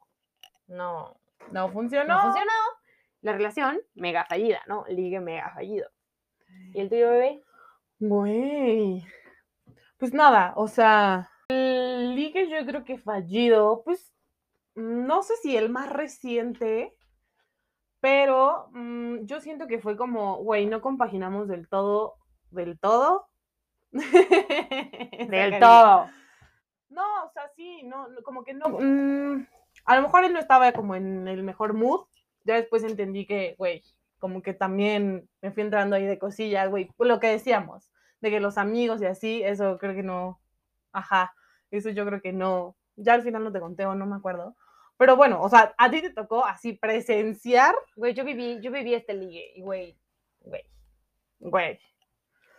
no, 0.67 1.15
No 1.51 1.69
funcionó. 1.69 2.15
no 2.15 2.21
funcionó. 2.23 2.51
La 3.21 3.33
relación, 3.33 3.79
mega 3.93 4.25
fallida, 4.25 4.61
¿no? 4.67 4.83
Ligue 4.89 5.19
mega 5.19 5.51
fallido. 5.53 5.87
¿Y 6.73 6.81
el 6.81 6.89
tuyo, 6.89 7.11
bebé? 7.11 7.43
Güey. 7.99 9.05
Pues 9.99 10.11
nada, 10.11 10.53
o 10.55 10.67
sea, 10.67 11.29
el 11.49 12.15
ligue 12.15 12.49
yo 12.49 12.65
creo 12.65 12.83
que 12.83 12.97
fallido, 12.97 13.83
pues 13.85 14.11
no 14.73 15.21
sé 15.21 15.35
si 15.37 15.55
el 15.55 15.69
más 15.69 15.87
reciente, 15.87 16.95
pero 18.01 18.69
mm, 18.73 19.25
yo 19.25 19.39
siento 19.39 19.67
que 19.67 19.79
fue 19.79 19.95
como, 19.95 20.37
güey, 20.37 20.65
no 20.65 20.81
compaginamos 20.81 21.47
del 21.47 21.69
todo, 21.69 22.15
del 22.49 22.77
todo. 22.79 23.27
Del 23.91 25.59
todo. 25.59 26.07
No, 26.89 27.25
o 27.25 27.31
sea, 27.33 27.49
sí, 27.55 27.83
no, 27.83 28.07
como 28.23 28.43
que 28.43 28.53
no. 28.53 28.69
mm, 28.69 29.45
a 29.85 29.95
lo 29.95 30.01
mejor 30.01 30.23
él 30.23 30.33
no 30.33 30.39
estaba 30.39 30.71
como 30.71 30.95
en 30.95 31.27
el 31.27 31.43
mejor 31.43 31.73
mood. 31.73 32.05
Ya 32.43 32.55
después 32.55 32.83
entendí 32.83 33.25
que, 33.25 33.55
güey, 33.57 33.83
como 34.17 34.41
que 34.41 34.53
también 34.53 35.29
me 35.41 35.51
fui 35.51 35.63
entrando 35.63 35.95
ahí 35.95 36.05
de 36.05 36.19
cosillas, 36.19 36.69
güey. 36.69 36.89
Lo 36.97 37.19
que 37.19 37.27
decíamos, 37.27 37.91
de 38.21 38.29
que 38.29 38.39
los 38.39 38.57
amigos 38.57 39.01
y 39.01 39.05
así, 39.05 39.43
eso 39.43 39.77
creo 39.77 39.93
que 39.93 40.03
no. 40.03 40.39
Ajá, 40.91 41.33
eso 41.69 41.89
yo 41.89 42.05
creo 42.05 42.21
que 42.21 42.33
no. 42.33 42.75
Ya 42.95 43.13
al 43.13 43.23
final 43.23 43.43
no 43.43 43.51
te 43.51 43.59
conté 43.59 43.85
o 43.85 43.95
no 43.95 44.05
me 44.05 44.15
acuerdo. 44.15 44.55
Pero 45.01 45.15
bueno, 45.15 45.41
o 45.41 45.49
sea, 45.49 45.73
a 45.79 45.89
ti 45.89 45.99
te 45.99 46.11
tocó 46.11 46.45
así 46.45 46.73
presenciar. 46.73 47.73
Güey, 47.95 48.13
yo 48.13 48.23
viví, 48.23 48.59
yo 48.61 48.71
viví 48.71 48.93
este 48.93 49.15
ligue 49.15 49.51
y 49.55 49.61
güey, 49.63 49.97
güey, 50.41 50.61
güey. 51.39 51.79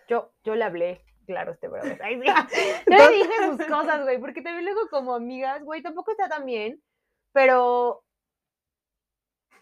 Yo, 0.08 0.32
yo 0.42 0.56
le 0.56 0.64
hablé, 0.64 1.04
claro, 1.24 1.52
este 1.52 1.68
brother. 1.68 2.00
Ay, 2.02 2.20
sí. 2.20 2.26
Yo 2.90 2.96
le 2.96 3.16
dije 3.16 3.32
sus 3.46 3.64
cosas, 3.68 4.02
güey, 4.02 4.18
porque 4.18 4.42
también 4.42 4.64
luego 4.64 4.88
como 4.90 5.14
amigas, 5.14 5.62
güey, 5.62 5.82
tampoco 5.82 6.10
está 6.10 6.28
tan 6.28 6.44
bien, 6.44 6.82
pero 7.30 8.02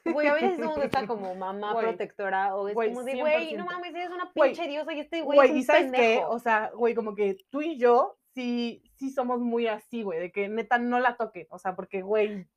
Güey, 0.02 0.28
a 0.28 0.32
veces 0.32 0.56
somos 0.56 0.78
esta 0.78 1.06
como 1.06 1.34
mamá 1.34 1.78
protectora 1.78 2.56
o 2.56 2.66
es 2.66 2.74
Güey, 2.74 2.88
como 2.88 3.04
de, 3.04 3.20
güey, 3.20 3.56
no 3.56 3.66
100%. 3.66 3.66
mames, 3.66 3.94
eres 3.94 4.08
una 4.08 4.32
pinche 4.32 4.66
diosa 4.66 4.94
y 4.94 5.00
este 5.00 5.20
güey 5.20 5.38
es 5.38 5.50
un 5.50 5.58
y 5.58 5.62
sabes 5.64 5.92
qué, 5.92 6.22
o 6.26 6.38
sea, 6.38 6.70
güey, 6.74 6.94
como 6.94 7.14
que 7.14 7.36
tú 7.50 7.60
y 7.60 7.76
yo 7.76 8.16
sí, 8.34 8.82
sí 8.94 9.10
somos 9.10 9.40
muy 9.40 9.66
así, 9.66 10.02
güey, 10.02 10.18
de 10.18 10.32
que 10.32 10.48
neta 10.48 10.78
no 10.78 10.98
la 10.98 11.18
toque, 11.18 11.46
o 11.50 11.58
sea, 11.58 11.76
porque, 11.76 12.00
güey, 12.00 12.48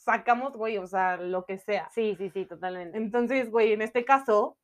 sacamos, 0.00 0.56
güey, 0.56 0.78
o 0.78 0.86
sea, 0.86 1.16
lo 1.18 1.44
que 1.44 1.58
sea. 1.58 1.88
Sí, 1.90 2.14
sí, 2.16 2.30
sí, 2.30 2.46
totalmente. 2.46 2.96
Entonces, 2.96 3.50
güey, 3.50 3.72
en 3.72 3.82
este 3.82 4.04
caso, 4.04 4.56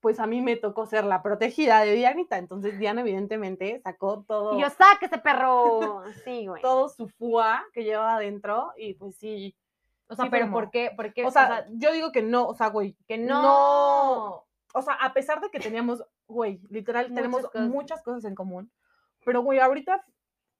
pues 0.00 0.18
a 0.20 0.26
mí 0.26 0.40
me 0.40 0.56
tocó 0.56 0.86
ser 0.86 1.04
la 1.04 1.22
protegida 1.22 1.80
de 1.80 1.92
Dianita, 1.92 2.38
entonces 2.38 2.78
Diana 2.78 3.02
evidentemente 3.02 3.80
sacó 3.80 4.24
todo, 4.26 4.56
Y 4.56 4.62
yo, 4.62 4.70
saque 4.70 5.06
ese 5.06 5.18
perro. 5.18 6.02
Sí, 6.24 6.46
güey. 6.46 6.62
todo 6.62 6.88
su 6.88 7.08
fua 7.08 7.64
que 7.72 7.84
llevaba 7.84 8.14
adentro 8.16 8.72
y 8.78 8.94
pues 8.94 9.16
sí, 9.16 9.54
O 10.08 10.14
sea, 10.14 10.24
sí 10.24 10.30
pero 10.30 10.50
¿por 10.50 10.70
qué? 10.70 10.92
Porque, 10.96 11.24
o 11.26 11.30
sea, 11.30 11.66
yo 11.72 11.92
digo 11.92 12.10
que 12.12 12.22
no, 12.22 12.46
o 12.46 12.54
sea, 12.54 12.68
güey, 12.68 12.96
que 13.06 13.18
no- 13.18 13.42
no. 13.42 14.44
o 14.72 14.82
sea, 14.82 14.94
a 14.94 15.12
pesar 15.12 15.40
de 15.40 15.50
que 15.50 15.60
teníamos, 15.60 16.02
güey, 16.26 16.60
literal, 16.70 17.06
Muchas 17.08 17.16
tenemos 17.16 17.42
cosas. 17.42 17.68
muchas 17.68 18.02
cosas 18.02 18.24
en 18.24 18.34
común, 18.34 18.70
pero, 19.24 19.42
güey, 19.42 19.58
ahorita, 19.58 20.04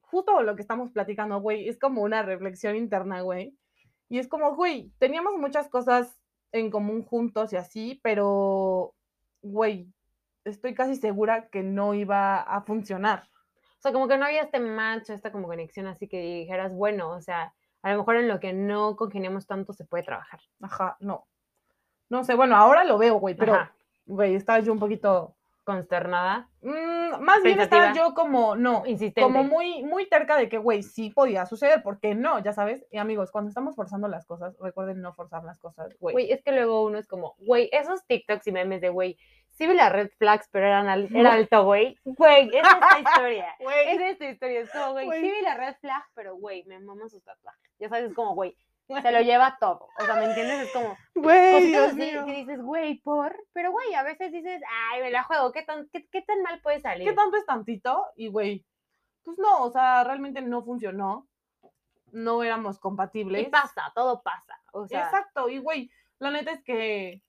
justo 0.02 0.42
lo 0.42 0.56
que 0.56 0.62
estamos 0.62 0.90
platicando, 0.90 1.40
güey, 1.40 1.68
es 1.68 1.78
como 1.78 2.02
una 2.02 2.22
reflexión 2.22 2.74
interna, 2.76 3.20
güey, 3.22 3.54
y 4.08 4.18
es 4.18 4.28
como, 4.28 4.54
güey, 4.54 4.92
teníamos 4.98 5.36
muchas 5.36 5.68
cosas 5.68 6.18
en 6.52 6.70
común 6.70 7.02
juntos 7.04 7.52
y 7.52 7.56
así, 7.56 8.00
pero, 8.02 8.94
güey, 9.42 9.92
estoy 10.44 10.74
casi 10.74 10.96
segura 10.96 11.48
que 11.48 11.62
no 11.62 11.94
iba 11.94 12.40
a 12.40 12.62
funcionar. 12.62 13.28
O 13.78 13.80
sea, 13.80 13.92
como 13.92 14.08
que 14.08 14.18
no 14.18 14.24
había 14.24 14.42
este 14.42 14.60
match, 14.60 15.10
esta 15.10 15.30
como 15.30 15.46
conexión 15.46 15.86
así 15.86 16.08
que 16.08 16.20
dijeras, 16.20 16.72
bueno, 16.72 17.10
o 17.10 17.20
sea, 17.20 17.54
a 17.82 17.92
lo 17.92 17.98
mejor 17.98 18.16
en 18.16 18.28
lo 18.28 18.40
que 18.40 18.52
no 18.52 18.96
congeniamos 18.96 19.46
tanto 19.46 19.72
se 19.72 19.84
puede 19.84 20.02
trabajar. 20.02 20.40
Ajá, 20.60 20.96
no. 21.00 21.26
No 22.08 22.24
sé, 22.24 22.34
bueno, 22.34 22.56
ahora 22.56 22.84
lo 22.84 22.98
veo, 22.98 23.16
güey, 23.16 23.34
pero, 23.34 23.54
Ajá. 23.54 23.74
güey, 24.06 24.34
estaba 24.34 24.60
yo 24.60 24.72
un 24.72 24.78
poquito... 24.78 25.36
Consternada, 25.68 26.48
mm, 26.62 27.20
más 27.20 27.42
bien 27.42 27.60
estaba 27.60 27.92
yo 27.92 28.14
como, 28.14 28.56
no, 28.56 28.84
insistente. 28.86 29.20
como 29.20 29.44
muy, 29.44 29.82
muy 29.82 30.08
terca 30.08 30.38
de 30.38 30.48
que, 30.48 30.56
güey, 30.56 30.82
sí 30.82 31.10
podía 31.10 31.44
suceder, 31.44 31.82
¿por 31.82 32.00
qué 32.00 32.14
no? 32.14 32.38
Ya 32.38 32.54
sabes, 32.54 32.86
y 32.90 32.96
amigos, 32.96 33.30
cuando 33.30 33.50
estamos 33.50 33.76
forzando 33.76 34.08
las 34.08 34.24
cosas, 34.24 34.56
recuerden 34.60 35.02
no 35.02 35.12
forzar 35.12 35.44
las 35.44 35.58
cosas, 35.58 35.94
güey. 36.00 36.14
Güey, 36.14 36.32
es 36.32 36.42
que 36.42 36.52
luego 36.52 36.86
uno 36.86 36.96
es 36.96 37.06
como, 37.06 37.34
güey, 37.40 37.68
esos 37.70 38.06
TikToks 38.06 38.46
y 38.46 38.52
memes 38.52 38.80
de, 38.80 38.88
güey, 38.88 39.18
sí 39.50 39.66
vi 39.66 39.74
las 39.74 39.92
red 39.92 40.08
flags, 40.16 40.48
pero 40.50 40.66
eran 40.66 40.88
al, 40.88 41.08
era 41.14 41.34
alto, 41.34 41.64
güey. 41.64 41.98
Güey, 42.04 42.48
es 42.48 42.64
esta 42.64 42.98
historia. 43.00 43.54
Güey, 43.60 43.88
Es 43.90 44.00
esta 44.12 44.30
historia. 44.30 44.60
Es 44.60 44.70
como, 44.70 44.92
güey, 44.92 45.04
Güey. 45.04 45.20
sí 45.20 45.30
vi 45.30 45.42
la 45.42 45.54
red 45.54 45.74
flag, 45.82 46.02
pero, 46.14 46.36
güey, 46.36 46.64
me 46.64 46.80
maman 46.80 47.10
sus 47.10 47.22
tatuajes. 47.22 47.70
Ya 47.78 47.90
sabes, 47.90 48.08
es 48.08 48.14
como, 48.14 48.34
güey, 48.34 48.56
se 49.02 49.12
lo 49.12 49.20
lleva 49.20 49.56
todo. 49.60 49.88
O 49.98 50.04
sea, 50.04 50.14
¿me 50.16 50.24
entiendes? 50.24 50.66
Es 50.66 50.72
como, 50.72 50.96
güey, 51.14 51.66
Dios 51.68 51.88
así 51.88 51.96
mío. 51.96 52.24
que 52.24 52.32
dices, 52.32 52.62
güey, 52.62 53.00
por. 53.00 53.36
Pero, 53.52 53.70
güey, 53.72 53.94
a 53.94 54.02
veces 54.02 54.32
dices, 54.32 54.62
ay, 54.92 55.02
me 55.02 55.10
la 55.10 55.22
juego, 55.24 55.52
¿qué 55.52 55.62
tan, 55.62 55.88
qué, 55.92 56.06
qué 56.10 56.22
tan 56.22 56.42
mal 56.42 56.60
puede 56.62 56.80
salir? 56.80 57.06
¿Qué 57.06 57.14
tanto 57.14 57.36
es 57.36 57.46
tantito? 57.46 58.06
Y, 58.16 58.28
güey, 58.28 58.64
pues 59.24 59.38
no, 59.38 59.62
o 59.62 59.70
sea, 59.70 60.04
realmente 60.04 60.40
no 60.40 60.62
funcionó, 60.62 61.28
no 62.12 62.42
éramos 62.42 62.78
compatibles. 62.78 63.46
Y 63.46 63.50
pasa, 63.50 63.92
todo 63.94 64.22
pasa. 64.22 64.58
O 64.72 64.86
sea, 64.86 65.04
Exacto, 65.04 65.48
y, 65.48 65.58
güey, 65.58 65.90
la 66.18 66.30
neta 66.30 66.52
es 66.52 66.62
que, 66.62 67.22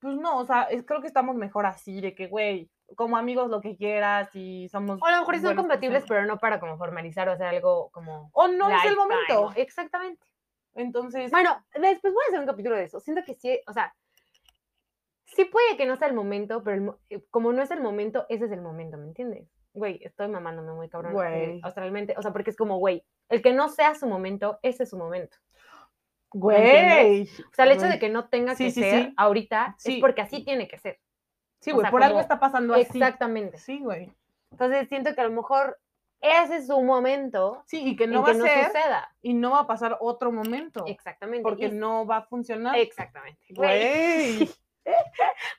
pues 0.00 0.16
no, 0.16 0.38
o 0.38 0.44
sea, 0.46 0.62
es- 0.64 0.84
creo 0.84 1.00
que 1.00 1.06
estamos 1.06 1.36
mejor 1.36 1.66
así, 1.66 2.00
de 2.00 2.14
que, 2.14 2.26
güey, 2.28 2.70
como 2.96 3.16
amigos 3.16 3.48
lo 3.50 3.60
que 3.60 3.76
quieras 3.76 4.34
y 4.34 4.68
somos... 4.68 5.00
o 5.00 5.06
a 5.06 5.12
lo 5.12 5.18
mejor 5.20 5.40
son 5.40 5.56
compatibles, 5.56 6.02
personas. 6.02 6.08
pero 6.24 6.26
no 6.34 6.38
para 6.38 6.60
como 6.60 6.76
formalizar 6.76 7.28
o 7.28 7.32
hacer 7.32 7.46
algo 7.46 7.90
como. 7.90 8.30
O 8.32 8.48
no 8.48 8.68
es 8.70 8.84
el 8.84 8.96
momento. 8.96 9.52
Exactamente. 9.56 10.26
Entonces, 10.74 11.30
Bueno, 11.30 11.64
después 11.74 12.12
voy 12.14 12.22
a 12.24 12.28
hacer 12.28 12.40
un 12.40 12.46
capítulo 12.46 12.76
de 12.76 12.84
eso. 12.84 13.00
Siento 13.00 13.22
que 13.24 13.34
sí, 13.34 13.60
o 13.66 13.72
sea, 13.72 13.94
sí 15.26 15.44
puede 15.44 15.76
que 15.76 15.86
no 15.86 15.96
sea 15.96 16.08
el 16.08 16.14
momento, 16.14 16.62
pero 16.62 16.76
el 16.76 16.90
eh, 17.18 17.24
como 17.30 17.52
no 17.52 17.62
es 17.62 17.70
el 17.70 17.80
momento, 17.80 18.26
ese 18.28 18.46
es 18.46 18.52
el 18.52 18.60
momento, 18.62 18.96
¿me 18.96 19.06
entiendes? 19.06 19.48
Güey, 19.74 20.00
estoy 20.02 20.28
mamándome 20.28 20.72
muy 20.72 20.88
cabrón. 20.88 21.12
eh, 21.12 21.14
Güey. 21.14 21.60
O 21.64 21.70
sea, 21.70 21.80
realmente, 21.82 22.14
o 22.18 22.22
sea, 22.22 22.32
porque 22.32 22.50
es 22.50 22.56
como, 22.56 22.76
güey, 22.78 23.04
el 23.30 23.40
que 23.42 23.52
no 23.54 23.68
sea 23.70 23.94
su 23.94 24.06
momento, 24.06 24.58
ese 24.62 24.82
es 24.84 24.90
su 24.90 24.98
momento. 24.98 25.36
güey. 26.34 27.22
O 27.22 27.54
sea, 27.54 27.66
el 27.66 27.72
hecho 27.72 27.82
de 27.82 27.88
güey. 27.88 27.98
que 27.98 28.08
no 28.08 28.28
tenga 28.28 28.54
Sí, 28.54 28.64
que 28.64 28.70
sí, 28.70 28.80
ser 28.80 29.02
sí. 29.08 29.14
ahorita 29.18 29.74
Sí. 29.78 29.94
es 29.96 30.00
porque 30.00 30.22
así 30.22 30.42
tiene 30.44 30.66
que 30.66 30.78
ser. 30.78 30.98
Sí, 31.60 31.70
o 31.72 31.74
güey, 31.74 31.84
sea, 31.84 31.90
por 31.90 32.02
algo 32.02 32.14
como- 32.14 32.22
está 32.22 32.40
pasando 32.40 32.72
así. 32.74 32.82
Exactamente. 32.82 33.58
Sí, 33.58 33.80
güey. 33.80 34.10
Entonces 34.50 34.88
siento 34.88 35.14
que 35.14 35.20
a 35.20 35.24
lo 35.24 35.30
mejor 35.30 35.78
ese 36.22 36.56
es 36.58 36.66
su 36.68 36.80
momento 36.82 37.62
Sí, 37.66 37.82
y 37.84 37.96
que 37.96 38.06
no 38.06 38.20
va 38.20 38.26
que 38.26 38.30
a 38.30 38.34
no 38.34 38.44
ser 38.44 38.66
suceda. 38.66 39.14
y 39.20 39.34
no 39.34 39.50
va 39.50 39.60
a 39.60 39.66
pasar 39.66 39.98
otro 40.00 40.30
momento. 40.32 40.84
Exactamente. 40.86 41.42
Porque 41.42 41.66
y- 41.66 41.72
no 41.72 42.06
va 42.06 42.18
a 42.18 42.22
funcionar. 42.22 42.76
Exactamente. 42.78 43.42
Güey, 43.50 44.38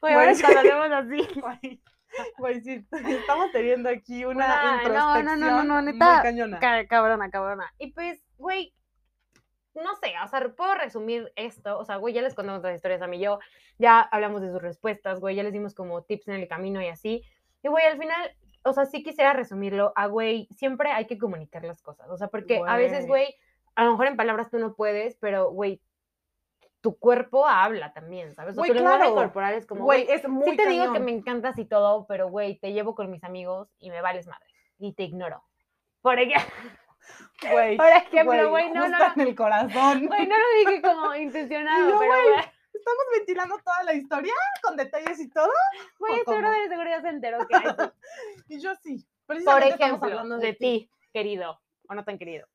Güey. 0.01 0.14
ahora 0.16 0.34
cuando 0.41 0.59
hablemos 0.59 0.91
así. 0.91 1.41
Güey, 1.41 1.82
güey, 2.38 2.61
sí, 2.61 2.86
estamos 2.91 3.51
teniendo 3.51 3.89
aquí 3.89 4.24
una 4.24 4.45
Una- 4.45 4.55
no, 4.55 4.72
no, 4.72 4.78
introspección 4.78 5.39
no, 5.39 5.49
no, 5.51 5.64
no, 5.64 5.82
muy 5.82 5.93
neta, 5.93 6.22
cañona. 6.22 6.59
Ca- 6.59 6.86
Cabrona, 6.88 7.30
cabrona. 7.32 7.74
Y 7.80 7.91
pues, 7.91 8.24
güey, 8.38 8.72
no 9.74 9.95
sé, 9.95 10.14
o 10.24 10.28
sea, 10.28 10.47
puedo 10.55 10.76
resumir 10.76 11.32
esto. 11.36 11.78
O 11.80 11.86
sea, 11.86 11.95
güey, 11.95 12.14
ya 12.14 12.22
les 12.22 12.36
contamos 12.36 12.61
las 12.61 12.76
historias 12.76 13.01
a 13.01 13.07
mí 13.07 13.18
y 13.18 13.22
yo, 13.22 13.39
ya 13.80 13.99
hablamos 14.01 14.43
de 14.43 14.51
sus 14.51 14.61
respuestas, 14.61 15.20
güey, 15.20 15.36
ya 15.36 15.41
les 15.41 15.53
dimos 15.53 15.74
como 15.74 16.03
tips 16.03 16.28
en 16.28 16.36
el 16.36 16.47
camino 16.47 16.82
y 16.84 16.88
así. 16.88 17.24
Y, 17.64 17.68
güey, 17.70 17.84
al 17.88 17.97
final, 17.97 18.36
o 18.64 18.74
sea, 18.74 18.86
sí 18.86 19.03
quisiera 19.03 19.34
resumirlo 19.34 19.93
a, 19.95 20.07
güey, 20.07 20.47
siempre 20.55 20.91
hay 20.91 21.05
que 21.05 21.18
comunicar 21.18 21.64
las 21.64 21.82
cosas. 21.82 22.09
O 22.09 22.18
sea, 22.18 22.28
porque 22.28 22.61
a 22.66 22.78
veces, 22.78 23.07
Güey. 23.07 23.36
a 23.76 23.84
lo 23.84 23.91
mejor 23.91 24.07
en 24.07 24.18
palabras 24.18 24.49
tú 24.49 24.57
no 24.59 24.74
puedes, 24.74 25.18
pero, 25.18 25.51
güey, 25.51 25.82
tu 26.82 26.97
cuerpo 26.97 27.47
habla 27.47 27.93
también, 27.93 28.34
¿sabes? 28.36 28.57
O 28.57 28.61
Güey, 28.61 28.72
tu 28.72 28.76
lenguaje 28.76 28.97
claro. 28.99 29.16
corporal 29.16 29.53
es 29.53 29.66
como, 29.66 29.86
Güey, 29.86 30.05
es 30.09 30.28
muy 30.28 30.51
sí 30.51 30.57
te 30.57 30.68
digo 30.68 30.91
que 30.91 30.99
me 30.99 31.11
encantas 31.11 31.57
y 31.57 31.66
todo, 31.66 32.05
pero 32.07 32.28
güey, 32.30 32.57
te 32.57 32.74
llevo 32.74 32.93
con 32.93 33.09
mis 33.09 33.24
amigos 33.24 33.70
y 33.80 33.89
me 33.89 34.01
vales 34.01 34.28
madre 34.28 34.45
y 34.80 34.93
te 34.93 35.03
ignoro. 35.03 35.43
Por 36.01 36.20
ejemplo, 36.20 36.43
Güey, 37.51 37.78
por 37.78 37.88
ejemplo, 37.88 38.49
güey, 38.49 38.72
no, 38.72 38.88
no, 38.88 38.97
en 39.16 39.22
el 39.22 39.36
corazón. 39.36 40.07
güey, 40.07 40.28
no 40.28 40.36
lo 40.38 40.45
dije 40.59 40.82
como 40.82 41.16
intencionado, 41.16 41.89
yo, 41.89 41.99
pero 41.99 42.11
güey, 42.11 42.45
Estamos 42.74 43.04
ventilando 43.18 43.58
toda 43.64 43.84
la 43.84 43.94
historia 43.94 44.34
con 44.62 44.76
detalles 44.76 45.20
y 45.20 45.30
todo. 45.30 45.50
güey, 46.00 46.20
¿o 46.22 46.24
cómo? 46.26 46.38
brother 46.40 46.62
de 46.64 46.70
seguridad 46.70 47.02
se 47.02 47.10
enteró 47.10 47.48
que 47.48 47.56
hay. 47.56 47.64
Y 48.50 48.60
yo 48.60 48.74
sí. 48.76 49.06
Por 49.26 49.38
ejemplo, 49.64 50.08
hablando 50.10 50.38
de 50.38 50.54
ti, 50.54 50.90
querido, 51.14 51.62
o 51.88 51.94
no 51.94 52.04
tan 52.04 52.18
querido. 52.18 52.48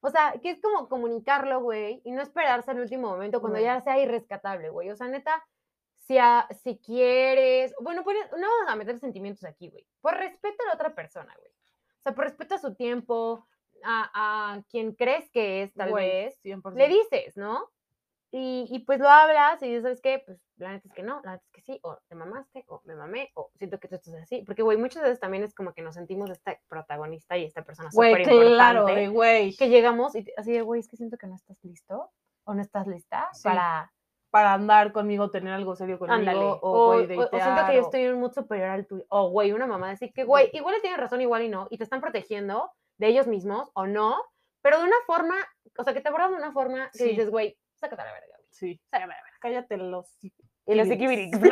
O 0.00 0.10
sea, 0.10 0.32
que 0.42 0.50
es 0.50 0.60
como 0.60 0.88
comunicarlo, 0.88 1.60
güey, 1.60 2.00
y 2.04 2.10
no 2.12 2.22
esperarse 2.22 2.70
al 2.70 2.80
último 2.80 3.08
momento 3.10 3.40
cuando 3.40 3.58
ya 3.60 3.80
sea 3.82 3.98
irrescatable, 3.98 4.70
güey. 4.70 4.90
O 4.90 4.96
sea, 4.96 5.08
neta, 5.08 5.44
si, 5.98 6.16
a- 6.18 6.48
si 6.64 6.78
quieres, 6.78 7.74
bueno, 7.80 8.02
pues, 8.02 8.16
no 8.32 8.48
vamos 8.48 8.68
a 8.68 8.76
meter 8.76 8.98
sentimientos 8.98 9.44
aquí, 9.44 9.68
güey. 9.68 9.86
Por 10.00 10.14
respeto 10.16 10.62
a 10.64 10.68
la 10.68 10.74
otra 10.74 10.94
persona, 10.94 11.34
güey. 11.38 11.50
O 11.98 12.02
sea, 12.02 12.14
por 12.14 12.24
respeto 12.24 12.54
a 12.54 12.58
su 12.58 12.74
tiempo, 12.74 13.46
a, 13.84 14.54
a 14.54 14.62
quien 14.70 14.94
crees 14.94 15.30
que 15.30 15.62
es, 15.64 15.74
tal 15.74 15.92
vez, 15.92 16.40
100%. 16.42 16.74
le 16.74 16.88
dices, 16.88 17.36
¿no? 17.36 17.70
Y, 18.32 18.66
y 18.70 18.78
pues 18.80 19.00
lo 19.00 19.08
hablas 19.08 19.60
y 19.62 19.66
dices, 19.66 19.82
¿sabes 19.82 20.00
qué? 20.00 20.22
Pues 20.24 20.38
la 20.56 20.70
neta 20.72 20.86
es 20.86 20.94
que 20.94 21.02
no, 21.02 21.20
la 21.24 21.32
neta 21.32 21.44
es 21.46 21.50
que 21.52 21.62
sí, 21.62 21.80
o 21.82 21.98
te 22.08 22.14
mamaste, 22.14 22.64
o 22.68 22.80
me 22.84 22.94
mamé, 22.94 23.30
o 23.34 23.50
siento 23.56 23.80
que 23.80 23.88
tú 23.88 23.96
estás 23.96 24.14
así. 24.14 24.42
Porque, 24.46 24.62
güey, 24.62 24.78
muchas 24.78 25.02
veces 25.02 25.18
también 25.18 25.42
es 25.42 25.52
como 25.54 25.72
que 25.72 25.82
nos 25.82 25.96
sentimos 25.96 26.30
esta 26.30 26.56
protagonista 26.68 27.36
y 27.36 27.44
esta 27.44 27.62
persona 27.62 27.90
súper 27.90 28.22
claro, 28.22 28.80
importante. 28.82 29.00
de 29.00 29.08
güey. 29.08 29.56
que 29.56 29.68
llegamos 29.68 30.14
y 30.14 30.24
así 30.36 30.52
de, 30.52 30.62
güey, 30.62 30.78
es 30.80 30.88
que 30.88 30.96
siento 30.96 31.16
que 31.18 31.26
no 31.26 31.34
estás 31.34 31.58
listo 31.64 32.12
o 32.44 32.54
no 32.54 32.62
estás 32.62 32.86
lista 32.86 33.28
Sí. 33.32 33.42
para... 33.44 33.92
Para 34.32 34.52
andar 34.54 34.92
conmigo, 34.92 35.28
tener 35.32 35.52
algo 35.52 35.74
serio 35.74 35.98
conmigo. 35.98 36.20
Ándale. 36.20 36.38
O, 36.38 36.58
O, 36.62 36.86
güey, 37.02 37.18
o- 37.18 37.22
o 37.24 37.28
siento 37.30 37.66
que 37.66 37.74
yo 37.74 37.80
estoy 37.80 38.02
en 38.02 38.14
un 38.14 38.20
mood 38.20 38.30
superior 38.32 38.68
al 38.68 38.86
tuyo. 38.86 39.04
O, 39.08 39.28
güey, 39.30 39.50
una 39.50 39.66
mamá 39.66 39.88
decir 39.90 40.12
que, 40.12 40.22
güey, 40.22 40.50
igual 40.52 40.76
le 40.76 40.80
tienen 40.80 41.00
razón, 41.00 41.20
igual 41.20 41.42
y 41.42 41.48
no, 41.48 41.66
y 41.68 41.78
te 41.78 41.82
están 41.82 42.00
protegiendo 42.00 42.70
de 42.96 43.08
ellos 43.08 43.26
mismos 43.26 43.70
o 43.74 43.88
no, 43.88 44.22
pero 44.62 44.78
de 44.78 44.84
una 44.84 44.94
forma, 45.04 45.34
o 45.76 45.82
sea, 45.82 45.92
que 45.94 46.00
te 46.00 46.10
abordan 46.10 46.30
de 46.30 46.36
una 46.36 46.52
forma 46.52 46.90
que 46.92 46.98
Sí. 46.98 47.08
dices, 47.08 47.28
güey, 47.28 47.58
sácate 47.80 48.02
a 48.02 48.04
la 48.04 48.12
verga, 48.12 48.36
güey. 48.36 48.48
Sí. 48.50 48.80
Sácate 48.90 49.04
a 49.04 49.06
la 49.06 49.14
verga. 49.14 49.30
Cállate 49.40 49.76
los. 49.76 50.18
Y 50.66 50.74
los 50.74 50.88
Ikibirix. 50.88 51.38
güey. 51.38 51.50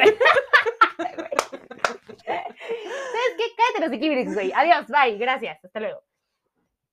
¿Sabes 1.99 3.35
qué? 3.37 3.45
Cállate 3.57 3.81
los 3.81 3.93
ikibirix, 3.93 4.35
güey. 4.35 4.53
Adiós, 4.53 4.87
bye, 4.89 5.17
gracias, 5.19 5.65
hasta 5.65 5.81
luego. 5.81 6.03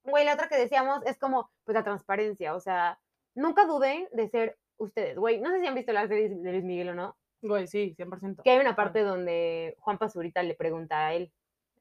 Güey, 0.03 0.25
la 0.25 0.33
otra 0.33 0.47
que 0.47 0.55
decíamos 0.57 1.03
es 1.05 1.17
como, 1.17 1.49
pues 1.63 1.73
la 1.75 1.83
transparencia, 1.83 2.55
o 2.55 2.59
sea, 2.59 2.99
nunca 3.33 3.65
duden 3.65 4.07
de 4.11 4.29
ser 4.29 4.57
ustedes, 4.77 5.17
güey. 5.17 5.39
No 5.41 5.51
sé 5.51 5.59
si 5.59 5.67
han 5.67 5.75
visto 5.75 5.91
la 5.93 6.07
serie 6.07 6.29
de 6.29 6.51
Luis 6.51 6.63
Miguel 6.63 6.89
o 6.89 6.93
no, 6.93 7.17
Güey, 7.41 7.67
sí, 7.67 7.95
100%. 7.97 8.43
que 8.43 8.51
hay 8.51 8.59
una 8.59 8.75
parte 8.75 9.01
donde 9.01 9.75
Juan 9.79 9.97
Pazurita 9.97 10.41
le 10.43 10.55
pregunta 10.55 11.07
a 11.07 11.13
él, 11.13 11.31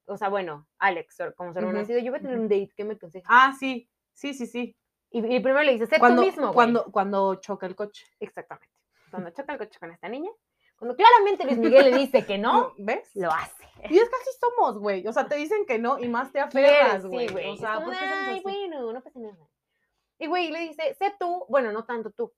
o 0.07 0.17
sea, 0.17 0.29
bueno, 0.29 0.67
Alex, 0.79 1.19
como 1.37 1.51
hermano, 1.51 1.69
Ujú, 1.79 1.79
así 1.85 1.93
de, 1.95 2.03
yo 2.03 2.11
voy 2.11 2.19
a 2.19 2.23
tener 2.23 2.39
un 2.39 2.49
date, 2.49 2.73
¿qué 2.77 2.85
me 2.85 2.95
aconseja? 2.95 3.27
Ah, 3.31 3.55
sí. 3.59 3.89
Sí, 4.13 4.33
sí, 4.35 4.47
sí. 4.47 4.77
Y, 5.15 5.19
y 5.19 5.41
primero 5.41 5.63
le 5.63 5.73
dices, 5.73 5.89
sé 5.89 6.01
Cuando, 6.01 6.23
tú 6.23 6.27
mismo, 6.27 6.43
güey. 6.47 6.55
cuando, 6.55 6.91
cuando 6.91 7.37
choca 7.37 7.67
el 7.67 7.77
coche. 7.77 8.05
Exactamente. 8.19 8.75
Cuando 9.13 9.31
choca 9.31 9.53
el 9.53 9.59
coche 9.59 9.79
con 9.79 9.93
esta 9.93 10.09
niña, 10.09 10.31
cuando 10.77 10.97
claramente 10.97 11.45
Luis 11.45 11.59
Miguel 11.59 11.93
le 11.93 11.99
dice 11.99 12.27
que 12.27 12.37
no, 12.37 12.73
¿Ves? 12.79 13.15
lo 13.15 13.31
hace. 13.31 13.65
Y 13.89 13.97
es 13.97 14.09
que 14.09 14.17
así 14.17 14.31
somos, 14.41 14.81
güey. 14.81 15.07
O 15.07 15.13
sea, 15.13 15.29
te 15.29 15.37
dicen 15.37 15.67
que 15.67 15.79
no 15.79 16.01
y 16.01 16.09
más 16.09 16.33
te 16.33 16.41
aferras, 16.41 17.07
güey. 17.07 17.29
Sí, 17.29 17.35
o 17.35 17.57
sea, 17.57 17.81
¿por 17.81 17.93
qué 17.93 18.05
Ay, 18.05 18.41
bueno, 18.43 18.93
no 18.93 19.01
pasa 19.01 19.21
nada. 19.21 19.49
Y 20.19 20.27
güey, 20.27 20.51
le 20.51 20.61
dice, 20.61 20.95
sé 20.99 21.15
tú, 21.19 21.47
bueno, 21.49 21.71
no 21.71 21.85
tanto 21.85 22.11
tú. 22.11 22.33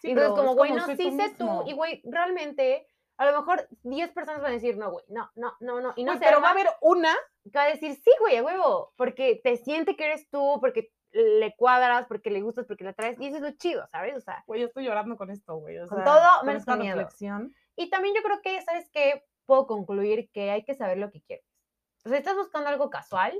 Sí, 0.00 0.08
y 0.08 0.10
entonces, 0.12 0.34
como, 0.34 0.54
güey, 0.54 0.72
no, 0.72 0.86
sí 0.86 0.96
sé 0.96 1.34
tú. 1.36 1.64
Y 1.66 1.74
güey, 1.74 2.00
realmente, 2.04 2.86
a 3.18 3.30
lo 3.30 3.38
mejor 3.38 3.68
10 3.82 4.12
personas 4.12 4.40
van 4.40 4.52
a 4.52 4.54
decir, 4.54 4.78
no, 4.78 4.90
güey, 4.92 5.04
no, 5.08 5.30
no, 5.34 5.54
no, 5.60 5.80
no. 5.80 5.92
Y 5.96 6.04
no 6.04 6.14
se 6.14 6.20
pero 6.20 6.40
va 6.40 6.48
a 6.48 6.52
haber 6.52 6.68
una 6.80 7.14
que 7.44 7.58
va 7.58 7.64
a 7.64 7.68
decir, 7.68 7.94
sí, 7.96 8.10
güey, 8.18 8.36
a 8.36 8.42
huevo, 8.42 8.94
porque 8.96 9.40
te 9.44 9.58
siente 9.58 9.94
que 9.94 10.04
eres 10.06 10.30
tú, 10.30 10.58
porque 10.60 10.90
le 11.12 11.54
cuadras, 11.56 12.06
porque 12.06 12.30
le 12.30 12.42
gustas, 12.42 12.66
porque 12.66 12.84
la 12.84 12.92
traes. 12.92 13.18
Y 13.20 13.26
eso 13.26 13.36
es 13.36 13.42
lo 13.42 13.50
chido, 13.52 13.86
¿sabes? 13.88 14.16
O 14.16 14.20
sea, 14.20 14.42
Güey, 14.46 14.60
yo 14.60 14.66
estoy 14.66 14.84
llorando 14.84 15.16
con 15.16 15.30
esto, 15.30 15.56
güey. 15.56 15.78
O 15.78 15.86
Con 15.86 15.98
sea, 15.98 16.04
todo, 16.04 16.44
menos 16.44 16.64
con 16.64 16.78
miedo. 16.78 16.96
reflexión. 16.96 17.54
Y 17.76 17.88
también 17.90 18.14
yo 18.14 18.22
creo 18.22 18.40
que, 18.42 18.60
¿sabes 18.62 18.88
qué? 18.92 19.24
Puedo 19.46 19.66
concluir 19.66 20.30
que 20.32 20.50
hay 20.50 20.64
que 20.64 20.74
saber 20.74 20.98
lo 20.98 21.10
que 21.10 21.22
quieres. 21.22 21.46
O 22.04 22.08
sea, 22.08 22.18
estás 22.18 22.36
buscando 22.36 22.68
algo 22.68 22.90
casual 22.90 23.38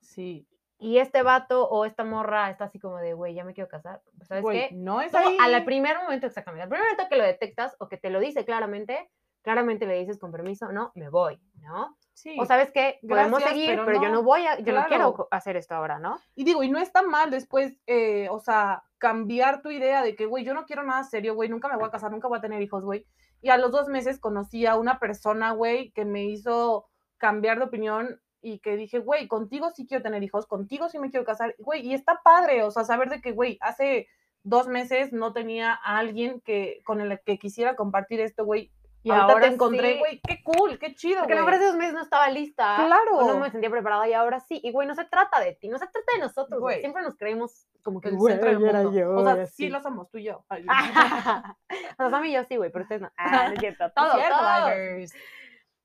Sí. 0.00 0.46
y 0.78 0.98
este 0.98 1.22
vato 1.22 1.68
o 1.68 1.84
esta 1.84 2.04
morra 2.04 2.50
está 2.50 2.64
así 2.64 2.78
como 2.78 2.98
de, 2.98 3.14
güey, 3.14 3.34
ya 3.34 3.44
me 3.44 3.54
quiero 3.54 3.68
casar. 3.68 4.02
¿Sabes 4.22 4.42
Güey, 4.42 4.68
qué? 4.68 4.74
no 4.74 5.00
es 5.00 5.14
ahí. 5.14 5.36
al 5.40 5.64
primer 5.64 5.96
momento, 5.98 6.26
exactamente, 6.26 6.62
al 6.62 6.68
primer 6.68 6.84
momento 6.86 7.08
que 7.08 7.16
lo 7.16 7.24
detectas 7.24 7.76
o 7.78 7.88
que 7.88 7.96
te 7.96 8.10
lo 8.10 8.20
dice 8.20 8.44
claramente, 8.44 9.10
claramente 9.42 9.86
le 9.86 9.98
dices 9.98 10.18
con 10.18 10.32
permiso, 10.32 10.70
no, 10.72 10.92
me 10.94 11.08
voy, 11.08 11.40
¿no? 11.60 11.96
Sí. 12.16 12.34
O 12.40 12.46
sabes 12.46 12.72
qué, 12.72 12.98
podemos 13.06 13.40
Gracias, 13.40 13.50
seguir, 13.50 13.68
pero 13.68 13.84
pero, 13.84 14.02
yo 14.02 14.08
no. 14.08 14.22
voy 14.22 14.40
a, 14.46 14.58
yo 14.60 14.72
no 14.72 14.86
quiero 14.86 15.28
hacer 15.30 15.58
esto 15.58 15.74
ahora, 15.74 15.98
¿no? 15.98 16.18
Y 16.34 16.44
digo, 16.44 16.62
y 16.62 16.70
no 16.70 16.78
está 16.78 17.02
mal 17.02 17.30
después, 17.30 17.78
eh, 17.86 18.28
o 18.30 18.40
sea, 18.40 18.84
cambiar 18.96 19.60
tu 19.60 19.70
idea 19.70 20.02
de 20.02 20.16
que, 20.16 20.24
güey, 20.24 20.42
yo 20.42 20.54
no 20.54 20.64
quiero 20.64 20.82
nada 20.82 21.04
serio, 21.04 21.34
güey, 21.34 21.50
nunca 21.50 21.68
me 21.68 21.76
voy 21.76 21.88
a 21.88 21.90
casar, 21.90 22.10
nunca 22.10 22.26
voy 22.26 22.38
a 22.38 22.40
tener 22.40 22.62
hijos, 22.62 22.82
güey. 22.84 23.06
Y 23.42 23.50
a 23.50 23.58
los 23.58 23.70
dos 23.70 23.88
meses 23.88 24.18
conocí 24.18 24.64
a 24.64 24.76
una 24.76 24.98
persona, 24.98 25.52
güey, 25.52 25.90
que 25.90 26.06
me 26.06 26.24
hizo 26.24 26.88
cambiar 27.18 27.58
de 27.58 27.64
opinión 27.66 28.18
y 28.40 28.60
que 28.60 28.78
dije, 28.78 28.98
güey, 28.98 29.28
contigo 29.28 29.68
sí 29.74 29.86
quiero 29.86 30.02
tener 30.02 30.22
hijos, 30.22 30.46
contigo 30.46 30.88
sí 30.88 30.98
me 30.98 31.10
quiero 31.10 31.26
casar, 31.26 31.54
güey, 31.58 31.86
y 31.86 31.92
está 31.92 32.22
padre, 32.24 32.62
o 32.62 32.70
sea, 32.70 32.84
saber 32.84 33.10
de 33.10 33.20
que, 33.20 33.32
güey, 33.32 33.58
hace 33.60 34.08
dos 34.42 34.68
meses 34.68 35.12
no 35.12 35.34
tenía 35.34 35.72
a 35.74 35.98
alguien 35.98 36.40
que, 36.40 36.80
con 36.86 37.02
el 37.02 37.20
que 37.26 37.38
quisiera 37.38 37.76
compartir 37.76 38.20
esto, 38.20 38.44
güey. 38.44 38.72
Y 39.06 39.10
ahorita 39.10 39.32
ahora 39.32 39.46
te 39.46 39.54
encontré, 39.54 39.92
sí. 39.92 39.98
güey, 40.00 40.20
qué 40.26 40.42
cool, 40.42 40.80
qué 40.80 40.92
chido, 40.96 41.20
Porque 41.20 41.34
a 41.34 41.36
mejor 41.36 41.54
hace 41.54 41.66
dos 41.66 41.76
meses 41.76 41.94
no 41.94 42.02
estaba 42.02 42.28
lista. 42.28 42.74
Claro. 42.74 43.18
O 43.18 43.28
no 43.28 43.38
me 43.38 43.52
sentía 43.52 43.70
preparada 43.70 44.08
y 44.08 44.12
ahora 44.12 44.40
sí. 44.40 44.60
Y 44.64 44.72
güey, 44.72 44.88
no 44.88 44.96
se 44.96 45.04
trata 45.04 45.38
de 45.38 45.52
ti, 45.52 45.68
no 45.68 45.78
se 45.78 45.86
trata 45.86 46.12
de 46.14 46.22
nosotros, 46.22 46.60
güey. 46.60 46.80
Siempre 46.80 47.02
nos 47.02 47.16
creemos 47.16 47.68
como 47.84 48.00
que 48.00 48.08
el 48.08 48.16
güey, 48.16 48.34
centro 48.34 48.50
del 48.50 48.58
mundo. 48.58 48.92
yo, 48.92 49.14
o 49.14 49.22
sea, 49.24 49.46
sí 49.46 49.68
lo 49.68 49.80
somos, 49.80 50.10
tú 50.10 50.18
y 50.18 50.24
yo. 50.24 50.44
O 50.48 50.56
sea, 50.56 52.10
Sam 52.10 52.24
y 52.24 52.32
yo 52.32 52.42
sí, 52.44 52.56
güey, 52.56 52.72
pero 52.72 52.82
ustedes 52.82 53.02
no. 53.02 53.12
Ah, 53.16 53.46
no 53.46 53.54
es 53.54 53.60
cierto. 53.60 53.84
Todo, 53.94 54.14
cierto, 54.14 54.36
todo. 54.36 54.68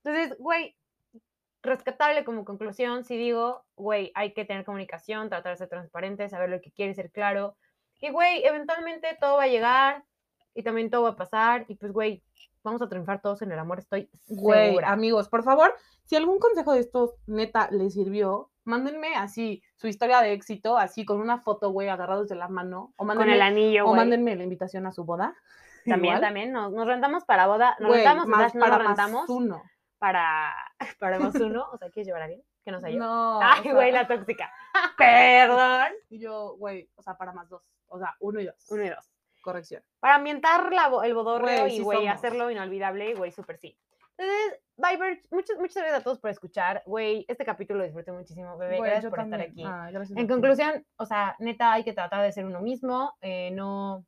Entonces, 0.04 0.38
güey, 0.40 0.76
rescatable 1.62 2.24
como 2.24 2.44
conclusión, 2.44 3.04
si 3.04 3.18
digo, 3.18 3.64
güey, 3.76 4.12
hay 4.16 4.34
que 4.34 4.46
tener 4.46 4.66
comunicación, 4.66 5.30
tratar 5.30 5.54
de 5.54 5.58
ser 5.58 5.70
transparente, 5.70 6.28
saber 6.28 6.50
lo 6.50 6.60
que 6.60 6.72
quieres, 6.72 6.96
ser 6.96 7.12
claro. 7.12 7.56
Y, 8.00 8.10
güey, 8.10 8.44
eventualmente 8.44 9.16
todo 9.22 9.38
va 9.38 9.44
a 9.44 9.48
llegar 9.48 10.04
y 10.56 10.64
también 10.64 10.90
todo 10.90 11.04
va 11.04 11.10
a 11.10 11.16
pasar. 11.16 11.66
Y, 11.68 11.76
pues, 11.76 11.92
güey, 11.92 12.24
vamos 12.64 12.82
a 12.82 12.90
triunfar 12.90 13.22
todos 13.22 13.42
en 13.42 13.52
el 13.52 13.60
amor, 13.60 13.80
estoy 13.80 14.10
Güey, 14.28 14.68
segura. 14.70 14.92
amigos, 14.92 15.30
por 15.30 15.44
favor, 15.44 15.74
si 16.04 16.16
algún 16.16 16.40
consejo 16.40 16.74
de 16.74 16.80
estos 16.82 17.16
neta 17.28 17.70
les 17.72 17.94
sirvió, 17.94 18.50
mándenme 18.64 19.16
así 19.16 19.64
su 19.76 19.88
historia 19.88 20.22
de 20.22 20.34
éxito, 20.34 20.78
así 20.78 21.06
con 21.06 21.20
una 21.20 21.40
foto, 21.40 21.70
güey, 21.72 21.90
agarrados 21.90 22.28
de 22.30 22.36
la 22.36 22.48
mano. 22.48 22.94
O 22.96 22.98
Con 23.00 23.08
mándenme, 23.08 23.36
el 23.36 23.42
anillo, 23.42 23.84
o 23.86 23.88
güey. 23.90 23.98
mándenme 23.98 24.36
la 24.36 24.44
invitación 24.44 24.86
a 24.86 24.92
su 24.92 25.04
boda. 25.06 25.36
También, 25.86 26.14
igual. 26.14 26.22
también. 26.22 26.52
Nos, 26.52 26.72
nos 26.74 26.86
rentamos 26.86 27.26
para 27.26 27.48
boda. 27.48 27.76
Nos 27.80 27.92
rentamos, 27.92 28.28
más 28.28 28.52
slash, 28.52 28.54
no 28.54 28.62
para 28.62 28.84
nos 28.84 28.98
más 29.12 29.30
uno. 29.30 29.64
para, 29.98 30.54
para 31.00 31.18
más 31.20 31.34
uno. 31.36 31.66
O 31.74 31.78
sea, 31.80 31.90
¿quieres 31.90 32.06
llevar 32.06 32.22
a 32.22 32.26
alguien? 32.26 32.44
Que 32.64 32.72
no 32.72 32.80
sea 32.80 32.92
yo. 32.92 33.00
No. 33.00 33.40
o 33.40 33.42
Ay, 33.42 33.64
sea, 33.64 33.74
güey, 33.74 33.92
la 33.92 34.08
tóxica. 34.08 34.52
Perdón. 34.98 35.88
Y 36.10 36.20
yo, 36.20 36.56
güey, 36.58 36.88
o 36.96 37.02
sea, 37.02 37.18
para 37.18 37.34
más 37.34 37.50
dos. 37.50 37.64
O 37.88 37.98
sea, 37.98 38.16
uno 38.20 38.40
y 38.40 38.46
dos. 38.46 38.56
Uno 38.70 38.84
y 38.86 38.90
dos. 38.90 39.12
Corrección. 39.42 39.84
Para 40.00 40.16
ambientar 40.16 40.72
la, 40.72 40.92
el 41.04 41.14
bodorreo 41.14 41.62
Güey, 41.64 41.74
y, 41.74 41.78
sí 41.78 41.84
güey, 41.84 42.00
somos. 42.00 42.14
hacerlo 42.14 42.50
inolvidable, 42.52 43.14
güey, 43.16 43.32
súper 43.32 43.58
sí. 43.58 43.78
Entonces, 44.18 44.60
Viber, 44.78 45.22
muchas, 45.32 45.58
muchas 45.58 45.76
gracias 45.78 46.00
a 46.00 46.04
todos 46.04 46.20
por 46.20 46.30
escuchar. 46.30 46.84
Güey, 46.86 47.26
este 47.28 47.44
capítulo 47.44 47.80
lo 47.80 47.86
disfruté 47.86 48.12
muchísimo, 48.12 48.56
bebé. 48.58 48.78
Güey, 48.78 48.92
gracias 48.92 49.10
por 49.10 49.20
estar 49.20 49.40
también. 49.40 49.52
aquí. 49.52 49.64
Ah, 49.66 49.90
gracias 49.92 50.18
En 50.18 50.28
ti. 50.28 50.34
conclusión, 50.34 50.86
o 50.98 51.06
sea, 51.06 51.36
neta, 51.40 51.74
hay 51.74 51.84
que 51.84 51.94
tratar 51.94 52.22
de 52.24 52.32
ser 52.32 52.46
uno 52.46 52.62
mismo. 52.62 53.16
eh, 53.22 53.50
no. 53.52 54.06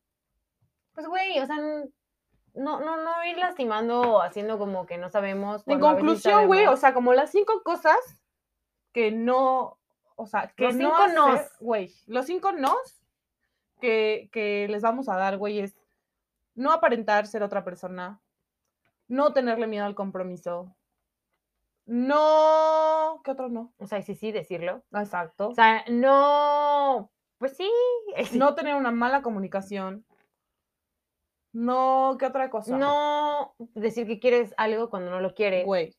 Pues, 0.94 1.08
güey, 1.08 1.40
o 1.40 1.46
sea, 1.48 1.56
no, 1.58 2.80
no, 2.80 2.98
no 2.98 3.26
ir 3.26 3.38
lastimando 3.38 4.02
o 4.02 4.22
haciendo 4.22 4.60
como 4.60 4.86
que 4.86 5.00
no 5.00 5.10
sabemos. 5.10 5.64
En 5.68 5.80
conclusión, 5.80 6.46
güey, 6.46 6.68
o 6.68 6.78
sea, 6.78 6.94
como 6.94 7.14
las 7.14 7.32
cinco 7.32 7.64
cosas 7.64 7.98
que 8.92 9.10
no, 9.12 9.80
o 10.16 10.28
sea, 10.28 10.54
que 10.56 10.66
Los 10.66 10.76
no 10.76 10.90
cinco 10.90 11.08
nos. 11.16 11.40
hacer, 11.40 11.52
güey, 11.60 11.92
los 12.06 12.28
cinco 12.28 12.52
nos 12.52 13.03
que, 13.84 14.30
que 14.32 14.68
les 14.70 14.82
vamos 14.82 15.10
a 15.10 15.18
dar, 15.18 15.38
güey, 15.38 15.60
es 15.60 15.76
no 16.56 16.72
aparentar 16.72 17.28
ser 17.28 17.44
otra 17.44 17.66
persona, 17.66 18.22
no 19.10 19.34
tenerle 19.34 19.68
miedo 19.68 19.86
al 19.86 19.94
compromiso, 19.94 20.74
no, 21.86 23.22
¿qué 23.26 23.32
otro 23.32 23.50
no? 23.50 23.74
O 23.78 23.88
sea, 23.88 24.02
sí, 24.02 24.16
sí, 24.16 24.32
decirlo. 24.32 24.84
Exacto. 24.94 25.50
O 25.50 25.54
sea, 25.54 25.84
no. 25.90 27.12
Pues 27.38 27.58
sí. 27.58 27.70
no 28.38 28.56
tener 28.56 28.76
una 28.76 28.92
mala 28.92 29.22
comunicación, 29.22 30.06
no, 31.54 32.16
¿qué 32.20 32.26
otra 32.26 32.50
cosa? 32.50 32.78
No 32.78 33.54
decir 33.76 34.08
que 34.08 34.20
quieres 34.20 34.54
algo 34.58 34.90
cuando 34.90 35.12
no 35.12 35.20
lo 35.20 35.36
quieres. 35.36 35.66
güey, 35.66 35.94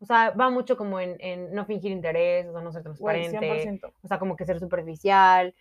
O 0.00 0.04
sea, 0.04 0.30
va 0.30 0.50
mucho 0.50 0.76
como 0.76 0.98
en, 0.98 1.16
en 1.20 1.54
no 1.54 1.64
fingir 1.64 1.92
interés, 1.92 2.46
o 2.48 2.52
sea, 2.52 2.60
no 2.60 2.72
ser 2.72 2.82
güey, 2.82 3.28
transparente. 3.30 3.38
100%. 3.78 3.92
O 4.02 4.08
sea, 4.08 4.18
como 4.18 4.36
que 4.36 4.44
ser 4.44 4.58
superficial. 4.58 5.54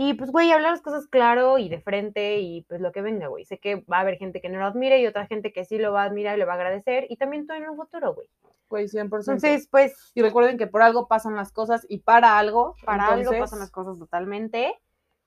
Y 0.00 0.14
pues, 0.14 0.30
güey, 0.30 0.52
hablar 0.52 0.70
las 0.70 0.80
cosas 0.80 1.08
claro 1.08 1.58
y 1.58 1.68
de 1.68 1.80
frente 1.80 2.38
y 2.38 2.62
pues 2.68 2.80
lo 2.80 2.92
que 2.92 3.02
venga, 3.02 3.26
güey. 3.26 3.44
Sé 3.44 3.58
que 3.58 3.84
va 3.92 3.96
a 3.96 4.00
haber 4.02 4.16
gente 4.16 4.40
que 4.40 4.48
no 4.48 4.60
lo 4.60 4.66
admire 4.66 5.00
y 5.00 5.06
otra 5.08 5.26
gente 5.26 5.52
que 5.52 5.64
sí 5.64 5.76
lo 5.76 5.92
va 5.92 6.02
a 6.02 6.06
admirar 6.06 6.36
y 6.36 6.40
lo 6.40 6.46
va 6.46 6.52
a 6.52 6.56
agradecer. 6.56 7.06
Y 7.08 7.16
también 7.16 7.48
tú 7.48 7.54
en 7.54 7.68
un 7.68 7.76
futuro, 7.76 8.14
güey. 8.14 8.28
Güey, 8.68 8.86
100%. 8.86 9.02
Entonces, 9.32 9.66
pues, 9.68 10.12
y 10.14 10.22
recuerden 10.22 10.56
que 10.56 10.68
por 10.68 10.82
algo 10.82 11.08
pasan 11.08 11.34
las 11.34 11.50
cosas 11.50 11.84
y 11.88 11.98
para 11.98 12.38
algo, 12.38 12.76
para 12.84 13.06
algo 13.06 13.16
entonces, 13.18 13.40
pasan 13.40 13.58
las 13.58 13.72
cosas 13.72 13.98
totalmente. 13.98 14.78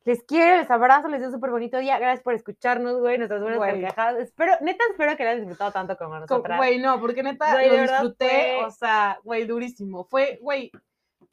Les 0.06 0.24
quiero, 0.24 0.56
les 0.56 0.72
abrazo, 0.72 1.10
les 1.10 1.20
deseo 1.20 1.28
un 1.32 1.36
súper 1.36 1.50
bonito 1.52 1.78
día. 1.78 2.00
Gracias 2.00 2.24
por 2.24 2.34
escucharnos, 2.34 2.98
güey, 3.02 3.18
nuestras 3.18 3.42
buenas 3.42 3.60
carcajadas. 3.60 4.20
Espero, 4.22 4.54
neta, 4.62 4.84
espero 4.90 5.18
que 5.18 5.24
lo 5.26 5.30
hayan 5.32 5.42
disfrutado 5.42 5.72
tanto 5.74 5.98
como 5.98 6.12
Co- 6.12 6.20
nosotras. 6.22 6.58
Güey, 6.58 6.80
no, 6.80 6.98
porque 7.02 7.24
neta 7.24 7.52
Güey, 7.52 7.70
lo 7.76 7.82
disfruté, 7.82 8.56
fue- 8.58 8.66
o 8.66 8.72
sea, 8.72 9.20
güey, 9.24 9.44
durísimo. 9.46 10.06
Fue, 10.06 10.40
güey, 10.42 10.72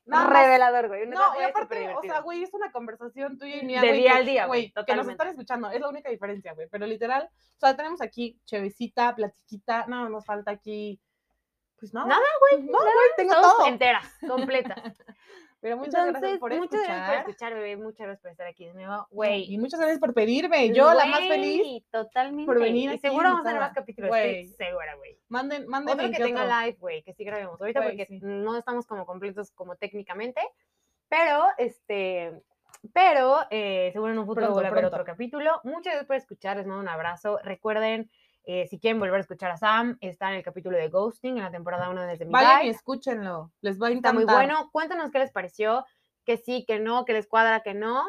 nada 0.09 0.43
Revelador, 0.43 0.89
güey. 0.89 1.07
No, 1.07 1.21
y 1.41 1.45
aparte, 1.45 1.95
o 1.95 2.03
sea, 2.03 2.21
güey, 2.21 2.43
es 2.43 2.53
una 2.55 2.73
conversación 2.73 3.39
tuya 3.39 3.57
y 3.57 3.67
mía, 3.67 3.81
De 3.81 3.93
día 3.93 4.13
que- 4.13 4.19
al 4.19 4.27
día, 4.27 4.47
güey, 4.47 4.73
que 4.87 4.95
nos 4.95 5.09
están 5.09 5.29
escuchando, 5.29 5.71
es 5.71 5.81
la 5.81 5.89
única 5.89 6.11
diferencia, 6.11 6.53
güey, 6.55 6.69
pero 6.69 6.87
literal, 6.87 7.29
o 7.33 7.61
sea, 7.61 7.77
tenemos 7.77 8.01
aquí 8.01 8.39
chevecita, 8.45 9.15
platiquita, 9.15 9.85
no, 9.87 10.09
nos 10.09 10.25
falta 10.25 10.51
aquí, 10.51 11.01
pues 11.79 11.95
nada. 11.95 12.09
Nada, 12.09 12.27
güey. 12.41 12.63
No, 12.65 12.79
güey, 12.79 12.93
tengo 13.17 13.35
todo. 13.35 13.67
enteras, 13.67 14.07
completas. 14.27 14.83
Pero 15.61 15.77
muchas 15.77 15.95
Entonces, 15.95 16.21
gracias 16.21 16.39
por 16.39 16.51
muchas 16.53 16.65
escuchar. 16.65 16.87
gracias 16.87 17.09
por 17.09 17.31
escuchar, 17.31 17.55
bebé. 17.55 17.77
Muchas 17.77 18.07
gracias 18.07 18.21
por 18.21 18.31
estar 18.31 18.47
aquí 18.47 18.67
de 18.67 18.75
nuevo. 18.75 19.09
Güey. 19.11 19.53
Y 19.53 19.59
muchas 19.59 19.81
gracias 19.81 19.99
por 19.99 20.15
pedirme. 20.15 20.73
Yo, 20.73 20.93
la 20.95 21.07
más 21.07 21.21
feliz. 21.21 21.85
Totalmente. 21.91 22.47
por 22.47 22.61
venir 22.61 22.85
Y 22.85 22.95
aquí 22.95 22.99
seguro 23.01 23.25
vamos 23.25 23.41
a 23.41 23.45
tener 23.45 23.61
más 23.61 23.73
capítulos. 23.73 24.09
Güey. 24.09 24.41
Estoy 24.43 24.67
segura, 24.67 24.95
güey. 24.95 25.19
Manden, 25.29 25.67
manden 25.67 25.99
Otro 25.99 26.11
que 26.11 26.17
tenga 26.19 26.63
live, 26.63 26.79
güey, 26.79 27.03
que 27.03 27.13
sí 27.13 27.25
grabemos. 27.25 27.61
Ahorita 27.61 27.83
porque 27.83 28.07
sí. 28.07 28.21
no 28.23 28.57
estamos 28.57 28.87
como 28.87 29.05
completos 29.05 29.51
como 29.53 29.75
técnicamente. 29.77 30.41
Pero, 31.09 31.47
este. 31.59 32.41
Pero 32.93 33.41
eh, 33.51 33.91
seguro 33.93 34.13
en 34.13 34.19
un 34.21 34.27
futuro 34.27 34.53
vuelve 34.53 34.83
a 34.83 34.87
otro 34.87 35.05
capítulo. 35.05 35.61
Muchas 35.65 35.95
gracias 35.95 36.07
por 36.07 36.17
escuchar. 36.17 36.57
Les 36.57 36.67
mando 36.67 36.83
un 36.83 36.89
abrazo. 36.89 37.41
Recuerden, 37.43 38.09
eh, 38.51 38.67
si 38.67 38.79
quieren 38.81 38.99
volver 38.99 39.17
a 39.17 39.21
escuchar 39.21 39.51
a 39.51 39.59
Sam, 39.59 39.99
está 40.01 40.31
en 40.31 40.37
el 40.37 40.43
capítulo 40.43 40.79
de 40.79 40.89
Ghosting 40.89 41.37
en 41.37 41.45
la 41.45 41.51
temporada 41.51 41.91
1 41.91 42.03
desde 42.07 42.25
mi 42.25 42.33
Vayan 42.33 42.65
y 42.65 42.71
escúchenlo. 42.71 43.53
Les 43.61 43.79
va 43.81 43.89
a 43.89 43.91
Está 43.91 44.09
encantar. 44.09 44.15
muy 44.15 44.25
bueno. 44.25 44.71
Cuéntanos 44.73 45.11
qué 45.11 45.19
les 45.19 45.31
pareció, 45.33 45.85
que 46.25 46.39
sí, 46.39 46.65
que 46.67 46.79
no, 46.81 47.05
que 47.05 47.13
les 47.13 47.27
cuadra, 47.27 47.61
que 47.61 47.75
no. 47.75 48.05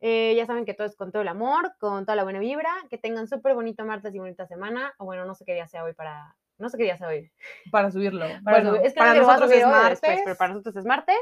Eh, 0.00 0.34
ya 0.36 0.44
saben 0.46 0.64
que 0.66 0.74
todo 0.74 0.86
es 0.86 0.94
con 0.94 1.10
todo 1.10 1.22
el 1.22 1.28
amor, 1.28 1.72
con 1.80 2.04
toda 2.04 2.16
la 2.16 2.22
buena 2.24 2.38
vibra. 2.38 2.70
Que 2.90 2.98
tengan 2.98 3.26
súper 3.28 3.54
bonito 3.54 3.84
martes 3.86 4.14
y 4.14 4.18
bonita 4.18 4.46
semana. 4.46 4.92
O 4.98 5.06
bueno, 5.06 5.24
no 5.24 5.34
sé 5.34 5.44
qué 5.46 5.54
día 5.54 5.66
sea 5.66 5.84
hoy 5.84 5.94
para. 5.94 6.36
No 6.58 6.68
sé 6.68 6.76
qué 6.76 6.84
día 6.84 6.96
sea 6.98 7.08
hoy. 7.08 7.32
Para 7.70 7.90
subirlo. 7.90 8.26
Para 8.44 8.58
Bueno, 8.60 8.70
subir- 8.76 8.86
es 8.86 8.92
que 8.92 8.98
para 8.98 9.14
no 9.14 9.22
nosotros 9.22 9.50
es 9.52 9.64
martes. 9.66 10.00
después, 10.02 10.20
pero 10.24 10.36
para 10.36 10.52
nosotros 10.52 10.76
es 10.76 10.84
martes. 10.84 11.16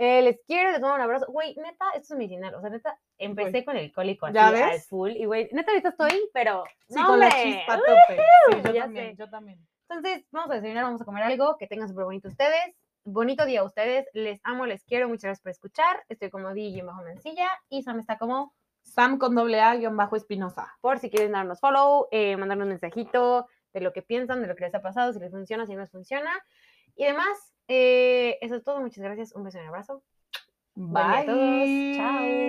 Eh, 0.00 0.22
les 0.22 0.40
quiero, 0.46 0.70
les 0.70 0.80
mando 0.80 0.94
un 0.94 1.00
abrazo. 1.02 1.26
Güey, 1.26 1.56
neta, 1.56 1.86
esto 1.96 2.14
es 2.14 2.18
mi 2.18 2.28
final. 2.28 2.54
O 2.54 2.60
sea, 2.60 2.70
neta, 2.70 2.98
empecé 3.18 3.64
con 3.64 3.76
el 3.76 3.92
cólico 3.92 4.26
así 4.26 4.34
¿Ya 4.36 4.46
al 4.48 4.54
ves? 4.54 4.86
full. 4.88 5.10
Y 5.10 5.24
güey, 5.26 5.48
neta, 5.52 5.72
ahorita 5.72 5.88
estoy, 5.90 6.30
pero. 6.32 6.64
Sí, 6.88 6.94
¡no, 6.94 7.06
con 7.08 7.18
la 7.18 7.30
chispa 7.30 7.76
tope. 7.78 8.22
Sí, 8.50 8.62
yo 8.64 8.72
ya 8.72 8.82
también, 8.84 9.10
sé. 9.10 9.16
yo 9.16 9.28
también. 9.28 9.68
Entonces, 9.88 10.24
vamos 10.30 10.50
a 10.50 10.54
desayunar, 10.54 10.84
vamos 10.84 11.02
a 11.02 11.04
comer 11.04 11.24
algo. 11.24 11.56
Que 11.58 11.66
tengan 11.66 11.88
súper 11.88 12.04
bonito 12.04 12.28
ustedes. 12.28 12.76
bonito 13.04 13.44
día 13.44 13.60
a 13.60 13.64
ustedes. 13.64 14.06
Les 14.12 14.40
amo, 14.44 14.66
les 14.66 14.84
quiero. 14.84 15.08
Muchas 15.08 15.24
gracias 15.24 15.42
por 15.42 15.50
escuchar. 15.50 16.04
Estoy 16.08 16.30
como 16.30 16.54
DJ 16.54 16.82
bajo 16.82 17.02
Mencilla 17.02 17.48
y 17.68 17.82
Sam 17.82 17.98
está 17.98 18.18
como 18.18 18.54
Sam 18.82 19.18
con 19.18 19.34
doble 19.34 19.60
A 19.60 19.74
guion 19.74 19.96
bajo 19.96 20.14
Espinosa. 20.14 20.76
por 20.80 20.98
si 21.00 21.10
quieren 21.10 21.32
darnos 21.32 21.58
follow, 21.60 22.06
eh, 22.10 22.36
mandarnos 22.36 22.66
un 22.66 22.70
mensajito 22.70 23.46
de 23.72 23.80
lo 23.80 23.92
que 23.92 24.02
piensan, 24.02 24.40
de 24.42 24.46
lo 24.48 24.54
que 24.54 24.64
les 24.64 24.74
ha 24.74 24.80
pasado, 24.80 25.12
si 25.12 25.18
les 25.18 25.30
funciona, 25.30 25.66
si 25.66 25.74
no 25.74 25.80
les 25.82 25.90
funciona. 25.90 26.30
Y 26.94 27.04
demás, 27.04 27.52
eh, 27.68 28.38
eso 28.40 28.56
es 28.56 28.64
todo. 28.64 28.80
Muchas 28.80 29.04
gracias. 29.04 29.32
Un 29.34 29.44
beso 29.44 29.58
y 29.58 29.62
un 29.62 29.68
abrazo. 29.68 30.02
Buen 30.74 31.08
día 31.08 31.20
a 31.20 31.24
todos. 31.24 31.40
Bye. 31.40 31.92
Chao. 31.96 32.48